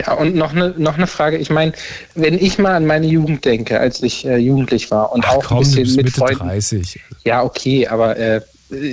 Ja, 0.00 0.12
und 0.12 0.36
noch 0.36 0.52
eine, 0.52 0.74
noch 0.76 0.96
eine 0.96 1.08
Frage. 1.08 1.38
Ich 1.38 1.50
meine, 1.50 1.72
wenn 2.14 2.34
ich 2.38 2.58
mal 2.58 2.74
an 2.74 2.86
meine 2.86 3.06
Jugend 3.06 3.44
denke, 3.44 3.80
als 3.80 4.02
ich 4.02 4.24
äh, 4.24 4.36
jugendlich 4.36 4.90
war 4.90 5.12
und 5.12 5.24
Ach, 5.26 5.34
auch 5.36 5.44
komm, 5.44 5.58
ein 5.58 5.60
bisschen 5.64 5.96
mit 5.96 6.06
Mitte 6.06 6.20
Freunden. 6.20 6.46
30. 6.46 7.00
Ja, 7.24 7.42
okay, 7.42 7.88
aber 7.88 8.16
äh, 8.16 8.40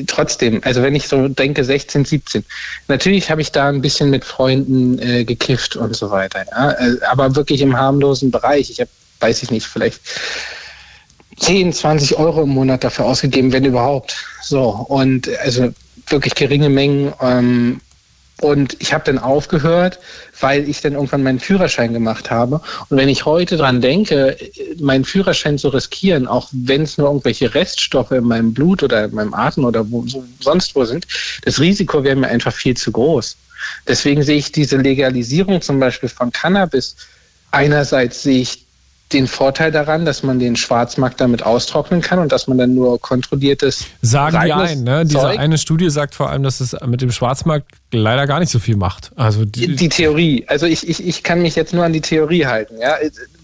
trotzdem, 0.07 0.61
also 0.63 0.81
wenn 0.81 0.95
ich 0.95 1.07
so 1.07 1.27
denke, 1.27 1.63
16, 1.63 2.05
17, 2.05 2.45
natürlich 2.87 3.29
habe 3.29 3.41
ich 3.41 3.51
da 3.51 3.69
ein 3.69 3.81
bisschen 3.81 4.09
mit 4.09 4.25
Freunden 4.25 4.97
äh, 4.99 5.25
gekifft 5.25 5.75
und 5.75 5.95
so 5.95 6.09
weiter, 6.09 6.45
ja? 6.49 6.71
Äh, 6.71 6.97
aber 7.09 7.35
wirklich 7.35 7.61
im 7.61 7.77
harmlosen 7.77 8.31
Bereich. 8.31 8.71
Ich 8.71 8.79
habe, 8.79 8.89
weiß 9.19 9.43
ich 9.43 9.51
nicht, 9.51 9.67
vielleicht 9.67 10.01
10, 11.37 11.73
20 11.73 12.17
Euro 12.17 12.43
im 12.43 12.49
Monat 12.49 12.83
dafür 12.83 13.05
ausgegeben, 13.05 13.51
wenn 13.51 13.65
überhaupt. 13.65 14.15
So, 14.41 14.69
und 14.69 15.29
also 15.39 15.71
wirklich 16.07 16.33
geringe 16.35 16.69
Mengen. 16.69 17.13
Ähm, 17.21 17.81
und 18.41 18.75
ich 18.79 18.93
habe 18.93 19.05
dann 19.05 19.17
aufgehört, 19.17 19.99
weil 20.41 20.67
ich 20.67 20.81
dann 20.81 20.93
irgendwann 20.93 21.23
meinen 21.23 21.39
Führerschein 21.39 21.93
gemacht 21.93 22.31
habe. 22.31 22.61
Und 22.89 22.97
wenn 22.97 23.07
ich 23.07 23.25
heute 23.25 23.55
dran 23.55 23.79
denke, 23.79 24.35
meinen 24.79 25.05
Führerschein 25.05 25.57
zu 25.57 25.69
riskieren, 25.69 26.27
auch 26.27 26.49
wenn 26.51 26.81
es 26.81 26.97
nur 26.97 27.07
irgendwelche 27.07 27.55
Reststoffe 27.55 28.11
in 28.11 28.25
meinem 28.25 28.53
Blut 28.53 28.83
oder 28.83 29.05
in 29.05 29.15
meinem 29.15 29.33
Atem 29.33 29.63
oder 29.63 29.89
wo, 29.89 30.05
so, 30.05 30.25
sonst 30.41 30.75
wo 30.75 30.83
sind, 30.83 31.07
das 31.43 31.61
Risiko 31.61 32.03
wäre 32.03 32.17
mir 32.17 32.27
einfach 32.27 32.53
viel 32.53 32.75
zu 32.75 32.91
groß. 32.91 33.37
Deswegen 33.87 34.21
sehe 34.23 34.37
ich 34.37 34.51
diese 34.51 34.77
Legalisierung 34.77 35.61
zum 35.61 35.79
Beispiel 35.79 36.09
von 36.09 36.31
Cannabis. 36.31 36.97
Einerseits 37.51 38.21
sehe 38.21 38.41
ich 38.41 38.64
den 39.13 39.27
Vorteil 39.27 39.71
daran, 39.71 40.03
dass 40.03 40.23
man 40.23 40.39
den 40.39 40.55
Schwarzmarkt 40.55 41.21
damit 41.21 41.43
austrocknen 41.43 42.01
kann 42.01 42.17
und 42.17 42.31
dass 42.31 42.47
man 42.47 42.57
dann 42.57 42.73
nur 42.73 42.99
kontrolliertes. 42.99 43.85
Sagen 44.01 44.41
die 44.43 44.51
ein, 44.51 44.83
ne? 44.83 45.05
Diese 45.05 45.19
Zeug. 45.19 45.37
eine 45.39 45.59
Studie 45.59 45.91
sagt 45.91 46.15
vor 46.15 46.31
allem, 46.31 46.41
dass 46.41 46.59
es 46.59 46.75
mit 46.85 47.01
dem 47.01 47.11
Schwarzmarkt 47.11 47.67
leider 47.91 48.25
gar 48.25 48.39
nicht 48.39 48.51
so 48.51 48.57
viel 48.57 48.75
macht. 48.75 49.11
Also 49.15 49.45
die, 49.45 49.75
die 49.75 49.89
Theorie. 49.89 50.45
Also 50.47 50.65
ich, 50.65 50.89
ich, 50.89 51.05
ich 51.05 51.21
kann 51.21 51.43
mich 51.43 51.55
jetzt 51.55 51.73
nur 51.73 51.85
an 51.85 51.93
die 51.93 52.01
Theorie 52.01 52.47
halten. 52.47 52.79
Ja? 52.79 52.95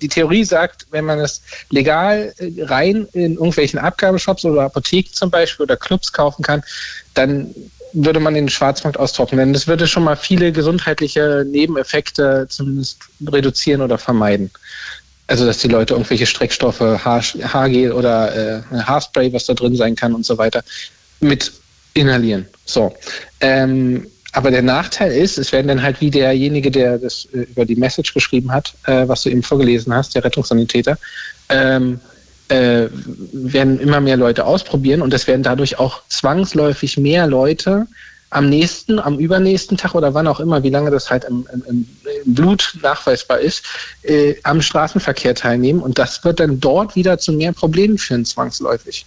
Die 0.02 0.08
Theorie 0.08 0.44
sagt, 0.46 0.88
wenn 0.90 1.06
man 1.06 1.20
es 1.20 1.44
legal 1.70 2.34
äh, 2.38 2.64
rein 2.64 3.08
in 3.14 3.34
irgendwelchen 3.34 3.78
Abgabeshops 3.80 4.44
oder 4.46 4.64
Apotheken 4.64 5.14
zum 5.14 5.30
Beispiel 5.30 5.66
oder 5.66 5.78
Clubs 5.78 6.12
kaufen 6.12 6.42
kann, 6.42 6.64
dann 7.14 7.54
würde 7.94 8.20
man 8.20 8.34
den 8.34 8.50
Schwarzmarkt 8.50 8.98
austrocknen. 8.98 9.54
Das 9.54 9.68
würde 9.68 9.88
schon 9.88 10.04
mal 10.04 10.16
viele 10.16 10.52
gesundheitliche 10.52 11.46
Nebeneffekte 11.48 12.48
zumindest 12.50 13.00
reduzieren 13.28 13.82
oder 13.82 13.98
vermeiden. 13.98 14.50
Also, 15.32 15.46
dass 15.46 15.60
die 15.60 15.70
Leute 15.70 15.94
irgendwelche 15.94 16.26
Streckstoffe, 16.26 16.82
Haar, 16.82 17.22
Haargel 17.22 17.94
oder 17.94 18.36
äh, 18.36 18.62
Haarspray, 18.84 19.32
was 19.32 19.46
da 19.46 19.54
drin 19.54 19.78
sein 19.78 19.96
kann 19.96 20.14
und 20.14 20.26
so 20.26 20.38
weiter, 20.38 20.62
mit 21.22 21.54
inhalieren. 21.94 22.48
So. 22.66 22.94
Ähm, 23.40 24.08
aber 24.34 24.52
der 24.52 24.62
Nachteil 24.62 25.14
ist, 25.14 25.38
es 25.38 25.54
werden 25.54 25.70
dann 25.70 25.82
halt 25.82 26.02
wie 26.02 26.10
derjenige, 26.10 26.70
der 26.70 26.98
das 26.98 27.30
äh, 27.34 27.40
über 27.40 27.64
die 27.64 27.78
Message 27.78 28.14
geschrieben 28.14 28.52
hat, 28.52 28.74
äh, 28.88 29.08
was 29.08 29.24
du 29.24 29.30
eben 29.30 29.42
vorgelesen 29.42 29.94
hast, 29.94 30.16
der 30.16 30.26
Rettungssanitäter, 30.26 30.98
ähm, 31.48 32.02
äh, 32.50 32.88
werden 33.32 33.80
immer 33.80 34.02
mehr 34.02 34.18
Leute 34.18 34.46
ausprobieren 34.46 35.02
und 35.02 35.14
es 35.14 35.28
werden 35.28 35.44
dadurch 35.44 35.80
auch 35.80 36.02
zwangsläufig 36.10 36.98
mehr 36.98 37.26
Leute 37.26 37.88
am 38.32 38.50
nächsten, 38.50 38.98
am 38.98 39.20
übernächsten 39.20 39.78
Tag 39.78 39.94
oder 39.94 40.14
wann 40.14 40.26
auch 40.26 40.40
immer, 40.40 40.64
wie 40.64 40.70
lange 40.70 40.90
das 40.90 41.12
halt 41.12 41.26
im, 41.26 41.48
im, 41.54 41.64
im 41.68 42.34
Blut 42.34 42.78
nachweisbar 42.82 43.40
ist, 43.40 43.64
äh, 44.04 44.36
am 44.44 44.62
Straßenverkehr 44.62 45.36
teilnehmen. 45.36 45.82
Und 45.82 46.00
das 46.00 46.24
wird 46.24 46.40
dann 46.40 46.60
dort 46.60 46.96
wieder 46.96 47.18
zu 47.18 47.34
mehr 47.34 47.52
Problemen 47.52 47.98
führen, 47.98 48.24
zwangsläufig. 48.24 49.06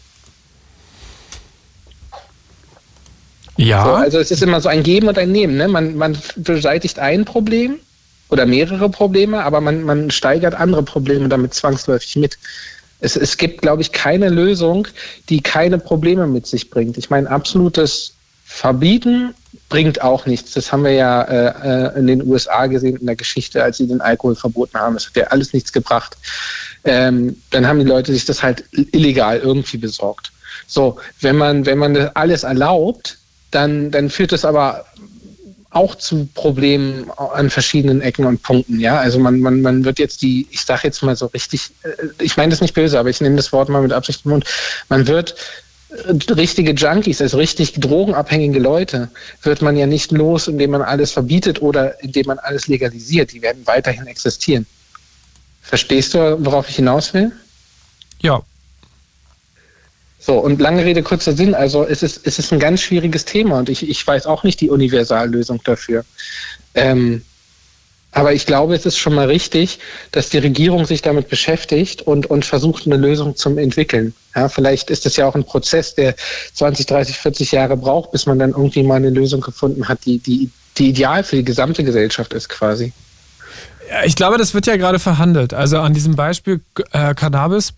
Ja. 3.57 3.85
So, 3.85 3.93
also 3.93 4.19
es 4.19 4.31
ist 4.31 4.43
immer 4.43 4.61
so 4.61 4.69
ein 4.69 4.83
Geben 4.83 5.09
und 5.09 5.17
ein 5.17 5.33
Nehmen. 5.33 5.57
Ne? 5.57 5.69
Man, 5.69 5.97
man 5.97 6.19
beseitigt 6.37 6.99
ein 6.99 7.25
Problem 7.25 7.81
oder 8.29 8.45
mehrere 8.45 8.91
Probleme, 8.91 9.43
aber 9.43 9.63
man, 9.63 9.85
man 9.85 10.11
steigert 10.11 10.55
andere 10.55 10.83
Probleme 10.83 11.29
damit 11.31 11.55
zwangsläufig 11.55 12.17
mit. 12.17 12.39
Es, 13.01 13.17
es 13.17 13.39
gibt, 13.39 13.63
glaube 13.63 13.81
ich, 13.81 13.93
keine 13.93 14.29
Lösung, 14.29 14.87
die 15.31 15.41
keine 15.41 15.79
Probleme 15.79 16.27
mit 16.27 16.47
sich 16.47 16.69
bringt. 16.69 16.99
Ich 16.99 17.09
meine, 17.09 17.31
absolutes 17.31 18.14
Verbieten 18.45 19.35
bringt 19.69 20.03
auch 20.03 20.27
nichts. 20.27 20.53
Das 20.53 20.71
haben 20.71 20.85
wir 20.85 20.93
ja 20.93 21.23
äh, 21.23 21.89
äh 21.89 21.99
in 21.99 22.07
den 22.07 22.27
USA 22.27 22.67
gesehen 22.67 22.97
in 22.97 23.07
der 23.07 23.17
Geschichte, 23.17 23.63
als 23.63 23.79
sie 23.79 23.87
den 23.87 24.01
Alkohol 24.01 24.37
verboten 24.37 24.79
haben. 24.79 24.95
Das 24.95 25.07
hat 25.07 25.17
ja 25.17 25.25
alles 25.29 25.53
nichts 25.53 25.73
gebracht. 25.73 26.17
Ähm, 26.85 27.41
dann 27.51 27.67
haben 27.67 27.79
die 27.79 27.85
Leute 27.85 28.13
sich 28.13 28.25
das 28.25 28.43
halt 28.43 28.65
illegal 28.93 29.39
irgendwie 29.39 29.79
besorgt. 29.79 30.33
So, 30.67 30.99
wenn 31.21 31.37
man, 31.37 31.67
wenn 31.67 31.79
man 31.79 31.95
das 31.95 32.15
alles 32.15 32.43
erlaubt, 32.43 33.19
dann, 33.51 33.91
dann 33.91 34.11
führt 34.11 34.33
das 34.33 34.45
aber 34.45 34.85
auch 35.71 35.97
zu 35.97 36.29
Problemen 36.35 37.11
an 37.11 37.51
verschiedenen 37.51 38.01
Ecken 38.01 38.27
und 38.27 38.43
Punkten. 38.43 38.79
Ja, 38.79 38.99
also 38.99 39.19
man, 39.19 39.41
man, 39.41 39.61
man 39.61 39.85
wird 39.85 39.99
jetzt 39.99 40.23
die, 40.23 40.47
ich 40.51 40.65
sage 40.65 40.83
jetzt 40.85 41.03
mal 41.03 41.17
so 41.17 41.27
richtig, 41.27 41.73
äh, 41.83 42.23
ich 42.23 42.37
meine 42.37 42.51
das 42.51 42.61
nicht 42.61 42.75
böse, 42.75 42.99
aber 42.99 43.11
ich 43.11 43.21
nehme 43.21 43.37
das 43.37 43.53
Wort 43.53 43.69
mal 43.69 43.83
mit 43.83 43.93
Absicht 43.93 44.25
im 44.25 44.31
Mund. 44.31 44.45
Man 44.89 45.09
wird 45.09 45.35
richtige 46.31 46.73
Junkies, 46.73 47.21
also 47.21 47.37
richtig 47.37 47.73
drogenabhängige 47.75 48.59
Leute, 48.59 49.11
wird 49.43 49.63
man 49.63 49.77
ja 49.77 49.87
nicht 49.87 50.13
los, 50.13 50.49
indem 50.49 50.71
man 50.73 50.83
alles 50.83 51.13
verbietet 51.13 51.63
oder 51.63 52.03
indem 52.03 52.27
man 52.27 52.39
alles 52.39 52.67
legalisiert. 52.67 53.33
Die 53.33 53.43
werden 53.43 53.67
weiterhin 53.67 54.07
existieren. 54.07 54.67
Verstehst 55.63 56.15
du, 56.15 56.45
worauf 56.45 56.69
ich 56.69 56.77
hinaus 56.77 57.15
will? 57.15 57.33
Ja. 58.21 58.43
So, 60.19 60.39
und 60.39 60.61
lange 60.61 60.85
Rede, 60.85 61.03
kurzer 61.03 61.35
Sinn, 61.35 61.55
also 61.55 61.85
es 61.85 62.03
ist, 62.03 62.27
es 62.27 62.39
ist 62.39 62.53
ein 62.53 62.59
ganz 62.59 62.81
schwieriges 62.81 63.27
Thema 63.27 63.59
und 63.59 63.69
ich, 63.69 63.89
ich 63.89 64.07
weiß 64.07 64.27
auch 64.27 64.43
nicht 64.43 64.61
die 64.61 64.71
Universallösung 64.71 65.61
dafür. 65.65 66.05
Ähm, 66.75 67.23
aber 68.15 68.33
ich 68.33 68.47
glaube, 68.47 68.75
es 68.75 68.87
ist 68.87 68.97
schon 68.97 69.15
mal 69.15 69.27
richtig, 69.27 69.81
dass 70.13 70.31
die 70.31 70.39
Regierung 70.39 70.87
sich 70.87 71.03
damit 71.03 71.29
beschäftigt 71.29 72.01
und, 72.03 72.27
und 72.27 72.45
versucht, 72.45 72.87
eine 72.87 72.97
Lösung 72.97 73.35
zu 73.35 73.57
entwickeln. 73.57 74.15
Ja, 74.37 74.49
vielleicht 74.49 74.89
ist 74.91 75.05
es 75.05 75.17
ja 75.17 75.27
auch 75.27 75.35
ein 75.35 75.45
Prozess, 75.45 75.97
der 75.97 76.15
20, 76.55 76.87
30, 76.87 77.19
40 77.19 77.53
Jahre 77.53 77.77
braucht, 77.77 78.13
bis 78.13 78.27
man 78.27 78.39
dann 78.39 78.51
irgendwie 78.51 78.85
mal 78.85 78.97
eine 78.97 79.11
Lösung 79.11 79.41
gefunden 79.41 79.89
hat, 79.89 80.05
die, 80.07 80.19
die, 80.19 80.49
die 80.79 80.91
ideal 80.91 81.25
für 81.25 81.37
die 81.37 81.45
gesamte 81.45 81.83
Gesellschaft 81.83 82.33
ist 82.33 82.49
quasi. 82.49 82.93
Ich 84.07 84.15
glaube, 84.15 84.39
das 84.39 84.55
wird 84.55 84.67
ja 84.67 84.77
gerade 84.77 85.01
verhandelt. 85.01 85.53
Also 85.53 85.81
an 85.81 85.93
diesem 85.93 86.15
Beispiel 86.15 86.61
äh, 86.93 87.15
Cannabis 87.15 87.75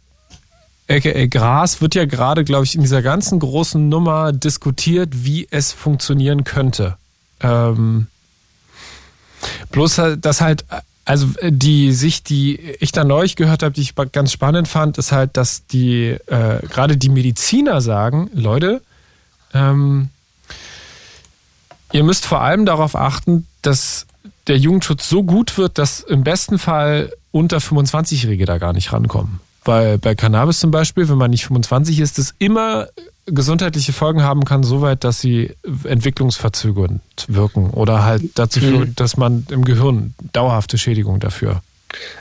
aka 0.89 1.27
Gras 1.27 1.81
wird 1.81 1.95
ja 1.95 2.05
gerade, 2.05 2.45
glaube 2.45 2.65
ich, 2.65 2.75
in 2.75 2.83
dieser 2.83 3.03
ganzen 3.03 3.39
großen 3.39 3.89
Nummer 3.89 4.33
diskutiert, 4.33 5.09
wie 5.13 5.49
es 5.51 5.73
funktionieren 5.73 6.45
könnte. 6.45 6.97
Ähm, 7.41 8.07
Bloß, 9.71 9.99
halt, 9.99 10.25
dass 10.25 10.41
halt, 10.41 10.65
also 11.05 11.29
die 11.43 11.93
Sicht, 11.93 12.29
die 12.29 12.57
ich 12.81 12.93
da 12.93 13.05
neulich 13.05 13.37
gehört 13.37 13.63
habe, 13.63 13.73
die 13.73 13.83
ich 13.83 13.95
ganz 14.13 14.33
spannend 14.33 14.69
fand, 14.69 14.99
ist 14.99 15.13
halt, 15.13 15.37
dass 15.37 15.67
die, 15.67 16.17
äh, 16.27 16.67
gerade 16.69 16.97
die 16.97 17.09
Mediziner 17.09 17.81
sagen, 17.81 18.31
Leute, 18.33 18.83
ähm, 19.55 20.11
Ihr 21.93 22.05
müsst 22.05 22.27
vor 22.27 22.41
allem 22.41 22.67
darauf 22.67 22.97
achten, 22.97 23.47
dass 23.63 24.07
der 24.47 24.59
Jugendschutz 24.59 25.09
so 25.09 25.23
gut 25.23 25.57
wird, 25.57 25.79
dass 25.79 26.01
im 26.01 26.25
besten 26.25 26.59
Fall 26.59 27.13
unter 27.31 27.59
25-Jährige 27.59 28.45
da 28.45 28.59
gar 28.59 28.73
nicht 28.73 28.93
rankommen. 28.93 29.41
Weil 29.65 29.99
bei 29.99 30.15
Cannabis 30.15 30.61
zum 30.61 30.71
Beispiel, 30.71 31.09
wenn 31.09 31.19
man 31.19 31.31
nicht 31.31 31.47
25 31.47 32.01
ist, 32.01 32.19
das 32.19 32.35
immer 32.39 32.89
gesundheitliche 33.27 33.93
Folgen 33.93 34.23
haben 34.23 34.45
kann, 34.45 34.63
soweit, 34.63 35.05
dass 35.05 35.21
sie 35.21 35.55
entwicklungsverzögernd 35.85 37.01
wirken 37.29 37.71
oder 37.71 38.05
halt 38.05 38.23
dazu 38.35 38.61
mhm. 38.61 38.65
führen, 38.65 38.93
dass 38.97 39.17
man 39.17 39.47
im 39.51 39.65
Gehirn 39.65 40.15
dauerhafte 40.33 40.79
Schädigung 40.79 41.21
dafür. 41.21 41.63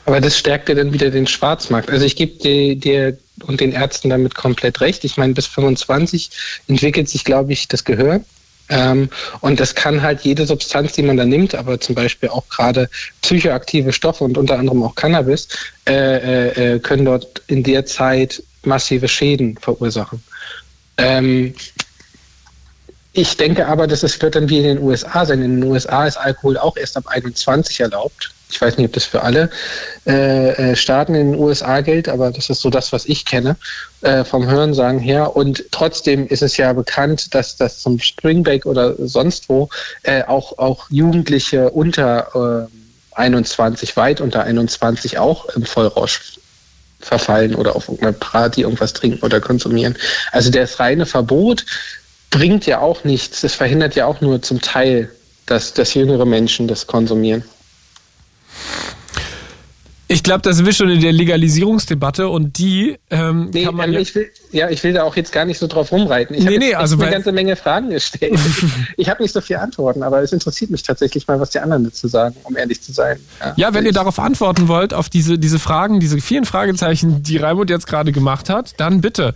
Aber 0.04 0.20
das 0.20 0.38
stärkt 0.38 0.68
ja 0.68 0.74
dann 0.74 0.92
wieder 0.92 1.10
den 1.10 1.26
Schwarzmarkt. 1.26 1.90
Also 1.90 2.04
ich 2.04 2.16
gebe 2.16 2.38
dir, 2.38 2.76
dir 2.76 3.18
und 3.44 3.60
den 3.60 3.72
Ärzten 3.72 4.10
damit 4.10 4.34
komplett 4.34 4.80
recht. 4.80 5.04
Ich 5.04 5.16
meine, 5.16 5.34
bis 5.34 5.46
25 5.46 6.30
entwickelt 6.68 7.08
sich, 7.08 7.24
glaube 7.24 7.52
ich, 7.52 7.68
das 7.68 7.84
Gehör. 7.84 8.20
Ähm, 8.68 9.10
und 9.40 9.60
das 9.60 9.74
kann 9.74 10.02
halt 10.02 10.22
jede 10.22 10.46
Substanz, 10.46 10.92
die 10.92 11.02
man 11.02 11.16
da 11.16 11.24
nimmt, 11.24 11.54
aber 11.54 11.80
zum 11.80 11.94
Beispiel 11.94 12.30
auch 12.30 12.48
gerade 12.48 12.88
psychoaktive 13.22 13.92
Stoffe 13.92 14.24
und 14.24 14.36
unter 14.38 14.58
anderem 14.58 14.82
auch 14.82 14.94
Cannabis, 14.94 15.48
äh, 15.86 15.92
äh, 15.94 16.74
äh 16.74 16.78
können 16.80 17.04
dort 17.04 17.42
in 17.46 17.62
der 17.62 17.86
Zeit 17.86 18.42
massive 18.64 19.06
Schäden 19.06 19.56
verursachen. 19.56 20.22
Ähm, 20.98 21.54
ich 23.18 23.38
denke 23.38 23.66
aber, 23.66 23.86
dass 23.86 24.02
es 24.02 24.20
wird 24.20 24.34
dann 24.34 24.50
wie 24.50 24.58
in 24.58 24.64
den 24.64 24.82
USA 24.82 25.24
sein. 25.24 25.40
In 25.40 25.60
den 25.62 25.70
USA 25.70 26.06
ist 26.06 26.18
Alkohol 26.18 26.58
auch 26.58 26.76
erst 26.76 26.98
ab 26.98 27.04
21 27.06 27.80
erlaubt. 27.80 28.30
Ich 28.50 28.60
weiß 28.60 28.76
nicht, 28.76 28.88
ob 28.88 28.92
das 28.92 29.06
für 29.06 29.22
alle 29.22 29.48
äh, 30.06 30.72
äh, 30.72 30.76
Staaten 30.76 31.14
in 31.14 31.32
den 31.32 31.40
USA 31.40 31.80
gilt, 31.80 32.10
aber 32.10 32.30
das 32.30 32.50
ist 32.50 32.60
so 32.60 32.68
das, 32.68 32.92
was 32.92 33.06
ich 33.06 33.24
kenne 33.24 33.56
äh, 34.02 34.22
vom 34.22 34.46
Hörensagen 34.46 35.00
her. 35.00 35.34
Und 35.34 35.64
trotzdem 35.70 36.26
ist 36.26 36.42
es 36.42 36.58
ja 36.58 36.74
bekannt, 36.74 37.34
dass 37.34 37.56
das 37.56 37.80
zum 37.80 37.98
Springback 37.98 38.66
oder 38.66 38.94
sonst 38.98 39.48
wo 39.48 39.70
äh, 40.02 40.22
auch, 40.24 40.58
auch 40.58 40.90
Jugendliche 40.90 41.70
unter 41.70 42.68
21, 43.12 43.90
äh, 43.92 43.96
weit 43.96 44.20
unter 44.20 44.44
21 44.44 45.18
auch 45.18 45.46
im 45.46 45.64
Vollrausch 45.64 46.35
verfallen 47.06 47.54
oder 47.54 47.76
auf 47.76 47.88
irgendeiner 47.88 48.12
Party 48.12 48.62
irgendwas 48.62 48.92
trinken 48.92 49.24
oder 49.24 49.40
konsumieren. 49.40 49.96
Also 50.32 50.50
das 50.50 50.80
reine 50.80 51.06
Verbot 51.06 51.64
bringt 52.30 52.66
ja 52.66 52.80
auch 52.80 53.04
nichts. 53.04 53.40
Das 53.40 53.54
verhindert 53.54 53.94
ja 53.94 54.06
auch 54.06 54.20
nur 54.20 54.42
zum 54.42 54.60
Teil, 54.60 55.10
dass, 55.46 55.72
dass 55.72 55.94
jüngere 55.94 56.26
Menschen 56.26 56.66
das 56.66 56.86
konsumieren. 56.86 57.44
Ich 60.08 60.22
glaube, 60.22 60.42
das 60.42 60.56
sind 60.56 60.66
wir 60.66 60.72
schon 60.72 60.88
in 60.88 61.00
der 61.00 61.12
Legalisierungsdebatte 61.12 62.28
und 62.28 62.58
die 62.58 62.96
ähm, 63.10 63.50
nee, 63.52 63.64
kann 63.64 63.74
man. 63.74 63.88
Ähm, 63.88 63.94
ja, 63.94 64.00
ich 64.00 64.14
will, 64.14 64.30
ja, 64.52 64.70
ich 64.70 64.84
will 64.84 64.92
da 64.92 65.02
auch 65.02 65.16
jetzt 65.16 65.32
gar 65.32 65.44
nicht 65.44 65.58
so 65.58 65.66
drauf 65.66 65.90
rumreiten. 65.90 66.36
Ich 66.36 66.44
nee, 66.44 66.54
habe 66.54 66.58
nee, 66.58 66.74
also 66.74 66.96
eine 66.96 67.10
ganze 67.10 67.32
Menge 67.32 67.56
Fragen 67.56 67.90
gestellt. 67.90 68.38
ich 68.96 69.08
habe 69.08 69.22
nicht 69.22 69.32
so 69.32 69.40
viele 69.40 69.60
Antworten, 69.60 70.04
aber 70.04 70.22
es 70.22 70.32
interessiert 70.32 70.70
mich 70.70 70.84
tatsächlich 70.84 71.26
mal, 71.26 71.40
was 71.40 71.50
die 71.50 71.58
anderen 71.58 71.84
dazu 71.84 72.06
sagen, 72.06 72.36
um 72.44 72.56
ehrlich 72.56 72.80
zu 72.82 72.92
sein. 72.92 73.18
Ja, 73.40 73.54
ja 73.56 73.74
wenn 73.74 73.84
ihr 73.84 73.92
darauf 73.92 74.20
antworten 74.20 74.68
wollt, 74.68 74.94
auf 74.94 75.08
diese, 75.08 75.38
diese 75.38 75.58
Fragen, 75.58 75.98
diese 75.98 76.20
vielen 76.20 76.44
Fragezeichen, 76.44 77.24
die 77.24 77.38
Raimund 77.38 77.68
jetzt 77.70 77.88
gerade 77.88 78.12
gemacht 78.12 78.48
hat, 78.48 78.74
dann 78.78 79.00
bitte 79.00 79.34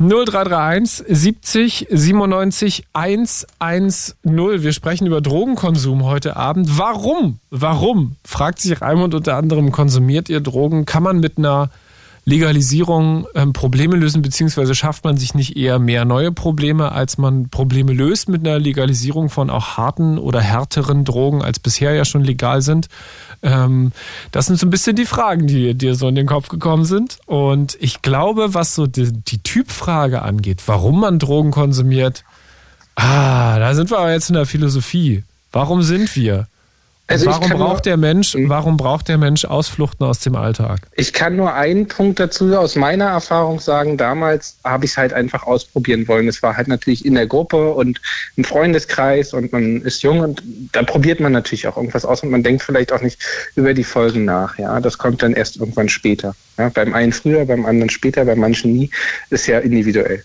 0331 0.00 1.04
70 1.08 1.88
97 1.90 2.84
110. 2.94 4.14
Wir 4.24 4.72
sprechen 4.72 5.06
über 5.06 5.20
Drogenkonsum 5.20 6.04
heute 6.04 6.38
Abend. 6.38 6.78
Warum? 6.78 7.38
Warum? 7.50 8.16
Fragt 8.24 8.60
sich 8.60 8.80
Raimund 8.80 9.14
unter 9.14 9.36
anderem, 9.36 9.72
konsumiert 9.72 10.30
ihr 10.30 10.40
Drogen? 10.40 10.86
Kann 10.86 11.02
man 11.02 11.20
mit 11.20 11.36
einer 11.36 11.68
Legalisierung 12.24 13.26
ähm, 13.34 13.52
Probleme 13.52 13.96
lösen, 13.96 14.22
beziehungsweise 14.22 14.74
schafft 14.74 15.04
man 15.04 15.18
sich 15.18 15.34
nicht 15.34 15.56
eher 15.56 15.78
mehr 15.78 16.06
neue 16.06 16.32
Probleme, 16.32 16.92
als 16.92 17.18
man 17.18 17.50
Probleme 17.50 17.92
löst 17.92 18.30
mit 18.30 18.46
einer 18.46 18.58
Legalisierung 18.58 19.28
von 19.28 19.50
auch 19.50 19.76
harten 19.76 20.16
oder 20.16 20.40
härteren 20.40 21.04
Drogen, 21.04 21.42
als 21.42 21.58
bisher 21.58 21.92
ja 21.92 22.06
schon 22.06 22.24
legal 22.24 22.62
sind? 22.62 22.88
Ähm, 23.42 23.92
das 24.32 24.46
sind 24.46 24.58
so 24.58 24.66
ein 24.66 24.70
bisschen 24.70 24.96
die 24.96 25.06
Fragen, 25.06 25.46
die 25.46 25.74
dir 25.74 25.94
so 25.94 26.08
in 26.08 26.14
den 26.14 26.26
Kopf 26.26 26.48
gekommen 26.48 26.84
sind. 26.84 27.18
Und 27.26 27.76
ich 27.80 28.02
glaube, 28.02 28.54
was 28.54 28.74
so 28.74 28.86
die, 28.86 29.12
die 29.12 29.42
Typfrage 29.42 30.22
angeht, 30.22 30.62
warum 30.66 31.00
man 31.00 31.18
Drogen 31.18 31.50
konsumiert, 31.50 32.24
ah, 32.96 33.58
da 33.58 33.74
sind 33.74 33.90
wir 33.90 33.98
aber 33.98 34.12
jetzt 34.12 34.28
in 34.28 34.34
der 34.34 34.46
Philosophie. 34.46 35.24
Warum 35.52 35.82
sind 35.82 36.14
wir? 36.16 36.46
Also 37.10 37.26
warum 37.26 37.50
braucht 37.50 37.72
nur, 37.72 37.80
der 37.80 37.96
Mensch, 37.96 38.34
hm? 38.34 38.48
warum 38.48 38.76
braucht 38.76 39.08
der 39.08 39.18
Mensch 39.18 39.44
Ausfluchten 39.44 40.06
aus 40.06 40.20
dem 40.20 40.36
Alltag? 40.36 40.78
Ich 40.94 41.12
kann 41.12 41.34
nur 41.34 41.52
einen 41.52 41.88
Punkt 41.88 42.20
dazu 42.20 42.56
aus 42.56 42.76
meiner 42.76 43.06
Erfahrung 43.06 43.58
sagen. 43.58 43.96
Damals 43.96 44.56
habe 44.62 44.84
ich 44.84 44.92
es 44.92 44.96
halt 44.96 45.12
einfach 45.12 45.42
ausprobieren 45.42 46.06
wollen. 46.06 46.28
Es 46.28 46.40
war 46.42 46.56
halt 46.56 46.68
natürlich 46.68 47.04
in 47.04 47.14
der 47.14 47.26
Gruppe 47.26 47.72
und 47.72 48.00
im 48.36 48.44
Freundeskreis 48.44 49.34
und 49.34 49.52
man 49.52 49.82
ist 49.82 50.02
jung 50.02 50.20
und 50.20 50.42
da 50.70 50.84
probiert 50.84 51.18
man 51.18 51.32
natürlich 51.32 51.66
auch 51.66 51.76
irgendwas 51.76 52.04
aus 52.04 52.22
und 52.22 52.30
man 52.30 52.44
denkt 52.44 52.62
vielleicht 52.62 52.92
auch 52.92 53.02
nicht 53.02 53.20
über 53.56 53.74
die 53.74 53.84
Folgen 53.84 54.24
nach. 54.24 54.56
Ja, 54.56 54.78
das 54.78 54.96
kommt 54.96 55.22
dann 55.22 55.32
erst 55.32 55.56
irgendwann 55.56 55.88
später. 55.88 56.36
Ja, 56.58 56.68
beim 56.68 56.94
einen 56.94 57.12
früher, 57.12 57.44
beim 57.44 57.66
anderen 57.66 57.90
später, 57.90 58.24
bei 58.24 58.36
manchen 58.36 58.72
nie. 58.72 58.90
Ist 59.30 59.48
ja 59.48 59.58
individuell. 59.58 60.22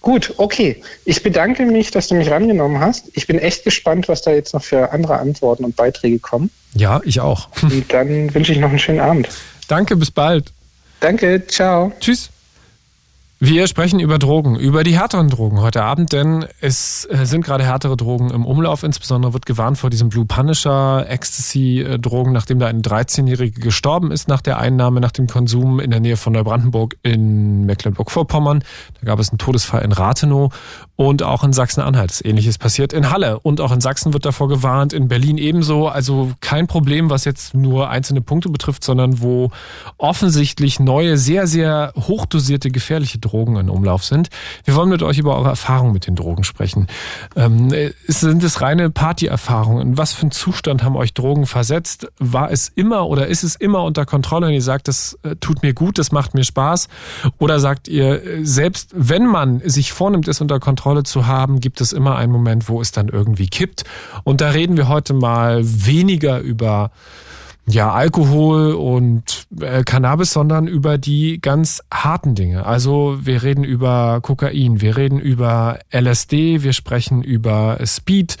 Gut, 0.00 0.34
okay. 0.36 0.82
Ich 1.04 1.22
bedanke 1.22 1.64
mich, 1.64 1.90
dass 1.90 2.08
du 2.08 2.14
mich 2.14 2.30
rangenommen 2.30 2.80
hast. 2.80 3.06
Ich 3.14 3.26
bin 3.26 3.38
echt 3.38 3.64
gespannt, 3.64 4.08
was 4.08 4.22
da 4.22 4.30
jetzt 4.30 4.54
noch 4.54 4.62
für 4.62 4.92
andere 4.92 5.18
Antworten 5.18 5.64
und 5.64 5.76
Beiträge 5.76 6.18
kommen. 6.18 6.50
Ja, 6.74 7.00
ich 7.04 7.20
auch. 7.20 7.48
Und 7.62 7.92
dann 7.92 8.34
wünsche 8.34 8.52
ich 8.52 8.58
noch 8.58 8.70
einen 8.70 8.78
schönen 8.78 9.00
Abend. 9.00 9.28
Danke, 9.68 9.96
bis 9.96 10.10
bald. 10.10 10.52
Danke, 11.00 11.46
ciao. 11.46 11.92
Tschüss. 12.00 12.30
Wir 13.38 13.66
sprechen 13.66 14.00
über 14.00 14.18
Drogen, 14.18 14.56
über 14.56 14.82
die 14.82 14.98
härteren 14.98 15.28
Drogen 15.28 15.60
heute 15.60 15.82
Abend, 15.82 16.14
denn 16.14 16.46
es 16.62 17.06
äh, 17.10 17.26
sind 17.26 17.44
gerade 17.44 17.64
härtere 17.64 17.94
Drogen 17.94 18.30
im 18.30 18.46
Umlauf. 18.46 18.82
Insbesondere 18.82 19.34
wird 19.34 19.44
gewarnt 19.44 19.76
vor 19.76 19.90
diesem 19.90 20.08
Blue 20.08 20.24
Punisher 20.24 21.04
Ecstasy-Drogen, 21.06 22.32
nachdem 22.32 22.58
da 22.58 22.66
ein 22.66 22.80
13-Jähriger 22.80 23.60
gestorben 23.60 24.10
ist 24.10 24.26
nach 24.26 24.40
der 24.40 24.58
Einnahme, 24.58 25.02
nach 25.02 25.12
dem 25.12 25.26
Konsum 25.26 25.80
in 25.80 25.90
der 25.90 26.00
Nähe 26.00 26.16
von 26.16 26.32
Neubrandenburg 26.32 26.96
in 27.02 27.66
Mecklenburg-Vorpommern. 27.66 28.64
Da 29.00 29.06
gab 29.06 29.18
es 29.18 29.28
einen 29.28 29.36
Todesfall 29.38 29.82
in 29.82 29.92
Rathenow 29.92 30.50
und 30.96 31.22
auch 31.22 31.44
in 31.44 31.52
Sachsen-Anhalt. 31.52 32.22
Ähnliches 32.24 32.56
passiert 32.58 32.92
in 32.94 33.10
Halle 33.10 33.38
und 33.40 33.60
auch 33.60 33.70
in 33.70 33.80
Sachsen 33.80 34.14
wird 34.14 34.24
davor 34.24 34.48
gewarnt, 34.48 34.94
in 34.94 35.08
Berlin 35.08 35.36
ebenso. 35.36 35.88
Also 35.88 36.32
kein 36.40 36.66
Problem, 36.66 37.10
was 37.10 37.26
jetzt 37.26 37.54
nur 37.54 37.90
einzelne 37.90 38.22
Punkte 38.22 38.48
betrifft, 38.48 38.82
sondern 38.82 39.20
wo 39.20 39.50
offensichtlich 39.98 40.80
neue, 40.80 41.18
sehr, 41.18 41.46
sehr 41.46 41.92
hochdosierte, 41.96 42.70
gefährliche 42.70 43.18
Drogen 43.18 43.56
in 43.56 43.68
Umlauf 43.68 44.04
sind. 44.04 44.30
Wir 44.64 44.74
wollen 44.74 44.88
mit 44.88 45.02
euch 45.02 45.18
über 45.18 45.36
eure 45.36 45.50
Erfahrungen 45.50 45.92
mit 45.92 46.06
den 46.06 46.16
Drogen 46.16 46.44
sprechen. 46.44 46.86
Ähm, 47.36 47.70
sind 48.06 48.42
es 48.42 48.62
reine 48.62 48.88
Partyerfahrungen? 48.88 49.98
Was 49.98 50.14
für 50.14 50.22
einen 50.22 50.30
Zustand 50.30 50.82
haben 50.82 50.96
euch 50.96 51.12
Drogen 51.12 51.46
versetzt? 51.46 52.08
War 52.18 52.50
es 52.50 52.72
immer 52.74 53.06
oder 53.08 53.26
ist 53.26 53.44
es 53.44 53.54
immer 53.54 53.84
unter 53.84 54.06
Kontrolle 54.06 54.46
und 54.46 54.54
ihr 54.54 54.62
sagt, 54.62 54.88
das 54.88 55.18
äh, 55.24 55.36
tut 55.36 55.62
mir 55.62 55.74
gut, 55.74 55.98
das 55.98 56.10
macht 56.10 56.32
mir 56.32 56.44
Spaß? 56.44 56.88
Oder 57.38 57.60
sagt 57.60 57.86
ihr, 57.86 58.24
äh, 58.24 58.44
selbst 58.46 58.92
wenn 58.94 59.26
man 59.26 59.60
sich 59.60 59.92
vornimmt, 59.92 60.26
es 60.26 60.40
unter 60.40 60.58
Kontrolle 60.58 60.85
zu 61.04 61.26
haben, 61.26 61.60
gibt 61.60 61.80
es 61.80 61.92
immer 61.92 62.16
einen 62.16 62.32
Moment, 62.32 62.68
wo 62.68 62.80
es 62.80 62.92
dann 62.92 63.08
irgendwie 63.08 63.48
kippt? 63.48 63.84
Und 64.24 64.40
da 64.40 64.50
reden 64.50 64.76
wir 64.76 64.88
heute 64.88 65.14
mal 65.14 65.60
weniger 65.62 66.38
über 66.40 66.90
ja, 67.68 67.92
Alkohol 67.92 68.74
und 68.74 69.48
äh, 69.60 69.82
Cannabis, 69.82 70.32
sondern 70.32 70.68
über 70.68 70.98
die 70.98 71.40
ganz 71.40 71.82
harten 71.92 72.36
Dinge. 72.36 72.64
Also 72.64 73.18
wir 73.22 73.42
reden 73.42 73.64
über 73.64 74.20
Kokain, 74.20 74.80
wir 74.80 74.96
reden 74.96 75.18
über 75.18 75.80
LSD, 75.92 76.62
wir 76.62 76.72
sprechen 76.72 77.22
über 77.22 77.78
Speed, 77.84 78.36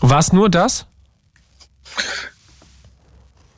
War 0.00 0.18
es 0.18 0.32
nur 0.32 0.48
das? 0.48 0.86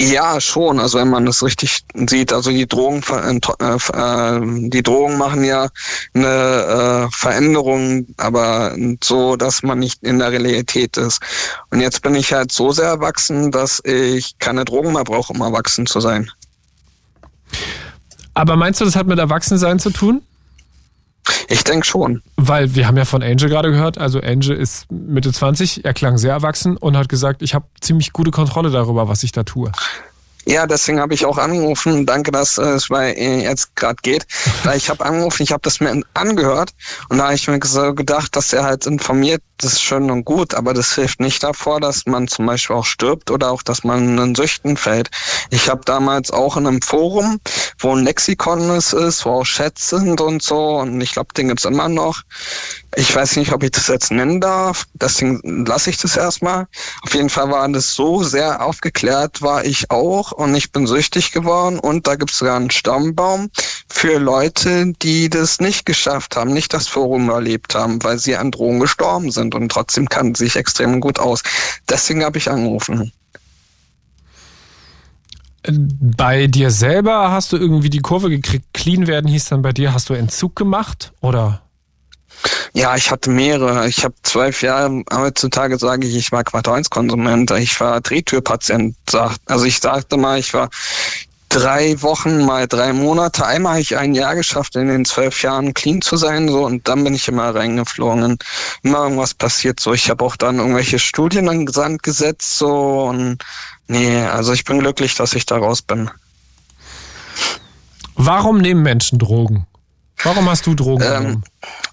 Ja, 0.00 0.40
schon. 0.40 0.78
Also 0.78 0.98
wenn 0.98 1.10
man 1.10 1.26
das 1.26 1.42
richtig 1.42 1.80
sieht, 1.92 2.32
also 2.32 2.50
die 2.50 2.68
Drogen, 2.68 3.02
äh, 3.10 3.74
äh, 3.74 4.68
die 4.68 4.82
Drogen 4.82 5.18
machen 5.18 5.42
ja 5.42 5.68
eine 6.14 7.08
äh, 7.08 7.08
Veränderung, 7.10 8.06
aber 8.16 8.76
so, 9.02 9.34
dass 9.34 9.64
man 9.64 9.80
nicht 9.80 10.04
in 10.04 10.20
der 10.20 10.30
Realität 10.30 10.96
ist. 10.96 11.20
Und 11.70 11.80
jetzt 11.80 12.02
bin 12.02 12.14
ich 12.14 12.32
halt 12.32 12.52
so 12.52 12.70
sehr 12.70 12.86
erwachsen, 12.86 13.50
dass 13.50 13.82
ich 13.84 14.38
keine 14.38 14.64
Drogen 14.64 14.92
mehr 14.92 15.04
brauche, 15.04 15.32
um 15.32 15.40
erwachsen 15.40 15.86
zu 15.86 15.98
sein. 15.98 16.30
Aber 18.34 18.54
meinst 18.54 18.80
du, 18.80 18.84
das 18.84 18.94
hat 18.94 19.08
mit 19.08 19.18
Erwachsensein 19.18 19.80
zu 19.80 19.90
tun? 19.90 20.22
Ich 21.48 21.64
denke 21.64 21.86
schon. 21.86 22.22
Weil 22.36 22.74
wir 22.74 22.86
haben 22.86 22.96
ja 22.96 23.04
von 23.04 23.22
Angel 23.22 23.48
gerade 23.48 23.70
gehört, 23.70 23.98
also 23.98 24.20
Angel 24.20 24.56
ist 24.56 24.90
Mitte 24.90 25.32
20, 25.32 25.84
er 25.84 25.94
klang 25.94 26.18
sehr 26.18 26.32
erwachsen 26.32 26.76
und 26.76 26.96
hat 26.96 27.08
gesagt, 27.08 27.42
ich 27.42 27.54
habe 27.54 27.66
ziemlich 27.80 28.12
gute 28.12 28.30
Kontrolle 28.30 28.70
darüber, 28.70 29.08
was 29.08 29.22
ich 29.22 29.32
da 29.32 29.42
tue. 29.42 29.72
Ja, 30.48 30.66
deswegen 30.66 30.98
habe 30.98 31.12
ich 31.12 31.26
auch 31.26 31.36
angerufen. 31.36 32.06
Danke, 32.06 32.30
dass 32.30 32.56
äh, 32.56 32.62
es 32.62 32.88
bei 32.88 33.14
jetzt 33.14 33.76
gerade 33.76 33.96
geht. 34.02 34.26
Ich 34.76 34.88
habe 34.88 35.04
angerufen, 35.04 35.42
ich 35.42 35.52
habe 35.52 35.60
das 35.62 35.80
mir 35.80 36.02
angehört 36.14 36.70
und 37.08 37.18
da 37.18 37.24
habe 37.24 37.34
ich 37.34 37.48
mir 37.48 37.60
so 37.62 37.94
gedacht, 37.94 38.34
dass 38.36 38.52
er 38.52 38.64
halt 38.64 38.86
informiert, 38.86 39.42
das 39.58 39.72
ist 39.72 39.82
schön 39.82 40.10
und 40.10 40.24
gut, 40.24 40.54
aber 40.54 40.72
das 40.72 40.94
hilft 40.94 41.20
nicht 41.20 41.42
davor, 41.42 41.80
dass 41.80 42.06
man 42.06 42.28
zum 42.28 42.46
Beispiel 42.46 42.76
auch 42.76 42.84
stirbt 42.84 43.30
oder 43.32 43.50
auch, 43.50 43.62
dass 43.62 43.82
man 43.82 44.16
in 44.16 44.34
Süchten 44.36 44.76
fällt. 44.76 45.10
Ich 45.50 45.68
habe 45.68 45.80
damals 45.84 46.30
auch 46.30 46.56
in 46.56 46.66
einem 46.66 46.80
Forum, 46.80 47.40
wo 47.78 47.94
ein 47.94 48.04
Lexikon 48.04 48.70
ist, 48.70 48.94
wo 49.24 49.40
auch 49.40 49.44
Chats 49.44 49.90
sind 49.90 50.20
und 50.20 50.42
so 50.42 50.78
und 50.78 51.00
ich 51.00 51.12
glaube, 51.12 51.34
den 51.34 51.48
gibt's 51.48 51.64
immer 51.64 51.88
noch. 51.88 52.22
Ich 52.96 53.14
weiß 53.14 53.36
nicht, 53.36 53.52
ob 53.52 53.64
ich 53.64 53.72
das 53.72 53.88
jetzt 53.88 54.12
nennen 54.12 54.40
darf, 54.40 54.86
deswegen 54.94 55.66
lasse 55.66 55.90
ich 55.90 55.98
das 55.98 56.16
erstmal. 56.16 56.68
Auf 57.02 57.14
jeden 57.14 57.28
Fall 57.28 57.50
war 57.50 57.68
das 57.68 57.94
so 57.94 58.22
sehr 58.22 58.64
aufgeklärt, 58.64 59.42
war 59.42 59.64
ich 59.64 59.90
auch 59.90 60.32
und 60.32 60.54
ich 60.54 60.70
bin 60.70 60.86
süchtig 60.86 61.32
geworden 61.32 61.80
und 61.80 62.06
da 62.06 62.14
gibt 62.14 62.30
es 62.30 62.38
sogar 62.38 62.56
einen 62.56 62.70
Stammbaum 62.70 63.50
für 63.88 64.18
Leute, 64.18 64.92
die 65.02 65.28
das 65.28 65.60
nicht 65.60 65.84
geschafft 65.84 66.36
haben, 66.36 66.52
nicht 66.52 66.72
das 66.72 66.86
Forum 66.86 67.28
erlebt 67.28 67.74
haben, 67.74 68.02
weil 68.04 68.18
sie 68.18 68.36
an 68.36 68.52
Drogen 68.52 68.80
gestorben 68.80 69.30
sind 69.30 69.47
und 69.54 69.70
trotzdem 69.70 70.08
sie 70.12 70.44
sich 70.44 70.56
extrem 70.56 71.00
gut 71.00 71.18
aus. 71.18 71.42
Deswegen 71.88 72.24
habe 72.24 72.38
ich 72.38 72.50
angerufen. 72.50 73.12
Bei 75.70 76.46
dir 76.46 76.70
selber 76.70 77.30
hast 77.30 77.52
du 77.52 77.56
irgendwie 77.56 77.90
die 77.90 78.00
Kurve 78.00 78.30
gekriegt, 78.30 78.66
clean 78.72 79.06
werden 79.06 79.28
hieß 79.28 79.46
dann 79.46 79.62
bei 79.62 79.72
dir, 79.72 79.92
hast 79.92 80.08
du 80.08 80.14
Entzug 80.14 80.56
gemacht 80.56 81.12
oder? 81.20 81.62
Ja, 82.72 82.96
ich 82.96 83.10
hatte 83.10 83.30
mehrere. 83.30 83.88
Ich 83.88 84.04
habe 84.04 84.14
zwölf 84.22 84.62
Jahre, 84.62 85.02
heutzutage 85.12 85.78
sage 85.78 86.06
ich, 86.06 86.14
ich 86.14 86.30
war 86.32 86.44
Quartalskonsument, 86.44 87.50
ich 87.52 87.80
war 87.80 88.00
Drehtürpatient. 88.00 88.96
Also 89.46 89.64
ich 89.64 89.80
sagte 89.80 90.16
mal, 90.16 90.38
ich 90.38 90.54
war 90.54 90.70
drei 91.48 92.00
Wochen 92.02 92.44
mal 92.44 92.66
drei 92.66 92.92
Monate. 92.92 93.46
Einmal 93.46 93.72
habe 93.72 93.80
ich 93.80 93.96
ein 93.96 94.14
Jahr 94.14 94.34
geschafft, 94.34 94.76
in 94.76 94.88
den 94.88 95.04
zwölf 95.04 95.42
Jahren 95.42 95.74
clean 95.74 96.02
zu 96.02 96.16
sein, 96.16 96.48
so 96.48 96.64
und 96.64 96.88
dann 96.88 97.04
bin 97.04 97.14
ich 97.14 97.28
immer 97.28 97.54
reingeflogen. 97.54 98.38
Immer 98.82 98.98
irgendwas 99.04 99.34
passiert 99.34 99.80
so. 99.80 99.92
Ich 99.92 100.10
habe 100.10 100.24
auch 100.24 100.36
dann 100.36 100.58
irgendwelche 100.58 100.98
Studien 100.98 101.48
an 101.48 101.66
Sand 101.66 102.02
gesetzt, 102.02 102.58
so 102.58 103.04
und 103.04 103.38
nee, 103.86 104.20
also 104.22 104.52
ich 104.52 104.64
bin 104.64 104.80
glücklich, 104.80 105.14
dass 105.14 105.34
ich 105.34 105.46
da 105.46 105.56
raus 105.56 105.82
bin. 105.82 106.10
Warum 108.14 108.58
nehmen 108.58 108.82
Menschen 108.82 109.18
Drogen? 109.18 109.66
Warum 110.22 110.48
hast 110.48 110.66
du 110.66 110.74
Drogen 110.74 111.02
ähm, 111.02 111.08
genommen? 111.08 111.44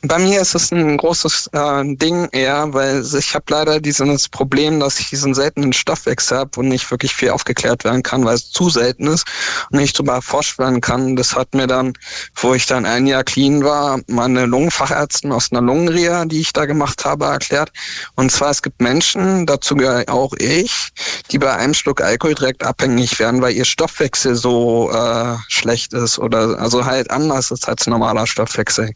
Bei 0.03 0.19
mir 0.19 0.41
ist 0.41 0.53
es 0.53 0.71
ein 0.71 0.97
großes 0.97 1.49
äh, 1.53 1.83
Ding 1.95 2.29
eher, 2.31 2.71
weil 2.73 3.03
ich 3.03 3.33
habe 3.33 3.45
leider 3.49 3.79
dieses 3.79 4.29
Problem, 4.29 4.79
dass 4.79 4.99
ich 4.99 5.09
diesen 5.09 5.33
seltenen 5.33 5.73
Stoffwechsel 5.73 6.37
habe 6.37 6.59
und 6.59 6.67
nicht 6.67 6.91
wirklich 6.91 7.15
viel 7.15 7.31
aufgeklärt 7.31 7.83
werden 7.83 8.03
kann, 8.03 8.23
weil 8.23 8.35
es 8.35 8.51
zu 8.51 8.69
selten 8.69 9.07
ist 9.07 9.25
und 9.71 9.79
nicht 9.79 9.97
drüber 9.97 10.13
erforscht 10.13 10.59
werden 10.59 10.81
kann. 10.81 11.15
Das 11.15 11.35
hat 11.35 11.55
mir 11.55 11.65
dann, 11.65 11.93
wo 12.35 12.53
ich 12.53 12.67
dann 12.67 12.85
ein 12.85 13.07
Jahr 13.07 13.23
clean 13.23 13.63
war, 13.63 13.99
meine 14.07 14.45
Lungenfachärztin 14.45 15.31
aus 15.31 15.51
einer 15.51 15.61
Lungenreha, 15.61 16.25
die 16.25 16.41
ich 16.41 16.53
da 16.53 16.65
gemacht 16.65 17.03
habe, 17.03 17.25
erklärt. 17.25 17.71
Und 18.13 18.31
zwar, 18.31 18.51
es 18.51 18.61
gibt 18.61 18.81
Menschen, 18.81 19.47
dazu 19.47 19.75
gehöre 19.75 20.03
auch 20.07 20.33
ich, 20.37 20.89
die 21.31 21.39
bei 21.39 21.55
einem 21.55 21.73
Schluck 21.73 22.01
Alkohol 22.01 22.35
direkt 22.35 22.63
abhängig 22.63 23.17
werden, 23.17 23.41
weil 23.41 23.55
ihr 23.55 23.65
Stoffwechsel 23.65 24.35
so 24.35 24.91
äh, 24.91 25.35
schlecht 25.47 25.93
ist 25.93 26.19
oder 26.19 26.59
also 26.59 26.85
halt 26.85 27.09
anders 27.09 27.49
ist 27.49 27.67
als 27.67 27.87
normaler 27.87 28.27
Stoffwechsel. 28.27 28.91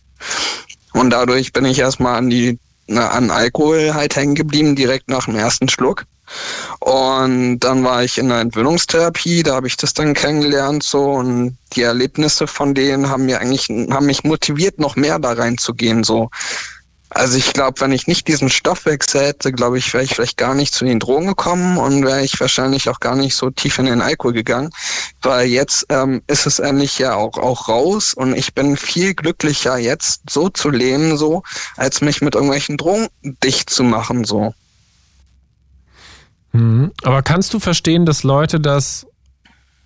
Und 0.93 1.11
dadurch 1.11 1.53
bin 1.53 1.65
ich 1.65 1.79
erstmal 1.79 2.15
an 2.17 2.29
die 2.29 2.59
an 2.97 3.29
Alkohol 3.29 3.93
halt 3.93 4.15
hängen 4.15 4.33
geblieben, 4.33 4.75
direkt 4.75 5.09
nach 5.09 5.25
dem 5.25 5.35
ersten 5.35 5.69
Schluck. 5.69 6.05
Und 6.79 7.59
dann 7.59 7.83
war 7.83 8.03
ich 8.03 8.17
in 8.17 8.29
der 8.29 8.39
Entwöhnungstherapie, 8.39 9.43
da 9.43 9.55
habe 9.55 9.67
ich 9.67 9.77
das 9.77 9.93
dann 9.93 10.13
kennengelernt 10.13 10.83
so 10.83 11.11
und 11.11 11.57
die 11.73 11.81
Erlebnisse 11.81 12.47
von 12.47 12.73
denen 12.73 13.09
haben 13.09 13.25
mir 13.25 13.39
eigentlich 13.39 13.67
haben 13.69 14.05
mich 14.05 14.23
motiviert, 14.23 14.79
noch 14.79 14.95
mehr 14.95 15.19
da 15.19 15.33
reinzugehen 15.33 16.03
so. 16.03 16.29
Also 17.11 17.37
ich 17.37 17.53
glaube, 17.53 17.81
wenn 17.81 17.91
ich 17.91 18.05
nicht 18.05 18.27
diesen 18.27 18.49
Stoffwechsel 18.49 19.21
hätte, 19.21 19.51
glaube 19.51 19.79
ich, 19.79 19.93
wäre 19.93 20.03
ich 20.03 20.13
vielleicht 20.13 20.37
gar 20.37 20.53
nicht 20.53 20.73
zu 20.75 20.85
den 20.85 20.99
Drogen 20.99 21.25
gekommen 21.25 21.77
und 21.77 22.05
wäre 22.05 22.23
ich 22.23 22.39
wahrscheinlich 22.39 22.87
auch 22.87 22.99
gar 22.99 23.15
nicht 23.15 23.35
so 23.35 23.49
tief 23.49 23.79
in 23.79 23.85
den 23.85 24.01
Alkohol 24.01 24.33
gegangen, 24.33 24.69
weil 25.23 25.47
jetzt 25.47 25.87
ähm, 25.89 26.21
ist 26.27 26.45
es 26.45 26.59
endlich 26.59 26.99
ja 26.99 27.15
auch 27.15 27.37
auch 27.37 27.67
raus 27.67 28.13
und 28.13 28.35
ich 28.35 28.53
bin 28.53 28.77
viel 28.77 29.15
glücklicher 29.15 29.77
jetzt 29.77 30.29
so 30.29 30.49
zu 30.49 30.69
leben 30.69 31.17
so, 31.17 31.41
als 31.77 32.01
mich 32.01 32.21
mit 32.21 32.35
irgendwelchen 32.35 32.77
Drogen 32.77 33.07
dicht 33.43 33.71
zu 33.71 33.83
machen 33.83 34.23
so. 34.23 34.53
Mhm. 36.51 36.91
Aber 37.03 37.23
kannst 37.23 37.53
du 37.55 37.59
verstehen, 37.59 38.05
dass 38.05 38.21
Leute 38.21 38.59
das 38.59 39.07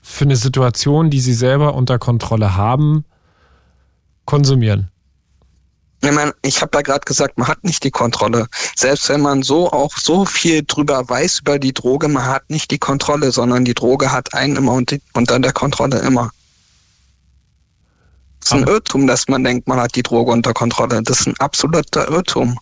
für 0.02 0.26
eine 0.26 0.36
Situation, 0.36 1.10
die 1.10 1.22
sie 1.22 1.34
selber 1.34 1.74
unter 1.74 2.00
Kontrolle 2.00 2.58
haben, 2.58 3.06
konsumieren? 4.26 4.90
Ich, 6.04 6.12
meine, 6.12 6.34
ich 6.42 6.62
habe 6.62 6.78
ja 6.78 6.82
gerade 6.82 7.06
gesagt, 7.06 7.38
man 7.38 7.48
hat 7.48 7.64
nicht 7.64 7.82
die 7.86 7.92
Kontrolle. 7.92 8.48
Selbst 8.76 9.08
wenn 9.08 9.22
man 9.22 9.42
so 9.42 9.72
auch 9.72 9.96
so 9.98 10.26
viel 10.26 10.62
drüber 10.64 11.08
weiß 11.08 11.40
über 11.40 11.60
die 11.60 11.74
Droge, 11.74 12.10
man 12.10 12.26
hat 12.26 12.50
nicht 12.50 12.72
die 12.72 12.78
Kontrolle, 12.78 13.32
sondern 13.32 13.64
die 13.64 13.74
Droge 13.74 14.12
hat 14.12 14.34
einen 14.34 14.58
immer 14.58 14.74
unter 14.74 15.40
der 15.40 15.54
Kontrolle 15.54 16.00
immer. 16.00 16.30
Das 18.42 18.52
ist 18.52 18.58
ein 18.58 18.68
Irrtum, 18.68 19.08
dass 19.08 19.30
man 19.30 19.46
denkt, 19.46 19.70
man 19.70 19.80
hat 19.80 19.96
die 19.96 20.04
Droge 20.04 20.34
unter 20.34 20.54
Kontrolle. 20.54 21.02
Das 21.04 21.22
ist 21.22 21.28
ein 21.28 21.40
absoluter 21.40 22.10
Irrtum. 22.10 22.60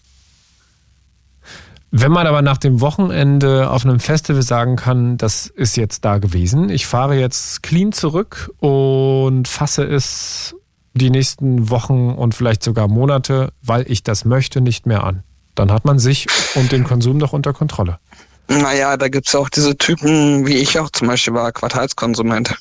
Wenn 1.89 2.11
man 2.11 2.27
aber 2.27 2.43
nach 2.43 2.57
dem 2.57 2.79
Wochenende 2.79 3.71
auf 3.71 3.83
einem 3.83 3.99
Festival 3.99 4.43
sagen 4.43 4.75
kann, 4.75 5.17
das 5.17 5.47
ist 5.47 5.77
jetzt 5.77 6.05
da 6.05 6.19
gewesen, 6.19 6.69
ich 6.69 6.85
fahre 6.85 7.15
jetzt 7.15 7.63
clean 7.63 7.91
zurück 7.91 8.51
und 8.59 9.47
fasse 9.47 9.83
es 9.83 10.55
die 10.93 11.09
nächsten 11.09 11.69
Wochen 11.69 12.09
und 12.09 12.35
vielleicht 12.35 12.63
sogar 12.63 12.87
Monate, 12.87 13.53
weil 13.61 13.89
ich 13.89 14.03
das 14.03 14.25
möchte, 14.25 14.61
nicht 14.61 14.85
mehr 14.85 15.03
an. 15.03 15.23
Dann 15.55 15.71
hat 15.71 15.85
man 15.85 15.99
sich 15.99 16.27
und 16.55 16.71
den 16.71 16.83
Konsum 16.83 17.19
doch 17.19 17.33
unter 17.33 17.53
Kontrolle. 17.53 17.99
Naja, 18.47 18.97
da 18.97 19.07
gibt 19.07 19.27
es 19.27 19.35
auch 19.35 19.49
diese 19.49 19.77
Typen, 19.77 20.45
wie 20.45 20.55
ich 20.55 20.77
auch 20.79 20.89
zum 20.89 21.07
Beispiel 21.07 21.33
war, 21.33 21.51
Quartalskonsument. 21.51 22.55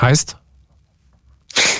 Heißt? 0.00 0.36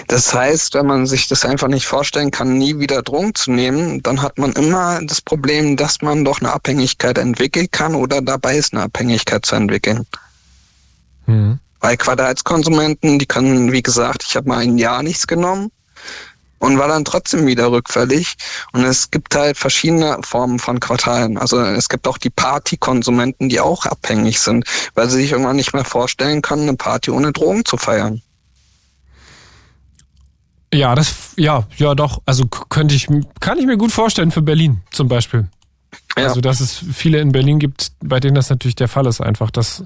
Das 0.09 0.35
heißt, 0.35 0.75
wenn 0.75 0.87
man 0.87 1.07
sich 1.07 1.29
das 1.29 1.45
einfach 1.45 1.69
nicht 1.69 1.87
vorstellen 1.87 2.31
kann, 2.31 2.59
nie 2.59 2.79
wieder 2.79 3.03
Drogen 3.03 3.35
zu 3.35 3.51
nehmen, 3.51 4.03
dann 4.03 4.21
hat 4.21 4.39
man 4.39 4.53
immer 4.53 5.01
das 5.05 5.23
Problem, 5.23 5.77
dass 5.77 6.03
man 6.03 6.25
doch 6.25 6.41
eine 6.41 6.53
Abhängigkeit 6.53 7.17
entwickeln 7.17 7.69
kann 7.71 7.95
oder 7.95 8.21
dabei 8.21 8.57
ist, 8.57 8.75
eine 8.75 8.83
Abhängigkeit 8.83 9.47
zu 9.47 9.55
entwickeln. 9.55 10.07
Hm. 11.27 11.59
Bei 11.83 11.97
Quartalskonsumenten, 11.97 13.19
die 13.19 13.27
können, 13.27 13.73
wie 13.73 13.83
gesagt, 13.83 14.23
ich 14.27 14.37
habe 14.37 14.49
mal 14.49 14.61
ein 14.61 14.79
Jahr 14.79 15.03
nichts 15.03 15.27
genommen 15.27 15.73
und 16.61 16.79
war 16.79 16.87
dann 16.87 17.05
trotzdem 17.05 17.45
wieder 17.45 17.73
rückfällig. 17.73 18.37
Und 18.73 18.85
es 18.85 19.11
gibt 19.11 19.35
halt 19.35 19.59
verschiedene 19.59 20.17
Formen 20.23 20.61
von 20.61 20.79
Quartalen. 20.79 21.37
Also 21.37 21.61
es 21.61 21.89
gibt 21.89 22.07
auch 22.07 22.19
die 22.19 22.31
Partykonsumenten, 22.31 23.49
die 23.49 23.59
auch 23.59 23.85
abhängig 23.85 24.39
sind, 24.39 24.65
weil 24.95 25.11
sie 25.11 25.23
sich 25.23 25.33
irgendwann 25.33 25.57
nicht 25.57 25.75
mehr 25.75 25.85
vorstellen 25.85 26.41
können, 26.41 26.69
eine 26.69 26.77
Party 26.77 27.11
ohne 27.11 27.33
Drogen 27.33 27.65
zu 27.65 27.77
feiern. 27.77 28.23
Ja, 30.73 30.95
das, 30.95 31.33
ja, 31.37 31.67
ja, 31.79 31.97
doch. 31.97 32.23
Also 32.27 32.47
könnte 32.47 32.95
ich, 32.95 33.09
kann 33.41 33.59
ich 33.59 33.67
mir 33.67 33.77
gut 33.77 33.91
vorstellen 33.91 34.31
für 34.31 34.41
Berlin 34.41 34.83
zum 34.93 35.09
Beispiel. 35.09 35.49
Ja. 36.17 36.25
Also, 36.25 36.41
dass 36.41 36.61
es 36.61 36.85
viele 36.93 37.21
in 37.21 37.33
Berlin 37.33 37.59
gibt, 37.59 37.93
bei 38.01 38.21
denen 38.21 38.35
das 38.35 38.51
natürlich 38.51 38.75
der 38.75 38.89
Fall 38.89 39.07
ist, 39.07 39.21
einfach. 39.21 39.51
Das, 39.51 39.85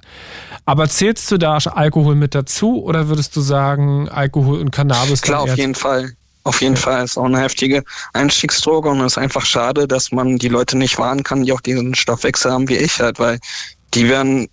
aber 0.64 0.88
zählst 0.88 1.30
du 1.30 1.38
da 1.38 1.56
Alkohol 1.56 2.16
mit 2.16 2.34
dazu 2.34 2.82
oder 2.82 3.08
würdest 3.08 3.36
du 3.36 3.40
sagen, 3.40 4.08
Alkohol 4.08 4.60
und 4.60 4.70
Cannabis? 4.72 5.22
Klar, 5.22 5.42
auf 5.42 5.56
jeden 5.56 5.74
Fall. 5.74 6.12
Auf 6.42 6.60
jeden 6.60 6.76
ja. 6.76 6.80
Fall 6.80 7.04
ist 7.04 7.16
auch 7.16 7.24
eine 7.24 7.40
heftige 7.40 7.82
Einstiegsdroge 8.12 8.88
und 8.88 9.00
es 9.00 9.14
ist 9.14 9.18
einfach 9.18 9.44
schade, 9.44 9.88
dass 9.88 10.12
man 10.12 10.38
die 10.38 10.48
Leute 10.48 10.76
nicht 10.78 10.96
warnen 10.98 11.24
kann, 11.24 11.44
die 11.44 11.52
auch 11.52 11.60
diesen 11.60 11.94
Stoffwechsel 11.96 12.52
haben 12.52 12.68
wie 12.68 12.76
ich 12.76 13.00
halt, 13.00 13.18
weil 13.18 13.40
die 13.94 14.08
werden 14.08 14.48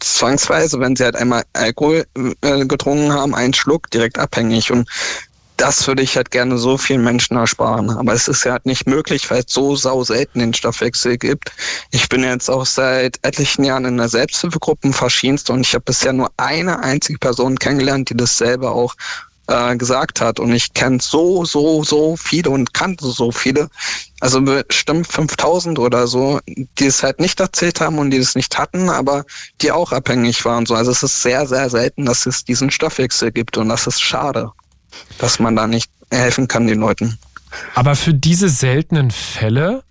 zwangsweise, 0.00 0.80
wenn 0.80 0.96
sie 0.96 1.04
halt 1.04 1.14
einmal 1.14 1.44
Alkohol 1.52 2.06
äh, 2.40 2.66
getrunken 2.66 3.12
haben, 3.12 3.36
einen 3.36 3.54
Schluck 3.54 3.88
direkt 3.90 4.18
abhängig 4.18 4.72
und 4.72 4.88
das 5.62 5.86
würde 5.86 6.02
ich 6.02 6.16
halt 6.16 6.32
gerne 6.32 6.58
so 6.58 6.76
vielen 6.76 7.04
Menschen 7.04 7.36
ersparen. 7.36 7.90
Aber 7.90 8.12
es 8.12 8.26
ist 8.26 8.42
ja 8.42 8.52
halt 8.52 8.66
nicht 8.66 8.88
möglich, 8.88 9.30
weil 9.30 9.44
es 9.46 9.52
so 9.52 9.76
sau 9.76 10.02
selten 10.02 10.40
den 10.40 10.54
Stoffwechsel 10.54 11.18
gibt. 11.18 11.52
Ich 11.92 12.08
bin 12.08 12.24
jetzt 12.24 12.50
auch 12.50 12.66
seit 12.66 13.20
etlichen 13.22 13.62
Jahren 13.62 13.84
in 13.84 13.96
der 13.96 14.08
Selbsthilfegruppe 14.08 14.92
verschiedenst 14.92 15.50
und 15.50 15.60
ich 15.60 15.74
habe 15.74 15.84
bisher 15.84 16.12
nur 16.12 16.32
eine 16.36 16.82
einzige 16.82 17.20
Person 17.20 17.60
kennengelernt, 17.60 18.10
die 18.10 18.16
das 18.16 18.38
selber 18.38 18.72
auch 18.72 18.96
äh, 19.46 19.76
gesagt 19.76 20.20
hat. 20.20 20.40
Und 20.40 20.52
ich 20.52 20.74
kenne 20.74 20.98
so, 21.00 21.44
so, 21.44 21.84
so 21.84 22.16
viele 22.16 22.50
und 22.50 22.74
kannte 22.74 23.06
so 23.06 23.30
viele, 23.30 23.70
also 24.18 24.40
bestimmt 24.40 25.06
5000 25.06 25.78
oder 25.78 26.08
so, 26.08 26.40
die 26.48 26.86
es 26.86 27.04
halt 27.04 27.20
nicht 27.20 27.38
erzählt 27.38 27.80
haben 27.80 27.98
und 27.98 28.10
die 28.10 28.16
es 28.16 28.34
nicht 28.34 28.58
hatten, 28.58 28.88
aber 28.88 29.24
die 29.60 29.70
auch 29.70 29.92
abhängig 29.92 30.44
waren. 30.44 30.66
So. 30.66 30.74
Also 30.74 30.90
es 30.90 31.04
ist 31.04 31.22
sehr, 31.22 31.46
sehr 31.46 31.70
selten, 31.70 32.04
dass 32.04 32.26
es 32.26 32.44
diesen 32.44 32.72
Stoffwechsel 32.72 33.30
gibt 33.30 33.56
und 33.58 33.68
das 33.68 33.86
ist 33.86 34.02
schade 34.02 34.50
dass 35.18 35.38
man 35.38 35.56
da 35.56 35.66
nicht 35.66 35.90
helfen 36.10 36.48
kann 36.48 36.66
den 36.66 36.80
Leuten. 36.80 37.18
Aber 37.74 37.96
für 37.96 38.14
diese 38.14 38.48
seltenen 38.48 39.10
Fälle, 39.10 39.82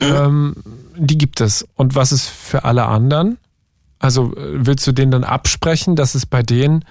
mhm. 0.00 0.06
ähm, 0.06 0.56
die 0.96 1.18
gibt 1.18 1.40
es. 1.40 1.66
Und 1.74 1.94
was 1.94 2.12
ist 2.12 2.26
für 2.28 2.64
alle 2.64 2.86
anderen? 2.86 3.38
Also 3.98 4.34
äh, 4.36 4.66
willst 4.66 4.86
du 4.86 4.92
denen 4.92 5.12
dann 5.12 5.24
absprechen, 5.24 5.96
dass 5.96 6.14
es 6.14 6.26
bei 6.26 6.42
denen 6.42 6.84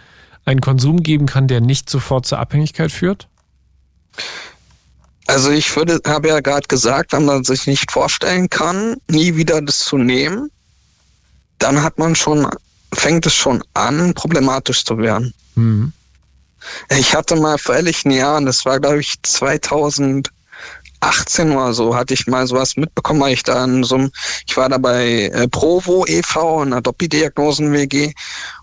einen 0.45 0.61
Konsum 0.61 1.03
geben 1.03 1.25
kann, 1.25 1.47
der 1.47 1.61
nicht 1.61 1.89
sofort 1.89 2.25
zur 2.25 2.39
Abhängigkeit 2.39 2.91
führt? 2.91 3.27
Also 5.27 5.51
ich 5.51 5.75
würde, 5.75 5.99
habe 6.07 6.29
ja 6.29 6.39
gerade 6.39 6.67
gesagt, 6.67 7.13
wenn 7.13 7.25
man 7.25 7.43
sich 7.43 7.67
nicht 7.67 7.91
vorstellen 7.91 8.49
kann, 8.49 8.97
nie 9.07 9.35
wieder 9.35 9.61
das 9.61 9.79
zu 9.79 9.97
nehmen, 9.97 10.49
dann 11.59 11.83
hat 11.83 11.99
man 11.99 12.15
schon, 12.15 12.47
fängt 12.93 13.25
es 13.27 13.35
schon 13.35 13.63
an, 13.73 14.13
problematisch 14.15 14.85
zu 14.85 14.97
werden. 14.97 15.33
Mhm. 15.55 15.93
Ich 16.89 17.15
hatte 17.15 17.35
mal 17.35 17.57
vor 17.57 17.75
ehrlichen 17.75 18.11
Jahren, 18.11 18.45
das 18.45 18.65
war 18.65 18.79
glaube 18.79 18.99
ich 18.99 19.15
2018 19.21 20.31
oder 21.51 21.73
so, 21.73 21.95
hatte 21.95 22.13
ich 22.13 22.27
mal 22.27 22.47
sowas 22.47 22.75
mitbekommen, 22.75 23.21
weil 23.21 23.33
ich 23.33 23.43
da 23.43 23.63
in 23.63 23.83
so 23.83 23.95
einem, 23.95 24.11
ich 24.47 24.57
war 24.57 24.69
da 24.69 24.77
bei 24.77 25.29
äh, 25.33 25.47
Provo 25.47 26.05
e.V. 26.07 26.63
in 26.63 26.73
einer 26.73 26.81
Doppeldiagnosen-WG 26.81 28.13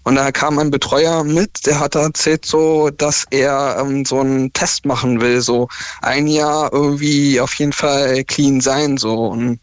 und 0.02 0.16
da 0.16 0.32
kam 0.32 0.58
ein 0.58 0.70
Betreuer 0.70 1.24
mit, 1.24 1.66
der 1.66 1.80
hat 1.80 1.94
erzählt 1.94 2.44
so, 2.44 2.90
dass 2.90 3.24
er 3.30 3.78
ähm, 3.80 4.04
so 4.04 4.20
einen 4.20 4.52
Test 4.52 4.86
machen 4.86 5.20
will, 5.20 5.40
so 5.40 5.68
ein 6.02 6.26
Jahr 6.26 6.72
irgendwie 6.72 7.40
auf 7.40 7.54
jeden 7.54 7.72
Fall 7.72 8.24
clean 8.24 8.60
sein, 8.60 8.96
so 8.96 9.26
und 9.26 9.60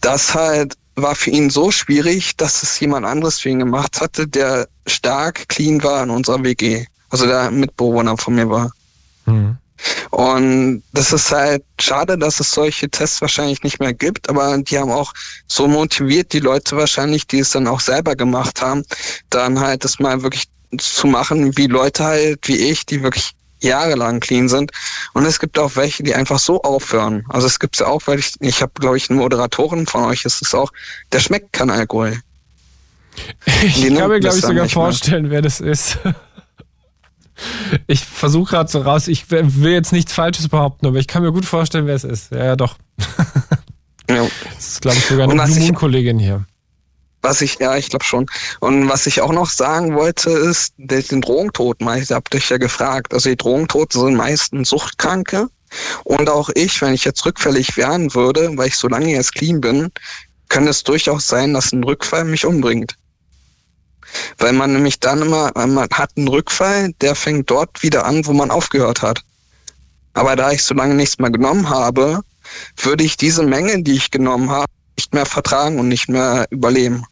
das 0.00 0.34
halt 0.34 0.76
war 1.02 1.14
für 1.14 1.30
ihn 1.30 1.50
so 1.50 1.70
schwierig, 1.70 2.36
dass 2.36 2.62
es 2.62 2.78
jemand 2.80 3.06
anderes 3.06 3.40
für 3.40 3.50
ihn 3.50 3.60
gemacht 3.60 4.00
hatte, 4.00 4.26
der 4.26 4.68
stark 4.86 5.48
clean 5.48 5.82
war 5.82 6.02
in 6.02 6.10
unserer 6.10 6.42
WG 6.42 6.86
also 7.10 7.26
der 7.26 7.50
Mitbewohner 7.50 8.16
von 8.16 8.34
mir 8.34 8.48
war. 8.48 8.72
Mhm. 9.26 9.56
Und 10.10 10.82
das 10.92 11.12
ist 11.12 11.30
halt 11.30 11.62
schade, 11.80 12.18
dass 12.18 12.40
es 12.40 12.50
solche 12.50 12.88
Tests 12.88 13.20
wahrscheinlich 13.20 13.62
nicht 13.62 13.78
mehr 13.78 13.94
gibt, 13.94 14.28
aber 14.28 14.58
die 14.58 14.78
haben 14.78 14.90
auch 14.90 15.12
so 15.46 15.68
motiviert 15.68 16.32
die 16.32 16.40
Leute 16.40 16.76
wahrscheinlich, 16.76 17.26
die 17.26 17.38
es 17.38 17.50
dann 17.50 17.68
auch 17.68 17.80
selber 17.80 18.16
gemacht 18.16 18.60
haben, 18.60 18.82
dann 19.30 19.60
halt 19.60 19.84
das 19.84 20.00
mal 20.00 20.22
wirklich 20.22 20.48
zu 20.76 21.06
machen, 21.06 21.56
wie 21.56 21.66
Leute 21.66 22.04
halt 22.04 22.48
wie 22.48 22.56
ich, 22.56 22.86
die 22.86 23.02
wirklich 23.02 23.32
jahrelang 23.60 24.20
clean 24.20 24.48
sind. 24.48 24.72
Und 25.14 25.24
es 25.24 25.40
gibt 25.40 25.58
auch 25.58 25.76
welche, 25.76 26.02
die 26.02 26.14
einfach 26.14 26.38
so 26.38 26.62
aufhören. 26.62 27.24
Also 27.28 27.46
es 27.46 27.58
gibt 27.58 27.78
ja 27.78 27.86
auch, 27.86 28.02
weil 28.06 28.18
ich, 28.18 28.34
ich 28.40 28.62
habe, 28.62 28.72
glaube 28.74 28.96
ich, 28.96 29.10
eine 29.10 29.18
Moderatorin 29.18 29.86
von 29.86 30.04
euch, 30.04 30.24
ist 30.24 30.42
es 30.42 30.54
auch, 30.54 30.72
der 31.12 31.20
schmeckt 31.20 31.52
kein 31.52 31.70
Alkohol. 31.70 32.20
Ich 33.62 33.82
kann 33.82 34.10
mir, 34.10 34.20
glaube 34.20 34.36
ich, 34.36 34.44
sogar 34.44 34.68
vorstellen, 34.68 35.22
mehr. 35.22 35.32
wer 35.32 35.42
das 35.42 35.60
ist. 35.60 35.98
Ich 37.86 38.04
versuche 38.04 38.50
gerade 38.50 38.70
so 38.70 38.80
raus, 38.80 39.08
ich 39.08 39.30
will 39.30 39.72
jetzt 39.72 39.92
nichts 39.92 40.12
Falsches 40.12 40.48
behaupten, 40.48 40.86
aber 40.86 40.98
ich 40.98 41.06
kann 41.06 41.22
mir 41.22 41.32
gut 41.32 41.44
vorstellen, 41.44 41.86
wer 41.86 41.94
es 41.94 42.04
ist. 42.04 42.32
Ja, 42.32 42.44
ja 42.44 42.56
doch. 42.56 42.76
Ja. 44.10 44.26
Das 44.54 44.68
ist, 44.68 44.80
glaube 44.80 44.96
ich, 44.96 45.04
sogar 45.04 45.28
eine 45.28 45.54
Immunkollegin 45.54 46.18
hier. 46.18 46.46
Was 47.20 47.42
ich, 47.42 47.58
ja, 47.58 47.76
ich 47.76 47.90
glaube 47.90 48.04
schon. 48.04 48.26
Und 48.60 48.88
was 48.88 49.06
ich 49.06 49.20
auch 49.20 49.32
noch 49.32 49.50
sagen 49.50 49.94
wollte, 49.94 50.30
ist, 50.30 50.72
den 50.78 51.20
Drogentoten, 51.20 51.88
ich 51.96 52.10
habe 52.10 52.30
dich 52.32 52.48
ja 52.48 52.58
gefragt. 52.58 53.12
Also 53.12 53.28
die 53.28 53.36
Drogentoten 53.36 54.00
sind 54.00 54.14
meistens 54.14 54.70
Suchtkranke. 54.70 55.48
Und 56.04 56.30
auch 56.30 56.48
ich, 56.54 56.80
wenn 56.80 56.94
ich 56.94 57.04
jetzt 57.04 57.26
rückfällig 57.26 57.76
werden 57.76 58.14
würde, 58.14 58.56
weil 58.56 58.68
ich 58.68 58.76
so 58.76 58.88
lange 58.88 59.10
jetzt 59.10 59.34
clean 59.34 59.60
bin, 59.60 59.90
könnte 60.48 60.70
es 60.70 60.84
durchaus 60.84 61.26
sein, 61.28 61.52
dass 61.52 61.72
ein 61.72 61.84
Rückfall 61.84 62.24
mich 62.24 62.46
umbringt. 62.46 62.96
Weil 64.38 64.52
man 64.52 64.72
nämlich 64.72 65.00
dann 65.00 65.22
immer, 65.22 65.52
man 65.54 65.88
hat 65.92 66.10
einen 66.16 66.28
Rückfall, 66.28 66.92
der 67.00 67.14
fängt 67.14 67.50
dort 67.50 67.82
wieder 67.82 68.04
an, 68.04 68.26
wo 68.26 68.32
man 68.32 68.50
aufgehört 68.50 69.02
hat. 69.02 69.22
Aber 70.14 70.36
da 70.36 70.50
ich 70.50 70.62
so 70.64 70.74
lange 70.74 70.94
nichts 70.94 71.18
mehr 71.18 71.30
genommen 71.30 71.68
habe, 71.68 72.22
würde 72.76 73.04
ich 73.04 73.16
diese 73.16 73.42
Menge, 73.42 73.82
die 73.82 73.94
ich 73.94 74.10
genommen 74.10 74.50
habe, 74.50 74.66
nicht 74.96 75.14
mehr 75.14 75.26
vertragen 75.26 75.78
und 75.78 75.88
nicht 75.88 76.08
mehr 76.08 76.46
überleben. 76.50 77.04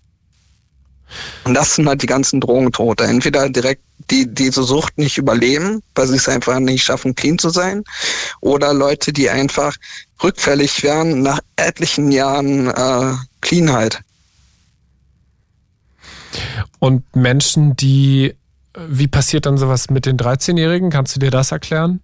Und 1.45 1.55
das 1.55 1.77
sind 1.77 1.89
halt 1.89 2.03
die 2.03 2.09
ganzen 2.09 2.41
Drogentote. 2.41 3.05
Entweder 3.05 3.49
direkt 3.49 3.83
die 4.11 4.27
diese 4.33 4.63
Sucht 4.63 4.99
nicht 4.99 5.19
überleben, 5.19 5.83
weil 5.95 6.07
sie 6.07 6.17
es 6.17 6.29
einfach 6.29 6.59
nicht 6.59 6.85
schaffen, 6.85 7.15
clean 7.15 7.39
zu 7.39 7.51
sein, 7.51 7.85
oder 8.41 8.75
Leute, 8.75 9.13
die 9.13 9.31
einfach 9.31 9.77
rückfällig 10.23 10.83
werden 10.83 11.23
nach 11.23 11.41
etlichen 11.57 12.11
Jahren 12.11 12.69
äh, 12.69 13.15
Cleanheit. 13.41 14.01
Und 16.79 17.17
Menschen, 17.17 17.77
die, 17.77 18.35
wie 18.75 19.09
passiert 19.09 19.47
dann 19.47 19.59
sowas 19.59 19.91
mit 19.91 20.07
den 20.07 20.17
13-Jährigen? 20.17 20.91
Kannst 20.91 21.17
du 21.17 21.21
dir 21.21 21.31
das 21.31 21.53
erklären? 21.53 22.01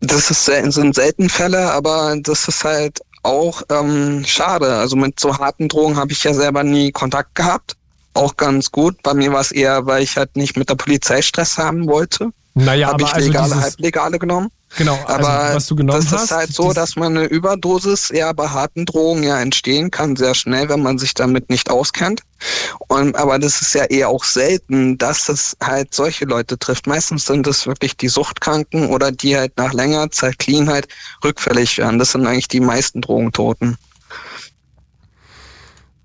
Das 0.00 0.30
ist, 0.30 0.46
sind 0.46 0.94
selten 0.94 1.28
Fälle, 1.28 1.72
aber 1.72 2.16
das 2.20 2.48
ist 2.48 2.64
halt 2.64 3.00
auch 3.22 3.62
ähm, 3.70 4.24
schade. 4.26 4.74
Also 4.76 4.96
mit 4.96 5.20
so 5.20 5.38
harten 5.38 5.68
Drogen 5.68 5.96
habe 5.96 6.12
ich 6.12 6.24
ja 6.24 6.34
selber 6.34 6.64
nie 6.64 6.90
Kontakt 6.90 7.34
gehabt. 7.34 7.76
Auch 8.14 8.36
ganz 8.36 8.72
gut. 8.72 9.02
Bei 9.02 9.14
mir 9.14 9.32
war 9.32 9.40
es 9.40 9.52
eher, 9.52 9.86
weil 9.86 10.02
ich 10.02 10.16
halt 10.16 10.36
nicht 10.36 10.56
mit 10.56 10.68
der 10.68 10.74
Polizei 10.74 11.22
Stress 11.22 11.56
haben 11.56 11.86
wollte. 11.86 12.30
Naja, 12.54 12.88
habe 12.88 13.02
ich 13.04 13.12
also 13.12 13.28
legale, 13.28 13.48
dieses, 13.48 13.62
halblegale 13.62 14.18
genommen. 14.18 14.50
Genau, 14.76 14.94
also 15.04 15.28
aber 15.28 15.54
was 15.54 15.66
du 15.66 15.76
genommen 15.76 16.00
das 16.00 16.12
hast. 16.12 16.24
ist 16.24 16.30
halt 16.30 16.54
so, 16.54 16.72
dass 16.72 16.96
man 16.96 17.16
eine 17.16 17.26
Überdosis 17.26 18.10
eher 18.10 18.32
bei 18.32 18.48
harten 18.48 18.86
Drogen 18.86 19.22
ja 19.22 19.38
entstehen 19.38 19.90
kann, 19.90 20.16
sehr 20.16 20.34
schnell, 20.34 20.68
wenn 20.70 20.82
man 20.82 20.98
sich 20.98 21.12
damit 21.12 21.50
nicht 21.50 21.70
auskennt. 21.70 22.22
Und, 22.88 23.16
aber 23.16 23.38
das 23.38 23.60
ist 23.60 23.74
ja 23.74 23.84
eher 23.84 24.08
auch 24.08 24.24
selten, 24.24 24.96
dass 24.96 25.28
es 25.28 25.56
halt 25.62 25.92
solche 25.92 26.24
Leute 26.24 26.58
trifft. 26.58 26.86
Meistens 26.86 27.26
sind 27.26 27.46
es 27.46 27.66
wirklich 27.66 27.96
die 27.96 28.08
Suchtkranken 28.08 28.88
oder 28.88 29.12
die 29.12 29.36
halt 29.36 29.56
nach 29.58 29.74
längerer 29.74 30.10
Zeit 30.10 30.38
Cleanheit 30.38 30.88
rückfällig 31.22 31.76
werden. 31.78 31.98
Das 31.98 32.12
sind 32.12 32.26
eigentlich 32.26 32.48
die 32.48 32.60
meisten 32.60 33.02
Drogentoten. 33.02 33.76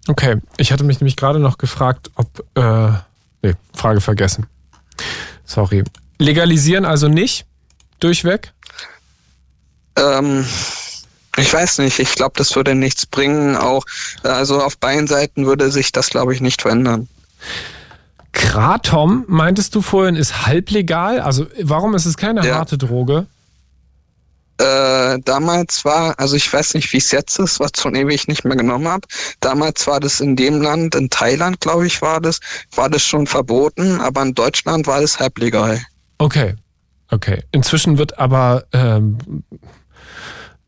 Okay, 0.10 0.38
ich 0.58 0.72
hatte 0.72 0.84
mich 0.84 1.00
nämlich 1.00 1.16
gerade 1.16 1.40
noch 1.40 1.58
gefragt, 1.58 2.12
ob, 2.16 2.46
äh, 2.56 2.92
nee, 3.42 3.56
Frage 3.74 4.02
vergessen. 4.02 4.48
Sorry. 5.46 5.84
Legalisieren 6.18 6.86
also 6.86 7.08
nicht? 7.08 7.46
Durchweg? 8.00 8.54
Ähm, 9.98 10.46
ich 11.38 11.54
weiß 11.54 11.80
nicht. 11.80 12.00
Ich 12.00 12.16
glaube, 12.16 12.34
das 12.38 12.56
würde 12.56 12.76
nichts 12.76 13.06
bringen. 13.06 13.56
Auch 13.56 13.84
also 14.24 14.62
auf 14.62 14.78
beiden 14.78 15.08
Seiten 15.08 15.46
würde 15.46 15.72
sich 15.72 15.92
das, 15.92 16.10
glaube 16.10 16.34
ich, 16.34 16.42
nicht 16.42 16.62
verändern. 16.62 17.08
Kratom, 18.32 19.26
meintest 19.28 19.74
du 19.76 19.82
vorhin, 19.82 20.16
ist 20.16 20.46
halblegal? 20.46 21.20
Also 21.20 21.48
warum 21.62 21.96
ist 21.96 22.06
es 22.06 22.18
keine 22.18 22.46
ja. 22.46 22.56
harte 22.56 22.78
Droge? 22.78 23.28
äh, 24.60 25.20
damals 25.24 25.86
war, 25.86 26.20
also 26.20 26.36
ich 26.36 26.52
weiß 26.52 26.74
nicht, 26.74 26.92
wie 26.94 26.98
es 26.98 27.12
jetzt 27.12 27.40
ist, 27.40 27.60
was 27.60 27.72
schon 27.80 27.96
ewig 27.96 28.28
nicht 28.28 28.44
mehr 28.44 28.58
genommen 28.58 28.88
habe. 28.88 29.08
Damals 29.40 29.86
war 29.88 30.00
das 30.00 30.20
in 30.20 30.36
dem 30.36 30.62
Land, 30.62 30.96
in 30.96 31.10
Thailand, 31.10 31.62
glaube 31.62 31.86
ich, 31.88 32.02
war 32.02 32.20
das, 32.20 32.40
war 32.76 32.90
das 32.90 33.04
schon 33.04 33.28
verboten, 33.28 34.02
aber 34.02 34.24
in 34.24 34.34
Deutschland 34.34 34.88
war 34.88 35.02
das 35.02 35.20
halblegal. 35.20 35.80
Okay, 36.18 36.56
okay. 37.12 37.44
Inzwischen 37.52 37.98
wird 37.98 38.18
aber 38.18 38.66
ähm, 38.74 39.18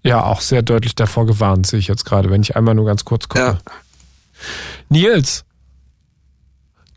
ja 0.03 0.23
auch 0.23 0.41
sehr 0.41 0.61
deutlich 0.61 0.95
davor 0.95 1.25
gewarnt, 1.25 1.67
sehe 1.67 1.79
ich 1.79 1.87
jetzt 1.87 2.05
gerade, 2.05 2.29
wenn 2.29 2.41
ich 2.41 2.55
einmal 2.55 2.75
nur 2.75 2.85
ganz 2.85 3.05
kurz 3.05 3.27
gucke. 3.27 3.39
Ja. 3.39 3.57
Nils, 4.89 5.45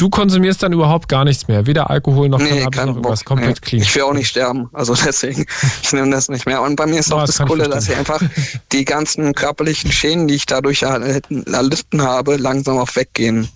Du 0.03 0.11
konsumierst 0.11 0.61
dann 0.65 0.73
überhaupt 0.73 1.09
gar 1.09 1.25
nichts 1.25 1.47
mehr, 1.47 1.69
weder 1.69 1.89
Alkohol 1.89 2.29
noch 2.29 2.41
nee, 2.41 2.49
Cannabis 2.49 2.77
noch 2.77 2.87
irgendwas, 2.97 3.25
komplett 3.25 3.61
nee. 3.63 3.69
clean. 3.69 3.83
Ich 3.85 3.95
will 3.95 4.03
auch 4.03 4.15
nicht 4.15 4.27
sterben, 4.27 4.69
also 4.73 4.95
deswegen, 5.07 5.47
ich 5.81 5.93
nehme 5.93 6.11
das 6.11 6.29
nicht 6.29 6.45
mehr. 6.45 6.61
Und 6.61 6.75
bei 6.75 6.87
mir 6.87 6.99
ist 6.99 7.13
oh, 7.13 7.19
auch 7.19 7.25
das, 7.25 7.37
das 7.37 7.47
Coole, 7.47 7.69
dass 7.69 7.89
ich 7.89 7.97
einfach 7.97 8.21
die 8.73 8.85
ganzen 8.85 9.33
körperlichen 9.33 9.93
Schäden, 9.93 10.27
die 10.27 10.35
ich 10.35 10.47
dadurch 10.47 10.83
erlitten 10.83 12.03
habe, 12.03 12.35
langsam 12.35 12.79
auch 12.79 12.97
weggehen. 12.97 13.49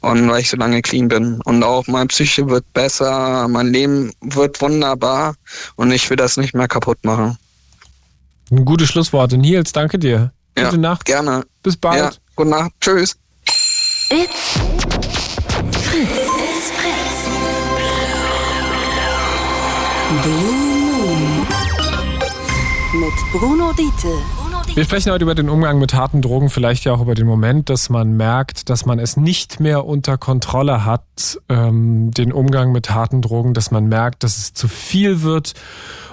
Und 0.00 0.30
weil 0.30 0.40
ich 0.40 0.48
so 0.48 0.56
lange 0.56 0.80
clean 0.80 1.08
bin. 1.08 1.38
Und 1.44 1.62
auch 1.62 1.86
meine 1.86 2.06
Psyche 2.06 2.48
wird 2.48 2.72
besser, 2.72 3.46
mein 3.48 3.66
Leben 3.66 4.10
wird 4.22 4.62
wunderbar 4.62 5.34
und 5.76 5.92
ich 5.92 6.08
will 6.08 6.16
das 6.16 6.38
nicht 6.38 6.54
mehr 6.54 6.68
kaputt 6.68 7.04
machen. 7.04 7.36
Ein 8.50 8.64
gutes 8.64 8.88
Schlusswort. 8.88 9.32
Nils, 9.32 9.72
danke 9.72 9.98
dir. 9.98 10.32
Ja, 10.58 10.64
Gute 10.64 10.78
Nacht. 10.78 11.04
Gerne. 11.04 11.44
Bis 11.62 11.76
bald. 11.76 11.98
Ja, 11.98 12.10
gute 12.34 12.50
Nacht. 12.50 12.72
Tschüss. 12.80 13.16
It's 14.10 14.58
Fritz. 15.78 16.08
It's 16.08 16.70
Fritz. 16.72 17.28
Blue 20.22 20.52
Moon. 20.52 21.46
Mit 22.94 23.32
Bruno 23.32 23.72
Diete. 23.72 24.08
Wir 24.74 24.84
sprechen 24.84 25.10
heute 25.10 25.24
über 25.24 25.34
den 25.34 25.48
Umgang 25.48 25.80
mit 25.80 25.94
harten 25.94 26.22
Drogen, 26.22 26.48
vielleicht 26.48 26.84
ja 26.84 26.92
auch 26.92 27.00
über 27.00 27.16
den 27.16 27.26
Moment, 27.26 27.68
dass 27.68 27.90
man 27.90 28.16
merkt, 28.16 28.70
dass 28.70 28.86
man 28.86 29.00
es 29.00 29.16
nicht 29.16 29.58
mehr 29.58 29.84
unter 29.84 30.16
Kontrolle 30.16 30.84
hat, 30.84 31.38
ähm, 31.48 32.12
den 32.12 32.32
Umgang 32.32 32.70
mit 32.70 32.88
harten 32.90 33.20
Drogen, 33.20 33.52
dass 33.52 33.72
man 33.72 33.86
merkt, 33.86 34.22
dass 34.22 34.38
es 34.38 34.54
zu 34.54 34.68
viel 34.68 35.22
wird 35.22 35.54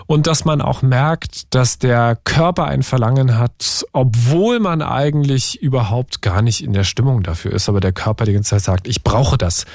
und 0.07 0.25
dass 0.25 0.43
man 0.43 0.59
auch 0.59 0.81
merkt, 0.81 1.53
dass 1.53 1.77
der 1.77 2.17
Körper 2.23 2.65
ein 2.65 2.81
Verlangen 2.81 3.37
hat, 3.37 3.85
obwohl 3.93 4.59
man 4.59 4.81
eigentlich 4.81 5.61
überhaupt 5.61 6.23
gar 6.23 6.41
nicht 6.41 6.63
in 6.63 6.73
der 6.73 6.83
Stimmung 6.83 7.21
dafür 7.21 7.53
ist, 7.53 7.69
aber 7.69 7.79
der 7.79 7.91
Körper 7.91 8.25
die 8.25 8.33
ganze 8.33 8.49
Zeit 8.49 8.63
sagt, 8.63 8.87
ich 8.87 9.03
brauche 9.03 9.37
das. 9.37 9.65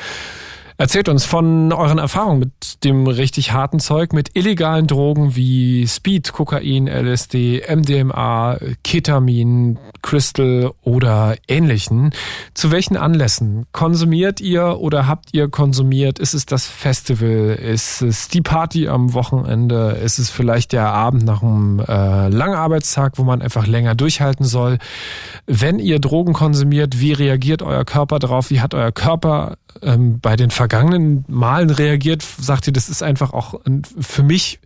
Erzählt 0.83 1.09
uns 1.09 1.25
von 1.25 1.73
euren 1.73 1.99
Erfahrungen 1.99 2.41
mit 2.41 2.83
dem 2.83 3.07
richtig 3.07 3.53
harten 3.53 3.79
Zeug, 3.79 4.13
mit 4.13 4.31
illegalen 4.35 4.89
Drogen 4.89 5.37
wie 5.37 5.87
Speed, 5.87 6.33
Kokain, 6.33 6.89
LSD, 6.89 7.63
MDMA, 7.73 8.59
Ketamin, 8.83 9.79
Crystal 10.03 10.73
oder 10.83 11.37
ähnlichen. 11.47 12.11
Zu 12.55 12.73
welchen 12.73 12.97
Anlässen 12.97 13.67
konsumiert 13.71 14.41
ihr 14.41 14.81
oder 14.81 15.07
habt 15.07 15.29
ihr 15.31 15.49
konsumiert? 15.49 16.19
Ist 16.19 16.35
es 16.35 16.47
das 16.47 16.67
Festival? 16.67 17.55
Ist 17.63 18.03
es 18.03 18.27
die 18.27 18.43
Party 18.43 18.89
am 18.89 19.15
Wochenende? 19.15 20.01
Ist 20.05 20.19
es 20.19 20.31
vielleicht 20.31 20.73
der 20.73 20.89
Abend 20.89 21.25
nach 21.25 21.45
einem 21.45 21.79
äh, 21.79 22.27
langen 22.27 22.57
Arbeitstag, 22.57 23.19
wo 23.19 23.23
man 23.23 23.41
einfach 23.41 23.69
länger 23.69 23.95
durchhalten 23.95 24.45
soll? 24.45 24.79
Wenn 25.47 25.79
ihr 25.79 26.01
Drogen 26.01 26.33
konsumiert, 26.33 26.99
wie 26.99 27.13
reagiert 27.13 27.63
euer 27.63 27.85
Körper 27.85 28.19
darauf? 28.19 28.51
Wie 28.51 28.61
hat 28.61 28.75
euer 28.75 28.91
Körper 28.91 29.59
ähm, 29.81 30.19
bei 30.21 30.37
den 30.37 30.51
vergangenen 30.73 31.27
Malen 31.29 31.69
reagiert, 31.69 32.23
sagt 32.23 32.67
ihr, 32.67 32.73
das 32.73 32.89
ist 32.89 33.03
einfach 33.03 33.35
auch 33.35 33.61
für 34.01 34.23
mich 34.23 34.59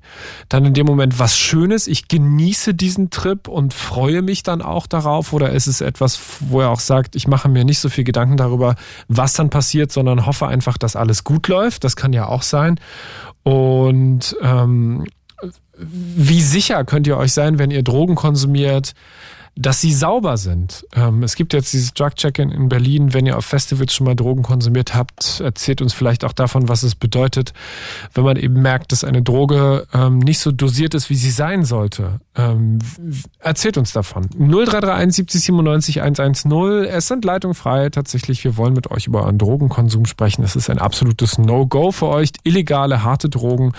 dann 0.49 0.65
in 0.65 0.73
dem 0.73 0.87
Moment 0.87 1.19
was 1.19 1.37
Schönes. 1.37 1.89
Ich 1.89 2.07
genieße 2.07 2.75
diesen 2.75 3.11
Trip 3.11 3.49
und 3.49 3.75
freue 3.75 4.23
mich 4.23 4.45
dann 4.45 4.63
auch 4.63 4.87
darauf. 4.87 5.33
Oder 5.33 5.51
ist 5.51 5.67
es 5.67 5.81
etwas, 5.81 6.21
wo 6.39 6.61
er 6.61 6.71
auch 6.71 6.79
sagt, 6.79 7.17
ich 7.17 7.27
mache 7.27 7.49
mir 7.49 7.65
nicht 7.65 7.81
so 7.81 7.89
viel 7.89 8.05
Gedanken 8.05 8.37
darüber, 8.37 8.77
was 9.09 9.33
dann 9.33 9.51
passiert, 9.51 9.91
sondern 9.91 10.27
hoffe 10.27 10.47
einfach, 10.47 10.79
dass 10.79 10.95
alles 10.95 11.25
gut 11.25 11.49
läuft. 11.49 11.83
Das 11.83 11.97
kann 11.97 12.13
ja 12.13 12.29
auch 12.29 12.43
sein. 12.43 12.79
Und 13.43 14.37
ähm, 14.43 15.07
wie 15.77 16.41
sicher 16.41 16.85
könnt 16.85 17.09
ihr 17.09 17.17
euch 17.17 17.33
sein, 17.33 17.59
wenn 17.59 17.73
ihr 17.73 17.83
Drogen 17.83 18.15
konsumiert? 18.15 18.95
Dass 19.59 19.81
sie 19.81 19.93
sauber 19.93 20.37
sind. 20.37 20.87
Ähm, 20.95 21.23
es 21.23 21.35
gibt 21.35 21.55
jetzt 21.55 21.73
dieses 21.73 21.95
Drug 21.95 22.15
Check-in 22.15 22.51
in 22.51 22.69
Berlin. 22.69 23.15
Wenn 23.15 23.25
ihr 23.25 23.39
auf 23.39 23.47
Festivals 23.47 23.95
schon 23.95 24.07
mal 24.07 24.15
Drogen 24.15 24.43
konsumiert 24.43 24.95
habt, 24.95 25.41
erzählt 25.41 25.81
uns 25.81 25.95
vielleicht 25.95 26.25
auch 26.25 26.35
davon, 26.35 26.69
was 26.69 26.83
es 26.83 26.95
bedeutet, 26.95 27.55
wenn 28.13 28.25
man 28.25 28.37
eben 28.37 28.61
merkt, 28.61 28.93
dass 28.93 29.03
eine 29.03 29.23
Droge 29.23 29.87
ähm, 29.95 30.19
nicht 30.19 30.41
so 30.41 30.53
dosiert 30.53 30.95
ist, 30.95 31.09
wie 31.09 31.15
sie 31.15 31.31
sein 31.31 31.65
sollte. 31.65 32.21
Ähm, 32.37 32.81
erzählt 33.39 33.79
uns 33.79 33.95
davon. 33.95 34.29
0331 34.39 35.17
70 35.17 35.43
97 35.45 36.03
110. 36.03 36.53
Es 36.85 37.09
sind 37.09 37.25
Leitungen 37.25 37.55
frei. 37.55 37.89
Tatsächlich, 37.89 38.45
wir 38.45 38.59
wollen 38.59 38.75
mit 38.75 38.91
euch 38.91 39.07
über 39.07 39.23
euren 39.23 39.39
Drogenkonsum 39.39 40.05
sprechen. 40.05 40.45
Es 40.45 40.55
ist 40.55 40.69
ein 40.69 40.79
absolutes 40.79 41.39
No-Go 41.39 41.93
für 41.93 42.09
euch. 42.09 42.31
Illegale, 42.45 43.03
harte 43.03 43.31
Drogen. 43.31 43.73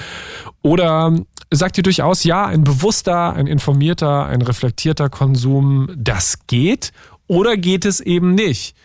Oder 0.63 1.13
sagt 1.51 1.77
ihr 1.77 1.83
durchaus, 1.83 2.23
ja, 2.23 2.45
ein 2.45 2.63
bewusster, 2.63 3.33
ein 3.33 3.47
informierter, 3.47 4.25
ein 4.25 4.41
reflektierter 4.41 5.09
Konsum, 5.09 5.66
das 5.95 6.47
geht 6.47 6.91
oder 7.27 7.57
geht 7.57 7.85
es 7.85 7.99
eben 7.99 8.33
nicht? 8.33 8.75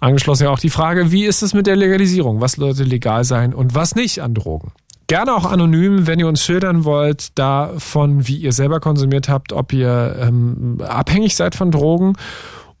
Angeschlossen 0.00 0.44
ja 0.44 0.50
auch 0.50 0.58
die 0.58 0.70
Frage, 0.70 1.12
wie 1.12 1.24
ist 1.24 1.42
es 1.42 1.54
mit 1.54 1.66
der 1.66 1.76
Legalisierung? 1.76 2.40
Was 2.40 2.52
sollte 2.52 2.84
legal 2.84 3.24
sein 3.24 3.54
und 3.54 3.74
was 3.74 3.94
nicht 3.94 4.20
an 4.20 4.34
Drogen? 4.34 4.72
Gerne 5.06 5.34
auch 5.34 5.44
anonym, 5.44 6.06
wenn 6.06 6.18
ihr 6.18 6.28
uns 6.28 6.42
schildern 6.44 6.84
wollt, 6.84 7.38
davon, 7.38 8.26
wie 8.26 8.36
ihr 8.36 8.52
selber 8.52 8.80
konsumiert 8.80 9.28
habt, 9.28 9.52
ob 9.52 9.72
ihr 9.72 10.16
ähm, 10.18 10.80
abhängig 10.86 11.36
seid 11.36 11.54
von 11.54 11.70
Drogen 11.70 12.14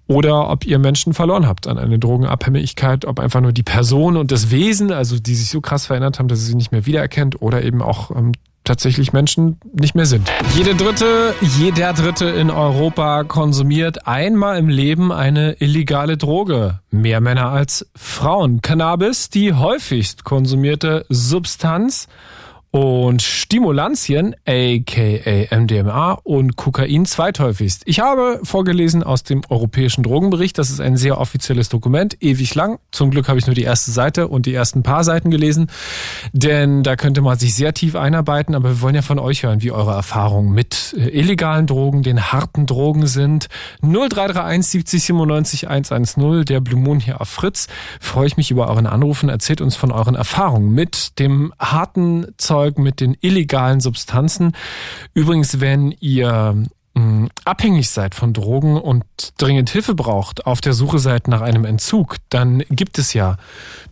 oder 0.06 0.50
ob 0.50 0.66
ihr 0.66 0.78
Menschen 0.78 1.14
verloren 1.14 1.46
habt 1.46 1.66
an 1.66 1.78
eine 1.78 1.98
Drogenabhängigkeit, 1.98 3.04
ob 3.04 3.20
einfach 3.20 3.40
nur 3.40 3.52
die 3.52 3.62
Person 3.62 4.16
und 4.16 4.32
das 4.32 4.50
Wesen, 4.50 4.92
also 4.92 5.18
die 5.18 5.34
sich 5.34 5.50
so 5.50 5.60
krass 5.60 5.86
verändert 5.86 6.18
haben, 6.18 6.28
dass 6.28 6.44
sie 6.44 6.54
nicht 6.54 6.72
mehr 6.72 6.86
wiedererkennt 6.86 7.40
oder 7.40 7.62
eben 7.62 7.82
auch 7.82 8.10
ähm, 8.10 8.32
tatsächlich 8.64 9.12
Menschen 9.12 9.58
nicht 9.72 9.94
mehr 9.94 10.06
sind. 10.06 10.30
Jede 10.54 10.74
Dritte, 10.74 11.34
jeder 11.40 11.92
Dritte 11.92 12.26
in 12.26 12.50
Europa 12.50 13.24
konsumiert 13.24 14.06
einmal 14.06 14.58
im 14.58 14.68
Leben 14.68 15.12
eine 15.12 15.60
illegale 15.60 16.16
Droge. 16.16 16.80
Mehr 16.90 17.20
Männer 17.20 17.50
als 17.50 17.86
Frauen. 17.94 18.62
Cannabis, 18.62 19.28
die 19.28 19.52
häufigst 19.52 20.24
konsumierte 20.24 21.04
Substanz 21.08 22.08
und 22.74 23.22
Stimulantien, 23.22 24.34
aka 24.48 25.46
MDMA 25.56 26.18
und 26.24 26.56
Kokain 26.56 27.06
zweithäufigst. 27.06 27.82
Ich 27.84 28.00
habe 28.00 28.40
vorgelesen 28.42 29.04
aus 29.04 29.22
dem 29.22 29.42
Europäischen 29.48 30.02
Drogenbericht. 30.02 30.58
Das 30.58 30.70
ist 30.70 30.80
ein 30.80 30.96
sehr 30.96 31.20
offizielles 31.20 31.68
Dokument, 31.68 32.20
ewig 32.20 32.52
lang. 32.56 32.80
Zum 32.90 33.12
Glück 33.12 33.28
habe 33.28 33.38
ich 33.38 33.46
nur 33.46 33.54
die 33.54 33.62
erste 33.62 33.92
Seite 33.92 34.26
und 34.26 34.46
die 34.46 34.54
ersten 34.54 34.82
paar 34.82 35.04
Seiten 35.04 35.30
gelesen, 35.30 35.70
denn 36.32 36.82
da 36.82 36.96
könnte 36.96 37.20
man 37.20 37.38
sich 37.38 37.54
sehr 37.54 37.74
tief 37.74 37.94
einarbeiten. 37.94 38.56
Aber 38.56 38.70
wir 38.70 38.80
wollen 38.80 38.96
ja 38.96 39.02
von 39.02 39.20
euch 39.20 39.44
hören, 39.44 39.62
wie 39.62 39.70
eure 39.70 39.92
Erfahrungen 39.92 40.52
mit 40.52 40.96
äh, 40.98 41.10
illegalen 41.10 41.68
Drogen, 41.68 42.02
den 42.02 42.32
harten 42.32 42.66
Drogen 42.66 43.06
sind. 43.06 43.46
0331 43.82 44.68
70 44.68 45.04
97 45.04 45.68
110, 45.68 46.44
der 46.44 46.60
Blue 46.60 46.80
Moon 46.80 46.98
hier 46.98 47.20
auf 47.20 47.28
Fritz. 47.28 47.68
Freue 48.00 48.26
ich 48.26 48.36
mich 48.36 48.50
über 48.50 48.66
euren 48.66 48.88
Anrufen. 48.88 49.28
Erzählt 49.28 49.60
uns 49.60 49.76
von 49.76 49.92
euren 49.92 50.16
Erfahrungen 50.16 50.74
mit 50.74 51.20
dem 51.20 51.54
harten 51.60 52.26
Zeug 52.36 52.63
Fahrzeugen 52.64 52.82
mit 52.82 53.00
den 53.00 53.16
illegalen 53.20 53.80
Substanzen. 53.80 54.52
Übrigens, 55.12 55.60
wenn 55.60 55.94
ihr 56.00 56.64
hm, 56.94 57.28
abhängig 57.44 57.90
seid 57.90 58.14
von 58.14 58.32
Drogen 58.32 58.80
und 58.80 59.04
dringend 59.36 59.68
Hilfe 59.70 59.94
braucht, 59.94 60.46
auf 60.46 60.60
der 60.60 60.72
Suche 60.72 60.98
seid 60.98 61.28
nach 61.28 61.42
einem 61.42 61.64
Entzug, 61.64 62.16
dann 62.30 62.60
gibt 62.70 62.98
es 62.98 63.12
ja 63.12 63.36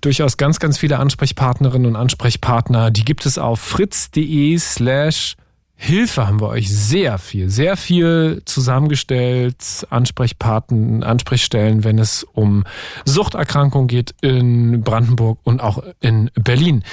durchaus 0.01 0.37
ganz, 0.37 0.59
ganz 0.59 0.79
viele 0.79 0.99
Ansprechpartnerinnen 0.99 1.89
und 1.89 1.97
Ansprechpartner. 1.97 2.91
Die 2.91 3.05
gibt 3.05 3.27
es 3.27 3.39
auf 3.39 3.61
fritz.de 3.61 4.59
slash 4.59 5.37
Hilfe 5.75 6.29
haben 6.29 6.41
wir 6.41 6.47
euch 6.47 6.71
sehr 6.73 7.19
viel, 7.19 7.51
sehr 7.51 7.77
viel 7.77 8.43
zusammengestellt, 8.45 9.85
Ansprechpartner, 9.91 11.05
Ansprechstellen, 11.05 11.83
wenn 11.83 11.99
es 11.99 12.23
um 12.23 12.63
Suchterkrankungen 13.05 13.89
geht 13.89 14.15
in 14.21 14.83
Brandenburg 14.83 15.41
und 15.43 15.61
auch 15.61 15.83
in 16.01 16.31
Berlin. 16.35 16.85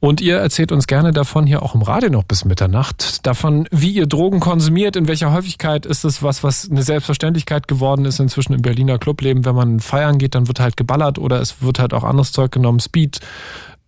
Und 0.00 0.20
ihr 0.20 0.36
erzählt 0.36 0.70
uns 0.70 0.86
gerne 0.86 1.12
davon 1.12 1.44
hier 1.46 1.62
auch 1.62 1.74
im 1.74 1.82
Radio 1.82 2.08
noch 2.08 2.22
bis 2.22 2.44
Mitternacht, 2.44 3.26
davon, 3.26 3.66
wie 3.72 3.90
ihr 3.90 4.06
Drogen 4.06 4.38
konsumiert, 4.38 4.94
in 4.94 5.08
welcher 5.08 5.32
Häufigkeit 5.32 5.86
ist 5.86 6.04
es 6.04 6.22
was, 6.22 6.44
was 6.44 6.70
eine 6.70 6.82
Selbstverständlichkeit 6.82 7.66
geworden 7.66 8.04
ist 8.04 8.20
inzwischen 8.20 8.52
im 8.52 8.62
Berliner 8.62 8.98
Clubleben. 8.98 9.44
Wenn 9.44 9.56
man 9.56 9.80
feiern 9.80 10.18
geht, 10.18 10.36
dann 10.36 10.46
wird 10.46 10.60
halt 10.60 10.76
geballert 10.76 11.18
oder 11.18 11.40
es 11.40 11.62
wird 11.62 11.80
halt 11.80 11.94
auch 11.94 12.04
anderes 12.04 12.30
Zeug 12.30 12.52
genommen, 12.52 12.78
Speed, 12.78 13.18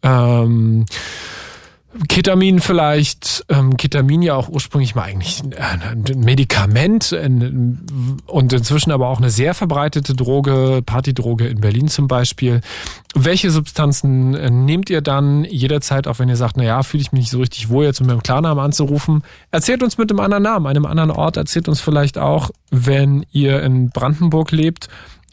ähm, 0.03 0.87
Ketamin 2.09 2.61
vielleicht, 2.61 3.45
ähm, 3.49 3.77
Ketamin 3.77 4.23
ja 4.23 4.37
auch 4.37 4.49
ursprünglich 4.49 4.95
mal 4.95 5.03
eigentlich 5.03 5.43
ein 5.43 6.05
Medikament 6.19 7.13
und 7.13 8.53
inzwischen 8.53 8.93
aber 8.93 9.09
auch 9.09 9.19
eine 9.19 9.31
sehr 9.31 9.55
verbreitete 9.55 10.15
Droge, 10.15 10.83
Partydroge 10.87 11.49
in 11.49 11.61
Berlin 11.61 11.89
zum 11.89 12.07
Beispiel. 12.07 12.61
Welche 13.17 13.51
Substanzen 13.51 14.35
äh, 14.35 14.51
nehmt 14.51 14.89
ihr 14.89 15.01
dann 15.01 15.45
jederzeit, 15.45 16.07
auch 16.07 16.21
wenn 16.21 16.29
ihr 16.29 16.37
sagt, 16.37 16.57
naja, 16.57 16.85
fühle 16.85 17.03
ich 17.03 17.11
mich 17.11 17.23
nicht 17.23 17.31
so 17.31 17.41
richtig 17.41 17.71
wohl, 17.71 17.87
jetzt 17.87 18.01
mit 18.01 18.09
meinem 18.09 18.23
Klarnamen 18.23 18.63
anzurufen? 18.63 19.25
Erzählt 19.51 19.83
uns 19.83 19.99
mit 19.99 20.11
einem 20.11 20.21
anderen 20.21 20.45
Namen, 20.45 20.67
einem 20.69 20.87
anderen 20.87 21.11
Ort, 21.11 21.37
erzählt 21.37 21.69
uns 21.69 21.81
vielleicht 21.81 22.19
auch, 22.19 22.51
wenn 22.71 23.27
ihr 23.33 23.63
in 23.63 23.91
Brandenburg 23.91 24.53
lebt 24.53 24.89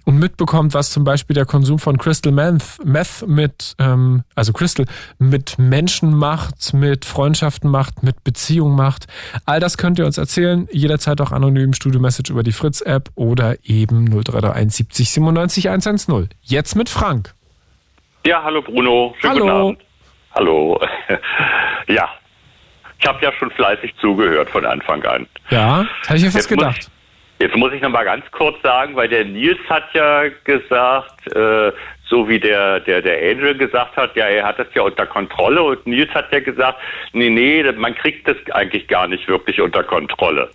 und 0.07 0.19
mitbekommt, 0.19 0.73
was 0.73 0.89
zum 0.89 1.03
Beispiel 1.03 1.33
der 1.33 1.45
Konsum 1.45 1.79
von 1.79 1.97
Crystal 1.97 2.31
Meth, 2.31 2.79
Meth 2.85 3.27
mit, 3.27 3.75
ähm, 3.77 4.23
also 4.35 4.53
Crystal, 4.53 4.85
mit 5.19 5.59
Menschen 5.59 6.15
macht, 6.15 6.73
mit 6.73 7.03
Freundschaften 7.03 7.69
macht, 7.69 8.03
mit 8.03 8.23
Beziehungen 8.23 8.77
macht. 8.77 9.07
All 9.45 9.59
das 9.59 9.77
könnt 9.77 9.99
ihr 9.99 10.05
uns 10.05 10.17
erzählen. 10.17 10.65
Jederzeit 10.71 11.19
auch 11.19 11.33
anonym 11.33 11.73
Studio 11.73 11.99
Message 11.99 12.31
über 12.31 12.41
die 12.41 12.53
Fritz-App 12.53 13.09
oder 13.15 13.57
eben 13.65 14.05
0331 14.05 14.77
70 14.77 15.09
97 15.09 15.69
110. 15.69 16.29
Jetzt 16.41 16.77
mit 16.77 16.87
Frank. 16.87 17.33
Ja, 18.25 18.41
hallo 18.43 18.61
Bruno. 18.61 19.13
Schönen 19.19 19.33
hallo. 19.33 19.43
Guten 19.43 19.51
Abend. 19.51 19.79
Hallo. 20.35 20.81
ja, 21.89 22.09
ich 22.97 23.05
habe 23.05 23.25
ja 23.25 23.33
schon 23.33 23.51
fleißig 23.51 23.93
zugehört 23.99 24.49
von 24.51 24.65
Anfang 24.65 25.03
an. 25.03 25.27
Ja, 25.49 25.85
das 25.99 26.09
habe 26.09 26.17
ich 26.17 26.23
mir 26.23 26.31
fast 26.31 26.47
gedacht. 26.47 26.89
Jetzt 27.39 27.55
muss 27.55 27.71
ich 27.71 27.81
noch 27.81 27.89
mal 27.89 28.03
ganz 28.03 28.25
kurz 28.31 28.61
sagen, 28.63 28.95
weil 28.95 29.09
der 29.09 29.25
Nils 29.25 29.59
hat 29.69 29.93
ja 29.93 30.27
gesagt, 30.43 31.35
äh, 31.35 31.71
so 32.09 32.27
wie 32.27 32.39
der, 32.39 32.79
der, 32.79 33.01
der 33.01 33.31
Angel 33.31 33.55
gesagt 33.55 33.95
hat, 33.95 34.15
ja, 34.15 34.25
er 34.25 34.45
hat 34.45 34.59
das 34.59 34.67
ja 34.73 34.81
unter 34.81 35.05
Kontrolle 35.05 35.61
und 35.61 35.85
Nils 35.85 36.09
hat 36.13 36.31
ja 36.31 36.39
gesagt, 36.39 36.79
nee, 37.13 37.29
nee, 37.29 37.63
man 37.73 37.93
kriegt 37.95 38.27
das 38.27 38.38
eigentlich 38.51 38.88
gar 38.88 39.07
nicht 39.07 39.27
wirklich 39.27 39.61
unter 39.61 39.83
Kontrolle. 39.83 40.49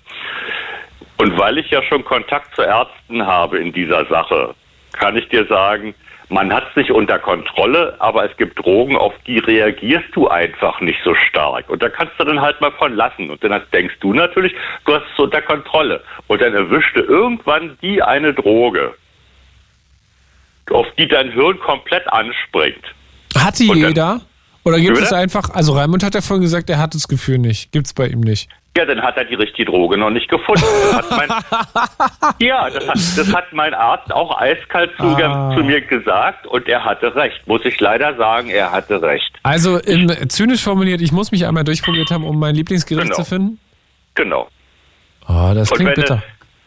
Und 1.18 1.38
weil 1.38 1.58
ich 1.58 1.70
ja 1.70 1.82
schon 1.82 2.04
Kontakt 2.04 2.54
zu 2.56 2.62
Ärzten 2.62 3.24
habe 3.24 3.58
in 3.58 3.72
dieser 3.72 4.04
Sache, 4.06 4.54
kann 4.92 5.16
ich 5.16 5.28
dir 5.28 5.46
sagen, 5.46 5.94
man 6.28 6.52
hat 6.52 6.64
es 6.70 6.76
nicht 6.76 6.90
unter 6.90 7.18
Kontrolle, 7.18 7.96
aber 7.98 8.30
es 8.30 8.36
gibt 8.36 8.58
Drogen, 8.58 8.96
auf 8.96 9.12
die 9.26 9.38
reagierst 9.38 10.08
du 10.12 10.28
einfach 10.28 10.80
nicht 10.80 10.98
so 11.04 11.14
stark. 11.14 11.68
Und 11.68 11.82
da 11.82 11.88
kannst 11.88 12.14
du 12.18 12.24
dann 12.24 12.40
halt 12.40 12.60
mal 12.60 12.72
von 12.72 12.94
lassen. 12.94 13.30
Und 13.30 13.42
dann 13.44 13.60
denkst 13.72 13.96
du 14.00 14.12
natürlich, 14.12 14.54
du 14.86 14.94
hast 14.94 15.04
es 15.12 15.18
unter 15.18 15.42
Kontrolle. 15.42 16.02
Und 16.28 16.40
dann 16.40 16.54
erwischt 16.54 16.96
du 16.96 17.00
irgendwann 17.00 17.76
die 17.82 18.02
eine 18.02 18.32
Droge, 18.32 18.94
auf 20.70 20.86
die 20.96 21.08
dein 21.08 21.30
Hirn 21.32 21.58
komplett 21.60 22.10
anspringt. 22.12 22.84
Hat 23.36 23.58
die 23.58 23.72
jeder? 23.72 24.20
Oder 24.64 24.78
gibt 24.78 24.98
es 24.98 25.12
einfach, 25.12 25.50
also 25.50 25.72
Raimund 25.72 26.04
hat 26.04 26.14
ja 26.14 26.20
vorhin 26.20 26.42
gesagt, 26.42 26.70
er 26.70 26.78
hat 26.78 26.94
das 26.94 27.08
Gefühl 27.08 27.38
nicht. 27.38 27.72
Gibt 27.72 27.86
es 27.86 27.94
bei 27.94 28.06
ihm 28.06 28.20
nicht. 28.20 28.48
Ja, 28.74 28.86
dann 28.86 29.02
hat 29.02 29.18
er 29.18 29.24
die 29.24 29.34
richtige 29.34 29.70
Droge 29.70 29.98
noch 29.98 30.08
nicht 30.08 30.30
gefunden. 30.30 30.64
Das 30.92 31.10
mein, 31.10 31.28
ja, 32.38 32.70
das 32.70 32.88
hat, 32.88 32.96
das 33.18 33.34
hat, 33.34 33.52
mein 33.52 33.74
Arzt 33.74 34.10
auch 34.10 34.40
eiskalt 34.40 34.92
zu, 34.96 35.04
ah. 35.04 35.54
zu, 35.54 35.62
mir 35.62 35.82
gesagt 35.82 36.46
und 36.46 36.66
er 36.68 36.82
hatte 36.82 37.14
recht. 37.14 37.46
Muss 37.46 37.62
ich 37.66 37.78
leider 37.80 38.16
sagen, 38.16 38.48
er 38.48 38.72
hatte 38.72 39.02
recht. 39.02 39.38
Also 39.42 39.76
in, 39.76 40.08
zynisch 40.30 40.62
formuliert, 40.62 41.02
ich 41.02 41.12
muss 41.12 41.32
mich 41.32 41.46
einmal 41.46 41.64
durchprobiert 41.64 42.10
haben, 42.10 42.24
um 42.24 42.38
mein 42.38 42.54
Lieblingsgericht 42.54 43.08
genau. 43.10 43.16
zu 43.16 43.24
finden? 43.24 43.58
Genau. 44.14 44.48
Oh, 45.28 45.52
das 45.54 45.70
klingt 45.70 45.94
bitter. 45.94 46.22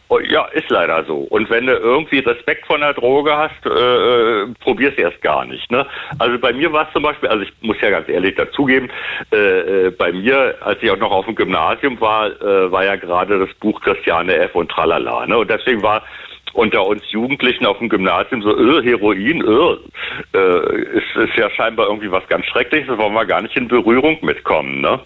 Oh, 0.08 0.20
ja, 0.20 0.44
ist 0.52 0.70
leider 0.70 1.04
so. 1.04 1.16
Und 1.30 1.50
wenn 1.50 1.66
du 1.66 1.72
irgendwie 1.72 2.20
Respekt 2.20 2.64
von 2.66 2.80
der 2.80 2.94
Droge 2.94 3.36
hast, 3.36 3.66
äh, 3.66 3.70
äh 3.70 4.46
probier's 4.60 4.94
erst 4.96 5.20
gar 5.20 5.44
nicht. 5.44 5.68
Ne? 5.72 5.84
Also 6.20 6.38
bei 6.38 6.52
mir 6.52 6.72
war 6.72 6.86
es 6.86 6.92
zum 6.92 7.02
Beispiel, 7.02 7.28
also 7.28 7.42
ich 7.42 7.52
muss 7.60 7.76
ja 7.80 7.90
ganz 7.90 8.08
ehrlich 8.08 8.36
dazugeben, 8.36 8.88
äh, 9.32 9.86
äh, 9.86 9.90
bei 9.90 10.12
mir, 10.12 10.54
als 10.60 10.80
ich 10.80 10.90
auch 10.92 10.98
noch 10.98 11.10
auf 11.10 11.26
dem 11.26 11.34
Gymnasium 11.34 12.00
war, 12.00 12.28
äh, 12.28 12.70
war 12.70 12.84
ja 12.84 12.94
gerade 12.94 13.40
das 13.40 13.52
Buch 13.56 13.80
Christiane 13.80 14.36
F. 14.36 14.54
und 14.54 14.70
Tralala. 14.70 15.26
Ne? 15.26 15.38
Und 15.38 15.50
deswegen 15.50 15.82
war 15.82 16.04
unter 16.52 16.86
uns 16.86 17.02
Jugendlichen 17.10 17.66
auf 17.66 17.78
dem 17.78 17.88
Gymnasium 17.88 18.42
so, 18.42 18.56
öh, 18.56 18.82
Heroin, 18.82 19.42
öh, 19.42 19.76
äh, 20.34 20.98
ist, 20.98 21.16
ist 21.16 21.36
ja 21.36 21.50
scheinbar 21.50 21.88
irgendwie 21.88 22.12
was 22.12 22.26
ganz 22.28 22.46
Schreckliches, 22.46 22.88
da 22.88 22.96
wollen 22.96 23.12
wir 23.12 23.26
gar 23.26 23.42
nicht 23.42 23.56
in 23.56 23.66
Berührung 23.66 24.18
mitkommen. 24.22 24.80
Ne? 24.80 25.00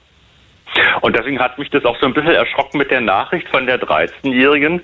Und 1.00 1.16
deswegen 1.16 1.40
hat 1.40 1.58
mich 1.58 1.70
das 1.70 1.84
auch 1.84 1.98
so 2.00 2.06
ein 2.06 2.14
bisschen 2.14 2.32
erschrocken 2.32 2.78
mit 2.78 2.90
der 2.90 3.00
Nachricht 3.00 3.48
von 3.48 3.66
der 3.66 3.80
13-Jährigen, 3.80 4.82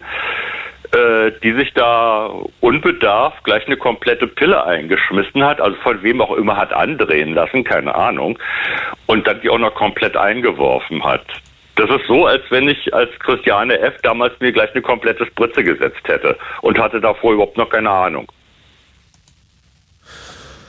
äh, 0.93 1.33
die 1.43 1.53
sich 1.53 1.73
da 1.75 2.31
unbedarft 2.61 3.45
gleich 3.45 3.67
eine 3.67 3.77
komplette 3.77 4.27
Pille 4.27 4.65
eingeschmissen 4.65 5.45
hat, 5.45 5.61
also 5.61 5.77
von 5.83 6.03
wem 6.03 6.21
auch 6.21 6.37
immer 6.37 6.57
hat 6.57 6.73
andrehen 6.73 7.35
lassen, 7.35 7.65
keine 7.65 7.95
Ahnung, 7.95 8.39
und 9.07 9.27
dann 9.27 9.41
die 9.41 9.51
auch 9.51 9.59
noch 9.59 9.75
komplett 9.75 10.17
eingeworfen 10.17 11.05
hat. 11.05 11.25
Das 11.77 11.91
ist 11.91 12.07
so, 12.07 12.27
als 12.27 12.43
wenn 12.51 12.69
ich 12.69 12.95
als 12.95 13.11
Christiane 13.19 13.79
F. 13.79 13.95
damals 14.03 14.39
mir 14.41 14.53
gleich 14.53 14.73
eine 14.73 14.83
komplette 14.83 15.27
Spritze 15.27 15.63
gesetzt 15.63 16.07
hätte 16.07 16.39
und 16.63 16.79
hatte 16.79 17.01
davor 17.01 17.35
überhaupt 17.35 17.59
noch 17.59 17.69
keine 17.69 17.91
Ahnung. 17.91 18.31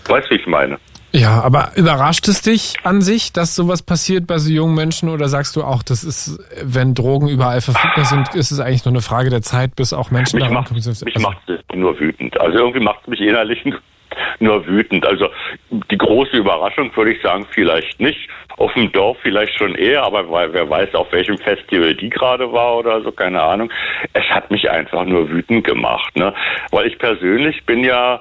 Weißt 0.07 0.27
du, 0.27 0.35
wie 0.35 0.39
ich 0.39 0.47
meine? 0.47 0.77
Ja, 1.13 1.41
aber 1.41 1.71
überrascht 1.75 2.27
es 2.27 2.41
dich 2.41 2.75
an 2.83 3.01
sich, 3.01 3.31
dass 3.31 3.55
sowas 3.55 3.81
passiert 3.81 4.27
bei 4.27 4.37
so 4.37 4.51
jungen 4.51 4.75
Menschen 4.75 5.09
oder 5.09 5.29
sagst 5.29 5.55
du 5.55 5.63
auch, 5.63 5.81
das 5.81 6.03
ist, 6.03 6.39
wenn 6.61 6.93
Drogen 6.93 7.29
überall 7.29 7.61
verfügbar 7.61 8.05
sind, 8.05 8.35
ist 8.35 8.51
es 8.51 8.59
eigentlich 8.59 8.85
nur 8.85 8.93
eine 8.93 9.01
Frage 9.01 9.29
der 9.29 9.41
Zeit, 9.41 9.75
bis 9.75 9.93
auch 9.93 10.11
Menschen 10.11 10.39
daran 10.39 10.65
kommen? 10.65 10.81
Mich 10.83 11.19
macht 11.19 11.49
es 11.49 11.59
nur 11.73 11.97
wütend. 11.99 12.39
Also 12.39 12.57
irgendwie 12.57 12.81
macht 12.81 12.99
es 13.03 13.07
mich 13.07 13.21
innerlich 13.21 13.63
nur 14.39 14.65
wütend. 14.67 15.05
Also 15.05 15.29
die 15.71 15.97
große 15.97 16.35
Überraschung 16.35 16.95
würde 16.95 17.13
ich 17.13 17.21
sagen, 17.21 17.47
vielleicht 17.51 17.99
nicht. 17.99 18.29
Auf 18.57 18.73
dem 18.73 18.91
Dorf 18.91 19.17
vielleicht 19.21 19.55
schon 19.55 19.75
eher, 19.75 20.01
aber 20.03 20.27
wer 20.51 20.67
weiß, 20.67 20.95
auf 20.95 21.11
welchem 21.11 21.37
Festival 21.37 21.93
die 21.93 22.09
gerade 22.09 22.51
war 22.51 22.77
oder 22.77 23.01
so, 23.03 23.11
keine 23.11 23.39
Ahnung. 23.39 23.71
Es 24.13 24.25
hat 24.31 24.49
mich 24.49 24.69
einfach 24.69 25.05
nur 25.05 25.29
wütend 25.29 25.63
gemacht, 25.63 26.15
ne? 26.15 26.33
Weil 26.71 26.87
ich 26.87 26.97
persönlich 26.97 27.63
bin 27.65 27.83
ja 27.83 28.19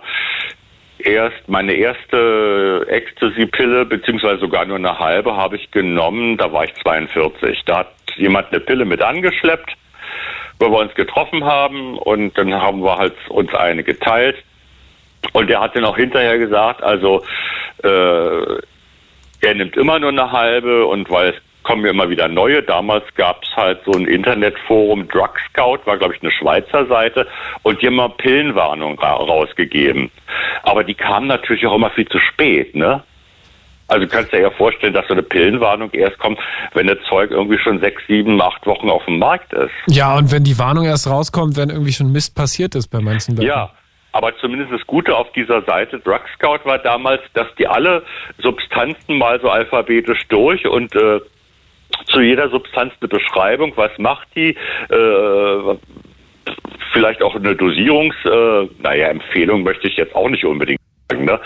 erst 0.99 1.49
meine 1.49 1.75
erste 1.75 2.87
Ecstasy-Pille, 2.89 3.85
beziehungsweise 3.87 4.41
sogar 4.41 4.65
nur 4.65 4.77
eine 4.77 4.99
halbe, 4.99 5.37
habe 5.37 5.57
ich 5.57 5.71
genommen, 5.71 6.37
da 6.37 6.53
war 6.53 6.65
ich 6.65 6.75
42. 6.83 7.63
Da 7.67 7.79
hat 7.79 7.93
jemand 8.17 8.49
eine 8.51 8.61
Pille 8.61 8.85
mit 8.85 9.03
angeschleppt, 9.03 9.73
wo 10.59 10.71
wir 10.71 10.79
uns 10.79 10.95
getroffen 10.95 11.45
haben 11.45 11.99
und 11.99 12.37
dann 12.39 12.53
haben 12.55 12.83
wir 12.83 12.97
halt 12.97 13.15
uns 13.29 13.55
eine 13.55 13.85
geteilt. 13.85 14.37
Und 15.33 15.51
er 15.51 15.61
hat 15.61 15.77
dann 15.77 15.85
auch 15.85 15.97
hinterher 15.97 16.39
gesagt, 16.39 16.83
also 16.83 17.25
äh, 17.83 18.59
er 19.41 19.55
nimmt 19.55 19.77
immer 19.77 19.99
nur 19.99 20.11
eine 20.11 20.33
halbe 20.33 20.87
und 20.87 21.11
weil 21.11 21.31
es 21.31 21.37
kommen 21.67 21.85
ja 21.85 21.91
immer 21.91 22.09
wieder 22.09 22.29
neue. 22.29 22.63
Damals 22.63 23.05
gab 23.17 23.43
es 23.43 23.55
halt 23.57 23.81
so 23.85 23.93
ein 23.93 24.07
Internetforum, 24.07 25.09
Drug 25.09 25.35
Scout, 25.51 25.81
war 25.85 25.99
glaube 25.99 26.15
ich 26.15 26.23
eine 26.23 26.31
Schweizer 26.31 26.87
Seite 26.87 27.27
und 27.63 27.83
die 27.83 27.89
haben 27.89 27.97
mal 27.97 28.09
Pillenwarnung 28.09 28.99
ra 28.99 29.15
rausgegeben. 29.15 30.11
Aber 30.63 30.85
die 30.85 30.95
kamen 30.95 31.27
natürlich 31.27 31.67
auch 31.67 31.75
immer 31.75 31.91
viel 31.91 32.09
zu 32.09 32.19
spät, 32.21 32.75
ne? 32.75 33.03
Also 33.89 34.05
du 34.05 34.11
kannst 34.11 34.33
dir 34.33 34.41
ja 34.41 34.51
vorstellen, 34.51 34.95
dass 34.95 35.07
so 35.07 35.13
eine 35.13 35.23
Pillenwarnung 35.23 35.91
erst 35.93 36.19
kommt, 36.19 36.41
wenn 36.75 36.89
das 36.89 36.99
Zeug 37.09 37.31
irgendwie 37.31 37.59
schon 37.59 37.79
sechs, 37.81 38.03
sieben, 38.09 38.41
acht 38.41 38.67
Wochen 38.67 38.91
auf 38.91 39.05
dem 39.05 39.19
Markt 39.19 39.53
ist. 39.53 39.71
Ja, 39.89 40.17
und 40.17 40.33
wenn 40.33 40.43
die 40.43 40.59
Warnung 40.59 40.87
erst 40.87 41.09
rauskommt, 41.09 41.57
wenn 41.57 41.71
irgendwie 41.71 41.93
schon 41.93 42.11
Mist 42.11 42.35
passiert 42.35 42.75
ist 42.75 42.89
bei 42.89 43.01
manchen 43.01 43.37
Leuten. 43.37 43.47
Ja, 43.47 43.71
aber 44.11 44.37
zumindest 44.39 44.73
das 44.73 44.85
Gute 44.87 45.17
auf 45.17 45.31
dieser 45.33 45.63
Seite 45.63 46.01
Drug 46.01 46.23
Scout 46.35 46.61
war 46.65 46.79
damals, 46.79 47.21
dass 47.35 47.47
die 47.59 47.69
alle 47.69 48.03
Substanzen 48.39 49.19
mal 49.19 49.41
so 49.41 49.51
alphabetisch 49.51 50.27
durch 50.29 50.67
und 50.67 50.95
äh, 50.97 51.21
zu 52.07 52.21
jeder 52.21 52.49
Substanz 52.51 52.93
eine 53.01 53.09
Beschreibung, 53.09 53.73
was 53.77 53.91
macht 53.99 54.29
die, 54.35 54.57
äh, 54.89 55.77
vielleicht 56.93 57.23
auch 57.23 57.35
eine 57.35 57.55
Dosierungs, 57.55 58.15
äh, 58.25 58.69
naja, 58.83 59.09
Empfehlung 59.09 59.63
möchte 59.63 59.89
ich 59.89 59.97
jetzt 59.97 60.15
auch 60.15 60.29
nicht 60.29 60.45
unbedingt 60.45 60.81
sagen, 61.11 61.25
ne? 61.25 61.41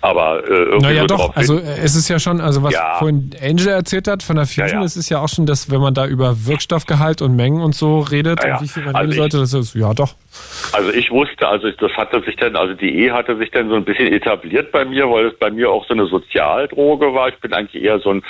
Aber 0.00 0.44
äh, 0.44 0.52
irgendwie 0.52 0.86
naja, 0.86 1.00
so 1.02 1.16
doch. 1.16 1.36
Also 1.36 1.58
es 1.58 1.96
ist 1.96 2.08
ja 2.08 2.18
schon, 2.18 2.40
also 2.40 2.62
was 2.62 2.74
ja. 2.74 2.96
vorhin 2.98 3.30
Angel 3.42 3.68
erzählt 3.68 4.08
hat 4.08 4.22
von 4.22 4.36
der 4.36 4.46
Fusion, 4.46 4.68
ja, 4.68 4.74
ja. 4.74 4.84
es 4.84 4.96
ist 4.96 5.08
ja 5.08 5.20
auch 5.20 5.28
schon, 5.28 5.46
dass 5.46 5.70
wenn 5.70 5.80
man 5.80 5.94
da 5.94 6.06
über 6.06 6.46
Wirkstoffgehalt 6.46 7.22
und 7.22 7.34
Mengen 7.34 7.60
und 7.60 7.74
so 7.74 8.00
redet 8.00 8.42
ja, 8.44 8.56
und 8.56 8.62
wie 8.62 8.68
viel 8.68 8.84
man 8.84 8.94
also 8.94 9.12
sollte, 9.12 9.38
das 9.38 9.52
ist 9.52 9.74
ja 9.74 9.92
doch. 9.94 10.14
Also 10.72 10.92
ich 10.92 11.10
wusste, 11.10 11.48
also 11.48 11.70
das 11.70 11.92
hatte 11.92 12.22
sich 12.22 12.36
dann, 12.36 12.56
also 12.56 12.74
die 12.74 13.04
E 13.04 13.10
hatte 13.10 13.36
sich 13.36 13.50
dann 13.50 13.68
so 13.68 13.74
ein 13.74 13.84
bisschen 13.84 14.12
etabliert 14.12 14.70
bei 14.70 14.84
mir, 14.84 15.10
weil 15.10 15.26
es 15.26 15.38
bei 15.38 15.50
mir 15.50 15.70
auch 15.70 15.86
so 15.86 15.94
eine 15.94 16.06
Sozialdroge 16.06 17.14
war. 17.14 17.28
Ich 17.28 17.38
bin 17.40 17.52
eigentlich 17.52 17.82
eher 17.82 17.98
so 17.98 18.10
ein 18.10 18.22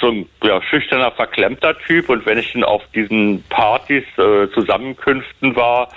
So 0.00 0.08
ein 0.08 0.26
ja, 0.42 0.62
schüchterner, 0.62 1.10
verklemmter 1.12 1.78
Typ. 1.78 2.08
Und 2.08 2.24
wenn 2.26 2.38
ich 2.38 2.52
dann 2.52 2.64
auf 2.64 2.82
diesen 2.94 3.42
Partys, 3.48 4.04
äh, 4.16 4.48
Zusammenkünften 4.52 5.54
war, 5.56 5.88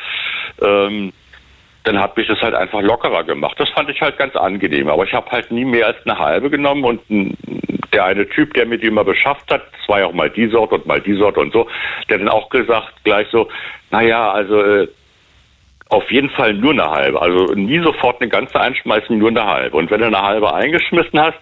ähm, 0.61 1.13
dann 1.83 1.99
hat 1.99 2.15
mich 2.15 2.27
das 2.27 2.41
halt 2.41 2.55
einfach 2.55 2.81
lockerer 2.81 3.23
gemacht. 3.23 3.59
Das 3.59 3.69
fand 3.69 3.89
ich 3.89 4.01
halt 4.01 4.17
ganz 4.17 4.35
angenehm. 4.35 4.87
Aber 4.89 5.03
ich 5.03 5.13
habe 5.13 5.29
halt 5.31 5.51
nie 5.51 5.65
mehr 5.65 5.87
als 5.87 5.97
eine 6.05 6.17
halbe 6.17 6.49
genommen. 6.49 6.83
Und 6.83 7.01
der 7.93 8.05
eine 8.05 8.27
Typ, 8.29 8.53
der 8.53 8.65
mir 8.65 8.77
die 8.77 8.87
immer 8.87 9.03
beschafft 9.03 9.51
hat, 9.51 9.63
das 9.71 9.89
war 9.89 9.99
ja 9.99 10.07
auch 10.07 10.13
mal 10.13 10.29
die 10.29 10.47
Sorte 10.47 10.75
und 10.75 10.85
mal 10.85 11.01
die 11.01 11.15
Sorte 11.15 11.39
und 11.39 11.53
so, 11.53 11.67
der 12.09 12.17
dann 12.17 12.29
auch 12.29 12.49
gesagt 12.49 12.93
gleich 13.03 13.27
so, 13.31 13.49
naja, 13.91 14.31
also 14.31 14.61
äh, 14.61 14.87
auf 15.89 16.09
jeden 16.11 16.29
Fall 16.31 16.53
nur 16.53 16.71
eine 16.71 16.89
halbe. 16.89 17.21
Also 17.21 17.53
nie 17.53 17.79
sofort 17.79 18.19
eine 18.19 18.29
ganze 18.29 18.59
einschmeißen, 18.59 19.17
nur 19.17 19.29
eine 19.29 19.45
halbe. 19.45 19.77
Und 19.77 19.91
wenn 19.91 20.01
du 20.01 20.07
eine 20.07 20.21
halbe 20.21 20.53
eingeschmissen 20.53 21.19
hast, 21.19 21.37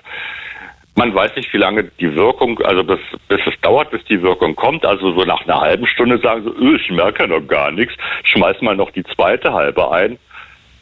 Man 0.96 1.16
weiß 1.16 1.36
nicht, 1.36 1.54
wie 1.54 1.58
lange 1.58 1.86
die 1.86 2.14
Wirkung, 2.16 2.60
also 2.62 2.84
bis, 2.84 3.00
bis 3.30 3.40
es 3.46 3.60
dauert, 3.62 3.92
bis 3.92 4.04
die 4.06 4.22
Wirkung 4.22 4.56
kommt. 4.56 4.86
Also 4.86 5.12
so 5.14 5.24
nach 5.24 5.42
einer 5.46 5.62
halben 5.62 5.88
Stunde 5.88 6.18
sagen 6.18 6.44
sie, 6.44 6.50
öh, 6.50 6.76
ich 6.76 6.92
merke 6.92 7.28
noch 7.28 7.48
gar 7.48 7.72
nichts. 7.72 7.94
Schmeiß 8.24 8.62
mal 8.62 8.76
noch 8.76 8.92
die 8.92 9.04
zweite 9.04 9.54
halbe 9.54 9.90
ein. 9.92 10.20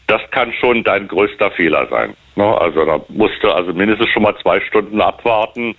Das 0.07 0.21
kann 0.31 0.51
schon 0.53 0.83
dein 0.83 1.07
größter 1.07 1.51
Fehler 1.51 1.87
sein. 1.91 2.15
Ne? 2.35 2.57
Also 2.59 2.85
da 2.85 2.99
musst 3.09 3.43
du 3.43 3.51
also 3.51 3.73
mindestens 3.73 4.09
schon 4.09 4.23
mal 4.23 4.35
zwei 4.41 4.59
Stunden 4.61 4.99
abwarten. 4.99 5.75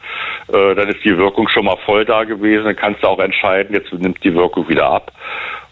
Äh, 0.53 0.75
dann 0.77 0.89
ist 0.89 1.03
die 1.05 1.17
Wirkung 1.17 1.49
schon 1.49 1.65
mal 1.65 1.79
voll 1.85 2.05
da 2.05 2.23
gewesen. 2.23 2.67
Dann 2.67 2.77
kannst 2.77 3.03
du 3.03 3.09
auch 3.09 3.19
entscheiden, 3.19 3.75
jetzt 3.75 3.93
nimmt 3.93 4.23
die 4.23 4.35
Wirkung 4.35 4.69
wieder 4.69 4.89
ab. 4.89 5.11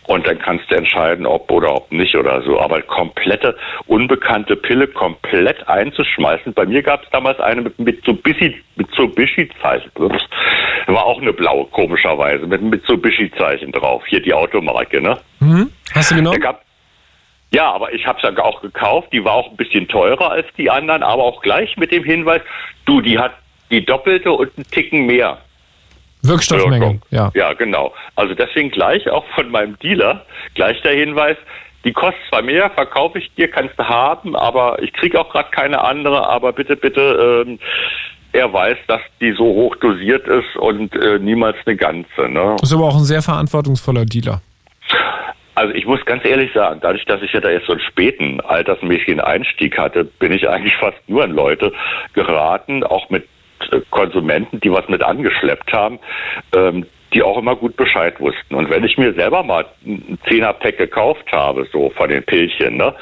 Und 0.09 0.27
dann 0.27 0.39
kannst 0.39 0.71
du 0.71 0.75
entscheiden, 0.75 1.27
ob 1.27 1.51
oder 1.51 1.77
ob 1.77 1.93
nicht 1.93 2.17
oder 2.17 2.41
so. 2.41 2.59
Aber 2.59 2.81
komplette, 2.81 3.55
unbekannte 3.87 4.57
Pille 4.57 4.89
komplett 4.89 5.69
einzuschmeißen. 5.69 6.55
Bei 6.55 6.65
mir 6.65 6.83
gab 6.83 7.03
es 7.03 7.11
damals 7.11 7.39
eine 7.41 7.61
mit 7.61 7.79
Mitsubishi, 7.79 8.57
Mitsubishi-Zeichen. 8.77 9.91
War 10.87 11.05
auch 11.05 11.21
eine 11.21 11.35
blaue, 11.35 11.67
komischerweise, 11.67 12.47
mit 12.47 12.63
Mitsubishi-Zeichen 12.63 13.71
drauf. 13.71 14.03
Hier 14.07 14.23
die 14.23 14.33
Automarke, 14.33 15.03
ne? 15.03 15.19
Mhm. 15.41 15.71
Hast 15.93 16.11
du 16.11 16.15
genommen? 16.15 16.43
Ja, 17.51 17.71
aber 17.71 17.93
ich 17.93 18.07
habe 18.07 18.19
es 18.23 18.39
auch 18.39 18.63
gekauft. 18.63 19.09
Die 19.13 19.23
war 19.23 19.35
auch 19.35 19.51
ein 19.51 19.57
bisschen 19.57 19.89
teurer 19.89 20.31
als 20.31 20.47
die 20.57 20.71
anderen, 20.71 21.03
aber 21.03 21.23
auch 21.23 21.43
gleich 21.43 21.77
mit 21.77 21.93
dem 21.93 22.05
Hinweis, 22.05 22.41
du, 22.87 23.03
die 23.03 23.19
hat 23.19 23.33
die 23.71 23.85
doppelte 23.85 24.33
und 24.33 24.51
einen 24.57 24.71
Ticken 24.71 25.05
mehr. 25.05 25.37
Wirkstoffmenge, 26.29 26.81
Wirkung. 26.81 27.03
ja. 27.11 27.31
Ja, 27.35 27.53
genau. 27.55 27.95
Also 28.17 28.35
deswegen 28.35 28.71
gleich 28.71 29.09
auch 29.11 29.25
von 29.35 29.51
meinem 29.51 29.79
Dealer 29.79 30.25
gleich 30.55 30.81
der 30.83 30.93
Hinweis, 30.93 31.37
die 31.85 31.93
kostet 31.93 32.21
zwar 32.29 32.43
mehr, 32.43 32.71
verkaufe 32.71 33.19
ich 33.19 33.33
dir, 33.35 33.49
kannst 33.49 33.79
du 33.79 33.85
haben, 33.85 34.37
aber 34.37 34.83
ich 34.83 34.93
kriege 34.93 35.21
auch 35.21 35.31
gerade 35.31 35.51
keine 35.51 35.83
andere, 35.83 36.29
aber 36.29 36.53
bitte, 36.53 36.77
bitte, 36.77 37.45
ähm, 37.47 37.59
er 38.33 38.53
weiß, 38.53 38.77
dass 38.89 39.01
die 39.21 39.33
so 39.33 39.45
hoch 39.45 39.77
dosiert 39.77 40.27
ist 40.27 40.57
und 40.57 40.95
äh, 40.95 41.19
niemals 41.19 41.57
eine 41.65 41.77
ganze. 41.77 42.29
Ne? 42.29 42.57
Ist 42.63 42.75
aber 42.75 42.85
auch 42.85 42.97
ein 42.97 43.05
sehr 43.05 43.23
verantwortungsvoller 43.23 44.05
Dealer. 44.05 44.43
Also 45.55 45.75
ich 45.75 45.87
muss 45.87 46.05
ganz 46.05 46.25
ehrlich 46.25 46.53
sagen, 46.53 46.79
dadurch, 46.81 47.05
dass 47.07 47.21
ich 47.23 47.33
ja 47.33 47.41
da 47.41 47.51
jetzt 47.51 47.67
so 47.67 47.73
einen 47.73 47.81
späten 47.81 48.41
altersmäßigen 48.41 49.21
Einstieg 49.21 49.77
hatte, 49.77 50.05
bin 50.05 50.33
ich 50.33 50.49
eigentlich 50.49 50.77
fast 50.77 50.99
nur 51.09 51.25
an 51.25 51.33
Leute 51.33 51.73
geraten, 52.13 52.85
auch 52.85 53.11
mit 53.11 53.27
Konsumenten, 53.91 54.61
die 54.61 54.71
was 54.71 54.89
mit 54.89 55.03
angeschleppt 55.03 55.73
haben, 55.73 55.99
ähm, 56.55 56.87
die 57.13 57.23
auch 57.23 57.39
immer 57.39 57.57
gut 57.57 57.77
Bescheid 57.77 58.21
wussten. 58.21 58.55
Und 58.55 58.71
wenn 58.71 58.85
ich 58.85 58.99
mir 58.99 59.15
selber 59.15 59.43
mal 59.43 59.65
ein 59.87 60.19
Zehner-Pack 60.29 60.77
gekauft 60.77 61.31
habe, 61.33 61.67
so 61.73 61.91
von 61.91 62.09
den 62.09 62.23
Pillchen, 62.23 62.77
ne, 62.77 62.95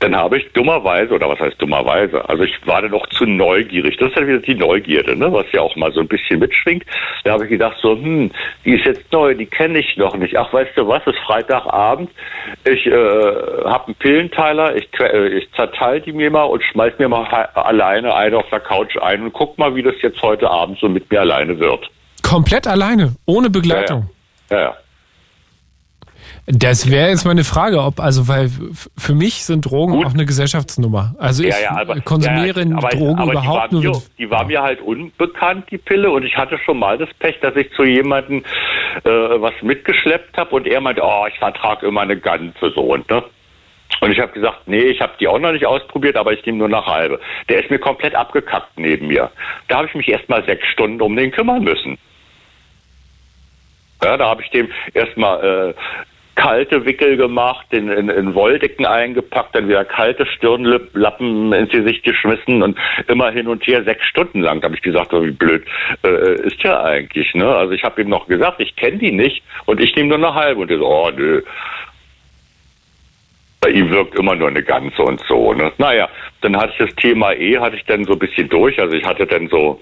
dann 0.00 0.16
habe 0.16 0.38
ich 0.38 0.50
dummerweise, 0.54 1.12
oder 1.12 1.28
was 1.28 1.38
heißt 1.38 1.60
dummerweise, 1.60 2.26
also 2.26 2.42
ich 2.42 2.54
war 2.66 2.80
dann 2.80 2.90
noch 2.90 3.06
zu 3.08 3.26
neugierig. 3.26 3.98
Das 3.98 4.08
ist 4.08 4.16
ja 4.18 4.26
wieder 4.26 4.38
die 4.38 4.54
Neugierde, 4.54 5.14
ne, 5.14 5.30
was 5.30 5.44
ja 5.52 5.60
auch 5.60 5.76
mal 5.76 5.92
so 5.92 6.00
ein 6.00 6.08
bisschen 6.08 6.40
mitschwingt. 6.40 6.84
Da 7.24 7.32
habe 7.32 7.44
ich 7.44 7.50
gedacht 7.50 7.76
so, 7.82 7.92
hm, 7.92 8.30
die 8.64 8.76
ist 8.76 8.86
jetzt 8.86 9.12
neu, 9.12 9.34
die 9.34 9.44
kenne 9.44 9.78
ich 9.78 9.98
noch 9.98 10.16
nicht. 10.16 10.38
Ach, 10.38 10.50
weißt 10.52 10.70
du 10.74 10.88
was, 10.88 11.02
es 11.06 11.14
ist 11.14 11.20
Freitagabend, 11.20 12.10
ich 12.64 12.86
äh, 12.86 12.90
habe 12.90 13.88
einen 13.88 13.94
Pillenteiler, 13.96 14.74
ich, 14.74 14.88
äh, 14.98 15.28
ich 15.28 15.52
zerteile 15.52 16.00
die 16.00 16.12
mir 16.12 16.30
mal 16.30 16.44
und 16.44 16.64
schmeiß 16.64 16.94
mir 16.98 17.08
mal 17.08 17.26
alleine 17.54 18.14
eine 18.14 18.38
auf 18.38 18.48
der 18.50 18.60
Couch 18.60 18.96
ein 18.96 19.22
und 19.22 19.34
guck 19.34 19.58
mal, 19.58 19.74
wie 19.74 19.82
das 19.82 19.94
jetzt 20.00 20.22
heute 20.22 20.50
Abend 20.50 20.78
so 20.78 20.88
mit 20.88 21.10
mir 21.10 21.20
alleine 21.20 21.58
wird. 21.58 21.90
Komplett 22.22 22.66
alleine, 22.66 23.16
ohne 23.26 23.50
Begleitung. 23.50 24.08
Ja, 24.50 24.56
ja. 24.56 24.62
ja. 24.62 24.76
Das 26.46 26.90
wäre 26.90 27.10
jetzt 27.10 27.24
meine 27.24 27.44
Frage, 27.44 27.80
ob, 27.80 28.00
also, 28.00 28.26
weil 28.26 28.50
für 28.96 29.14
mich 29.14 29.44
sind 29.44 29.70
Drogen 29.70 29.92
Gut. 29.92 30.06
auch 30.06 30.14
eine 30.14 30.26
Gesellschaftsnummer. 30.26 31.14
Also 31.18 31.44
ich 31.44 31.54
ja, 31.60 31.76
aber, 31.76 32.00
konsumiere 32.00 32.64
ja, 32.64 32.76
aber, 32.76 32.88
Drogen 32.88 33.20
aber 33.20 33.32
überhaupt 33.32 33.72
die 33.72 33.74
nur. 33.76 33.84
Mir, 33.84 34.02
die 34.18 34.30
war 34.30 34.44
mir 34.44 34.62
halt 34.62 34.80
unbekannt, 34.80 35.66
die 35.70 35.78
Pille, 35.78 36.10
und 36.10 36.24
ich 36.24 36.36
hatte 36.36 36.58
schon 36.64 36.78
mal 36.78 36.98
das 36.98 37.08
Pech, 37.18 37.38
dass 37.40 37.54
ich 37.56 37.70
zu 37.72 37.84
jemandem 37.84 38.42
äh, 39.04 39.10
was 39.10 39.52
mitgeschleppt 39.62 40.36
habe 40.36 40.56
und 40.56 40.66
er 40.66 40.80
meinte, 40.80 41.02
oh, 41.04 41.26
ich 41.28 41.38
vertrage 41.38 41.86
immer 41.86 42.00
eine 42.00 42.16
ganze 42.16 42.70
so 42.74 42.80
und 42.80 43.08
ne? 43.10 43.22
Und 44.00 44.12
ich 44.12 44.18
habe 44.18 44.32
gesagt, 44.32 44.66
nee, 44.66 44.84
ich 44.84 45.00
habe 45.00 45.12
die 45.20 45.28
auch 45.28 45.38
noch 45.38 45.52
nicht 45.52 45.66
ausprobiert, 45.66 46.16
aber 46.16 46.32
ich 46.32 46.44
nehme 46.46 46.58
nur 46.58 46.68
eine 46.68 46.86
halbe. 46.86 47.20
Der 47.48 47.62
ist 47.62 47.70
mir 47.70 47.78
komplett 47.78 48.14
abgekackt 48.14 48.78
neben 48.78 49.08
mir. 49.08 49.30
Da 49.68 49.78
habe 49.78 49.88
ich 49.88 49.94
mich 49.94 50.08
erst 50.08 50.28
mal 50.28 50.44
sechs 50.44 50.66
Stunden 50.68 51.02
um 51.02 51.16
den 51.16 51.30
kümmern 51.32 51.62
müssen. 51.62 51.98
Ja, 54.02 54.16
da 54.16 54.28
habe 54.28 54.42
ich 54.42 54.50
dem 54.50 54.68
erstmal 54.94 55.74
äh, 55.74 55.74
kalte 56.40 56.86
Wickel 56.86 57.18
gemacht, 57.18 57.66
in, 57.70 57.90
in, 57.90 58.08
in 58.08 58.34
Wolldecken 58.34 58.86
eingepackt, 58.86 59.54
dann 59.54 59.68
wieder 59.68 59.84
kalte 59.84 60.24
Stirnlappen 60.24 61.52
ins 61.52 61.70
Gesicht 61.70 62.02
geschmissen 62.02 62.62
und 62.62 62.78
immer 63.08 63.30
hin 63.30 63.46
und 63.46 63.66
her 63.66 63.84
sechs 63.84 64.06
Stunden 64.06 64.40
lang. 64.40 64.60
Da 64.60 64.66
habe 64.66 64.74
ich 64.74 64.80
gesagt, 64.80 65.12
oh, 65.12 65.22
wie 65.22 65.32
blöd 65.32 65.66
äh, 66.02 66.40
ist 66.46 66.64
der 66.64 66.82
eigentlich. 66.82 67.34
Ne? 67.34 67.46
Also 67.46 67.74
ich 67.74 67.84
habe 67.84 68.00
ihm 68.00 68.08
noch 68.08 68.26
gesagt, 68.26 68.58
ich 68.60 68.74
kenne 68.74 68.96
die 68.96 69.12
nicht 69.12 69.42
und 69.66 69.82
ich 69.82 69.94
nehme 69.94 70.08
nur 70.08 70.16
eine 70.16 70.34
halbe. 70.34 70.62
Und 70.62 70.70
er 70.70 70.78
so, 70.78 70.86
oh 70.86 71.10
nö. 71.14 71.42
Bei 73.60 73.68
ihm 73.68 73.90
wirkt 73.90 74.18
immer 74.18 74.34
nur 74.34 74.48
eine 74.48 74.62
ganze 74.62 75.02
und 75.02 75.20
so. 75.28 75.52
Ne? 75.52 75.70
Naja, 75.76 76.08
dann 76.40 76.56
hatte 76.56 76.72
ich 76.72 76.86
das 76.86 76.94
Thema 76.96 77.34
E, 77.34 77.58
hatte 77.58 77.76
ich 77.76 77.84
dann 77.84 78.06
so 78.06 78.14
ein 78.14 78.18
bisschen 78.18 78.48
durch. 78.48 78.80
Also 78.80 78.96
ich 78.96 79.04
hatte 79.04 79.26
dann 79.26 79.48
so 79.48 79.78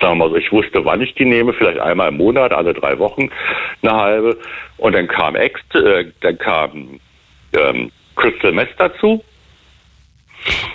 sagen 0.00 0.18
wir 0.18 0.26
mal 0.26 0.30
so, 0.30 0.36
ich 0.36 0.50
wusste, 0.52 0.84
wann 0.84 1.00
ich 1.00 1.14
die 1.14 1.24
nehme, 1.24 1.52
vielleicht 1.52 1.78
einmal 1.78 2.08
im 2.08 2.16
Monat, 2.16 2.52
alle 2.52 2.74
drei 2.74 2.98
Wochen 2.98 3.30
eine 3.82 3.92
halbe. 3.92 4.38
Und 4.76 4.94
dann 4.94 5.08
kam 5.08 5.36
Ex, 5.36 5.60
äh, 5.74 6.06
dann 6.20 6.38
kam 6.38 7.00
ähm, 7.52 7.90
Crystal 8.16 8.52
Mess 8.52 8.68
dazu. 8.76 9.22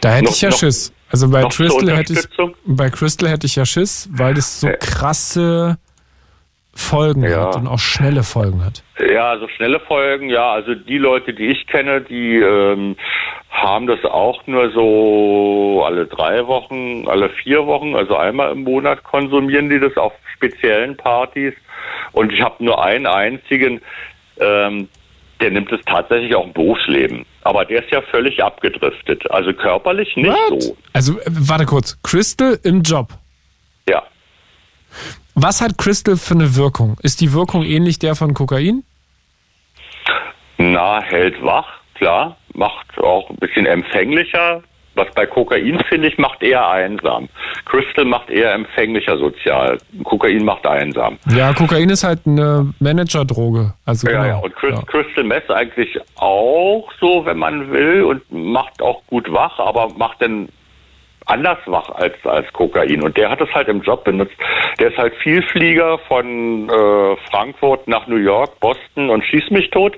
Da 0.02 0.14
hätte 0.14 0.26
noch, 0.26 0.32
ich 0.32 0.42
ja 0.42 0.50
noch, 0.50 0.58
Schiss. 0.58 0.94
Also 1.12 1.30
bei 1.30 1.44
Crystal 1.44 1.98
hätte 1.98 2.14
ich 2.14 2.28
bei 2.66 2.90
Crystal 2.90 3.30
hätte 3.30 3.48
ich 3.48 3.56
ja 3.56 3.66
Schiss, 3.66 4.10
weil 4.12 4.36
das 4.36 4.62
so 4.62 4.70
krasse 4.80 5.78
Folgen 6.74 7.24
ja. 7.24 7.48
hat 7.48 7.56
und 7.56 7.68
auch 7.68 7.80
schnelle 7.80 8.24
Folgen 8.24 8.64
hat. 8.64 8.84
Ja, 9.00 9.32
also 9.32 9.48
schnelle 9.50 9.80
Folgen, 9.80 10.30
ja. 10.30 10.52
Also 10.52 10.76
die 10.76 10.98
Leute, 10.98 11.34
die 11.34 11.48
ich 11.48 11.68
kenne, 11.68 12.02
die 12.02 12.38
ähm, 12.38 12.96
haben 13.50 13.88
das 13.88 14.04
auch 14.06 14.46
nur 14.48 14.72
so 14.72 15.84
alle 15.86 16.06
drei 16.06 16.46
Wochen, 16.48 17.08
alle 17.08 17.30
vier 17.30 17.66
Wochen, 17.66 17.96
also 17.96 18.16
einmal 18.16 18.52
im 18.52 18.64
Monat 18.64 19.04
konsumieren 19.04 19.70
die 19.70 19.80
das 19.80 19.96
auf 19.98 20.14
speziellen 20.36 20.96
Partys. 20.96 21.54
Und 22.12 22.32
ich 22.32 22.42
habe 22.42 22.64
nur 22.64 22.84
einen 22.84 23.06
einzigen, 23.06 23.82
ähm, 24.40 24.88
der 25.42 25.52
nimmt 25.52 25.72
es 25.72 25.82
tatsächlich 25.86 26.36
auch 26.36 26.46
im 26.46 26.54
Berufsleben. 26.54 27.26
Aber 27.44 27.66
der 27.66 27.84
ist 27.84 27.92
ja 27.92 28.02
völlig 28.02 28.44
abgedriftet. 28.44 29.30
Also 29.32 29.54
körperlich 29.54 30.16
nicht 30.16 30.28
What? 30.28 30.62
so. 30.62 30.78
Also 30.94 31.20
äh, 31.20 31.24
warte 31.28 31.66
kurz, 31.66 31.98
Crystal 32.04 32.60
im 32.64 32.82
Job. 32.84 33.10
Ja. 33.88 34.04
Was 35.36 35.62
hat 35.62 35.78
Crystal 35.78 36.18
für 36.18 36.36
eine 36.36 36.56
Wirkung? 36.56 36.98
Ist 37.02 37.22
die 37.22 37.34
Wirkung 37.34 37.64
ähnlich 37.64 38.00
der 38.00 38.16
von 38.16 38.34
Kokain? 38.34 38.84
Na, 40.58 41.02
hält 41.02 41.42
wach, 41.42 41.80
klar. 41.96 42.36
Macht 42.60 43.00
auch 43.00 43.30
ein 43.30 43.38
bisschen 43.38 43.66
empfänglicher. 43.66 44.62
Was 44.96 45.08
bei 45.16 45.26
Kokain, 45.26 45.80
finde 45.88 46.10
ich, 46.10 46.18
macht 46.18 46.44
eher 46.44 46.68
einsam. 46.68 47.30
Crystal 47.64 48.04
macht 48.04 48.30
eher 48.30 48.54
empfänglicher 48.54 49.18
sozial. 49.18 49.78
Kokain 50.04 50.44
macht 50.44 50.68
einsam. 50.68 51.18
Ja, 51.34 51.54
Kokain 51.54 51.90
ist 51.90 52.04
halt 52.04 52.20
eine 52.26 52.74
Managerdroge. 52.80 53.74
Also 53.86 54.10
ja, 54.10 54.24
genau. 54.24 54.26
ja, 54.26 54.38
und 54.40 54.54
Crystal, 54.58 54.84
ja. 54.86 54.92
Crystal 54.92 55.24
Meth 55.24 55.50
eigentlich 55.50 55.98
auch 56.18 56.92
so, 57.00 57.26
wenn 57.26 57.38
man 57.38 57.72
will, 57.72 58.04
und 58.04 58.30
macht 58.30 58.82
auch 58.82 59.02
gut 59.08 59.32
wach, 59.32 59.58
aber 59.60 59.88
macht 59.96 60.22
dann 60.22 60.50
anders 61.30 61.60
wach 61.66 61.90
als, 61.92 62.14
als 62.24 62.52
Kokain. 62.54 63.02
Und 63.04 63.18
der 63.18 63.30
hat 63.30 63.42
es 63.42 63.54
halt 63.54 63.68
im 63.68 63.82
Job 63.82 64.04
benutzt. 64.04 64.36
Der 64.80 64.90
ist 64.90 64.98
halt 64.98 65.14
Vielflieger 65.16 66.00
von 66.08 66.70
äh, 66.70 67.16
Frankfurt 67.30 67.88
nach 67.88 68.08
New 68.08 68.18
York, 68.18 68.60
Boston 68.60 69.10
und 69.10 69.24
schießt 69.24 69.52
mich 69.52 69.70
tot. 69.70 69.98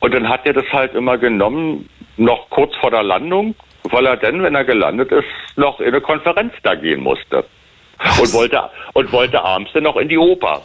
Und 0.00 0.14
dann 0.14 0.28
hat 0.28 0.46
er 0.46 0.52
das 0.52 0.66
halt 0.72 0.94
immer 0.94 1.18
genommen, 1.18 1.88
noch 2.16 2.48
kurz 2.50 2.74
vor 2.76 2.90
der 2.90 3.02
Landung, 3.02 3.54
weil 3.90 4.06
er 4.06 4.16
dann, 4.16 4.42
wenn 4.42 4.54
er 4.54 4.64
gelandet 4.64 5.10
ist, 5.12 5.26
noch 5.56 5.80
in 5.80 5.88
eine 5.88 6.00
Konferenz 6.00 6.52
da 6.62 6.74
gehen 6.74 7.02
musste. 7.02 7.44
Und 8.18 8.32
wollte, 8.32 8.62
und 8.94 9.12
wollte 9.12 9.44
abends 9.44 9.70
dann 9.74 9.82
noch 9.82 9.96
in 9.96 10.08
die 10.08 10.16
Oper. 10.16 10.62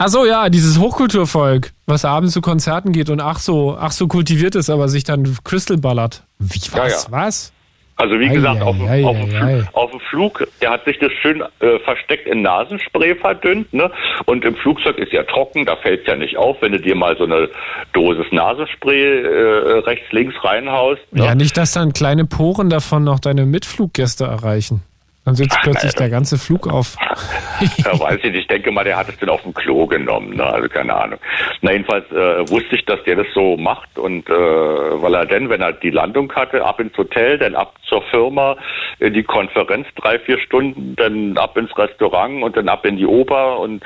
Ach 0.00 0.08
so, 0.08 0.24
ja, 0.24 0.48
dieses 0.48 0.78
Hochkulturvolk, 0.78 1.72
was 1.86 2.04
abends 2.04 2.32
zu 2.32 2.40
Konzerten 2.40 2.92
geht 2.92 3.10
und 3.10 3.20
ach 3.20 3.40
so, 3.40 3.76
ach 3.78 3.90
so 3.90 4.06
kultiviert 4.06 4.54
ist, 4.54 4.70
aber 4.70 4.88
sich 4.88 5.02
dann 5.02 5.36
Crystal 5.42 5.76
ballert. 5.76 6.22
Wie, 6.38 6.60
was, 6.60 6.72
ja, 6.72 6.86
ja. 6.86 6.96
was? 7.10 7.52
Also 7.98 8.20
wie 8.20 8.28
gesagt, 8.28 8.62
auf, 8.62 8.76
ei, 8.88 9.04
auf, 9.04 9.16
dem 9.16 9.28
Flug, 9.28 9.64
auf, 9.72 9.90
dem 9.90 10.00
Flug, 10.00 10.48
der 10.60 10.70
hat 10.70 10.84
sich 10.84 11.00
das 11.00 11.10
schön 11.20 11.42
äh, 11.58 11.80
versteckt 11.80 12.28
in 12.28 12.42
Nasenspray 12.42 13.16
verdünnt, 13.16 13.74
ne? 13.74 13.90
Und 14.24 14.44
im 14.44 14.54
Flugzeug 14.54 14.98
ist 14.98 15.12
ja 15.12 15.24
trocken, 15.24 15.66
da 15.66 15.74
fällt 15.74 16.06
ja 16.06 16.14
nicht 16.14 16.36
auf, 16.36 16.58
wenn 16.60 16.70
du 16.70 16.80
dir 16.80 16.94
mal 16.94 17.16
so 17.16 17.24
eine 17.24 17.50
Dosis 17.92 18.30
Nasenspray 18.30 19.02
äh, 19.02 19.78
rechts, 19.80 20.06
links 20.12 20.36
reinhaust. 20.44 21.02
Ne? 21.10 21.24
Ja, 21.24 21.34
nicht, 21.34 21.56
dass 21.56 21.72
dann 21.72 21.92
kleine 21.92 22.24
Poren 22.24 22.70
davon 22.70 23.02
noch 23.02 23.18
deine 23.18 23.46
Mitfluggäste 23.46 24.26
erreichen. 24.26 24.84
Dann 25.28 25.34
sitzt 25.34 25.58
plötzlich 25.60 25.94
der 25.94 26.08
ganze 26.08 26.38
Flug 26.38 26.66
auf. 26.68 26.96
ja, 27.84 28.00
weiß 28.00 28.16
ich 28.22 28.32
nicht. 28.32 28.40
Ich 28.40 28.46
denke 28.46 28.72
mal, 28.72 28.82
der 28.82 28.96
hat 28.96 29.10
es 29.10 29.18
dann 29.18 29.28
auf 29.28 29.42
dem 29.42 29.52
Klo 29.52 29.86
genommen. 29.86 30.36
Ne? 30.36 30.42
Also 30.42 30.70
keine 30.70 30.96
Ahnung. 30.96 31.18
Na, 31.60 31.70
jedenfalls 31.70 32.10
äh, 32.12 32.48
wusste 32.50 32.76
ich, 32.76 32.86
dass 32.86 33.04
der 33.04 33.16
das 33.16 33.26
so 33.34 33.58
macht. 33.58 33.98
Und 33.98 34.26
äh, 34.30 34.32
weil 34.32 35.12
er 35.12 35.26
dann, 35.26 35.50
wenn 35.50 35.60
er 35.60 35.74
die 35.74 35.90
Landung 35.90 36.32
hatte, 36.34 36.64
ab 36.64 36.80
ins 36.80 36.96
Hotel, 36.96 37.36
dann 37.36 37.54
ab 37.54 37.74
zur 37.86 38.00
Firma, 38.04 38.56
in 39.00 39.12
die 39.12 39.22
Konferenz 39.22 39.86
drei, 39.96 40.18
vier 40.18 40.38
Stunden, 40.38 40.96
dann 40.96 41.36
ab 41.36 41.58
ins 41.58 41.76
Restaurant 41.76 42.42
und 42.42 42.56
dann 42.56 42.70
ab 42.70 42.86
in 42.86 42.96
die 42.96 43.04
Oper. 43.04 43.58
Und 43.58 43.84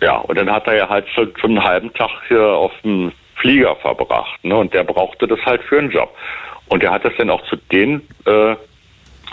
ja, 0.00 0.18
und 0.18 0.38
dann 0.38 0.48
hat 0.48 0.68
er 0.68 0.76
ja 0.76 0.88
halt 0.88 1.08
schon, 1.08 1.32
schon 1.40 1.58
einen 1.58 1.64
halben 1.64 1.92
Tag 1.94 2.10
hier 2.28 2.44
auf 2.44 2.70
dem 2.84 3.10
Flieger 3.34 3.74
verbracht. 3.74 4.44
Ne? 4.44 4.56
Und 4.56 4.72
der 4.72 4.84
brauchte 4.84 5.26
das 5.26 5.40
halt 5.44 5.60
für 5.64 5.80
einen 5.80 5.90
Job. 5.90 6.14
Und 6.68 6.84
er 6.84 6.92
hat 6.92 7.04
das 7.04 7.14
dann 7.18 7.30
auch 7.30 7.42
zu 7.46 7.56
den 7.72 8.06
äh, 8.26 8.54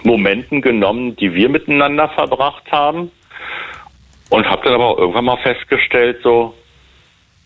Momenten 0.03 0.61
genommen, 0.61 1.15
die 1.15 1.33
wir 1.33 1.49
miteinander 1.49 2.09
verbracht 2.09 2.71
haben 2.71 3.11
und 4.29 4.45
habe 4.45 4.63
dann 4.63 4.73
aber 4.73 4.85
auch 4.85 4.97
irgendwann 4.97 5.25
mal 5.25 5.37
festgestellt, 5.37 6.19
so, 6.23 6.53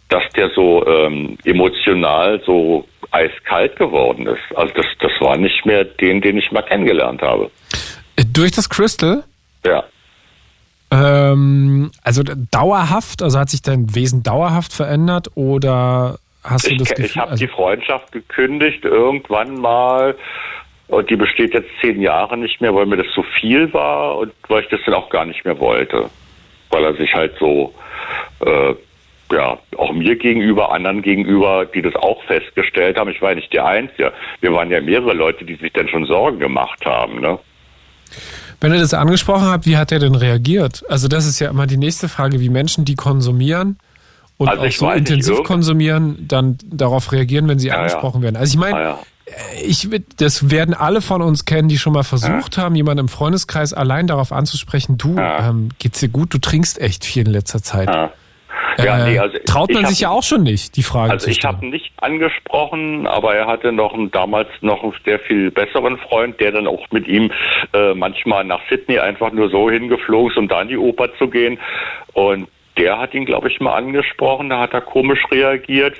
dass 0.09 0.23
der 0.35 0.49
so 0.49 0.85
ähm, 0.87 1.37
emotional 1.43 2.41
so 2.45 2.87
eiskalt 3.11 3.75
geworden 3.75 4.27
ist. 4.27 4.55
Also 4.55 4.73
das, 4.75 4.85
das 4.99 5.11
war 5.19 5.37
nicht 5.37 5.65
mehr 5.65 5.83
den, 5.83 6.21
den 6.21 6.37
ich 6.37 6.51
mal 6.51 6.61
kennengelernt 6.61 7.21
habe. 7.21 7.49
Durch 8.33 8.51
das 8.51 8.69
Crystal? 8.69 9.23
Ja. 9.65 9.83
Ähm, 10.91 11.91
also 12.03 12.23
dauerhaft, 12.23 13.21
also 13.21 13.39
hat 13.39 13.49
sich 13.49 13.61
dein 13.61 13.93
Wesen 13.93 14.23
dauerhaft 14.23 14.73
verändert 14.73 15.27
oder 15.35 16.17
hast 16.43 16.67
du 16.67 16.71
ich, 16.71 16.77
das 16.79 16.89
Gefühl? 16.89 17.05
Ich 17.05 17.17
habe 17.17 17.31
also, 17.31 17.45
die 17.45 17.51
Freundschaft 17.51 18.11
gekündigt 18.11 18.83
irgendwann 18.83 19.55
mal 19.55 20.15
und 20.89 21.09
die 21.09 21.15
besteht 21.15 21.53
jetzt 21.53 21.69
zehn 21.81 22.01
Jahre 22.01 22.37
nicht 22.37 22.59
mehr, 22.61 22.73
weil 22.75 22.85
mir 22.85 22.97
das 22.97 23.07
zu 23.13 23.23
viel 23.39 23.71
war 23.73 24.17
und 24.17 24.33
weil 24.47 24.63
ich 24.63 24.69
das 24.69 24.79
dann 24.85 24.95
auch 24.95 25.09
gar 25.09 25.25
nicht 25.25 25.45
mehr 25.45 25.59
wollte. 25.59 26.09
Weil 26.71 26.83
er 26.83 26.93
sich 26.95 27.13
halt 27.15 27.33
so, 27.39 27.73
äh, 28.45 28.75
ja, 29.31 29.57
auch 29.77 29.91
mir 29.93 30.15
gegenüber, 30.15 30.71
anderen 30.71 31.01
gegenüber, 31.01 31.65
die 31.65 31.81
das 31.81 31.95
auch 31.95 32.23
festgestellt 32.25 32.97
haben. 32.97 33.09
Ich 33.11 33.21
war 33.21 33.29
ja 33.29 33.35
nicht 33.35 33.53
der 33.53 33.65
Einzige. 33.65 34.11
Wir 34.41 34.51
waren 34.53 34.69
ja 34.71 34.81
mehrere 34.81 35.13
Leute, 35.13 35.45
die 35.45 35.55
sich 35.55 35.71
dann 35.73 35.87
schon 35.87 36.05
Sorgen 36.05 36.39
gemacht 36.39 36.85
haben, 36.85 37.21
ne? 37.21 37.39
Wenn 38.61 38.73
ihr 38.73 38.79
das 38.79 38.93
angesprochen 38.93 39.45
habt, 39.47 39.65
wie 39.67 39.77
hat 39.77 39.91
er 39.91 39.99
denn 39.99 40.15
reagiert? 40.15 40.83
Also 40.89 41.07
das 41.07 41.25
ist 41.25 41.39
ja 41.39 41.49
immer 41.49 41.65
die 41.67 41.77
nächste 41.77 42.09
Frage, 42.09 42.39
wie 42.41 42.49
Menschen, 42.49 42.83
die 42.83 42.95
konsumieren 42.95 43.77
und 44.37 44.49
Also 44.49 44.63
auch 44.63 44.71
so 44.71 44.89
intensiv 44.91 45.43
konsumieren, 45.43 46.25
dann 46.27 46.57
darauf 46.65 47.11
reagieren, 47.11 47.47
wenn 47.47 47.59
sie 47.59 47.67
Ja, 47.67 47.75
ja. 47.75 47.79
angesprochen 47.81 48.21
werden. 48.21 48.35
Also 48.35 48.53
ich 48.53 48.59
meine, 48.59 48.75
Ah, 48.75 48.81
ja. 48.81 48.99
Ich, 49.63 49.87
das 50.17 50.49
werden 50.51 50.73
alle 50.73 51.01
von 51.01 51.21
uns 51.21 51.45
kennen, 51.45 51.69
die 51.69 51.77
schon 51.77 51.93
mal 51.93 52.03
versucht 52.03 52.57
haben, 52.57 52.75
jemanden 52.75 53.01
im 53.01 53.09
Freundeskreis 53.09 53.73
allein 53.73 54.07
darauf 54.07 54.31
anzusprechen, 54.31 54.97
du, 54.97 55.15
Ja. 55.15 55.49
ähm, 55.49 55.69
geht's 55.79 55.99
dir 55.99 56.09
gut, 56.09 56.33
du 56.33 56.37
trinkst 56.39 56.79
echt 56.81 57.05
viel 57.05 57.25
in 57.27 57.33
letzter 57.33 57.61
Zeit. 57.61 57.89
Ja. 57.93 58.11
Ja, 58.77 59.05
Äh, 59.07 59.11
nee, 59.11 59.19
also 59.19 59.37
traut 59.45 59.69
ich 59.69 59.73
man 59.75 59.83
hab- 59.83 59.89
sich 59.91 59.99
ja 60.01 60.09
auch 60.09 60.23
schon 60.23 60.43
nicht, 60.43 60.77
die 60.77 60.83
Frage 60.83 61.11
Also 61.11 61.25
zu 61.25 61.31
ich 61.31 61.37
stellen. 61.37 61.55
habe 61.55 61.65
ihn 61.65 61.71
nicht 61.71 61.91
angesprochen, 61.97 63.07
aber 63.07 63.35
er 63.35 63.45
hatte 63.47 63.71
noch 63.73 63.93
einen, 63.93 64.09
damals 64.11 64.47
noch 64.61 64.83
einen 64.83 64.93
sehr 65.05 65.19
viel 65.19 65.51
besseren 65.51 65.97
Freund, 65.97 66.39
der 66.39 66.51
dann 66.53 66.67
auch 66.67 66.85
mit 66.91 67.07
ihm 67.07 67.31
äh, 67.73 67.93
manchmal 67.93 68.45
nach 68.45 68.61
Sydney 68.69 68.99
einfach 68.99 69.31
nur 69.33 69.49
so 69.49 69.69
hingeflogen 69.69 70.31
ist, 70.31 70.37
um 70.37 70.47
da 70.47 70.61
in 70.61 70.69
die 70.69 70.77
Oper 70.77 71.09
zu 71.17 71.27
gehen. 71.27 71.59
Und 72.13 72.47
der 72.77 72.97
hat 72.99 73.13
ihn, 73.13 73.25
glaube 73.25 73.49
ich, 73.49 73.59
mal 73.59 73.75
angesprochen, 73.75 74.49
da 74.49 74.59
hat 74.59 74.73
er 74.73 74.81
komisch 74.81 75.19
reagiert. 75.31 75.95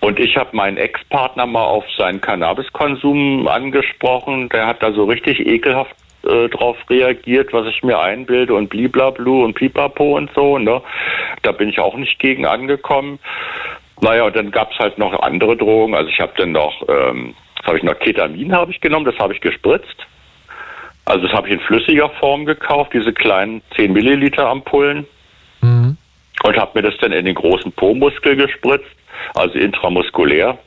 Und 0.00 0.18
ich 0.18 0.36
habe 0.36 0.56
meinen 0.56 0.76
Ex-Partner 0.76 1.46
mal 1.46 1.64
auf 1.64 1.84
seinen 1.96 2.20
Cannabiskonsum 2.20 3.46
angesprochen. 3.48 4.48
Der 4.48 4.66
hat 4.66 4.82
da 4.82 4.92
so 4.92 5.04
richtig 5.04 5.40
ekelhaft 5.46 5.94
äh, 6.24 6.48
drauf 6.48 6.76
reagiert, 6.90 7.52
was 7.52 7.66
ich 7.66 7.82
mir 7.82 7.98
einbilde 8.00 8.54
und 8.54 8.68
bliblablu 8.68 9.44
und 9.44 9.54
pipapo 9.54 10.16
und 10.16 10.30
so. 10.34 10.58
Ne? 10.58 10.82
Da 11.42 11.52
bin 11.52 11.68
ich 11.68 11.78
auch 11.78 11.96
nicht 11.96 12.18
gegen 12.18 12.46
angekommen. 12.46 13.18
Naja, 14.00 14.24
und 14.24 14.34
dann 14.34 14.50
gab's 14.50 14.78
halt 14.78 14.98
noch 14.98 15.18
andere 15.20 15.56
Drogen. 15.56 15.94
Also 15.94 16.08
ich 16.08 16.20
habe 16.20 16.32
dann 16.36 16.52
noch, 16.52 16.82
ähm, 16.88 17.34
habe 17.64 17.76
ich 17.76 17.84
noch, 17.84 17.98
Ketamin 17.98 18.52
habe 18.52 18.72
ich 18.72 18.80
genommen, 18.80 19.04
das 19.04 19.18
habe 19.18 19.34
ich 19.34 19.40
gespritzt. 19.40 20.06
Also 21.04 21.26
das 21.26 21.36
habe 21.36 21.48
ich 21.48 21.54
in 21.54 21.60
flüssiger 21.60 22.08
Form 22.20 22.44
gekauft, 22.44 22.92
diese 22.94 23.12
kleinen 23.12 23.62
10 23.76 23.92
Milliliter 23.92 24.48
Ampullen 24.48 25.06
Mhm. 25.62 25.96
Und 26.42 26.56
habe 26.56 26.72
mir 26.74 26.90
das 26.90 26.98
dann 27.00 27.12
in 27.12 27.24
den 27.24 27.34
großen 27.34 27.72
Po-Muskel 27.72 28.36
gespritzt, 28.36 28.90
also 29.34 29.58
intramuskulär. 29.58 30.58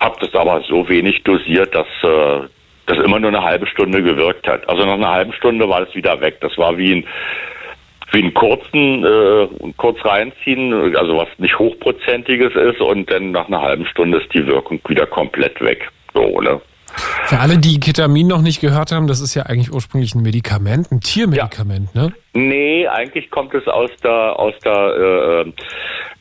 Habe 0.00 0.16
das 0.20 0.34
aber 0.34 0.62
so 0.62 0.88
wenig 0.88 1.22
dosiert, 1.22 1.74
dass 1.74 1.86
äh, 2.02 2.48
das 2.86 2.98
immer 2.98 3.18
nur 3.18 3.30
eine 3.30 3.42
halbe 3.42 3.66
Stunde 3.66 4.02
gewirkt 4.02 4.46
hat. 4.46 4.68
Also 4.68 4.84
nach 4.84 4.94
einer 4.94 5.10
halben 5.10 5.32
Stunde 5.32 5.68
war 5.68 5.84
das 5.84 5.94
wieder 5.94 6.20
weg. 6.20 6.38
Das 6.40 6.56
war 6.58 6.76
wie 6.76 6.96
ein 6.96 7.06
wie 8.12 8.22
einen 8.22 8.34
kurzen, 8.34 9.04
äh, 9.04 9.48
kurz 9.76 10.04
reinziehen, 10.04 10.96
also 10.96 11.16
was 11.16 11.28
nicht 11.38 11.58
hochprozentiges 11.58 12.54
ist 12.54 12.80
und 12.80 13.10
dann 13.10 13.32
nach 13.32 13.48
einer 13.48 13.60
halben 13.60 13.86
Stunde 13.86 14.18
ist 14.18 14.32
die 14.32 14.46
Wirkung 14.46 14.80
wieder 14.86 15.06
komplett 15.06 15.60
weg. 15.60 15.90
So, 16.12 16.40
ne? 16.40 16.60
Für 17.26 17.38
alle, 17.38 17.58
die 17.58 17.80
Ketamin 17.80 18.26
noch 18.26 18.42
nicht 18.42 18.60
gehört 18.60 18.92
haben, 18.92 19.06
das 19.06 19.20
ist 19.20 19.34
ja 19.34 19.44
eigentlich 19.44 19.72
ursprünglich 19.72 20.14
ein 20.14 20.22
Medikament, 20.22 20.92
ein 20.92 21.00
Tiermedikament, 21.00 21.94
ne? 21.94 22.12
Nee, 22.34 22.86
eigentlich 22.88 23.30
kommt 23.30 23.54
es 23.54 23.66
aus 23.66 23.90
der 24.02 24.38
aus 24.38 24.54
der 24.64 25.44
äh, 25.46 25.52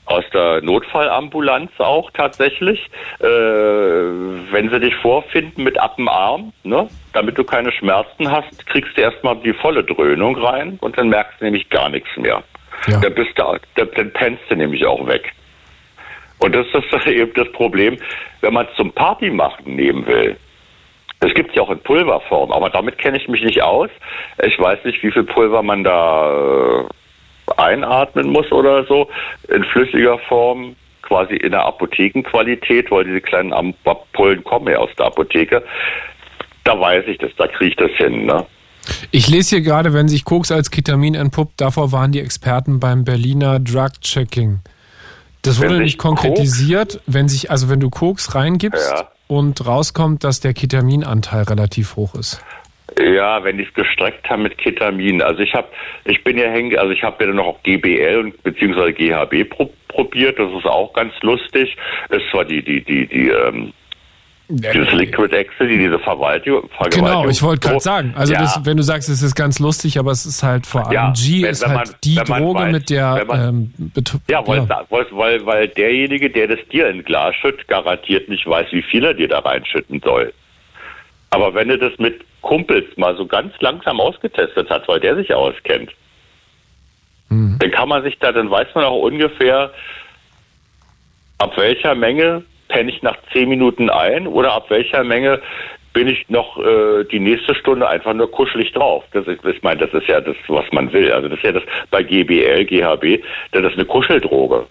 aus 0.06 0.24
der 0.34 0.62
Notfallambulanz 0.62 1.72
auch 1.78 2.12
tatsächlich. 2.12 2.80
Äh, 3.20 3.26
wenn 3.26 4.70
sie 4.70 4.80
dich 4.80 4.96
vorfinden 4.96 5.64
mit 5.64 5.80
ab 5.80 5.96
dem 5.96 6.08
Arm, 6.08 6.54
ne, 6.64 6.88
damit 7.14 7.38
du 7.38 7.44
keine 7.44 7.72
Schmerzen 7.72 8.32
hast, 8.32 8.66
kriegst 8.68 8.98
du 8.98 9.02
erstmal 9.02 9.38
die 9.38 9.54
volle 9.54 9.84
Dröhnung 9.84 10.38
rein 10.38 10.78
und 10.82 10.98
dann 10.98 11.10
merkst 11.10 11.40
du 11.40 11.46
nämlich 11.46 11.70
gar 11.70 11.90
nichts 11.90 12.10
mehr. 12.18 12.44
Ja. 12.88 13.00
Dann 13.00 13.14
bist 13.14 13.38
du, 13.38 13.44
dann 13.76 14.14
pennst 14.14 14.44
du 14.50 14.56
nämlich 14.56 14.86
auch 14.86 15.08
weg. 15.08 15.32
Und 16.40 16.54
das 16.54 16.66
ist 16.68 17.08
eben 17.08 17.34
das 17.36 17.52
Problem, 17.54 17.98
wenn 18.42 18.54
man 18.54 18.68
es 18.68 18.76
zum 18.76 18.92
Party 18.92 19.30
machen 19.30 19.76
nehmen 19.76 20.06
will. 20.06 20.36
Es 21.24 21.34
gibt 21.34 21.56
ja 21.56 21.62
auch 21.62 21.70
in 21.70 21.80
Pulverform, 21.80 22.52
aber 22.52 22.70
damit 22.70 22.98
kenne 22.98 23.18
ich 23.18 23.28
mich 23.28 23.44
nicht 23.44 23.62
aus. 23.62 23.90
Ich 24.46 24.60
weiß 24.60 24.84
nicht, 24.84 25.02
wie 25.04 25.12
viel 25.12 25.24
Pulver 25.24 25.64
man 25.64 25.84
da 25.84 26.82
äh, 26.82 26.86
einatmen 27.58 28.30
muss 28.30 28.52
oder 28.52 28.86
so. 28.86 29.10
In 29.48 29.64
flüssiger 29.64 30.18
Form, 30.20 30.76
quasi 31.02 31.36
in 31.36 31.52
der 31.52 31.66
Apothekenqualität, 31.66 32.92
weil 32.92 33.06
diese 33.06 33.22
kleinen 33.22 33.54
Ampullen 33.54 34.44
kommen 34.44 34.68
ja 34.68 34.80
aus 34.80 34.90
der 34.98 35.08
Apotheke. 35.08 35.64
Da 36.64 36.80
weiß 36.80 37.06
ich 37.08 37.18
das, 37.20 37.32
da 37.38 37.48
kriege 37.48 37.72
ich 37.72 37.76
das 37.76 37.92
hin. 37.98 38.26
Ne? 38.26 38.46
Ich 39.12 39.30
lese 39.30 39.58
hier 39.58 39.62
gerade, 39.62 39.94
wenn 39.94 40.08
sich 40.08 40.26
Koks 40.26 40.52
als 40.52 40.72
Ketamin 40.72 41.16
entpuppt, 41.16 41.62
davor 41.62 41.92
waren 41.92 42.12
die 42.12 42.20
Experten 42.20 42.80
beim 42.80 43.06
Berliner 43.06 43.60
Drug 43.60 44.02
Checking. 44.02 44.60
Das 45.42 45.62
wurde 45.62 45.80
nicht 45.80 45.98
konkretisiert, 45.98 47.02
wenn 47.06 47.28
sich, 47.28 47.52
also 47.52 47.70
wenn 47.70 47.82
du 47.82 47.90
Koks 47.90 48.34
reingibst 48.34 48.92
Ja. 48.92 49.10
Und 49.38 49.66
rauskommt, 49.66 50.24
dass 50.24 50.40
der 50.40 50.54
Ketaminanteil 50.54 51.44
relativ 51.44 51.96
hoch 51.96 52.16
ist. 52.16 52.44
Ja, 53.00 53.44
wenn 53.44 53.58
die 53.58 53.64
es 53.64 53.74
gestreckt 53.74 54.30
haben 54.30 54.44
mit 54.44 54.58
Ketamin. 54.58 55.22
Also 55.22 55.42
ich 55.42 55.54
habe, 55.54 55.68
ich 56.06 56.24
bin 56.24 56.38
ja 56.38 56.46
hängen, 56.50 56.78
also 56.78 56.92
ich 56.92 57.02
habe 57.02 57.26
ja 57.26 57.34
noch 57.34 57.46
auf 57.46 57.64
GBL 57.64 58.20
und 58.20 58.44
beziehungsweise 58.44 58.94
GHB 58.94 59.50
pro, 59.50 59.72
probiert. 59.88 60.38
Das 60.38 60.52
ist 60.52 60.66
auch 60.66 60.94
ganz 60.94 61.14
lustig. 61.22 61.76
Es 62.10 62.22
war 62.34 62.46
die 62.46 62.62
die 62.62 62.84
die 62.84 63.08
die 63.08 63.30
ähm, 63.30 63.74
dieses 64.58 64.92
Liquid 64.94 65.34
Ecstasy, 65.36 65.78
diese 65.78 65.98
Verwaltung. 66.00 66.70
Genau, 66.92 67.28
ich 67.28 67.42
wollte 67.42 67.68
gerade 67.68 67.80
sagen, 67.80 68.14
also 68.16 68.34
ja. 68.34 68.40
das, 68.42 68.60
wenn 68.66 68.78
du 68.78 68.84
sagst, 68.84 69.10
es 69.10 69.22
ist 69.22 69.36
ganz 69.36 69.60
lustig, 69.60 69.98
aber 69.98 70.12
es 70.12 70.26
ist 70.26 70.44
halt 70.44 70.66
vor 70.68 70.84
allem 70.86 70.94
Ja, 70.94 71.14
G 71.16 71.42
wenn- 71.44 71.50
ist 71.52 71.62
wenn 71.64 71.70
halt 71.78 71.88
man- 71.90 71.96
die 72.04 72.16
Droge, 72.16 72.60
weiß, 72.60 72.72
mit 72.72 72.90
der 72.90 73.26
man- 73.26 73.74
ähm, 73.76 73.94
Ja, 74.30 74.48
weil, 74.48 74.58
ja. 74.60 74.86
weil, 74.90 75.06
weil, 75.12 75.46
weil 75.46 75.68
derjenige, 75.70 76.30
der 76.30 76.48
das 76.48 76.60
dir 76.72 76.88
in 76.90 77.04
Glas 77.04 77.36
schüttet, 77.36 77.68
garantiert 77.68 78.30
nicht 78.30 78.46
weiß, 78.48 78.68
wie 78.72 78.84
viel 78.84 79.04
er 79.04 79.14
dir 79.14 79.28
da 79.28 79.40
reinschütten 79.40 80.02
soll. 80.04 80.34
Aber 81.32 81.54
wenn 81.56 81.70
du 81.70 81.78
das 81.78 81.98
mit 81.98 82.22
Kumpels 82.42 82.86
mal 82.98 83.16
so 83.18 83.26
ganz 83.26 83.54
langsam 83.60 84.00
ausgetestet 84.00 84.70
hat, 84.70 84.88
weil 84.88 85.00
der 85.00 85.16
sich 85.16 85.34
auskennt, 85.34 85.92
Mhm. 87.30 87.58
dann 87.60 87.72
kann 87.72 87.90
man 87.90 88.04
sich 88.04 88.20
da, 88.20 88.32
dann 88.32 88.52
weiß 88.52 88.68
man 88.76 88.84
auch 88.84 89.00
ungefähr, 89.02 89.72
ab 91.40 91.54
welcher 91.58 91.96
Menge 91.96 92.44
penne 92.68 92.92
ich 92.92 93.02
nach 93.04 93.18
zehn 93.32 93.50
Minuten 93.50 93.90
ein 93.90 94.28
oder 94.28 94.54
ab 94.54 94.66
welcher 94.70 95.04
Menge 95.04 95.42
bin 95.94 96.08
ich 96.08 96.28
noch 96.28 96.58
äh, 96.58 97.04
die 97.12 97.20
nächste 97.20 97.54
Stunde 97.54 97.88
einfach 97.88 98.14
nur 98.14 98.30
kuschelig 98.32 98.72
drauf. 98.74 99.04
Das 99.14 99.28
ist, 99.28 99.46
ich 99.46 99.62
meine, 99.62 99.86
das 99.86 99.94
ist 99.94 100.08
ja 100.08 100.20
das, 100.22 100.36
was 100.48 100.66
man 100.72 100.92
will. 100.92 101.12
Also 101.12 101.30
das 101.30 101.38
ist 101.38 101.44
ja 101.46 101.52
das 101.52 101.64
bei 101.92 102.02
GBL, 102.02 102.66
GHB, 102.66 103.24
das 103.52 103.64
ist 103.64 103.74
eine 103.74 103.86
Kuscheldroge. 103.86 104.66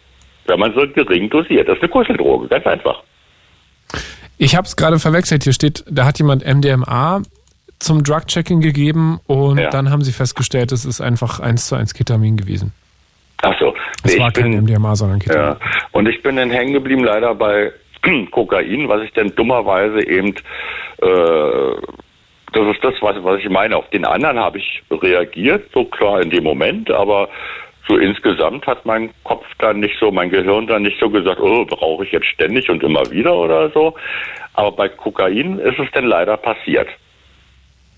Wenn 0.47 0.59
man 0.59 0.74
so 0.74 0.81
gering 0.89 1.31
dosiert, 1.31 1.69
das 1.69 1.77
ist 1.77 1.82
eine 1.82 1.90
Kuscheldroge, 1.90 2.48
ganz 2.48 2.66
einfach. 2.66 3.02
Ich 4.39 4.56
habe 4.56 4.66
es 4.66 4.74
gerade 4.74 4.98
verwechselt. 4.98 5.44
Hier 5.44 5.52
steht, 5.52 5.85
da 5.89 6.05
hat 6.05 6.19
jemand 6.19 6.44
MDMA 6.44 7.23
zum 7.78 8.02
Drug-Checking 8.02 8.60
gegeben 8.60 9.20
und 9.27 9.59
Ja. 9.59 9.70
dann 9.70 9.90
haben 9.90 10.02
sie 10.02 10.12
festgestellt, 10.12 10.73
es 10.73 10.85
ist 10.85 11.01
einfach 11.01 11.39
eins 11.40 11.66
zu 11.69 11.77
eins 11.77 11.94
Ketamin 11.94 12.36
gewesen. 12.36 12.73
Ach 13.43 13.55
so. 13.60 13.74
Es 14.05 14.14
Nee, 14.14 14.20
war 14.20 14.28
ich 14.28 14.35
kein 14.35 14.51
bin, 14.52 14.64
MDMA, 14.64 14.97
sondern 14.97 15.19
Ketamin. 15.20 15.43
Ja, 15.44 15.56
und 15.93 16.09
ich 16.09 16.23
bin 16.23 16.36
dann 16.36 16.51
hängen 16.51 16.73
geblieben 16.73 17.05
leider 17.05 17.35
bei 17.35 17.73
Kokain, 18.30 18.88
was 18.88 19.02
ich 19.02 19.12
dann 19.12 19.34
dummerweise 19.34 20.06
eben 20.06 20.34
äh, 21.00 21.76
Das 22.52 22.66
ist 22.74 22.84
das, 22.84 22.94
was, 23.00 23.16
was 23.24 23.40
ich 23.40 23.48
meine. 23.48 23.76
Auf 23.76 23.88
den 23.90 24.04
anderen 24.04 24.38
habe 24.38 24.58
ich 24.58 24.82
reagiert, 24.90 25.70
so 25.72 25.84
klar 25.84 26.20
in 26.20 26.30
dem 26.30 26.44
Moment, 26.44 26.90
aber 26.90 27.28
so 27.88 27.96
insgesamt 27.96 28.66
hat 28.66 28.84
mein 28.84 29.10
Kopf 29.24 29.46
dann 29.58 29.80
nicht 29.80 29.98
so, 29.98 30.10
mein 30.10 30.30
Gehirn 30.30 30.66
dann 30.66 30.82
nicht 30.82 31.00
so 31.00 31.10
gesagt, 31.10 31.40
oh, 31.40 31.64
brauche 31.64 32.04
ich 32.04 32.12
jetzt 32.12 32.26
ständig 32.26 32.68
und 32.68 32.82
immer 32.82 33.02
wieder 33.10 33.34
oder 33.34 33.70
so. 33.70 33.94
Aber 34.54 34.72
bei 34.72 34.88
Kokain 34.88 35.58
ist 35.58 35.78
es 35.78 35.90
dann 35.92 36.04
leider 36.04 36.36
passiert. 36.36 36.88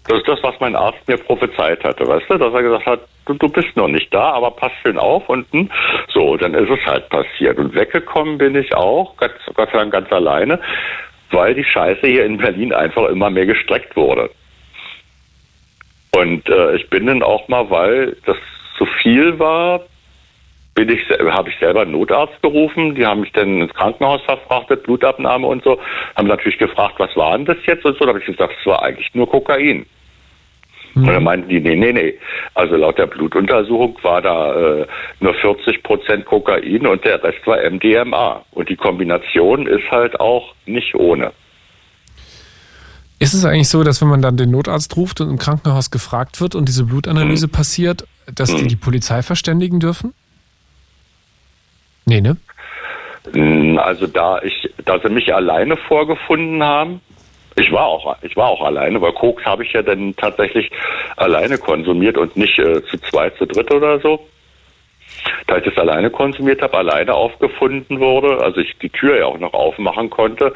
Das 0.07 0.19
ist 0.19 0.29
das, 0.29 0.43
was 0.43 0.55
mein 0.61 0.77
Arzt 0.77 1.07
mir 1.09 1.17
prophezeit 1.17 1.83
hatte, 1.83 2.07
weißt 2.07 2.29
du, 2.29 2.37
dass 2.37 2.53
er 2.53 2.63
gesagt 2.63 2.87
hat, 2.87 3.01
du, 3.25 3.35
du 3.35 3.49
bist 3.49 3.75
noch 3.75 3.89
nicht 3.89 4.13
da, 4.13 4.33
aber 4.33 4.51
pass 4.51 4.73
schön 4.83 4.99
auf 4.99 5.27
und 5.31 5.51
hm, 5.51 5.71
so, 6.13 6.37
dann 6.37 6.53
ist 6.53 6.69
es 6.69 6.85
halt 6.87 7.09
passiert. 7.09 7.59
Und 7.59 7.75
weggekommen 7.75 8.37
bin 8.37 8.55
ich 8.55 8.75
auch, 8.75 9.17
Gott, 9.17 9.33
Gott 9.55 9.71
sei 9.73 9.79
Dank 9.79 9.93
ganz 9.93 10.13
alleine, 10.13 10.61
weil 11.31 11.55
die 11.55 11.65
Scheiße 11.65 12.07
hier 12.07 12.27
in 12.27 12.37
Berlin 12.37 12.75
einfach 12.75 13.09
immer 13.09 13.31
mehr 13.31 13.47
gestreckt 13.47 13.97
wurde. 13.97 14.31
Und 16.15 16.49
äh, 16.49 16.77
ich 16.77 16.89
bin 16.91 17.07
dann 17.07 17.23
auch 17.23 17.49
mal, 17.49 17.71
weil 17.71 18.17
das 18.27 18.37
zu 18.77 18.87
viel 19.03 19.39
war, 19.39 19.81
bin 20.75 20.89
ich, 20.89 21.01
habe 21.09 21.51
ich 21.51 21.59
selber 21.59 21.83
einen 21.83 21.93
Notarzt 21.93 22.41
gerufen. 22.43 22.95
Die 22.95 23.07
haben 23.07 23.21
mich 23.21 23.33
dann 23.33 23.63
ins 23.63 23.75
Krankenhaus 23.75 24.21
verfrachtet, 24.23 24.83
Blutabnahme 24.83 25.47
und 25.47 25.63
so. 25.63 25.79
Haben 26.17 26.29
natürlich 26.29 26.59
gefragt, 26.59 26.95
was 26.99 27.17
war 27.17 27.37
denn 27.37 27.47
das 27.47 27.59
jetzt 27.67 27.85
und 27.85 27.97
so. 27.97 28.05
Da 28.05 28.09
habe 28.09 28.19
ich 28.19 28.27
gesagt, 28.27 28.55
es 28.59 28.67
war 28.67 28.83
eigentlich 28.83 29.15
nur 29.15 29.29
Kokain. 29.29 29.87
Mhm. 30.95 31.03
Und 31.03 31.15
dann 31.15 31.25
meinten 31.25 31.49
die, 31.49 31.61
nee, 31.61 31.77
nee, 31.77 31.93
nee. 31.93 32.15
Also 32.55 32.77
laut 32.77 32.99
der 32.99 33.07
Blutuntersuchung 33.07 33.99
war 34.03 34.21
da 34.21 34.81
äh, 34.81 34.87
nur 35.21 35.35
40 35.35 35.83
Prozent 35.83 36.25
Kokain 36.25 36.87
und 36.87 37.05
der 37.05 37.23
Rest 37.23 37.47
war 37.47 37.59
MDMA. 37.59 38.45
Und 38.51 38.69
die 38.69 38.77
Kombination 38.77 39.67
ist 39.67 39.89
halt 39.91 40.19
auch 40.19 40.55
nicht 40.67 40.95
ohne. 40.95 41.33
Ist 43.21 43.33
es 43.33 43.45
eigentlich 43.45 43.69
so, 43.69 43.85
dass 43.85 44.03
wenn 44.03 44.09
man 44.09 44.23
dann 44.23 44.37
den 44.37 44.51
Notarzt 44.51 44.97
ruft 44.97 45.21
und 45.21 45.31
im 45.31 45.39
Krankenhaus 45.39 45.91
gefragt 45.91 46.41
wird 46.41 46.57
und 46.57 46.69
diese 46.69 46.85
Blutanalyse 46.85 47.47
mhm. 47.47 47.53
passiert, 47.53 48.05
dass 48.35 48.53
mhm. 48.53 48.59
die 48.59 48.67
die 48.69 48.77
Polizei 48.77 49.23
verständigen 49.23 49.79
dürfen? 49.79 50.15
Nee, 52.07 52.21
ne? 52.21 52.37
Hm, 53.33 53.79
also 53.79 54.07
da 54.07 54.41
ich, 54.43 54.71
da 54.85 54.99
sie 55.01 55.09
mich 55.09 55.35
alleine 55.35 55.77
vorgefunden 55.77 56.63
haben, 56.63 57.01
ich 57.57 57.71
war 57.71 57.87
auch, 57.87 58.17
ich 58.23 58.37
war 58.37 58.49
auch 58.49 58.63
alleine, 58.63 59.01
weil 59.01 59.13
Koks 59.13 59.45
habe 59.45 59.65
ich 59.65 59.73
ja 59.73 59.83
dann 59.83 60.15
tatsächlich 60.17 60.71
alleine 61.17 61.57
konsumiert 61.57 62.19
und 62.19 62.37
nicht 62.37 62.59
äh, 62.59 62.85
zu 62.87 62.99
zweit, 62.99 63.37
zu 63.37 63.47
dritt 63.47 63.73
oder 63.73 64.01
so. 64.01 64.27
Da 65.47 65.59
ich 65.59 65.65
das 65.65 65.77
alleine 65.77 66.11
konsumiert 66.11 66.61
habe, 66.63 66.77
alleine 66.77 67.15
aufgefunden 67.15 68.01
wurde, 68.01 68.43
also 68.43 68.61
ich 68.61 68.77
die 68.79 68.89
Tür 68.89 69.19
ja 69.19 69.27
auch 69.27 69.39
noch 69.39 69.53
aufmachen 69.53 70.11
konnte 70.11 70.55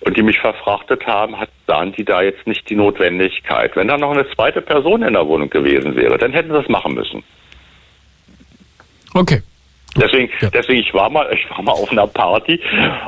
und 0.00 0.16
die 0.16 0.22
mich 0.22 0.38
verfrachtet 0.38 1.06
haben, 1.06 1.38
hat, 1.38 1.50
sahen 1.66 1.92
die 1.92 2.04
da 2.04 2.22
jetzt 2.22 2.46
nicht 2.46 2.68
die 2.70 2.76
Notwendigkeit. 2.76 3.76
Wenn 3.76 3.88
da 3.88 3.98
noch 3.98 4.12
eine 4.12 4.28
zweite 4.30 4.62
Person 4.62 5.02
in 5.02 5.12
der 5.12 5.26
Wohnung 5.26 5.50
gewesen 5.50 5.94
wäre, 5.96 6.16
dann 6.16 6.32
hätten 6.32 6.50
sie 6.50 6.56
das 6.56 6.68
machen 6.68 6.94
müssen. 6.94 7.22
Okay. 9.14 9.42
Deswegen, 10.02 10.30
ja. 10.40 10.50
deswegen, 10.50 10.80
ich 10.80 10.94
war 10.94 11.10
mal, 11.10 11.28
ich 11.32 11.48
war 11.50 11.62
mal 11.62 11.72
auf 11.72 11.90
einer 11.90 12.06
Party 12.06 12.60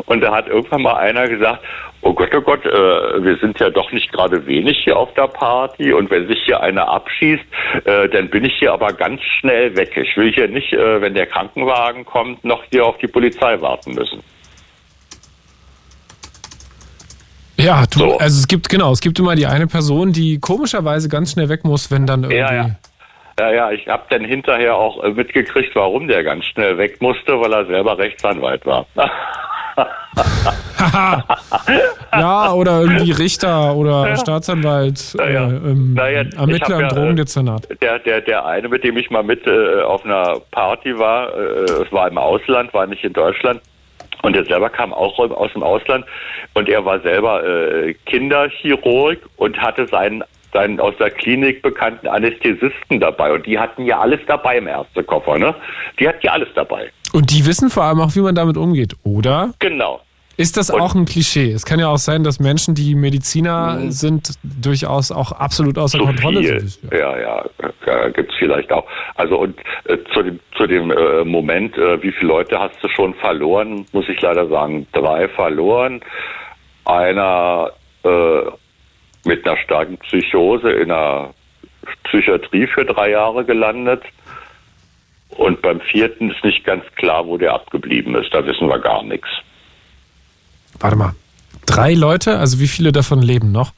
und 0.06 0.20
da 0.20 0.32
hat 0.34 0.48
irgendwann 0.48 0.82
mal 0.82 0.94
einer 0.94 1.28
gesagt, 1.28 1.62
oh 2.02 2.12
Gott, 2.12 2.30
oh 2.34 2.40
Gott, 2.40 2.64
äh, 2.64 2.70
wir 2.70 3.36
sind 3.40 3.60
ja 3.60 3.70
doch 3.70 3.92
nicht 3.92 4.10
gerade 4.12 4.44
wenig 4.46 4.78
hier 4.84 4.96
auf 4.96 5.12
der 5.14 5.28
Party 5.28 5.92
und 5.92 6.10
wenn 6.10 6.26
sich 6.26 6.38
hier 6.44 6.60
einer 6.60 6.88
abschießt, 6.88 7.44
äh, 7.84 8.08
dann 8.08 8.28
bin 8.30 8.44
ich 8.44 8.54
hier 8.58 8.72
aber 8.72 8.92
ganz 8.92 9.20
schnell 9.38 9.76
weg. 9.76 9.96
Ich 9.96 10.16
will 10.16 10.32
hier 10.32 10.48
nicht, 10.48 10.72
äh, 10.72 11.00
wenn 11.00 11.14
der 11.14 11.26
Krankenwagen 11.26 12.04
kommt, 12.04 12.44
noch 12.44 12.62
hier 12.70 12.86
auf 12.86 12.98
die 12.98 13.08
Polizei 13.08 13.60
warten 13.60 13.94
müssen. 13.94 14.22
Ja, 17.56 17.84
du, 17.86 17.98
so. 17.98 18.18
also 18.18 18.38
es 18.38 18.48
gibt, 18.48 18.68
genau, 18.68 18.92
es 18.92 19.00
gibt 19.00 19.18
immer 19.18 19.34
die 19.34 19.46
eine 19.46 19.66
Person, 19.66 20.12
die 20.12 20.38
komischerweise 20.38 21.08
ganz 21.08 21.32
schnell 21.32 21.50
weg 21.50 21.64
muss, 21.64 21.90
wenn 21.90 22.06
dann 22.06 22.22
irgendwie. 22.22 22.38
Ja, 22.38 22.54
ja. 22.54 22.70
Ja, 23.38 23.50
ja, 23.52 23.70
ich 23.70 23.86
habe 23.88 24.04
dann 24.10 24.24
hinterher 24.24 24.76
auch 24.76 25.02
äh, 25.02 25.10
mitgekriegt, 25.10 25.74
warum 25.74 26.08
der 26.08 26.24
ganz 26.24 26.44
schnell 26.46 26.76
weg 26.78 27.00
musste, 27.00 27.40
weil 27.40 27.52
er 27.52 27.66
selber 27.66 27.96
Rechtsanwalt 27.98 28.66
war. 28.66 28.86
ja, 32.12 32.52
oder 32.52 32.80
irgendwie 32.80 33.12
Richter 33.12 33.74
oder 33.76 34.08
ja. 34.08 34.16
Staatsanwalt, 34.16 35.14
ja, 35.18 35.30
ja. 35.30 35.48
Äh, 35.48 35.56
im 35.56 35.94
naja, 35.94 36.24
Ermittler 36.36 36.80
im 36.80 36.88
Drogendezernat. 36.88 37.68
Der, 37.80 37.98
der, 38.00 38.20
der 38.20 38.44
eine, 38.44 38.68
mit 38.68 38.84
dem 38.84 38.96
ich 38.96 39.10
mal 39.10 39.22
mit 39.22 39.46
äh, 39.46 39.82
auf 39.82 40.04
einer 40.04 40.40
Party 40.50 40.98
war, 40.98 41.32
äh, 41.34 41.82
es 41.82 41.92
war 41.92 42.08
im 42.08 42.18
Ausland, 42.18 42.74
war 42.74 42.86
nicht 42.86 43.04
in 43.04 43.12
Deutschland, 43.12 43.60
und 44.22 44.36
er 44.36 44.44
selber 44.44 44.68
kam 44.68 44.92
auch 44.92 45.18
aus 45.18 45.52
dem 45.52 45.62
Ausland 45.62 46.04
und 46.54 46.68
er 46.68 46.84
war 46.84 47.00
selber 47.00 47.42
äh, 47.44 47.94
Kinderchirurg 48.06 49.18
und 49.36 49.60
hatte 49.60 49.86
seinen 49.86 50.22
seinen 50.52 50.80
aus 50.80 50.94
der 50.98 51.10
Klinik 51.10 51.62
bekannten 51.62 52.08
Anästhesisten 52.08 53.00
dabei. 53.00 53.32
Und 53.32 53.46
die 53.46 53.58
hatten 53.58 53.84
ja 53.84 54.00
alles 54.00 54.20
dabei 54.26 54.58
im 54.58 54.66
Ärztekoffer, 54.66 55.38
ne? 55.38 55.54
Die 55.98 56.08
hatten 56.08 56.20
ja 56.22 56.32
alles 56.32 56.48
dabei. 56.54 56.90
Und 57.12 57.30
die 57.30 57.46
wissen 57.46 57.70
vor 57.70 57.84
allem 57.84 58.00
auch, 58.00 58.14
wie 58.14 58.20
man 58.20 58.34
damit 58.34 58.56
umgeht, 58.56 58.94
oder? 59.02 59.52
Genau. 59.58 60.00
Ist 60.40 60.56
das 60.56 60.70
und 60.70 60.80
auch 60.80 60.94
ein 60.94 61.04
Klischee? 61.04 61.52
Es 61.52 61.66
kann 61.66 61.78
ja 61.78 61.88
auch 61.88 61.98
sein, 61.98 62.24
dass 62.24 62.40
Menschen, 62.40 62.74
die 62.74 62.94
Mediziner 62.94 63.74
mhm. 63.74 63.90
sind, 63.90 64.30
durchaus 64.42 65.12
auch 65.12 65.32
absolut 65.32 65.76
außer 65.76 65.98
so 65.98 66.04
Kontrolle 66.06 66.40
viel. 66.40 66.60
sind. 66.60 66.92
Ja, 66.92 67.18
ja, 67.18 67.44
ja 67.86 68.08
gibt 68.08 68.32
es 68.32 68.38
vielleicht 68.38 68.72
auch. 68.72 68.86
Also 69.16 69.36
und 69.36 69.58
äh, 69.84 69.98
zu 70.14 70.22
dem, 70.22 70.40
zu 70.56 70.66
dem 70.66 70.90
äh, 70.90 71.24
Moment, 71.24 71.76
äh, 71.76 72.02
wie 72.02 72.10
viele 72.12 72.28
Leute 72.28 72.58
hast 72.58 72.82
du 72.82 72.88
schon 72.88 73.12
verloren, 73.14 73.84
muss 73.92 74.08
ich 74.08 74.18
leider 74.22 74.48
sagen, 74.48 74.86
drei 74.92 75.28
verloren. 75.28 76.00
Einer 76.86 77.72
äh, 78.02 78.40
mit 79.24 79.46
einer 79.46 79.56
starken 79.58 79.98
Psychose 79.98 80.70
in 80.70 80.90
einer 80.90 81.34
Psychiatrie 82.04 82.66
für 82.66 82.84
drei 82.84 83.10
Jahre 83.10 83.44
gelandet. 83.44 84.02
Und 85.30 85.62
beim 85.62 85.80
vierten 85.80 86.30
ist 86.30 86.44
nicht 86.44 86.64
ganz 86.64 86.84
klar, 86.96 87.26
wo 87.26 87.36
der 87.38 87.54
abgeblieben 87.54 88.14
ist. 88.16 88.32
Da 88.34 88.44
wissen 88.44 88.68
wir 88.68 88.78
gar 88.78 89.02
nichts. 89.02 89.28
Warte 90.78 90.96
mal. 90.96 91.14
Drei 91.66 91.94
Leute? 91.94 92.38
Also 92.38 92.58
wie 92.58 92.66
viele 92.66 92.92
davon 92.92 93.22
leben 93.22 93.52
noch? 93.52 93.72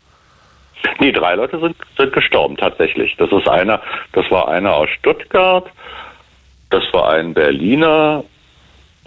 Nee, 0.98 1.12
drei 1.12 1.35
Leute 1.35 1.60
sind, 1.60 1.77
sind 1.97 2.12
gestorben 2.12 2.56
tatsächlich. 2.56 3.14
Das 3.16 3.31
ist 3.31 3.48
einer, 3.48 3.81
das 4.12 4.31
war 4.31 4.48
einer 4.48 4.73
aus 4.73 4.89
Stuttgart, 4.98 5.66
das 6.70 6.82
war 6.93 7.10
ein 7.10 7.35
Berliner 7.35 8.24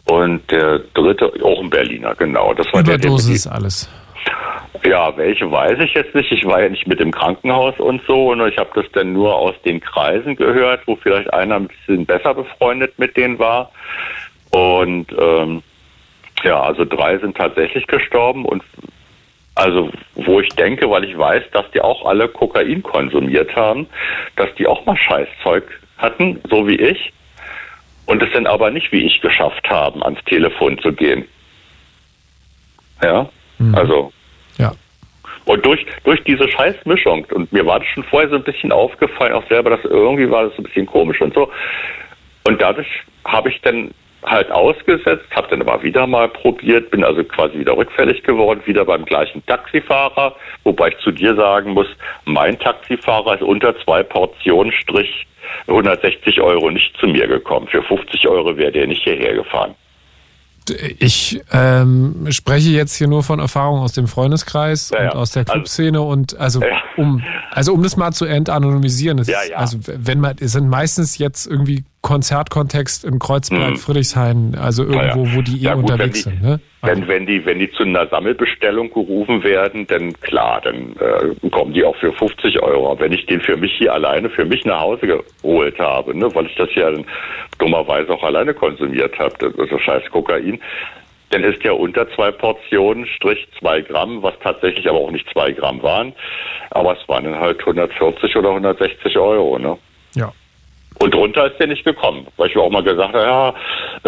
und 0.06 0.50
der 0.52 0.80
dritte, 0.94 1.32
auch 1.44 1.62
ein 1.62 1.70
Berliner, 1.70 2.16
genau. 2.16 2.54
Das 2.54 2.72
war 2.72 2.82
Überdosis 2.82 3.44
der, 3.44 3.52
der, 3.52 3.62
alles. 3.62 3.90
Ja, 4.84 5.16
welche 5.18 5.50
weiß 5.50 5.80
ich 5.80 5.94
jetzt 5.94 6.14
nicht. 6.14 6.32
Ich 6.32 6.46
war 6.46 6.62
ja 6.62 6.70
nicht 6.70 6.88
mit 6.88 7.00
im 7.00 7.12
Krankenhaus 7.12 7.80
und 7.80 8.02
so 8.06 8.32
und 8.32 8.48
ich 8.48 8.58
habe 8.58 8.70
das 8.76 8.86
dann 8.92 9.14
nur 9.14 9.36
aus 9.36 9.56
den 9.64 9.80
Kreisen 9.80 10.36
gehört, 10.36 10.82
wo 10.86 10.96
vielleicht 10.96 11.34
einer 11.34 11.56
ein 11.56 11.68
bisschen 11.68 12.06
besser 12.06 12.34
befreundet 12.34 12.98
mit 13.00 13.16
denen 13.18 13.40
war. 13.40 13.72
Und 14.52 15.08
ähm, 15.18 15.64
ja, 16.44 16.62
also 16.62 16.86
drei 16.86 17.18
sind 17.18 17.36
tatsächlich 17.36 17.88
gestorben 17.88 18.46
und 18.46 18.64
also 19.56 19.90
wo 20.16 20.42
ich 20.42 20.50
denke, 20.50 20.90
weil 20.90 21.06
ich 21.06 21.18
weiß, 21.18 21.44
dass 21.52 21.70
die 21.72 21.82
auch 21.82 22.06
alle 22.06 22.28
Kokain 22.28 22.84
konsumiert 22.84 23.56
haben, 23.56 23.88
dass 24.36 24.54
die 24.56 24.68
auch 24.68 24.86
mal 24.86 24.98
Scheißzeug 24.98 25.64
hatten, 25.98 26.42
so 26.50 26.68
wie 26.68 26.76
ich, 26.76 27.14
und 28.06 28.22
es 28.22 28.32
dann 28.34 28.48
aber 28.48 28.70
nicht 28.70 28.92
wie 28.92 29.06
ich 29.06 29.22
geschafft 29.22 29.68
haben, 29.70 30.04
ans 30.04 30.24
Telefon 30.26 30.78
zu 30.80 30.92
gehen. 30.92 31.26
Ja, 33.02 33.30
mhm. 33.58 33.76
also 33.76 34.12
ja. 34.58 34.72
Und 35.46 35.64
durch, 35.64 35.86
durch 36.04 36.24
diese 36.24 36.50
Scheißmischung, 36.50 37.26
und 37.32 37.52
mir 37.54 37.66
war 37.66 37.80
das 37.80 37.88
schon 37.90 38.04
vorher 38.04 38.30
so 38.30 38.36
ein 38.36 38.44
bisschen 38.44 38.72
aufgefallen, 38.72 39.34
auch 39.34 39.48
selber, 39.48 39.70
dass 39.70 39.84
irgendwie 39.84 40.30
war 40.30 40.46
das 40.46 40.56
so 40.56 40.62
ein 40.62 40.64
bisschen 40.64 40.88
komisch 40.88 41.22
und 41.22 41.34
so. 41.36 41.52
Und 42.46 42.62
dadurch 42.62 42.88
habe 43.26 43.50
ich 43.50 43.62
dann 43.62 43.92
halt 44.26 44.50
ausgesetzt, 44.52 45.26
habe 45.36 45.48
dann 45.50 45.62
aber 45.62 45.84
wieder 45.84 46.08
mal 46.08 46.28
probiert, 46.28 46.90
bin 46.90 47.04
also 47.04 47.24
quasi 47.24 47.60
wieder 47.60 47.78
rückfällig 47.78 48.24
geworden, 48.24 48.62
wieder 48.66 48.86
beim 48.86 49.06
gleichen 49.06 49.46
Taxifahrer, 49.46 50.36
wobei 50.64 50.90
ich 50.90 50.98
zu 50.98 51.12
dir 51.12 51.36
sagen 51.36 51.72
muss, 51.72 51.88
mein 52.26 52.58
Taxifahrer 52.58 53.36
ist 53.36 53.44
unter 53.44 53.78
zwei 53.84 54.02
Portionen 54.02 54.72
Strich 54.72 55.28
160 55.68 56.42
Euro 56.42 56.72
nicht 56.72 56.98
zu 56.98 57.08
mir 57.08 57.28
gekommen. 57.28 57.68
Für 57.68 57.84
50 57.84 58.28
Euro 58.28 58.58
wäre 58.58 58.72
der 58.72 58.88
nicht 58.88 59.04
hierher 59.04 59.36
gefahren. 59.36 59.76
Ich 61.00 61.42
ähm, 61.52 62.28
spreche 62.30 62.70
jetzt 62.70 62.96
hier 62.96 63.08
nur 63.08 63.24
von 63.24 63.40
Erfahrungen 63.40 63.82
aus 63.82 63.94
dem 63.94 64.08
Freundeskreis 64.08 64.90
ja, 64.90 65.00
und 65.00 65.06
ja. 65.06 65.12
aus 65.12 65.32
der 65.32 65.42
also 65.42 65.54
Clubszene 65.54 66.02
und 66.02 66.38
also 66.38 66.62
ja. 66.62 66.68
um 66.98 67.24
also 67.52 67.74
um 67.74 67.84
das 67.84 67.96
mal 67.98 68.12
zu 68.12 68.26
entanonymisieren, 68.26 69.18
ist, 69.18 69.32
also 69.56 69.78
wenn 69.86 70.20
man 70.20 70.36
es 70.40 70.52
sind 70.54 70.68
meistens 70.68 71.18
jetzt 71.18 71.48
irgendwie 71.48 71.86
Konzertkontext 72.06 73.04
in 73.04 73.18
Kreuzberg, 73.18 73.72
mhm. 73.72 73.78
Friedrichshain, 73.78 74.56
also 74.62 74.84
irgendwo, 74.84 75.26
wo 75.36 75.42
die 75.42 75.66
eh 75.66 75.72
gut, 75.72 75.90
unterwegs 75.90 76.24
die, 76.24 76.30
sind. 76.30 76.42
Ne? 76.44 76.60
Wenn, 76.84 76.90
also 76.90 77.08
wenn, 77.08 77.26
die, 77.26 77.44
wenn 77.46 77.58
die 77.58 77.72
zu 77.72 77.82
einer 77.82 78.06
Sammelbestellung 78.06 78.94
gerufen 78.94 79.44
werden, 79.44 79.88
dann 79.88 80.14
klar, 80.22 80.62
dann 80.62 80.96
äh, 81.00 81.50
kommen 81.50 81.74
die 81.74 81.84
auch 81.84 81.96
für 81.96 82.14
50 82.14 82.62
Euro. 82.62 82.92
Aber 82.92 83.00
wenn 83.00 83.12
ich 83.12 83.26
den 83.26 83.42
für 83.42 83.58
mich 83.58 83.74
hier 83.80 83.92
alleine, 83.92 84.30
für 84.30 84.46
mich 84.46 84.64
nach 84.66 84.82
Hause 84.82 85.24
geholt 85.42 85.80
habe, 85.80 86.16
ne, 86.16 86.30
weil 86.36 86.46
ich 86.46 86.56
das 86.56 86.70
ja 86.76 86.92
dann 86.92 87.06
dummerweise 87.58 88.12
auch 88.12 88.22
alleine 88.22 88.54
konsumiert 88.54 89.18
habe, 89.18 89.34
das 89.40 89.56
ist 89.56 89.72
so 89.72 89.80
scheiß 89.80 90.04
Kokain, 90.12 90.60
dann 91.32 91.44
ist 91.44 91.64
ja 91.64 91.72
unter 91.72 92.08
zwei 92.12 92.30
Portionen, 92.30 93.08
Strich 93.08 93.48
zwei 93.58 93.82
Gramm, 93.82 94.22
was 94.22 94.36
tatsächlich 94.44 94.88
aber 94.88 95.00
auch 95.00 95.12
nicht 95.12 95.28
zwei 95.34 95.54
Gramm 95.54 95.82
waren. 95.82 96.14
Aber 96.70 96.96
es 96.96 97.10
waren 97.10 97.24
dann 97.24 97.40
halt 97.40 97.60
140 97.62 98.36
oder 98.36 98.50
160 98.50 99.18
Euro, 99.18 99.58
ne? 99.58 99.76
Ja. 100.14 100.32
Und 101.00 101.14
drunter 101.14 101.48
ist 101.52 101.60
der 101.60 101.68
nicht 101.68 101.84
gekommen. 101.84 102.28
Weil 102.38 102.50
ich 102.50 102.56
mir 102.56 102.62
auch 102.62 102.70
mal 102.70 102.84
gesagt 102.84 103.14
habe, 103.14 103.24
ja, 103.26 103.50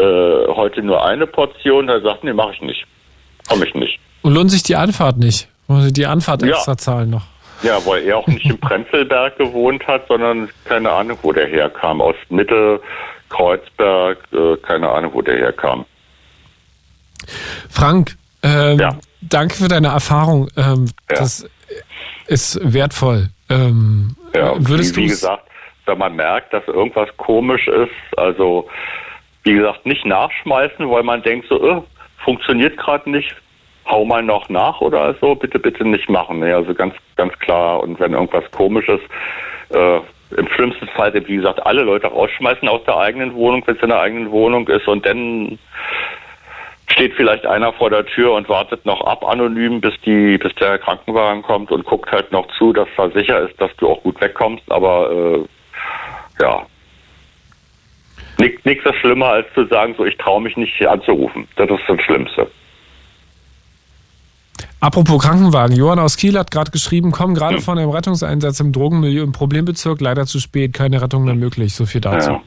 äh, 0.02 0.48
heute 0.56 0.82
nur 0.82 1.04
eine 1.06 1.28
Portion. 1.28 1.88
Da 1.88 2.00
sagt, 2.02 2.24
nee, 2.24 2.34
mache 2.34 2.54
ich 2.54 2.62
nicht. 2.62 2.86
Komme 3.50 3.66
ich 3.66 3.74
nicht. 3.76 4.00
Und 4.22 4.34
lohnt 4.34 4.52
sich 4.52 4.64
die 4.64 4.76
Anfahrt 4.76 5.18
nicht? 5.18 5.48
Wollen 5.68 5.82
Sie 5.84 5.94
die 5.94 6.06
Anfahrt 6.06 6.42
Ja. 6.44 6.50
extra 6.56 6.78
zahlen 6.78 7.10
noch? 7.10 7.24
Ja, 7.64 7.84
weil 7.86 8.04
er 8.04 8.18
auch 8.18 8.28
nicht 8.28 8.46
im 8.46 8.58
Prenzlberg 8.62 9.38
gewohnt 9.38 9.86
hat, 9.88 10.08
sondern 10.08 10.50
keine 10.66 10.92
Ahnung, 10.92 11.18
wo 11.24 11.32
der 11.34 11.48
herkam. 11.48 12.02
Aus 12.02 12.16
Mitte, 12.30 12.80
Kreuzberg, 13.30 14.20
äh, 14.32 14.56
keine 14.58 14.90
Ahnung, 14.90 15.12
wo 15.14 15.22
der 15.22 15.36
herkam. 15.38 15.86
Frank, 17.70 18.16
ähm, 18.44 18.80
Ja. 18.80 18.98
danke 19.22 19.56
für 19.56 19.68
deine 19.68 19.88
Erfahrung. 19.90 20.48
Ähm, 20.56 20.86
Ja. 21.10 21.18
Das 21.18 21.46
ist 22.28 22.60
wertvoll. 22.64 23.30
Ähm, 23.50 24.16
Ja, 24.34 24.54
würdest 24.58 24.96
wie, 24.96 25.02
wie 25.02 25.06
du 25.08 25.12
gesagt, 25.14 25.47
wenn 25.88 25.98
man 25.98 26.16
merkt, 26.16 26.54
dass 26.54 26.68
irgendwas 26.68 27.10
komisch 27.18 27.68
ist, 27.68 28.18
also 28.18 28.68
wie 29.44 29.54
gesagt, 29.54 29.86
nicht 29.86 30.06
nachschmeißen, 30.06 30.90
weil 30.90 31.04
man 31.04 31.22
denkt 31.24 31.48
so, 31.48 31.68
äh, 31.68 31.82
funktioniert 32.24 32.78
gerade 32.78 33.10
nicht, 33.10 33.34
hau 33.86 34.04
mal 34.04 34.22
noch 34.22 34.50
nach 34.50 34.82
oder 34.82 35.16
so, 35.22 35.36
bitte, 35.36 35.60
bitte 35.60 35.88
nicht 35.88 36.10
machen. 36.10 36.40
Nee, 36.40 36.52
also 36.52 36.74
ganz, 36.74 36.94
ganz 37.16 37.38
klar. 37.40 37.82
Und 37.82 38.00
wenn 38.00 38.14
irgendwas 38.14 38.44
komisch 38.52 38.88
ist, 38.90 39.04
äh, 39.70 40.00
im 40.36 40.48
schlimmsten 40.50 40.88
Fall, 40.90 41.14
wie 41.14 41.38
gesagt, 41.38 41.66
alle 41.66 41.84
Leute 41.84 42.08
rausschmeißen 42.08 42.68
aus 42.68 42.84
der 42.84 42.98
eigenen 42.98 43.34
Wohnung, 43.34 43.64
wenn 43.66 43.78
es 43.78 43.82
in 43.82 43.90
der 43.90 44.02
eigenen 44.02 44.32
Wohnung 44.32 44.68
ist 44.68 44.88
und 44.88 45.06
dann 45.06 45.58
steht 46.90 47.14
vielleicht 47.14 47.46
einer 47.46 47.72
vor 47.74 47.90
der 47.90 48.06
Tür 48.06 48.34
und 48.34 48.50
wartet 48.50 48.86
noch 48.86 49.02
ab 49.02 49.26
anonym, 49.26 49.80
bis 49.80 49.94
die, 50.06 50.38
bis 50.38 50.54
der 50.56 50.80
Krankenwagen 50.80 51.44
kommt 51.44 51.72
und 51.72 51.86
guckt 51.86 52.12
halt 52.12 52.32
noch 52.32 52.48
zu, 52.58 52.74
dass 52.74 52.88
da 52.98 53.10
sicher 53.10 53.48
ist, 53.48 53.60
dass 53.62 53.74
du 53.78 53.88
auch 53.88 54.02
gut 54.04 54.20
wegkommst. 54.20 54.64
Aber 54.70 55.12
äh, 55.12 55.46
ja, 56.40 56.66
nichts 58.38 58.64
nichts 58.66 58.86
ist 58.86 58.96
schlimmer 58.98 59.28
als 59.28 59.48
zu 59.54 59.66
sagen, 59.68 59.96
so 59.98 60.06
ich 60.06 60.18
traue 60.18 60.42
mich 60.42 60.56
nicht 60.58 60.74
hier 60.78 60.92
anzurufen. 60.92 61.48
Das 61.56 61.70
ist 61.70 61.82
das 61.88 62.02
Schlimmste. 62.02 62.48
Apropos 64.80 65.24
Krankenwagen, 65.24 65.76
Johann 65.76 65.98
aus 65.98 66.18
Kiel 66.18 66.38
hat 66.38 66.52
gerade 66.52 66.70
geschrieben, 66.70 67.12
komm 67.12 67.34
gerade 67.34 67.62
von 67.62 67.80
einem 67.80 67.90
Rettungseinsatz 67.90 68.60
im 68.60 68.72
Drogenmilieu 68.72 69.24
im 69.24 69.32
Problembezirk, 69.32 70.02
leider 70.02 70.26
zu 70.26 70.40
spät, 70.40 70.74
keine 70.74 71.02
Rettung 71.02 71.26
mehr 71.26 71.34
möglich. 71.34 71.74
So 71.74 71.86
viel 71.88 72.02
dazu. 72.02 72.32
Ja. 72.32 72.42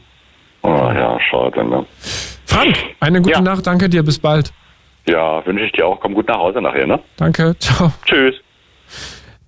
Oh, 0.62 0.68
ja, 0.68 1.18
schade, 1.28 1.64
ne? 1.64 1.84
Frank, 2.46 2.76
eine 3.00 3.20
gute 3.20 3.34
Ja. 3.34 3.40
Nacht, 3.40 3.66
danke 3.66 3.88
dir, 3.88 4.04
bis 4.04 4.18
bald. 4.18 4.52
Ja, 5.06 5.44
wünsche 5.44 5.64
ich 5.64 5.72
dir 5.72 5.86
auch. 5.86 5.98
Komm 5.98 6.14
gut 6.14 6.28
nach 6.28 6.38
Hause 6.38 6.60
nachher, 6.60 6.86
ne? 6.86 7.00
Danke, 7.16 7.56
ciao. 7.58 7.92
Tschüss. 8.04 8.34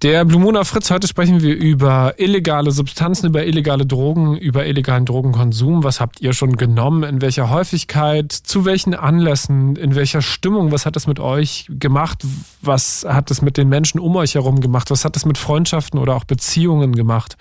Der 0.02 0.26
auf 0.56 0.66
Fritz, 0.66 0.90
heute 0.90 1.06
sprechen 1.06 1.42
wir 1.42 1.54
über 1.54 2.14
illegale 2.18 2.72
Substanzen, 2.72 3.28
über 3.28 3.46
illegale 3.46 3.86
Drogen, 3.86 4.36
über 4.36 4.66
illegalen 4.66 5.04
Drogenkonsum. 5.04 5.84
Was 5.84 6.00
habt 6.00 6.20
ihr 6.20 6.32
schon 6.32 6.56
genommen? 6.56 7.04
In 7.04 7.20
welcher 7.20 7.50
Häufigkeit? 7.50 8.32
Zu 8.32 8.64
welchen 8.64 8.94
Anlässen? 8.94 9.76
In 9.76 9.94
welcher 9.94 10.20
Stimmung? 10.20 10.72
Was 10.72 10.86
hat 10.86 10.96
es 10.96 11.06
mit 11.06 11.20
euch 11.20 11.66
gemacht? 11.68 12.26
Was 12.62 13.06
hat 13.08 13.30
es 13.30 13.42
mit 13.42 13.56
den 13.56 13.68
Menschen 13.68 14.00
um 14.00 14.16
euch 14.16 14.34
herum 14.34 14.60
gemacht? 14.60 14.90
Was 14.90 15.04
hat 15.04 15.16
es 15.16 15.24
mit 15.24 15.38
Freundschaften 15.38 16.00
oder 16.00 16.16
auch 16.16 16.24
Beziehungen 16.24 16.96
gemacht? 16.96 17.36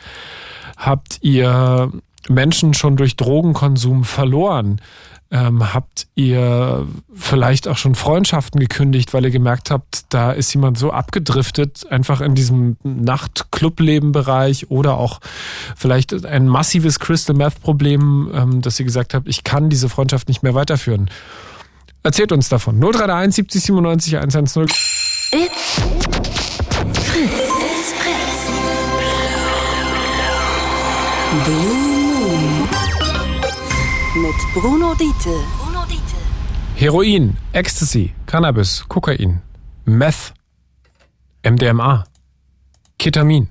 Habt 0.77 1.17
ihr 1.21 1.91
Menschen 2.29 2.75
schon 2.75 2.95
durch 2.95 3.15
Drogenkonsum 3.15 4.03
verloren? 4.03 4.79
Ähm, 5.33 5.73
habt 5.73 6.07
ihr 6.15 6.85
vielleicht 7.13 7.69
auch 7.69 7.77
schon 7.77 7.95
Freundschaften 7.95 8.59
gekündigt, 8.59 9.13
weil 9.13 9.23
ihr 9.23 9.31
gemerkt 9.31 9.71
habt, 9.71 10.03
da 10.09 10.31
ist 10.33 10.53
jemand 10.53 10.77
so 10.77 10.91
abgedriftet, 10.91 11.89
einfach 11.89 12.19
in 12.19 12.35
diesem 12.35 12.75
Nachtclubleben-Bereich 12.83 14.69
oder 14.69 14.97
auch 14.97 15.21
vielleicht 15.77 16.25
ein 16.25 16.49
massives 16.49 16.99
Crystal 16.99 17.33
Meth-Problem, 17.33 18.29
ähm, 18.33 18.61
dass 18.61 18.77
ihr 18.79 18.85
gesagt 18.85 19.13
habt, 19.13 19.29
ich 19.29 19.45
kann 19.45 19.69
diese 19.69 19.87
Freundschaft 19.87 20.27
nicht 20.27 20.43
mehr 20.43 20.53
weiterführen. 20.53 21.09
Erzählt 22.03 22.31
uns 22.33 22.49
davon. 22.49 22.79
0331 22.79 23.35
70 23.35 23.63
97 23.63 24.17
110. 24.17 24.63
It's 24.63 24.71
Fritz. 26.93 27.31
It's 27.71 27.93
Fritz. 27.93 28.31
Mit 34.31 34.53
Bruno 34.53 34.93
Diete. 34.93 35.29
Bruno 35.59 35.83
Diete. 35.89 36.15
Heroin, 36.75 37.35
Ecstasy, 37.51 38.13
Cannabis, 38.27 38.85
Kokain, 38.87 39.41
Meth, 39.83 40.33
MDMA, 41.43 42.05
Ketamin. 42.97 43.49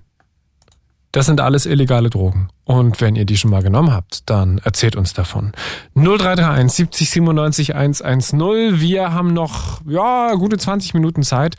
Das 1.13 1.27
sind 1.27 1.43
alles 1.43 1.67
illegale 1.67 2.09
Drogen. 2.09 2.49
Und 2.65 3.03
wenn 3.03 3.15
ihr 3.15 3.27
die 3.27 3.37
schon 3.37 3.51
mal 3.51 3.63
genommen 3.63 3.93
habt, 3.93 4.31
dann 4.31 4.57
erzählt 4.57 4.97
uns 4.97 5.13
davon. 5.13 5.53
0331 5.97 6.73
70 6.75 7.11
97 7.11 7.75
110. 7.75 8.81
Wir 8.81 9.13
haben 9.13 9.35
noch, 9.35 9.83
ja, 9.87 10.33
gute 10.35 10.57
20 10.57 10.95
Minuten 10.95 11.23
Zeit 11.23 11.57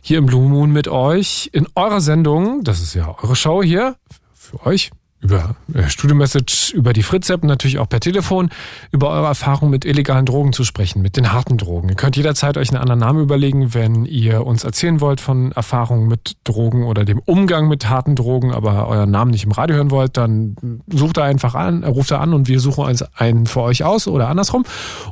hier 0.00 0.16
im 0.16 0.24
Blue 0.24 0.48
Moon 0.48 0.70
mit 0.70 0.88
euch 0.88 1.50
in 1.52 1.66
eurer 1.74 2.00
Sendung. 2.00 2.64
Das 2.64 2.80
ist 2.80 2.94
ja 2.94 3.14
eure 3.22 3.36
Show 3.36 3.62
hier 3.62 3.96
für 4.32 4.64
euch 4.64 4.90
über 5.20 5.56
äh, 5.74 5.88
Studio-Message, 5.88 6.72
über 6.72 6.92
die 6.92 7.02
Fritz-App 7.02 7.42
natürlich 7.42 7.78
auch 7.78 7.88
per 7.88 8.00
Telefon, 8.00 8.50
über 8.92 9.10
eure 9.10 9.26
Erfahrung 9.26 9.68
mit 9.68 9.84
illegalen 9.84 10.26
Drogen 10.26 10.52
zu 10.52 10.62
sprechen, 10.64 11.02
mit 11.02 11.16
den 11.16 11.32
harten 11.32 11.58
Drogen. 11.58 11.88
Ihr 11.88 11.96
könnt 11.96 12.16
jederzeit 12.16 12.56
euch 12.56 12.70
einen 12.70 12.80
anderen 12.80 13.00
Namen 13.00 13.22
überlegen, 13.22 13.74
wenn 13.74 14.04
ihr 14.04 14.46
uns 14.46 14.64
erzählen 14.64 15.00
wollt 15.00 15.20
von 15.20 15.52
Erfahrungen 15.52 16.06
mit 16.06 16.36
Drogen 16.44 16.84
oder 16.84 17.04
dem 17.04 17.18
Umgang 17.18 17.68
mit 17.68 17.88
harten 17.88 18.14
Drogen, 18.14 18.52
aber 18.52 18.86
euren 18.86 19.10
Namen 19.10 19.32
nicht 19.32 19.44
im 19.44 19.52
Radio 19.52 19.76
hören 19.76 19.90
wollt, 19.90 20.16
dann 20.16 20.56
sucht 20.88 21.16
da 21.16 21.24
einfach 21.24 21.54
an, 21.54 21.82
ruft 21.82 22.12
da 22.12 22.18
an 22.18 22.32
und 22.32 22.46
wir 22.46 22.60
suchen 22.60 22.84
uns 22.84 23.02
einen 23.14 23.46
für 23.46 23.62
euch 23.62 23.82
aus 23.82 24.06
oder 24.06 24.28
andersrum. 24.28 24.64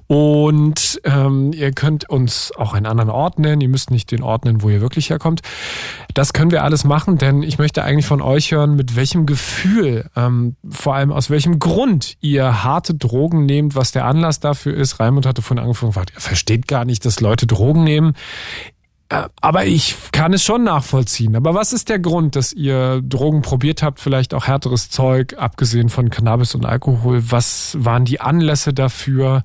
Und 0.06 1.00
ähm, 1.04 1.52
ihr 1.52 1.72
könnt 1.72 2.08
uns 2.08 2.52
auch 2.56 2.74
einen 2.74 2.86
anderen 2.86 3.10
Ort 3.10 3.40
nennen. 3.40 3.60
Ihr 3.60 3.68
müsst 3.68 3.90
nicht 3.90 4.12
den 4.12 4.22
Ort 4.22 4.44
nennen, 4.44 4.62
wo 4.62 4.68
ihr 4.68 4.80
wirklich 4.80 5.10
herkommt. 5.10 5.40
Das 6.14 6.32
können 6.32 6.52
wir 6.52 6.62
alles 6.62 6.84
machen, 6.84 7.18
denn 7.18 7.42
ich 7.42 7.58
möchte 7.58 7.82
eigentlich 7.82 8.06
von 8.06 8.22
euch 8.22 8.52
hören, 8.52 8.76
mit 8.76 8.96
welchem 8.96 9.26
Gefühl, 9.26 9.95
ähm, 10.16 10.56
vor 10.68 10.94
allem 10.94 11.12
aus 11.12 11.30
welchem 11.30 11.58
Grund 11.58 12.16
ihr 12.20 12.64
harte 12.64 12.94
Drogen 12.94 13.46
nehmt, 13.46 13.74
was 13.74 13.92
der 13.92 14.04
Anlass 14.04 14.40
dafür 14.40 14.74
ist. 14.74 15.00
Raimund 15.00 15.26
hatte 15.26 15.42
vorhin 15.42 15.62
angefangen, 15.62 15.92
er 16.14 16.20
versteht 16.20 16.68
gar 16.68 16.84
nicht, 16.84 17.04
dass 17.04 17.20
Leute 17.20 17.46
Drogen 17.46 17.84
nehmen. 17.84 18.14
Äh, 19.08 19.28
Aber 19.40 19.66
ich 19.66 19.96
kann 20.12 20.32
es 20.32 20.42
schon 20.42 20.64
nachvollziehen. 20.64 21.36
Aber 21.36 21.54
was 21.54 21.72
ist 21.72 21.88
der 21.88 21.98
Grund, 21.98 22.36
dass 22.36 22.52
ihr 22.52 23.00
Drogen 23.02 23.42
probiert 23.42 23.82
habt, 23.82 24.00
vielleicht 24.00 24.34
auch 24.34 24.46
härteres 24.46 24.90
Zeug, 24.90 25.34
abgesehen 25.38 25.88
von 25.88 26.10
Cannabis 26.10 26.54
und 26.54 26.64
Alkohol? 26.64 27.22
Was 27.30 27.76
waren 27.78 28.04
die 28.04 28.20
Anlässe 28.20 28.72
dafür? 28.74 29.44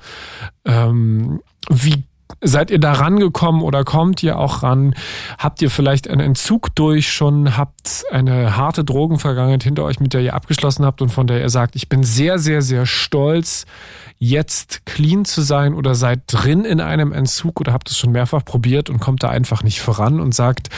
Ähm, 0.66 1.42
wie 1.70 2.04
seid 2.42 2.72
ihr 2.72 2.80
da 2.80 2.94
rangekommen 2.94 3.62
oder 3.62 3.84
kommt 3.84 4.24
ihr 4.24 4.38
auch 4.38 4.64
ran? 4.64 4.96
Habt 5.38 5.62
ihr 5.62 5.70
vielleicht 5.70 6.10
einen 6.10 6.22
Entzug 6.22 6.76
durch 6.76 7.12
schon? 7.12 7.58
Habt 7.58 8.06
eine 8.12 8.56
harte 8.56 8.84
Drogenvergangenheit 8.84 9.64
hinter 9.64 9.84
euch, 9.84 10.00
mit 10.00 10.14
der 10.14 10.22
ihr 10.22 10.34
abgeschlossen 10.34 10.86
habt 10.86 11.02
und 11.02 11.10
von 11.10 11.28
der 11.28 11.42
ihr 11.42 11.50
sagt, 11.50 11.76
ich 11.76 11.90
bin 11.90 12.04
sehr, 12.04 12.40
sehr, 12.40 12.62
sehr 12.62 12.86
stolz, 12.86 13.66
jetzt 14.18 14.86
clean 14.86 15.26
zu 15.26 15.42
sein 15.42 15.74
oder 15.74 15.96
seid 15.96 16.22
drin 16.28 16.64
in 16.64 16.80
einem 16.80 17.12
Entzug 17.12 17.60
oder 17.60 17.74
habt 17.74 17.90
es 17.90 17.98
schon 17.98 18.12
mehrfach 18.12 18.46
probiert 18.46 18.90
und 18.90 19.00
kommt 19.00 19.24
da 19.24 19.30
einfach 19.30 19.64
nicht 19.64 19.82
voran 19.82 20.20
und 20.20 20.36
sagt, 20.36 20.70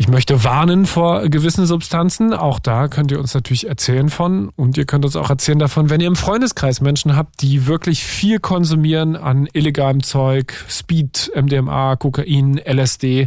ich 0.00 0.06
möchte 0.06 0.44
warnen 0.44 0.86
vor 0.86 1.28
gewissen 1.28 1.66
Substanzen. 1.66 2.32
Auch 2.32 2.60
da 2.60 2.86
könnt 2.86 3.10
ihr 3.10 3.18
uns 3.18 3.34
natürlich 3.34 3.66
erzählen 3.66 4.10
von. 4.10 4.48
Und 4.50 4.78
ihr 4.78 4.84
könnt 4.84 5.04
uns 5.04 5.16
auch 5.16 5.28
erzählen 5.28 5.58
davon, 5.58 5.90
wenn 5.90 6.00
ihr 6.00 6.06
im 6.06 6.14
Freundeskreis 6.14 6.80
Menschen 6.80 7.16
habt, 7.16 7.42
die 7.42 7.66
wirklich 7.66 8.04
viel 8.04 8.38
konsumieren 8.38 9.16
an 9.16 9.48
illegalem 9.52 10.04
Zeug, 10.04 10.54
Speed, 10.78 11.30
MDMA, 11.34 11.96
Kokain, 11.96 12.58
LSD, 12.58 13.26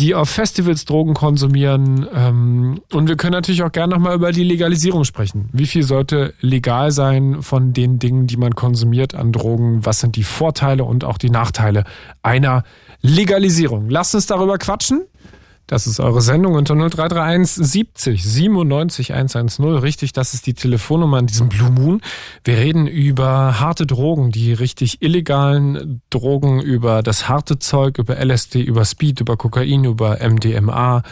die 0.00 0.14
auf 0.14 0.30
Festivals 0.30 0.84
Drogen 0.84 1.14
konsumieren. 1.14 2.06
Ähm, 2.14 2.80
Und 2.92 3.08
wir 3.08 3.16
können 3.16 3.32
natürlich 3.32 3.62
auch 3.62 3.72
gerne 3.72 3.94
nochmal 3.94 4.14
über 4.14 4.32
die 4.32 4.44
Legalisierung 4.44 5.04
sprechen. 5.04 5.48
Wie 5.52 5.66
viel 5.66 5.82
sollte 5.82 6.34
legal 6.40 6.90
sein 6.90 7.42
von 7.42 7.72
den 7.72 7.98
Dingen, 7.98 8.26
die 8.26 8.36
man 8.36 8.54
konsumiert 8.54 9.14
an 9.14 9.32
Drogen? 9.32 9.84
Was 9.84 10.00
sind 10.00 10.16
die 10.16 10.22
Vorteile 10.22 10.84
und 10.84 11.04
auch 11.04 11.18
die 11.18 11.30
Nachteile 11.30 11.84
einer 12.22 12.62
Legalisierung? 13.02 13.88
Lasst 13.90 14.14
uns 14.14 14.26
darüber 14.26 14.58
quatschen. 14.58 15.02
Das 15.68 15.86
ist 15.86 16.00
eure 16.00 16.22
Sendung 16.22 16.54
unter 16.54 16.74
0331 16.74 17.66
70 17.66 18.24
97 18.24 19.12
110. 19.12 19.66
Richtig, 19.76 20.14
das 20.14 20.32
ist 20.32 20.46
die 20.46 20.54
Telefonnummer 20.54 21.18
an 21.18 21.26
diesem 21.26 21.50
Blue 21.50 21.70
Moon. 21.70 22.00
Wir 22.42 22.56
reden 22.56 22.86
über 22.86 23.60
harte 23.60 23.86
Drogen, 23.86 24.32
die 24.32 24.54
richtig 24.54 25.02
illegalen 25.02 26.00
Drogen, 26.08 26.62
über 26.62 27.02
das 27.02 27.28
harte 27.28 27.58
Zeug, 27.58 27.98
über 27.98 28.16
LSD, 28.16 28.62
über 28.62 28.86
Speed, 28.86 29.20
über 29.20 29.36
Kokain, 29.36 29.84
über 29.84 30.20
MDMA, 30.26 31.02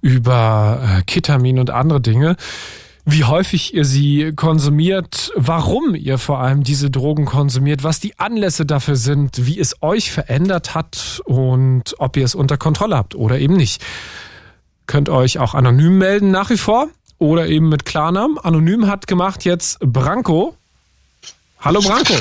über 0.00 0.80
äh, 0.80 1.02
Ketamin 1.02 1.58
und 1.58 1.70
andere 1.70 2.00
Dinge. 2.00 2.36
Wie 3.10 3.24
häufig 3.24 3.72
ihr 3.72 3.86
sie 3.86 4.32
konsumiert, 4.36 5.32
warum 5.34 5.94
ihr 5.94 6.18
vor 6.18 6.40
allem 6.40 6.62
diese 6.62 6.90
Drogen 6.90 7.24
konsumiert, 7.24 7.82
was 7.82 8.00
die 8.00 8.18
Anlässe 8.18 8.66
dafür 8.66 8.96
sind, 8.96 9.46
wie 9.46 9.58
es 9.58 9.82
euch 9.82 10.12
verändert 10.12 10.74
hat 10.74 11.22
und 11.24 11.94
ob 11.98 12.18
ihr 12.18 12.24
es 12.26 12.34
unter 12.34 12.58
Kontrolle 12.58 12.96
habt 12.96 13.14
oder 13.14 13.38
eben 13.38 13.56
nicht. 13.56 13.82
Könnt 14.86 15.08
euch 15.08 15.38
auch 15.38 15.54
anonym 15.54 15.96
melden 15.96 16.30
nach 16.30 16.50
wie 16.50 16.58
vor 16.58 16.88
oder 17.16 17.46
eben 17.46 17.70
mit 17.70 17.86
Klarnamen. 17.86 18.38
Anonym 18.38 18.88
hat 18.88 19.06
gemacht 19.06 19.46
jetzt 19.46 19.78
Branko. 19.80 20.54
Hallo 21.60 21.80
Branko. 21.80 22.14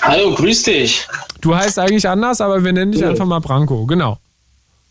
Hallo, 0.00 0.34
grüß 0.36 0.62
dich. 0.62 1.06
Du 1.42 1.54
heißt 1.54 1.78
eigentlich 1.78 2.08
anders, 2.08 2.40
aber 2.40 2.64
wir 2.64 2.72
nennen 2.72 2.92
dich 2.92 3.04
einfach 3.04 3.26
mal 3.26 3.40
Branko, 3.40 3.84
genau. 3.84 4.18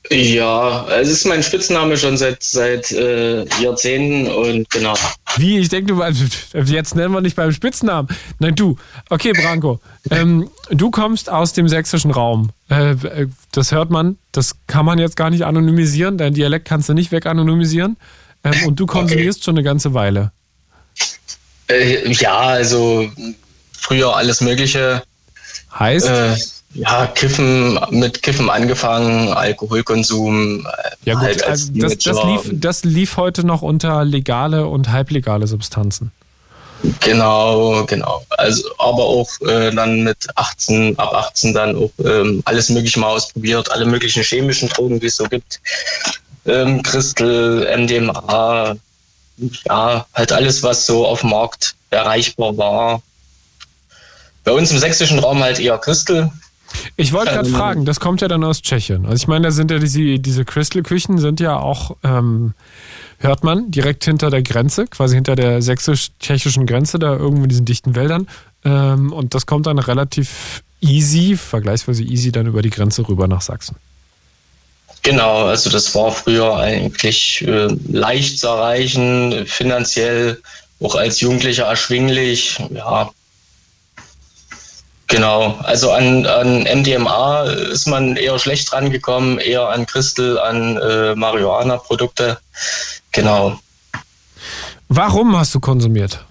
Ja, 0.09 0.87
es 0.89 1.09
ist 1.09 1.25
mein 1.25 1.43
Spitzname 1.43 1.97
schon 1.97 2.17
seit 2.17 2.41
seit 2.41 2.91
äh, 2.91 3.43
Jahrzehnten 3.61 4.27
und 4.27 4.69
genau. 4.69 4.95
Wie? 5.35 5.59
Ich 5.59 5.69
denke, 5.69 5.93
du 5.93 6.03
jetzt 6.65 6.95
nennen 6.95 7.13
wir 7.13 7.21
nicht 7.21 7.35
beim 7.35 7.51
Spitznamen. 7.51 8.07
Nein, 8.39 8.55
du. 8.55 8.77
Okay, 9.09 9.33
Branko. 9.33 9.79
Ähm, 10.09 10.49
du 10.69 10.89
kommst 10.89 11.29
aus 11.29 11.53
dem 11.53 11.67
sächsischen 11.67 12.11
Raum. 12.11 12.51
Äh, 12.69 12.95
das 13.51 13.71
hört 13.71 13.91
man. 13.91 14.17
Das 14.31 14.55
kann 14.67 14.85
man 14.85 14.99
jetzt 14.99 15.15
gar 15.15 15.29
nicht 15.29 15.43
anonymisieren. 15.43 16.17
Dein 16.17 16.33
Dialekt 16.33 16.67
kannst 16.67 16.89
du 16.89 16.93
nicht 16.93 17.11
weganonymisieren. 17.11 17.97
Ähm, 18.43 18.67
und 18.67 18.79
du 18.79 18.85
konsumierst 18.85 19.39
okay. 19.39 19.45
schon 19.45 19.55
eine 19.55 19.63
ganze 19.63 19.93
Weile. 19.93 20.31
Äh, 21.69 22.11
ja, 22.13 22.37
also 22.37 23.11
früher 23.73 24.15
alles 24.15 24.41
Mögliche. 24.41 25.03
Heißt? 25.77 26.58
Ja, 26.73 27.07
Kiffen, 27.07 27.79
mit 27.89 28.21
Kiffen 28.21 28.49
angefangen, 28.49 29.33
Alkoholkonsum. 29.33 30.67
Ja 31.03 31.15
gut, 31.15 31.23
halt 31.23 31.43
also 31.43 31.71
das, 31.73 31.97
das, 31.97 32.23
lief, 32.23 32.51
das 32.53 32.83
lief 32.83 33.17
heute 33.17 33.45
noch 33.45 33.63
unter 33.63 34.05
legale 34.05 34.67
und 34.67 34.89
halblegale 34.91 35.47
Substanzen. 35.47 36.11
Genau, 37.01 37.83
genau. 37.85 38.23
Also, 38.29 38.69
aber 38.77 39.03
auch 39.03 39.29
äh, 39.41 39.71
dann 39.71 40.03
mit 40.03 40.27
18, 40.35 40.97
ab 40.97 41.13
18 41.13 41.53
dann 41.53 41.75
auch 41.75 41.91
ähm, 42.05 42.41
alles 42.45 42.69
mögliche 42.69 42.99
mal 42.99 43.07
ausprobiert, 43.07 43.69
alle 43.71 43.85
möglichen 43.85 44.23
chemischen 44.23 44.69
Drogen, 44.69 44.99
die 44.99 45.07
es 45.07 45.17
so 45.17 45.25
gibt. 45.25 45.59
Ähm, 46.45 46.81
Crystal, 46.83 47.67
MDMA, 47.77 48.75
ja, 49.65 50.05
halt 50.13 50.31
alles, 50.31 50.63
was 50.63 50.85
so 50.85 51.05
auf 51.05 51.21
dem 51.21 51.31
Markt 51.31 51.75
erreichbar 51.89 52.57
war. 52.57 53.01
Bei 54.45 54.51
uns 54.53 54.71
im 54.71 54.79
sächsischen 54.79 55.19
Raum 55.19 55.43
halt 55.43 55.59
eher 55.59 55.77
Crystal, 55.77 56.31
ich 56.95 57.13
wollte 57.13 57.31
gerade 57.31 57.47
ähm, 57.47 57.55
fragen, 57.55 57.85
das 57.85 57.99
kommt 57.99 58.21
ja 58.21 58.27
dann 58.27 58.43
aus 58.43 58.61
Tschechien. 58.61 59.05
Also 59.05 59.15
ich 59.15 59.27
meine, 59.27 59.47
da 59.47 59.51
sind 59.51 59.71
ja 59.71 59.79
diese, 59.79 60.19
diese 60.19 60.45
Crystal-Küchen 60.45 61.17
sind 61.17 61.39
ja 61.39 61.57
auch, 61.57 61.95
ähm, 62.03 62.53
hört 63.19 63.43
man, 63.43 63.71
direkt 63.71 64.03
hinter 64.05 64.29
der 64.29 64.43
Grenze, 64.43 64.87
quasi 64.87 65.15
hinter 65.15 65.35
der 65.35 65.61
sächsisch-tschechischen 65.61 66.65
Grenze, 66.65 66.99
da 66.99 67.15
irgendwo 67.15 67.43
in 67.43 67.49
diesen 67.49 67.65
dichten 67.65 67.95
Wäldern. 67.95 68.27
Ähm, 68.63 69.13
und 69.13 69.33
das 69.33 69.45
kommt 69.45 69.67
dann 69.67 69.79
relativ 69.79 70.63
easy, 70.81 71.37
vergleichsweise 71.37 72.03
easy, 72.03 72.31
dann 72.31 72.47
über 72.47 72.61
die 72.61 72.69
Grenze 72.69 73.07
rüber 73.07 73.27
nach 73.27 73.41
Sachsen. 73.41 73.75
Genau, 75.01 75.45
also 75.45 75.69
das 75.69 75.95
war 75.95 76.11
früher 76.11 76.57
eigentlich 76.57 77.41
äh, 77.47 77.67
leicht 77.87 78.39
zu 78.39 78.47
erreichen, 78.47 79.45
finanziell 79.45 80.41
auch 80.81 80.95
als 80.95 81.21
Jugendlicher 81.21 81.65
erschwinglich. 81.65 82.57
Ja, 82.73 83.09
Genau, 85.09 85.57
also 85.63 85.91
an, 85.91 86.27
an 86.27 86.61
MDMA 86.63 87.41
ist 87.43 87.87
man 87.87 88.15
eher 88.15 88.37
schlecht 88.37 88.71
rangekommen, 88.71 89.39
eher 89.39 89.67
an 89.67 89.87
Crystal, 89.87 90.37
an 90.37 90.77
äh, 90.77 91.15
Marihuana-Produkte. 91.15 92.37
Genau. 93.11 93.59
Warum 94.87 95.35
hast 95.35 95.55
du 95.55 95.59
konsumiert? 95.59 96.23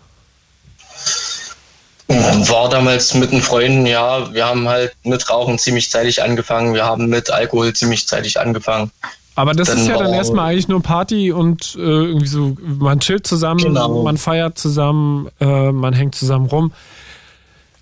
War 2.07 2.69
damals 2.71 3.15
mit 3.15 3.33
den 3.33 3.43
Freunden, 3.43 3.85
ja, 3.85 4.33
wir 4.33 4.47
haben 4.47 4.69
halt 4.69 4.95
mit 5.03 5.29
Rauchen 5.29 5.59
ziemlich 5.59 5.91
zeitig 5.91 6.23
angefangen, 6.23 6.73
wir 6.73 6.85
haben 6.85 7.09
mit 7.09 7.31
Alkohol 7.31 7.73
ziemlich 7.73 8.07
zeitig 8.07 8.39
angefangen. 8.39 8.93
Aber 9.35 9.55
das 9.55 9.69
dann 9.69 9.79
ist 9.79 9.89
ja 9.89 9.99
dann 9.99 10.13
erstmal 10.13 10.53
eigentlich 10.53 10.69
nur 10.69 10.83
Party 10.83 11.33
und 11.33 11.75
äh, 11.75 11.81
irgendwie 11.81 12.29
so, 12.29 12.57
man 12.61 13.01
chillt 13.01 13.27
zusammen, 13.27 13.61
genau. 13.61 14.05
man 14.05 14.19
feiert 14.19 14.57
zusammen, 14.57 15.29
äh, 15.41 15.73
man 15.73 15.95
hängt 15.95 16.15
zusammen 16.15 16.47
rum 16.47 16.73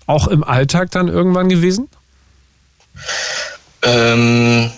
auch 0.07 0.27
im 0.27 0.43
Alltag 0.43 0.91
dann 0.91 1.07
irgendwann 1.07 1.49
gewesen? 1.49 1.89
Ähm, 3.83 4.71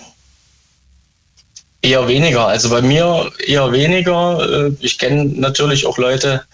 eher 1.82 2.08
weniger. 2.08 2.46
Also 2.46 2.68
bei 2.68 2.82
mir 2.82 3.30
eher 3.38 3.72
weniger. 3.72 4.66
Äh, 4.66 4.72
ich 4.80 4.98
kenne 4.98 5.24
natürlich 5.24 5.86
auch 5.86 5.98
Leute, 5.98 6.44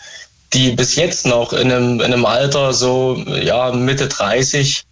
die 0.53 0.71
bis 0.73 0.95
jetzt 0.95 1.27
noch 1.27 1.53
in 1.53 1.73
einem, 1.73 2.01
in 2.01 2.13
einem 2.13 2.27
Alter 2.27 2.73
so 2.73 3.17
ja, 3.27 3.73
Mitte 3.73 4.09
30 4.09 4.85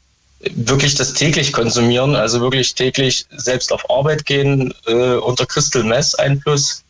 wirklich 0.51 0.95
das 0.95 1.15
täglich 1.15 1.53
konsumieren, 1.53 2.17
also 2.17 2.41
wirklich 2.41 2.75
täglich 2.75 3.25
selbst 3.31 3.73
auf 3.73 3.89
Arbeit 3.89 4.27
gehen, 4.27 4.75
äh, 4.87 5.15
unter 5.15 5.47
Crystal 5.47 5.85
Mess 5.85 6.15
Einfluss, 6.15 6.83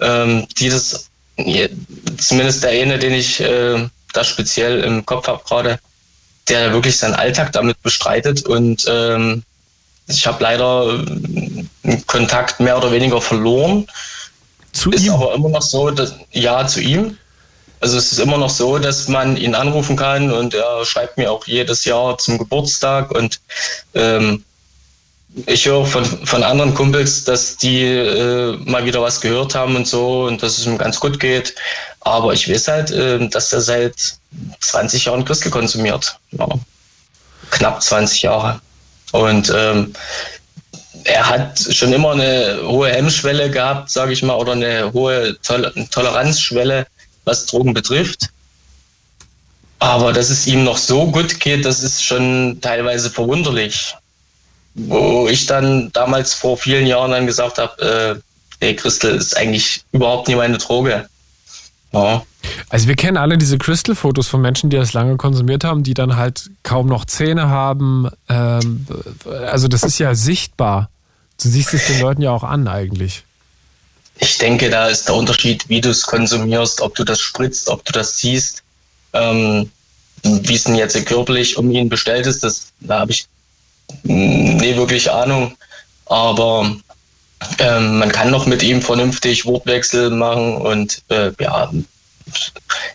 ähm, 0.00 0.46
die 0.58 0.70
zumindest 2.18 2.62
der 2.62 2.70
eine, 2.70 2.98
den 2.98 3.12
ich 3.12 3.40
äh, 3.40 3.86
da 4.14 4.24
speziell 4.24 4.80
im 4.80 5.04
Kopf 5.04 5.26
habe 5.26 5.42
gerade, 5.44 5.78
der 6.48 6.72
wirklich 6.72 6.98
seinen 6.98 7.14
Alltag 7.14 7.52
damit 7.52 7.80
bestreitet 7.82 8.46
und 8.46 8.84
ähm, 8.88 9.42
ich 10.06 10.26
habe 10.26 10.42
leider 10.42 11.04
äh, 11.84 11.96
Kontakt 12.06 12.60
mehr 12.60 12.76
oder 12.76 12.92
weniger 12.92 13.20
verloren. 13.20 13.86
Zu 14.72 14.90
ist 14.90 15.04
ihm? 15.04 15.12
aber 15.12 15.34
immer 15.34 15.48
noch 15.48 15.62
so, 15.62 15.90
dass, 15.90 16.14
ja, 16.32 16.66
zu 16.66 16.80
ihm. 16.80 17.16
Also 17.80 17.98
es 17.98 18.12
ist 18.12 18.18
immer 18.18 18.38
noch 18.38 18.50
so, 18.50 18.78
dass 18.78 19.08
man 19.08 19.36
ihn 19.36 19.54
anrufen 19.54 19.96
kann 19.96 20.30
und 20.30 20.54
er 20.54 20.84
schreibt 20.84 21.18
mir 21.18 21.32
auch 21.32 21.46
jedes 21.46 21.84
Jahr 21.84 22.16
zum 22.16 22.38
Geburtstag 22.38 23.10
und 23.10 23.40
ähm, 23.94 24.44
ich 25.46 25.66
höre 25.66 25.86
von, 25.86 26.04
von 26.04 26.42
anderen 26.42 26.74
Kumpels, 26.74 27.24
dass 27.24 27.56
die 27.56 27.82
äh, 27.82 28.56
mal 28.64 28.84
wieder 28.84 29.00
was 29.02 29.20
gehört 29.20 29.54
haben 29.54 29.76
und 29.76 29.88
so 29.88 30.24
und 30.24 30.42
dass 30.42 30.58
es 30.58 30.66
ihm 30.66 30.78
ganz 30.78 31.00
gut 31.00 31.18
geht. 31.18 31.54
Aber 32.04 32.32
ich 32.32 32.48
weiß 32.48 32.68
halt, 32.68 32.90
äh, 32.90 33.28
dass 33.28 33.52
er 33.52 33.60
seit 33.60 34.16
20 34.60 35.06
Jahren 35.06 35.24
Christel 35.24 35.50
konsumiert. 35.50 36.16
Ja. 36.32 36.48
Knapp 37.50 37.82
20 37.82 38.22
Jahre. 38.22 38.60
Und 39.12 39.52
ähm, 39.54 39.92
er 41.04 41.28
hat 41.28 41.58
schon 41.58 41.92
immer 41.92 42.12
eine 42.12 42.60
hohe 42.64 42.90
Hemmschwelle 42.90 43.50
gehabt, 43.50 43.90
sage 43.90 44.12
ich 44.12 44.22
mal, 44.22 44.34
oder 44.34 44.52
eine 44.52 44.92
hohe 44.92 45.36
Tol 45.42 45.72
Toleranzschwelle, 45.90 46.86
was 47.24 47.46
Drogen 47.46 47.74
betrifft. 47.74 48.30
Aber 49.78 50.12
dass 50.12 50.30
es 50.30 50.46
ihm 50.46 50.64
noch 50.64 50.78
so 50.78 51.10
gut 51.10 51.40
geht, 51.40 51.64
das 51.64 51.82
ist 51.82 52.04
schon 52.04 52.60
teilweise 52.60 53.10
verwunderlich 53.10 53.94
wo 54.74 55.28
ich 55.28 55.46
dann 55.46 55.92
damals 55.92 56.34
vor 56.34 56.56
vielen 56.56 56.86
Jahren 56.86 57.10
dann 57.10 57.26
gesagt 57.26 57.58
habe, 57.58 58.20
äh, 58.60 58.64
nee, 58.64 58.74
Crystal 58.74 59.14
ist 59.14 59.36
eigentlich 59.36 59.82
überhaupt 59.92 60.28
nicht 60.28 60.36
meine 60.36 60.58
Droge. 60.58 61.08
Ja. 61.92 62.24
Also 62.68 62.88
wir 62.88 62.96
kennen 62.96 63.16
alle 63.16 63.38
diese 63.38 63.58
Crystal-Fotos 63.58 64.28
von 64.28 64.40
Menschen, 64.40 64.70
die 64.70 64.76
das 64.76 64.92
lange 64.92 65.16
konsumiert 65.16 65.64
haben, 65.64 65.82
die 65.82 65.94
dann 65.94 66.16
halt 66.16 66.50
kaum 66.62 66.86
noch 66.86 67.04
Zähne 67.04 67.48
haben. 67.48 68.08
Ähm, 68.28 68.86
also 69.46 69.68
das 69.68 69.82
ist 69.82 69.98
ja 69.98 70.14
sichtbar. 70.14 70.88
Du 71.40 71.48
siehst 71.48 71.74
es 71.74 71.86
den 71.86 72.00
Leuten 72.00 72.22
ja 72.22 72.30
auch 72.30 72.44
an 72.44 72.68
eigentlich. 72.68 73.24
Ich 74.18 74.38
denke, 74.38 74.70
da 74.70 74.88
ist 74.88 75.08
der 75.08 75.14
Unterschied, 75.16 75.68
wie 75.68 75.80
du 75.80 75.90
es 75.90 76.02
konsumierst, 76.02 76.80
ob 76.80 76.94
du 76.94 77.04
das 77.04 77.20
spritzt, 77.20 77.68
ob 77.68 77.84
du 77.84 77.92
das 77.92 78.18
siehst. 78.18 78.62
Ähm, 79.12 79.70
wie 80.22 80.54
es 80.54 80.64
denn 80.64 80.76
jetzt 80.76 81.04
körperlich 81.06 81.56
um 81.56 81.70
ihn 81.70 81.88
bestellt 81.88 82.26
ist, 82.26 82.44
das, 82.44 82.72
da 82.80 83.00
habe 83.00 83.10
ich 83.10 83.26
nee, 84.04 84.76
wirklich 84.76 85.10
Ahnung. 85.10 85.56
Aber 86.06 86.76
ähm, 87.58 87.98
man 87.98 88.12
kann 88.12 88.30
noch 88.30 88.46
mit 88.46 88.62
ihm 88.62 88.82
vernünftig 88.82 89.46
Wortwechsel 89.46 90.10
machen 90.10 90.56
und 90.56 91.02
äh, 91.08 91.32
ja, 91.40 91.70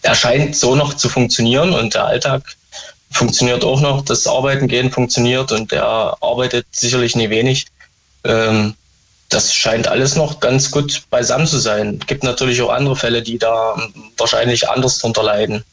er 0.02 0.16
scheint 0.16 0.56
so 0.56 0.76
noch 0.76 0.94
zu 0.94 1.10
funktionieren 1.10 1.74
und 1.74 1.94
der 1.94 2.06
Alltag 2.06 2.44
funktioniert 3.12 3.64
auch 3.64 3.82
noch, 3.82 4.04
das 4.04 4.28
Arbeiten 4.28 4.68
gehen 4.68 4.92
funktioniert 4.92 5.52
und 5.52 5.72
er 5.72 6.18
arbeitet 6.22 6.68
sicherlich 6.72 7.16
nie 7.16 7.30
wenig. 7.30 7.68
Ähm, 8.24 8.76
das 9.30 9.54
scheint 9.54 9.88
alles 9.88 10.16
noch 10.16 10.40
ganz 10.40 10.72
gut 10.72 11.04
beisammen 11.10 11.48
zu 11.48 11.58
sein. 11.58 11.98
Es 12.02 12.08
gibt 12.08 12.24
natürlich 12.24 12.62
auch 12.62 12.70
andere 12.70 12.96
Fälle, 12.96 13.22
die 13.22 13.38
da 13.38 13.76
wahrscheinlich 14.18 14.70
anders 14.70 15.00
drunter 15.00 15.24
leiden. 15.24 15.64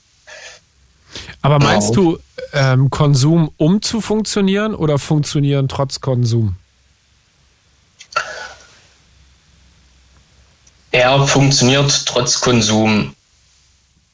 Aber 1.42 1.58
meinst 1.60 1.94
genau. 1.94 2.12
du 2.12 2.18
ähm, 2.52 2.90
Konsum, 2.90 3.50
um 3.56 3.80
zu 3.80 4.00
funktionieren 4.00 4.74
oder 4.74 4.98
funktionieren 4.98 5.68
trotz 5.68 6.00
Konsum? 6.00 6.56
Er 10.94 11.26
funktioniert 11.26 12.06
trotz 12.06 12.40
Konsum, 12.40 13.16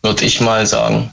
würde 0.02 0.24
ich 0.24 0.40
mal 0.40 0.66
sagen. 0.66 1.12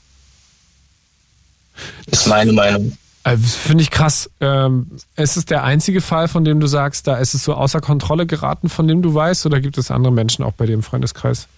Das 2.06 2.20
ist 2.20 2.26
meine 2.26 2.54
Meinung. 2.54 2.96
Also, 3.22 3.44
Finde 3.46 3.82
ich 3.82 3.90
krass. 3.90 4.30
Ähm, 4.40 4.90
ist 5.16 5.36
es 5.36 5.44
der 5.44 5.64
einzige 5.64 6.00
Fall, 6.00 6.26
von 6.26 6.42
dem 6.46 6.58
du 6.58 6.66
sagst, 6.66 7.06
da 7.06 7.18
ist 7.18 7.34
es 7.34 7.44
so 7.44 7.52
außer 7.52 7.82
Kontrolle 7.82 8.24
geraten, 8.24 8.70
von 8.70 8.88
dem 8.88 9.02
du 9.02 9.12
weißt, 9.12 9.44
oder 9.44 9.60
gibt 9.60 9.76
es 9.76 9.90
andere 9.90 10.10
Menschen 10.10 10.42
auch 10.42 10.54
bei 10.54 10.64
dir 10.64 10.72
im 10.72 10.82
Freundeskreis? 10.82 11.48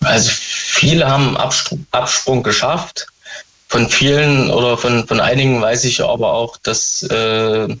Also 0.00 0.30
viele 0.32 1.06
haben 1.06 1.36
Absprung, 1.36 1.84
Absprung 1.90 2.42
geschafft. 2.42 3.08
Von 3.68 3.90
vielen 3.90 4.48
oder 4.48 4.78
von, 4.78 5.06
von 5.06 5.20
einigen 5.20 5.60
weiß 5.60 5.84
ich 5.84 6.02
aber 6.02 6.32
auch, 6.32 6.56
dass 6.56 7.02
äh, 7.02 7.76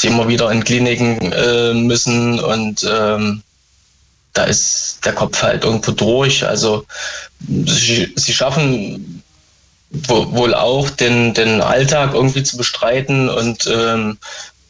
sie 0.00 0.08
immer 0.08 0.28
wieder 0.28 0.50
in 0.50 0.64
Kliniken 0.64 1.32
äh, 1.32 1.74
müssen 1.74 2.38
und 2.40 2.86
ähm, 2.88 3.42
da 4.32 4.44
ist 4.44 5.04
der 5.04 5.12
Kopf 5.12 5.42
halt 5.42 5.64
irgendwo 5.64 5.90
durch. 5.90 6.46
Also 6.46 6.84
sie, 7.48 8.12
sie 8.14 8.32
schaffen 8.32 9.22
wohl 9.90 10.54
auch 10.54 10.90
den, 10.90 11.34
den 11.34 11.60
Alltag 11.60 12.14
irgendwie 12.14 12.42
zu 12.42 12.56
bestreiten 12.56 13.28
und 13.28 13.66
ähm, 13.66 14.18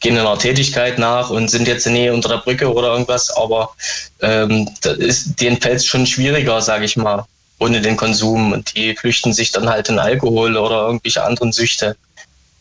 gehen 0.00 0.16
einer 0.16 0.38
Tätigkeit 0.38 0.98
nach 0.98 1.30
und 1.30 1.50
sind 1.50 1.66
jetzt 1.66 1.86
nie 1.86 2.08
unter 2.08 2.28
der 2.28 2.38
Brücke 2.38 2.72
oder 2.72 2.88
irgendwas, 2.92 3.30
aber 3.30 3.74
ähm, 4.20 4.70
ist, 4.98 5.40
denen 5.40 5.60
fällt 5.60 5.78
es 5.78 5.86
schon 5.86 6.06
schwieriger, 6.06 6.62
sage 6.62 6.84
ich 6.84 6.96
mal, 6.96 7.26
ohne 7.58 7.80
den 7.80 7.96
Konsum. 7.96 8.52
Und 8.52 8.76
die 8.76 8.94
flüchten 8.94 9.32
sich 9.32 9.50
dann 9.50 9.68
halt 9.68 9.88
in 9.88 9.98
Alkohol 9.98 10.56
oder 10.56 10.86
irgendwelche 10.86 11.24
anderen 11.24 11.52
Süchte. 11.52 11.96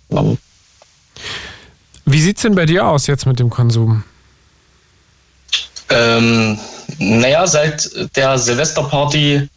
Ja. 0.09 0.23
Wie 2.09 2.21
sieht 2.21 2.37
es 2.37 2.43
denn 2.43 2.55
bei 2.55 2.65
dir 2.65 2.87
aus 2.87 3.05
jetzt 3.07 3.25
mit 3.25 3.37
dem 3.37 3.49
Konsum? 3.49 4.05
Ähm, 5.89 6.57
naja, 6.99 7.45
seit 7.45 8.15
der 8.15 8.37
Silvesterparty 8.37 9.49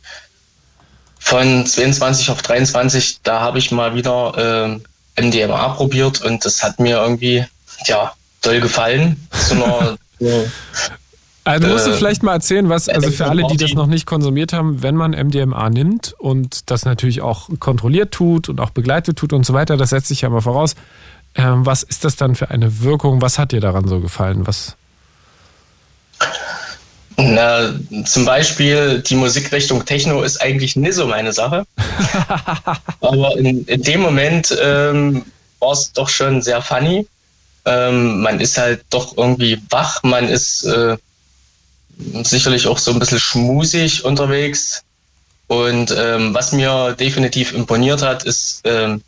von 1.20 1.64
22 1.64 2.28
auf 2.30 2.42
23, 2.42 3.22
da 3.22 3.38
habe 3.40 3.60
ich 3.60 3.70
mal 3.70 3.94
wieder 3.94 4.80
äh, 5.16 5.22
MDMA 5.22 5.68
probiert 5.68 6.22
und 6.22 6.44
das 6.44 6.64
hat 6.64 6.80
mir 6.80 6.96
irgendwie, 6.96 7.44
ja, 7.84 8.14
toll 8.42 8.60
gefallen. 8.60 9.28
So 9.32 9.54
einer, 9.54 9.96
also 11.44 11.68
musst 11.68 11.86
du 11.86 11.92
äh, 11.92 11.94
vielleicht 11.94 12.24
mal 12.24 12.32
erzählen, 12.32 12.68
was, 12.68 12.88
also 12.88 13.12
für 13.12 13.26
alle, 13.26 13.44
die 13.46 13.58
das 13.58 13.74
noch 13.74 13.86
nicht 13.86 14.06
konsumiert 14.06 14.52
haben, 14.52 14.82
wenn 14.82 14.96
man 14.96 15.12
MDMA 15.12 15.70
nimmt 15.70 16.16
und 16.18 16.68
das 16.68 16.84
natürlich 16.84 17.20
auch 17.20 17.48
kontrolliert 17.60 18.10
tut 18.12 18.48
und 18.48 18.60
auch 18.60 18.70
begleitet 18.70 19.16
tut 19.16 19.32
und 19.32 19.46
so 19.46 19.54
weiter, 19.54 19.76
das 19.76 19.90
setzt 19.90 20.08
sich 20.08 20.22
ja 20.22 20.30
mal 20.30 20.40
voraus. 20.40 20.74
Ähm, 21.34 21.64
was 21.64 21.82
ist 21.82 22.04
das 22.04 22.16
dann 22.16 22.34
für 22.34 22.50
eine 22.50 22.80
Wirkung? 22.80 23.22
Was 23.22 23.38
hat 23.38 23.52
dir 23.52 23.60
daran 23.60 23.86
so 23.86 24.00
gefallen? 24.00 24.46
Was? 24.46 24.76
Na, 27.16 27.74
zum 28.04 28.24
Beispiel 28.24 29.00
die 29.00 29.14
Musikrichtung 29.14 29.84
Techno 29.84 30.22
ist 30.22 30.40
eigentlich 30.40 30.76
nicht 30.76 30.94
so 30.94 31.06
meine 31.06 31.32
Sache. 31.32 31.64
Aber 33.00 33.36
in, 33.36 33.64
in, 33.66 33.82
dem 33.82 34.00
Moment 34.00 34.56
ähm, 34.60 35.24
war 35.58 35.72
es 35.72 35.92
doch 35.92 36.08
schon 36.08 36.40
sehr 36.42 36.62
funny. 36.62 37.06
Ähm, 37.66 38.22
man 38.22 38.40
ist 38.40 38.56
halt 38.56 38.84
doch 38.90 39.16
irgendwie 39.18 39.60
wach, 39.68 40.02
man 40.02 40.28
ist 40.28 40.64
äh, 40.64 40.96
sicherlich 42.22 42.66
auch 42.66 42.78
so 42.78 42.90
ein 42.92 42.98
bisschen 42.98 43.20
schmusig 43.20 44.04
unterwegs. 44.04 44.82
Und 45.46 45.94
ähm, 45.96 46.32
was 46.32 46.52
mir 46.52 46.94
definitiv 46.98 47.52
imponiert 47.52 48.02
hat, 48.02 48.24
ist 48.24 48.62
ähm, 48.64 49.02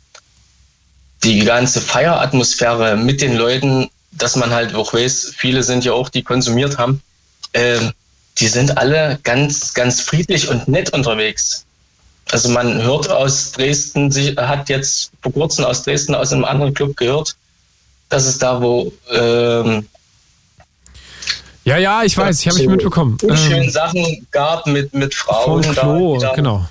die 1.23 1.39
ganze 1.39 1.81
Feieratmosphäre 1.81 2.97
mit 2.97 3.21
den 3.21 3.35
Leuten, 3.35 3.89
dass 4.11 4.35
man 4.35 4.51
halt 4.51 4.75
auch 4.75 4.93
weiß, 4.93 5.33
viele 5.35 5.63
sind 5.63 5.85
ja 5.85 5.93
auch, 5.93 6.09
die 6.09 6.23
konsumiert 6.23 6.77
haben. 6.77 7.01
Ähm, 7.53 7.91
die 8.39 8.47
sind 8.47 8.77
alle 8.77 9.19
ganz, 9.23 9.73
ganz 9.73 10.01
friedlich 10.01 10.49
und 10.49 10.67
nett 10.67 10.91
unterwegs. 10.91 11.65
Also 12.31 12.49
man 12.49 12.81
hört 12.81 13.09
aus 13.09 13.51
Dresden, 13.51 14.11
sie 14.11 14.35
hat 14.35 14.69
jetzt 14.69 15.11
vor 15.21 15.33
kurzem 15.33 15.65
aus 15.65 15.83
Dresden 15.83 16.15
aus 16.15 16.33
einem 16.33 16.45
anderen 16.45 16.73
Club 16.73 16.97
gehört, 16.97 17.35
dass 18.09 18.25
es 18.25 18.37
da 18.39 18.61
wo 18.61 18.91
ähm, 19.11 19.87
ja, 21.65 21.77
ja, 21.77 22.03
ich 22.03 22.17
weiß, 22.17 22.41
ich 22.41 22.47
habe 22.47 22.57
mich 22.57 22.67
mitbekommen. 22.67 23.17
Unschöne 23.21 23.63
ähm, 23.63 23.69
Sachen 23.69 24.27
gab 24.31 24.67
mit, 24.67 24.93
mit 24.93 25.15
Frauen. 25.15 25.63
Vom 25.63 25.73
Klo, 25.73 26.17
da, 26.19 26.33
genau. 26.33 26.67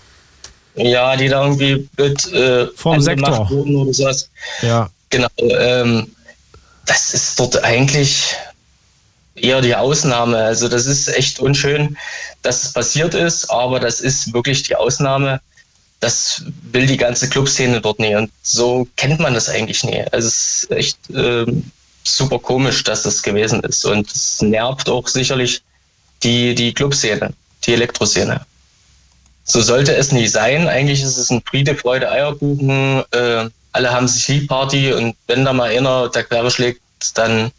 Ja, 0.75 1.17
die 1.17 1.29
da 1.29 1.43
irgendwie 1.45 1.89
mit 1.97 2.33
äh, 2.33 2.69
vom 2.75 3.01
Sektor 3.01 3.51
wurden 3.51 3.77
oder 3.77 3.93
sowas. 3.93 4.31
Ja. 4.63 4.91
Genau. 5.11 5.29
Ähm, 5.39 6.11
das 6.87 7.15
ist 7.15 7.39
dort 7.39 7.63
eigentlich 7.63 8.35
eher 9.35 9.61
die 9.61 9.75
Ausnahme. 9.75 10.39
Also 10.39 10.69
das 10.69 10.87
ist 10.87 11.09
echt 11.09 11.41
unschön, 11.41 11.97
dass 12.43 12.65
es 12.65 12.73
passiert 12.73 13.15
ist, 13.15 13.51
aber 13.51 13.81
das 13.81 14.01
ist 14.01 14.33
wirklich 14.33 14.63
die 14.63 14.77
Ausnahme. 14.77 15.41
Das 16.01 16.43
will 16.73 16.87
die 16.87 16.97
ganze 16.97 17.29
Clubszene 17.29 17.81
dort 17.81 17.99
nicht. 18.01 18.17
Und 18.17 18.31
so 18.43 18.89
kennt 18.97 19.21
man 19.21 19.35
das 19.35 19.49
eigentlich 19.49 19.85
nie. 19.85 20.05
Also 20.11 20.29
es 20.29 20.65
ist 20.65 20.71
echt 20.71 20.99
ähm, 21.15 21.71
super 22.03 22.39
komisch, 22.39 22.83
dass 22.83 23.03
das 23.03 23.23
gewesen 23.23 23.61
ist. 23.61 23.85
Und 23.85 24.11
es 24.11 24.43
nervt 24.43 24.89
auch 24.89 25.07
sicherlich 25.07 25.63
die, 26.23 26.55
die 26.55 26.75
Clubszene, 26.75 27.33
die 27.65 27.75
Elektroszene. 27.75 28.45
So 29.45 29.61
sollte 29.61 29.95
es 29.95 30.13
nicht 30.13 30.33
sein. 30.33 30.69
Eigentlich 30.69 31.03
ist 31.03 31.17
es 31.17 31.31
ein 31.31 31.43
Friede, 31.45 31.75
Freude, 31.75 32.11
Eierkuchen. 32.11 33.03
Äh, 33.11 33.49
alle 33.73 33.93
haben 33.93 34.07
sich 34.07 34.29
lieb 34.29 34.49
Party 34.49 34.93
und 34.93 35.17
wenn 35.27 35.45
da 35.45 35.53
mal 35.53 35.71
einer 35.71 36.09
der 36.09 36.25
Quere 36.25 36.51
schlägt, 36.51 36.81
dann 37.15 37.51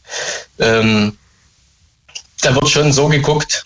ähm, 0.59 1.17
da 2.41 2.55
wird 2.55 2.69
schon 2.69 2.93
so 2.93 3.07
geguckt, 3.07 3.63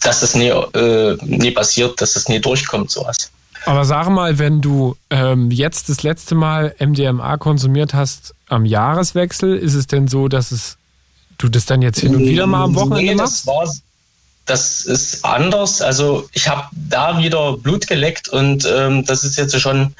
dass 0.00 0.20
das 0.20 0.34
nie, 0.34 0.48
äh, 0.48 1.16
nie 1.22 1.50
passiert, 1.50 2.00
dass 2.00 2.14
das 2.14 2.28
nie 2.28 2.40
durchkommt, 2.40 2.90
sowas. 2.90 3.30
Aber 3.66 3.84
sag 3.84 4.08
mal, 4.08 4.38
wenn 4.38 4.60
du 4.60 4.96
ähm, 5.10 5.50
jetzt 5.50 5.88
das 5.88 6.02
letzte 6.02 6.34
Mal 6.34 6.74
MDMA 6.78 7.36
konsumiert 7.36 7.92
hast 7.92 8.34
am 8.48 8.64
Jahreswechsel, 8.64 9.56
ist 9.56 9.74
es 9.74 9.86
denn 9.86 10.08
so, 10.08 10.28
dass 10.28 10.52
es 10.52 10.78
du 11.36 11.48
das 11.48 11.66
dann 11.66 11.82
jetzt 11.82 12.00
hin 12.00 12.14
und 12.14 12.24
wieder 12.24 12.46
mal 12.46 12.64
am 12.64 12.74
Wochenende 12.74 13.12
nee, 13.12 13.14
machst? 13.14 13.46
Das, 13.46 13.46
war, 13.46 13.68
das 14.48 14.80
ist 14.86 15.24
anders. 15.24 15.82
Also 15.82 16.28
ich 16.32 16.48
habe 16.48 16.68
da 16.72 17.18
wieder 17.18 17.56
Blut 17.56 17.86
geleckt 17.86 18.28
und 18.28 18.66
ähm, 18.66 19.04
das 19.04 19.24
ist 19.24 19.36
jetzt 19.36 19.58
schon 19.60 19.94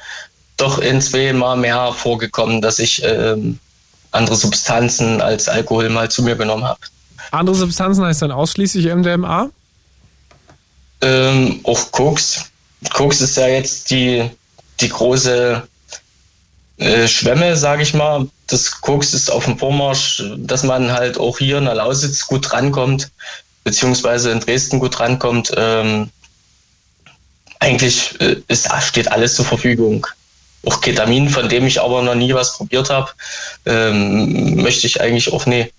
doch 0.57 0.79
in 0.79 1.01
zwei 1.01 1.31
Mal 1.33 1.55
mehr 1.55 1.93
vorgekommen, 1.93 2.61
dass 2.61 2.79
ich 2.79 3.03
ähm, 3.03 3.59
andere 4.11 4.35
Substanzen 4.35 5.21
als 5.21 5.47
Alkohol 5.47 5.89
mal 5.89 6.09
zu 6.09 6.23
mir 6.23 6.35
genommen 6.35 6.65
habe. 6.65 6.79
Andere 7.31 7.55
Substanzen 7.55 8.03
heißt 8.03 8.23
dann 8.23 8.31
ausschließlich 8.31 8.87
MDMA? 8.87 9.49
Ähm, 11.01 11.59
auch 11.63 11.91
Koks. 11.91 12.45
Koks 12.91 13.21
ist 13.21 13.37
ja 13.37 13.47
jetzt 13.47 13.91
die, 13.91 14.29
die 14.79 14.89
große 14.89 15.67
äh, 16.77 17.07
Schwemme, 17.07 17.55
sage 17.55 17.83
ich 17.83 17.93
mal. 17.93 18.27
Das 18.47 18.81
Koks 18.81 19.13
ist 19.13 19.31
auf 19.31 19.45
dem 19.45 19.59
Vormarsch, 19.59 20.23
dass 20.37 20.63
man 20.63 20.91
halt 20.91 21.19
auch 21.19 21.37
hier 21.37 21.59
in 21.59 21.65
der 21.65 21.75
Lausitz 21.75 22.25
gut 22.25 22.51
rankommt, 22.51 23.11
beziehungsweise 23.63 24.31
in 24.31 24.39
Dresden 24.39 24.79
gut 24.79 24.99
rankommt. 24.99 25.51
Ähm, 25.55 26.09
eigentlich 27.59 28.19
äh, 28.21 28.37
ist, 28.47 28.69
steht 28.81 29.11
alles 29.11 29.35
zur 29.35 29.45
Verfügung. 29.45 30.07
Auch 30.65 30.81
Ketamin, 30.81 31.29
von 31.29 31.47
dem 31.47 31.65
ich 31.65 31.81
aber 31.81 32.01
noch 32.01 32.15
nie 32.15 32.33
was 32.33 32.57
probiert 32.57 32.89
habe, 32.89 33.11
ähm, 33.65 34.61
möchte 34.61 34.87
ich 34.87 35.01
eigentlich 35.01 35.31
auch 35.31 35.45
nie 35.45 35.71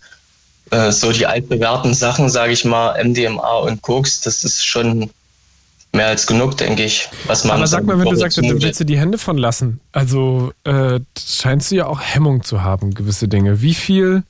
äh, 0.70 0.92
so 0.92 1.12
die 1.12 1.26
altbewährten 1.26 1.94
Sachen, 1.94 2.28
sage 2.30 2.52
ich 2.52 2.64
mal, 2.64 3.02
MDMA 3.02 3.58
und 3.58 3.82
Koks, 3.82 4.20
das 4.20 4.44
ist 4.44 4.64
schon 4.64 5.10
mehr 5.92 6.06
als 6.06 6.26
genug, 6.26 6.56
denke 6.56 6.84
ich. 6.84 7.08
Was 7.26 7.44
man 7.44 7.56
Aber 7.56 7.66
sag 7.66 7.84
mal, 7.84 7.98
wenn 7.98 8.08
du 8.08 8.16
sagst, 8.16 8.38
du 8.38 8.42
willst 8.42 8.80
dir 8.80 8.84
die 8.84 8.98
Hände 8.98 9.18
von 9.18 9.36
lassen, 9.36 9.80
also 9.92 10.52
äh, 10.64 11.00
scheinst 11.18 11.70
du 11.70 11.76
ja 11.76 11.86
auch 11.86 12.00
Hemmung 12.00 12.44
zu 12.44 12.62
haben, 12.62 12.94
gewisse 12.94 13.28
Dinge. 13.28 13.60
Wie 13.62 13.74
viel, 13.74 14.22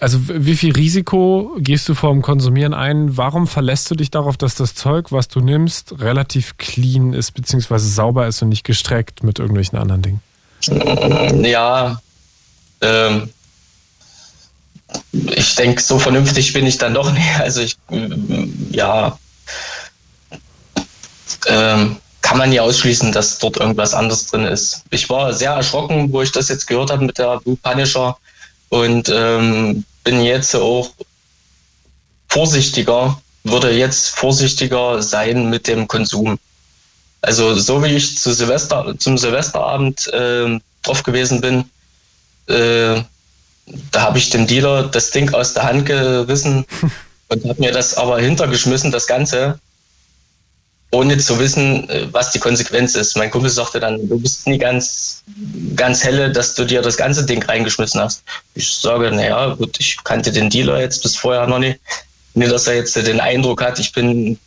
also 0.00 0.18
wie 0.28 0.56
viel 0.56 0.72
Risiko 0.72 1.56
gehst 1.58 1.88
du 1.88 1.94
vor 1.94 2.12
dem 2.12 2.22
Konsumieren 2.22 2.74
ein? 2.74 3.16
Warum 3.16 3.46
verlässt 3.46 3.90
du 3.90 3.94
dich 3.94 4.10
darauf, 4.10 4.36
dass 4.36 4.54
das 4.54 4.74
Zeug, 4.74 5.12
was 5.12 5.28
du 5.28 5.40
nimmst, 5.40 6.00
relativ 6.00 6.56
clean 6.56 7.12
ist, 7.14 7.32
beziehungsweise 7.32 7.88
sauber 7.88 8.26
ist 8.26 8.42
und 8.42 8.48
nicht 8.48 8.64
gestreckt 8.64 9.22
mit 9.22 9.38
irgendwelchen 9.38 9.78
anderen 9.78 10.02
Dingen? 10.02 10.20
Ja, 11.44 12.00
ähm, 12.80 13.30
ich 15.12 15.54
denke, 15.56 15.82
so 15.82 15.98
vernünftig 15.98 16.52
bin 16.52 16.66
ich 16.66 16.78
dann 16.78 16.94
doch 16.94 17.12
nicht. 17.12 17.26
Also 17.40 17.60
ich, 17.62 17.76
ja, 18.70 19.18
ähm, 21.46 21.96
kann 22.20 22.38
man 22.38 22.50
nie 22.50 22.60
ausschließen, 22.60 23.12
dass 23.12 23.38
dort 23.38 23.56
irgendwas 23.56 23.94
anderes 23.94 24.26
drin 24.26 24.44
ist. 24.44 24.84
Ich 24.90 25.10
war 25.10 25.32
sehr 25.32 25.52
erschrocken, 25.52 26.12
wo 26.12 26.22
ich 26.22 26.30
das 26.30 26.48
jetzt 26.48 26.66
gehört 26.66 26.90
habe 26.90 27.04
mit 27.04 27.18
der 27.18 27.40
Blue 27.40 27.56
Punisher 27.56 28.16
und 28.72 29.10
ähm, 29.14 29.84
bin 30.02 30.22
jetzt 30.22 30.56
auch 30.56 30.88
vorsichtiger, 32.30 33.20
würde 33.44 33.70
jetzt 33.70 34.16
vorsichtiger 34.16 35.02
sein 35.02 35.50
mit 35.50 35.68
dem 35.68 35.86
Konsum. 35.88 36.38
Also 37.20 37.54
so 37.54 37.84
wie 37.84 37.94
ich 37.94 38.18
zu 38.18 38.32
Silvester, 38.32 38.94
zum 38.98 39.18
Silvesterabend 39.18 40.10
äh, 40.14 40.58
drauf 40.82 41.02
gewesen 41.02 41.42
bin, 41.42 41.64
äh, 42.46 43.02
da 43.90 44.00
habe 44.00 44.16
ich 44.16 44.30
dem 44.30 44.46
Dealer 44.46 44.84
das 44.84 45.10
Ding 45.10 45.34
aus 45.34 45.52
der 45.52 45.64
Hand 45.64 45.84
gerissen 45.84 46.64
und 47.28 47.44
habe 47.44 47.60
mir 47.60 47.72
das 47.72 47.98
aber 47.98 48.20
hintergeschmissen, 48.20 48.90
das 48.90 49.06
Ganze, 49.06 49.60
ohne 50.92 51.16
zu 51.18 51.38
wissen, 51.38 51.88
äh, 51.88 52.06
was 52.12 52.30
die 52.30 52.38
Konsequenz 52.38 52.94
ist. 52.94 53.16
Mein 53.16 53.30
Kumpel 53.30 53.50
sagte 53.50 53.80
dann, 53.80 54.08
du 54.08 54.20
bist 54.20 54.46
nie 54.46 54.58
ganz, 54.58 55.24
ganz 55.74 56.04
helle, 56.04 56.30
dass 56.30 56.54
du 56.54 56.64
dir 56.64 56.82
das 56.82 56.96
ganze 56.96 57.24
Ding 57.24 57.42
reingeschmissen 57.42 58.00
hast. 58.00 58.22
Ich 58.54 58.70
sage, 58.70 59.10
naja, 59.10 59.54
gut, 59.54 59.80
ich 59.80 59.96
kannte 60.04 60.30
den 60.30 60.50
Dealer 60.50 60.80
jetzt 60.80 61.02
bis 61.02 61.16
vorher 61.16 61.46
noch 61.46 61.58
nicht. 61.58 61.80
Nicht, 62.34 62.52
dass 62.52 62.66
er 62.66 62.76
jetzt 62.76 62.94
den 62.94 63.20
Eindruck 63.20 63.62
hat, 63.62 63.78
ich 63.78 63.92
bin 63.92 64.38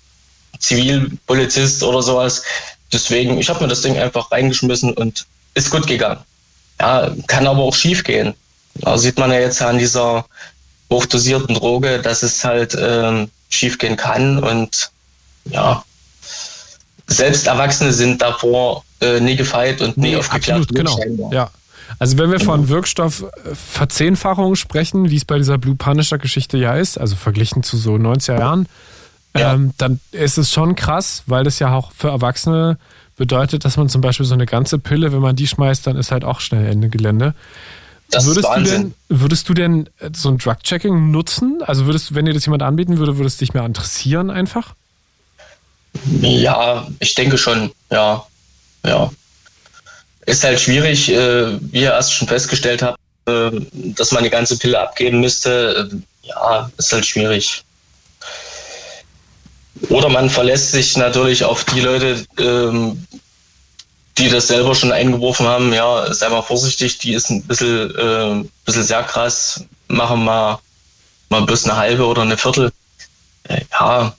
Zivilpolizist 0.60 1.84
oder 1.84 2.02
sowas. 2.02 2.44
Deswegen, 2.94 3.40
ich 3.40 3.50
habe 3.50 3.64
mir 3.64 3.68
das 3.68 3.82
Ding 3.82 3.98
einfach 3.98 4.32
reingeschmissen 4.32 4.94
und 4.94 5.26
ist 5.56 5.72
gut 5.72 5.88
gegangen. 5.88 6.22
Ja, 6.80 7.12
kann 7.28 7.48
aber 7.48 7.64
auch 7.64 7.76
schief 7.76 8.04
gehen. 8.04 8.36
Da 8.76 8.98
sieht 8.98 9.18
man 9.18 9.32
ja 9.32 9.40
jetzt 9.40 9.62
an 9.62 9.80
dieser 9.80 10.26
hochdosierten 10.92 11.56
Droge, 11.56 12.02
dass 12.02 12.22
es 12.22 12.44
halt 12.44 12.78
ähm, 12.80 13.30
schief 13.50 13.78
gehen 13.78 13.98
kann 13.98 14.44
und 14.44 14.92
ja, 15.46 15.84
selbst 17.08 17.48
Erwachsene 17.48 17.94
sind 17.94 18.22
davor 18.22 18.84
äh, 19.02 19.20
nie 19.20 19.36
gefeit 19.36 19.82
und 19.82 19.98
nie 19.98 20.12
nee, 20.12 20.16
aufgeklärt. 20.16 20.70
Absolut, 20.70 21.00
genau. 21.08 21.32
Ja. 21.32 21.50
Also 22.00 22.18
wenn 22.18 22.32
wir 22.32 22.40
von 22.40 22.62
genau. 22.62 22.70
Wirkstoffverzehnfachung 22.70 24.56
sprechen, 24.56 25.10
wie 25.10 25.18
es 25.18 25.26
bei 25.26 25.38
dieser 25.38 25.58
Blue 25.58 25.76
Punisher 25.76 26.18
Geschichte 26.18 26.58
ja 26.58 26.76
ist, 26.76 27.00
also 27.00 27.16
verglichen 27.16 27.64
zu 27.64 27.78
so 27.78 27.94
90er 27.94 28.40
Jahren, 28.40 28.68
ja. 29.38 29.54
ähm, 29.54 29.74
dann 29.78 30.00
ist 30.12 30.38
es 30.38 30.52
schon 30.52 30.76
krass, 30.76 31.24
weil 31.28 31.44
das 31.44 31.60
ja 31.60 31.74
auch 31.74 31.92
für 31.92 32.10
Erwachsene 32.10 32.78
bedeutet, 33.16 33.66
dass 33.66 33.78
man 33.78 33.88
zum 33.88 34.02
Beispiel 34.02 34.26
so 34.26 34.34
eine 34.34 34.46
ganze 34.46 34.80
Pille, 34.80 35.14
wenn 35.14 35.22
man 35.22 35.36
die 35.36 35.48
schmeißt, 35.48 35.88
dann 35.88 35.96
ist 35.96 36.12
halt 36.12 36.26
auch 36.26 36.40
schnell 36.40 36.66
Ende 36.66 36.90
Gelände. 36.90 37.34
Das 38.12 38.26
würdest, 38.26 38.48
Du 38.56 38.64
denn, 38.64 38.94
würdest 39.10 39.50
du 39.50 39.54
denn 39.54 39.90
so 40.14 40.30
ein 40.30 40.38
Drug-Checking 40.38 41.12
nutzen? 41.12 41.62
Also 41.66 41.86
würdest, 41.86 42.14
wenn 42.14 42.26
dir 42.26 42.34
das 42.34 42.46
jemand 42.46 42.62
anbieten 42.62 42.98
würde, 42.98 43.18
würde 43.18 43.28
es 43.28 43.38
dich 43.38 43.54
mehr 43.54 43.66
interessieren 43.66 44.30
einfach? 44.30 44.76
Ja, 46.22 46.88
ich 47.00 47.16
denke 47.16 47.38
schon, 47.38 47.72
ja. 47.92 48.26
Ja. 48.86 49.12
Ist 50.26 50.44
halt 50.44 50.60
schwierig, 50.60 51.10
äh, 51.10 51.60
wie 51.72 51.82
ihr 51.82 51.92
erst 51.92 52.14
schon 52.14 52.28
festgestellt 52.28 52.82
habt, 52.82 53.00
äh, 53.28 53.52
dass 53.74 54.12
man 54.12 54.24
die 54.24 54.30
ganze 54.30 54.58
Pille 54.58 54.80
abgeben 54.80 55.20
müsste. 55.20 55.90
Äh, 55.92 56.28
ja, 56.28 56.72
ist 56.78 56.94
halt 56.94 57.06
schwierig. 57.06 57.64
Oder 59.90 60.10
man 60.10 60.30
verlässt 60.30 60.72
sich 60.72 60.98
natürlich 60.98 61.44
auf 61.44 61.64
die 61.66 61.82
Leute, 61.82 62.26
ähm, 62.40 63.06
die 64.18 64.30
das 64.30 64.48
selber 64.48 64.74
schon 64.74 64.92
eingeworfen 64.92 65.46
haben. 65.46 65.74
Ja, 65.74 66.12
sei 66.14 66.30
mal 66.30 66.42
vorsichtig, 66.42 66.98
die 67.00 67.14
ist 67.14 67.30
ein 67.30 67.44
bisschen, 67.44 67.94
äh, 67.96 68.50
bisschen 68.66 68.84
sehr 68.84 69.04
krass. 69.04 69.66
Machen 69.88 70.24
mal, 70.24 70.60
mal 71.30 71.42
bloß 71.42 71.66
eine 71.66 71.76
halbe 71.76 72.06
oder 72.06 72.22
eine 72.22 72.38
Viertel. 72.38 72.72
Äh, 73.44 73.62
ja, 73.72 74.16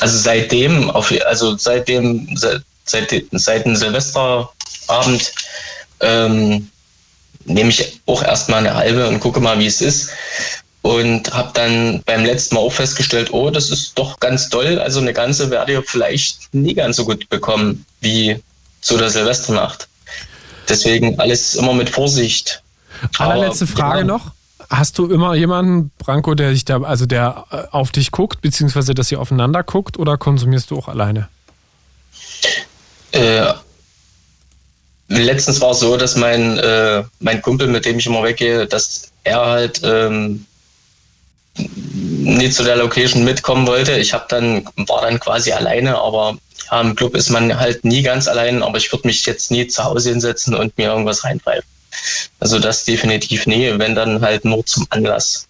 also 0.00 0.18
seitdem, 0.18 0.90
auf, 0.90 1.12
also 1.26 1.56
seitdem, 1.56 2.36
seit, 2.36 2.62
seit, 2.84 3.24
seit 3.32 3.64
dem 3.66 3.76
Silvesterabend 3.76 5.32
ähm, 6.00 6.68
nehme 7.44 7.70
ich 7.70 8.00
auch 8.06 8.22
erstmal 8.22 8.60
eine 8.60 8.74
halbe 8.74 9.08
und 9.08 9.20
gucke 9.20 9.40
mal, 9.40 9.58
wie 9.58 9.66
es 9.66 9.80
ist. 9.80 10.10
Und 10.82 11.32
habe 11.32 11.50
dann 11.54 12.02
beim 12.04 12.24
letzten 12.24 12.56
Mal 12.56 12.62
auch 12.62 12.72
festgestellt, 12.72 13.32
oh, 13.32 13.50
das 13.50 13.70
ist 13.70 13.96
doch 13.96 14.18
ganz 14.18 14.48
toll. 14.48 14.80
Also 14.80 15.00
eine 15.00 15.12
ganze 15.12 15.50
werde 15.50 15.78
ich 15.78 15.88
vielleicht 15.88 16.52
nie 16.52 16.74
ganz 16.74 16.96
so 16.96 17.04
gut 17.04 17.28
bekommen 17.28 17.86
wie 18.00 18.42
zu 18.80 18.96
der 18.98 19.10
Silvesternacht. 19.10 19.86
Deswegen 20.68 21.20
alles 21.20 21.54
immer 21.54 21.72
mit 21.72 21.88
Vorsicht. 21.88 22.62
Allerletzte 23.18 23.66
Frage 23.66 24.00
ja. 24.00 24.04
noch. 24.04 24.32
Hast 24.72 24.96
du 24.96 25.06
immer 25.10 25.34
jemanden, 25.34 25.90
Branko, 25.98 26.34
der 26.34 26.52
sich 26.52 26.64
da, 26.64 26.80
also 26.80 27.04
der 27.04 27.44
äh, 27.50 27.56
auf 27.72 27.90
dich 27.90 28.10
guckt, 28.10 28.40
beziehungsweise 28.40 28.94
dass 28.94 29.12
ihr 29.12 29.20
aufeinander 29.20 29.62
guckt 29.62 29.98
oder 29.98 30.16
konsumierst 30.16 30.70
du 30.70 30.78
auch 30.78 30.88
alleine? 30.88 31.28
Äh, 33.12 33.52
letztens 35.08 35.60
war 35.60 35.72
es 35.72 35.80
so, 35.80 35.98
dass 35.98 36.16
mein, 36.16 36.58
äh, 36.58 37.04
mein 37.20 37.42
Kumpel, 37.42 37.68
mit 37.68 37.84
dem 37.84 37.98
ich 37.98 38.06
immer 38.06 38.22
weggehe, 38.22 38.66
dass 38.66 39.10
er 39.24 39.44
halt 39.44 39.82
ähm, 39.84 40.46
nie 41.58 42.48
zu 42.48 42.64
der 42.64 42.76
Location 42.76 43.24
mitkommen 43.24 43.66
wollte. 43.66 43.98
Ich 43.98 44.14
habe 44.14 44.24
dann, 44.30 44.66
war 44.76 45.02
dann 45.02 45.20
quasi 45.20 45.52
alleine, 45.52 45.98
aber 45.98 46.38
ja, 46.70 46.80
im 46.80 46.94
Club 46.94 47.14
ist 47.14 47.28
man 47.28 47.60
halt 47.60 47.84
nie 47.84 48.00
ganz 48.00 48.26
allein, 48.26 48.62
aber 48.62 48.78
ich 48.78 48.90
würde 48.90 49.06
mich 49.06 49.26
jetzt 49.26 49.50
nie 49.50 49.66
zu 49.66 49.84
Hause 49.84 50.08
hinsetzen 50.08 50.54
und 50.54 50.78
mir 50.78 50.88
irgendwas 50.88 51.24
reinpfeifen. 51.24 51.68
Also 52.40 52.58
das 52.58 52.84
definitiv 52.84 53.46
nie, 53.46 53.78
wenn 53.78 53.94
dann 53.94 54.20
halt 54.20 54.44
nur 54.44 54.64
zum 54.66 54.86
Anlass. 54.90 55.46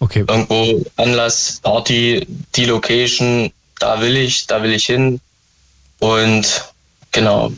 Okay. 0.00 0.24
Irgendwo 0.26 0.84
Anlass, 0.96 1.60
Party, 1.62 2.26
die 2.54 2.64
Location, 2.66 3.52
da 3.78 4.00
will 4.00 4.16
ich, 4.16 4.46
da 4.46 4.62
will 4.62 4.72
ich 4.72 4.86
hin. 4.86 5.20
Und 6.00 6.64
genau. 7.12 7.52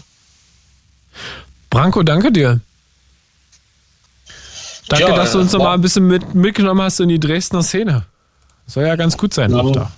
Branko, 1.70 2.02
danke 2.02 2.30
dir. 2.30 2.60
Danke, 4.88 5.08
ja, 5.08 5.16
dass 5.16 5.32
du 5.32 5.40
uns 5.40 5.52
noch 5.52 5.60
mal 5.60 5.74
ein 5.74 5.80
bisschen 5.80 6.06
mit, 6.06 6.34
mitgenommen 6.34 6.82
hast 6.82 7.00
in 7.00 7.08
die 7.08 7.18
Dresdner 7.18 7.62
Szene. 7.62 8.04
Soll 8.66 8.86
ja 8.86 8.96
ganz 8.96 9.16
gut 9.16 9.34
sein 9.34 9.50
ja, 9.50 9.58
auch 9.58 9.72
da. 9.72 9.92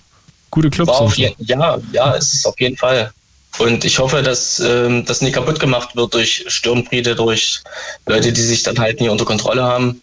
Gute 0.51 0.71
Clubs. 0.71 1.17
Je, 1.17 1.35
ja, 1.39 1.79
ja, 1.93 2.13
ist 2.13 2.33
es 2.33 2.47
auf 2.47 2.59
jeden 2.59 2.77
Fall. 2.77 3.13
Und 3.59 3.85
ich 3.85 3.99
hoffe, 3.99 4.23
dass 4.23 4.61
ähm, 4.61 5.05
das 5.05 5.21
nie 5.21 5.33
kaputt 5.33 5.59
gemacht 5.59 5.97
wird 5.97 6.15
durch 6.15 6.45
Sturmfriede, 6.47 7.17
durch 7.17 7.61
Leute, 8.07 8.33
die 8.33 8.41
sich 8.41 8.63
dann 8.63 8.79
halt 8.79 9.01
nie 9.01 9.09
unter 9.09 9.25
Kontrolle 9.25 9.65
haben. 9.65 10.03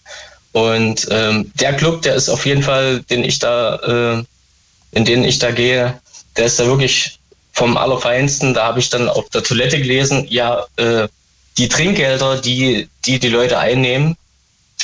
Und 0.51 1.07
ähm, 1.09 1.51
der 1.59 1.73
Club, 1.73 2.01
der 2.01 2.15
ist 2.15 2.29
auf 2.29 2.45
jeden 2.45 2.63
Fall, 2.63 3.01
den 3.03 3.23
ich 3.23 3.39
da, 3.39 3.75
äh, 3.75 4.23
in 4.91 5.05
den 5.05 5.23
ich 5.23 5.39
da 5.39 5.51
gehe, 5.51 5.99
der 6.37 6.45
ist 6.45 6.59
da 6.59 6.65
wirklich 6.65 7.19
vom 7.53 7.77
Allerfeinsten. 7.77 8.53
Da 8.53 8.65
habe 8.65 8.79
ich 8.79 8.89
dann 8.89 9.07
auf 9.07 9.29
der 9.29 9.43
Toilette 9.43 9.79
gelesen, 9.79 10.27
ja, 10.29 10.65
äh, 10.75 11.07
die 11.57 11.69
Trinkgelder, 11.69 12.37
die, 12.41 12.89
die 13.05 13.19
die 13.19 13.29
Leute 13.29 13.57
einnehmen, 13.57 14.17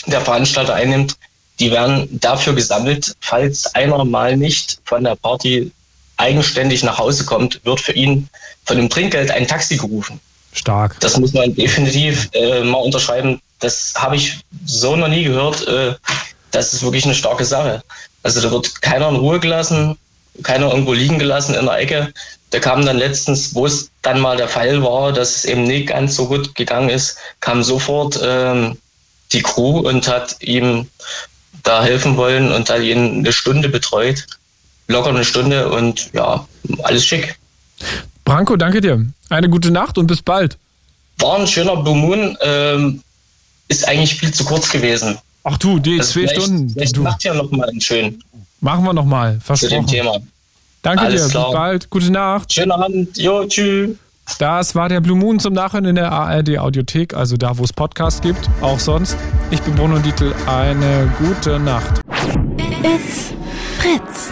der 0.05 0.21
Veranstalter 0.21 0.73
einnimmt, 0.73 1.17
die 1.59 1.71
werden 1.71 2.07
dafür 2.19 2.53
gesammelt, 2.53 3.15
falls 3.19 3.75
einer 3.75 4.03
mal 4.05 4.37
nicht 4.37 4.79
von 4.85 5.03
der 5.03 5.15
Party 5.15 5.71
eigenständig 6.17 6.83
nach 6.83 6.97
Hause 6.97 7.25
kommt, 7.25 7.63
wird 7.65 7.81
für 7.81 7.93
ihn 7.93 8.29
von 8.65 8.77
dem 8.77 8.89
Trinkgeld 8.89 9.31
ein 9.31 9.47
Taxi 9.47 9.77
gerufen. 9.77 10.19
Stark. 10.53 10.99
Das 10.99 11.17
muss 11.17 11.33
man 11.33 11.55
definitiv 11.55 12.29
äh, 12.33 12.63
mal 12.63 12.77
unterschreiben. 12.77 13.41
Das 13.59 13.93
habe 13.95 14.17
ich 14.17 14.39
so 14.65 14.95
noch 14.95 15.07
nie 15.07 15.23
gehört. 15.23 15.65
Äh, 15.67 15.95
das 16.51 16.73
ist 16.73 16.83
wirklich 16.83 17.05
eine 17.05 17.15
starke 17.15 17.45
Sache. 17.45 17.81
Also 18.23 18.41
da 18.41 18.51
wird 18.51 18.81
keiner 18.81 19.09
in 19.09 19.15
Ruhe 19.15 19.39
gelassen, 19.39 19.97
keiner 20.43 20.69
irgendwo 20.69 20.93
liegen 20.93 21.19
gelassen 21.19 21.55
in 21.55 21.65
der 21.65 21.77
Ecke. 21.77 22.13
Da 22.51 22.59
kam 22.59 22.85
dann 22.85 22.97
letztens, 22.97 23.55
wo 23.55 23.65
es 23.65 23.89
dann 24.01 24.19
mal 24.19 24.35
der 24.35 24.49
Fall 24.49 24.83
war, 24.83 25.13
dass 25.13 25.37
es 25.37 25.45
eben 25.45 25.63
nicht 25.63 25.87
ganz 25.87 26.15
so 26.15 26.27
gut 26.27 26.53
gegangen 26.55 26.89
ist, 26.89 27.17
kam 27.39 27.63
sofort 27.63 28.19
ähm, 28.21 28.77
die 29.31 29.41
Crew 29.41 29.79
und 29.79 30.07
hat 30.07 30.35
ihm 30.41 30.87
da 31.63 31.83
helfen 31.83 32.17
wollen 32.17 32.51
und 32.51 32.69
hat 32.69 32.81
ihn 32.81 33.19
eine 33.19 33.31
Stunde 33.31 33.69
betreut. 33.69 34.27
Locker 34.87 35.09
eine 35.09 35.23
Stunde 35.23 35.69
und 35.69 36.11
ja, 36.13 36.45
alles 36.83 37.05
schick. 37.05 37.37
Branko, 38.31 38.55
danke 38.55 38.79
dir. 38.79 39.05
Eine 39.29 39.49
gute 39.49 39.71
Nacht 39.71 39.97
und 39.97 40.07
bis 40.07 40.21
bald. 40.21 40.57
War 41.19 41.39
ein 41.39 41.47
schöner 41.47 41.75
Blue 41.75 41.95
Moon, 41.95 42.37
ähm, 42.41 43.01
ist 43.67 43.87
eigentlich 43.87 44.15
viel 44.15 44.33
zu 44.33 44.45
kurz 44.45 44.71
gewesen. 44.71 45.17
Ach 45.43 45.57
du, 45.57 45.79
die 45.79 45.99
also 45.99 46.13
zwei 46.13 46.27
vielleicht, 46.27 46.41
Stunden. 46.41 46.69
Vielleicht 46.69 46.97
du. 46.97 47.01
macht 47.01 47.23
ja 47.23 47.33
noch 47.33 47.51
mal 47.51 47.67
einen 47.69 47.81
schönen. 47.81 48.23
Machen 48.61 48.85
wir 48.85 48.93
noch 48.93 49.05
mal, 49.05 49.39
versprochen. 49.43 49.87
Zu 49.87 49.95
dem 49.95 50.03
Thema. 50.03 50.17
Danke 50.81 51.03
Alles 51.03 51.25
dir, 51.25 51.29
klar. 51.29 51.45
bis 51.45 51.53
bald. 51.53 51.89
Gute 51.89 52.11
Nacht. 52.11 52.53
Schöne 52.53 52.73
Abend. 52.73 53.17
Jo, 53.17 53.45
tschüss. 53.45 53.97
Das 54.39 54.75
war 54.75 54.87
der 54.87 55.01
Blue 55.01 55.17
Moon 55.17 55.39
zum 55.39 55.53
Nachhören 55.53 55.85
in 55.85 55.95
der 55.95 56.11
ARD 56.11 56.57
Audiothek, 56.57 57.13
also 57.13 57.35
da, 57.35 57.57
wo 57.57 57.63
es 57.63 57.73
Podcasts 57.73 58.21
gibt, 58.21 58.49
auch 58.61 58.79
sonst. 58.79 59.17
Ich 59.49 59.61
bin 59.61 59.75
Bruno 59.75 59.99
Dietl. 59.99 60.33
Eine 60.47 61.11
gute 61.19 61.59
Nacht. 61.59 61.99
It's 62.57 63.33
Fritz. 63.77 64.31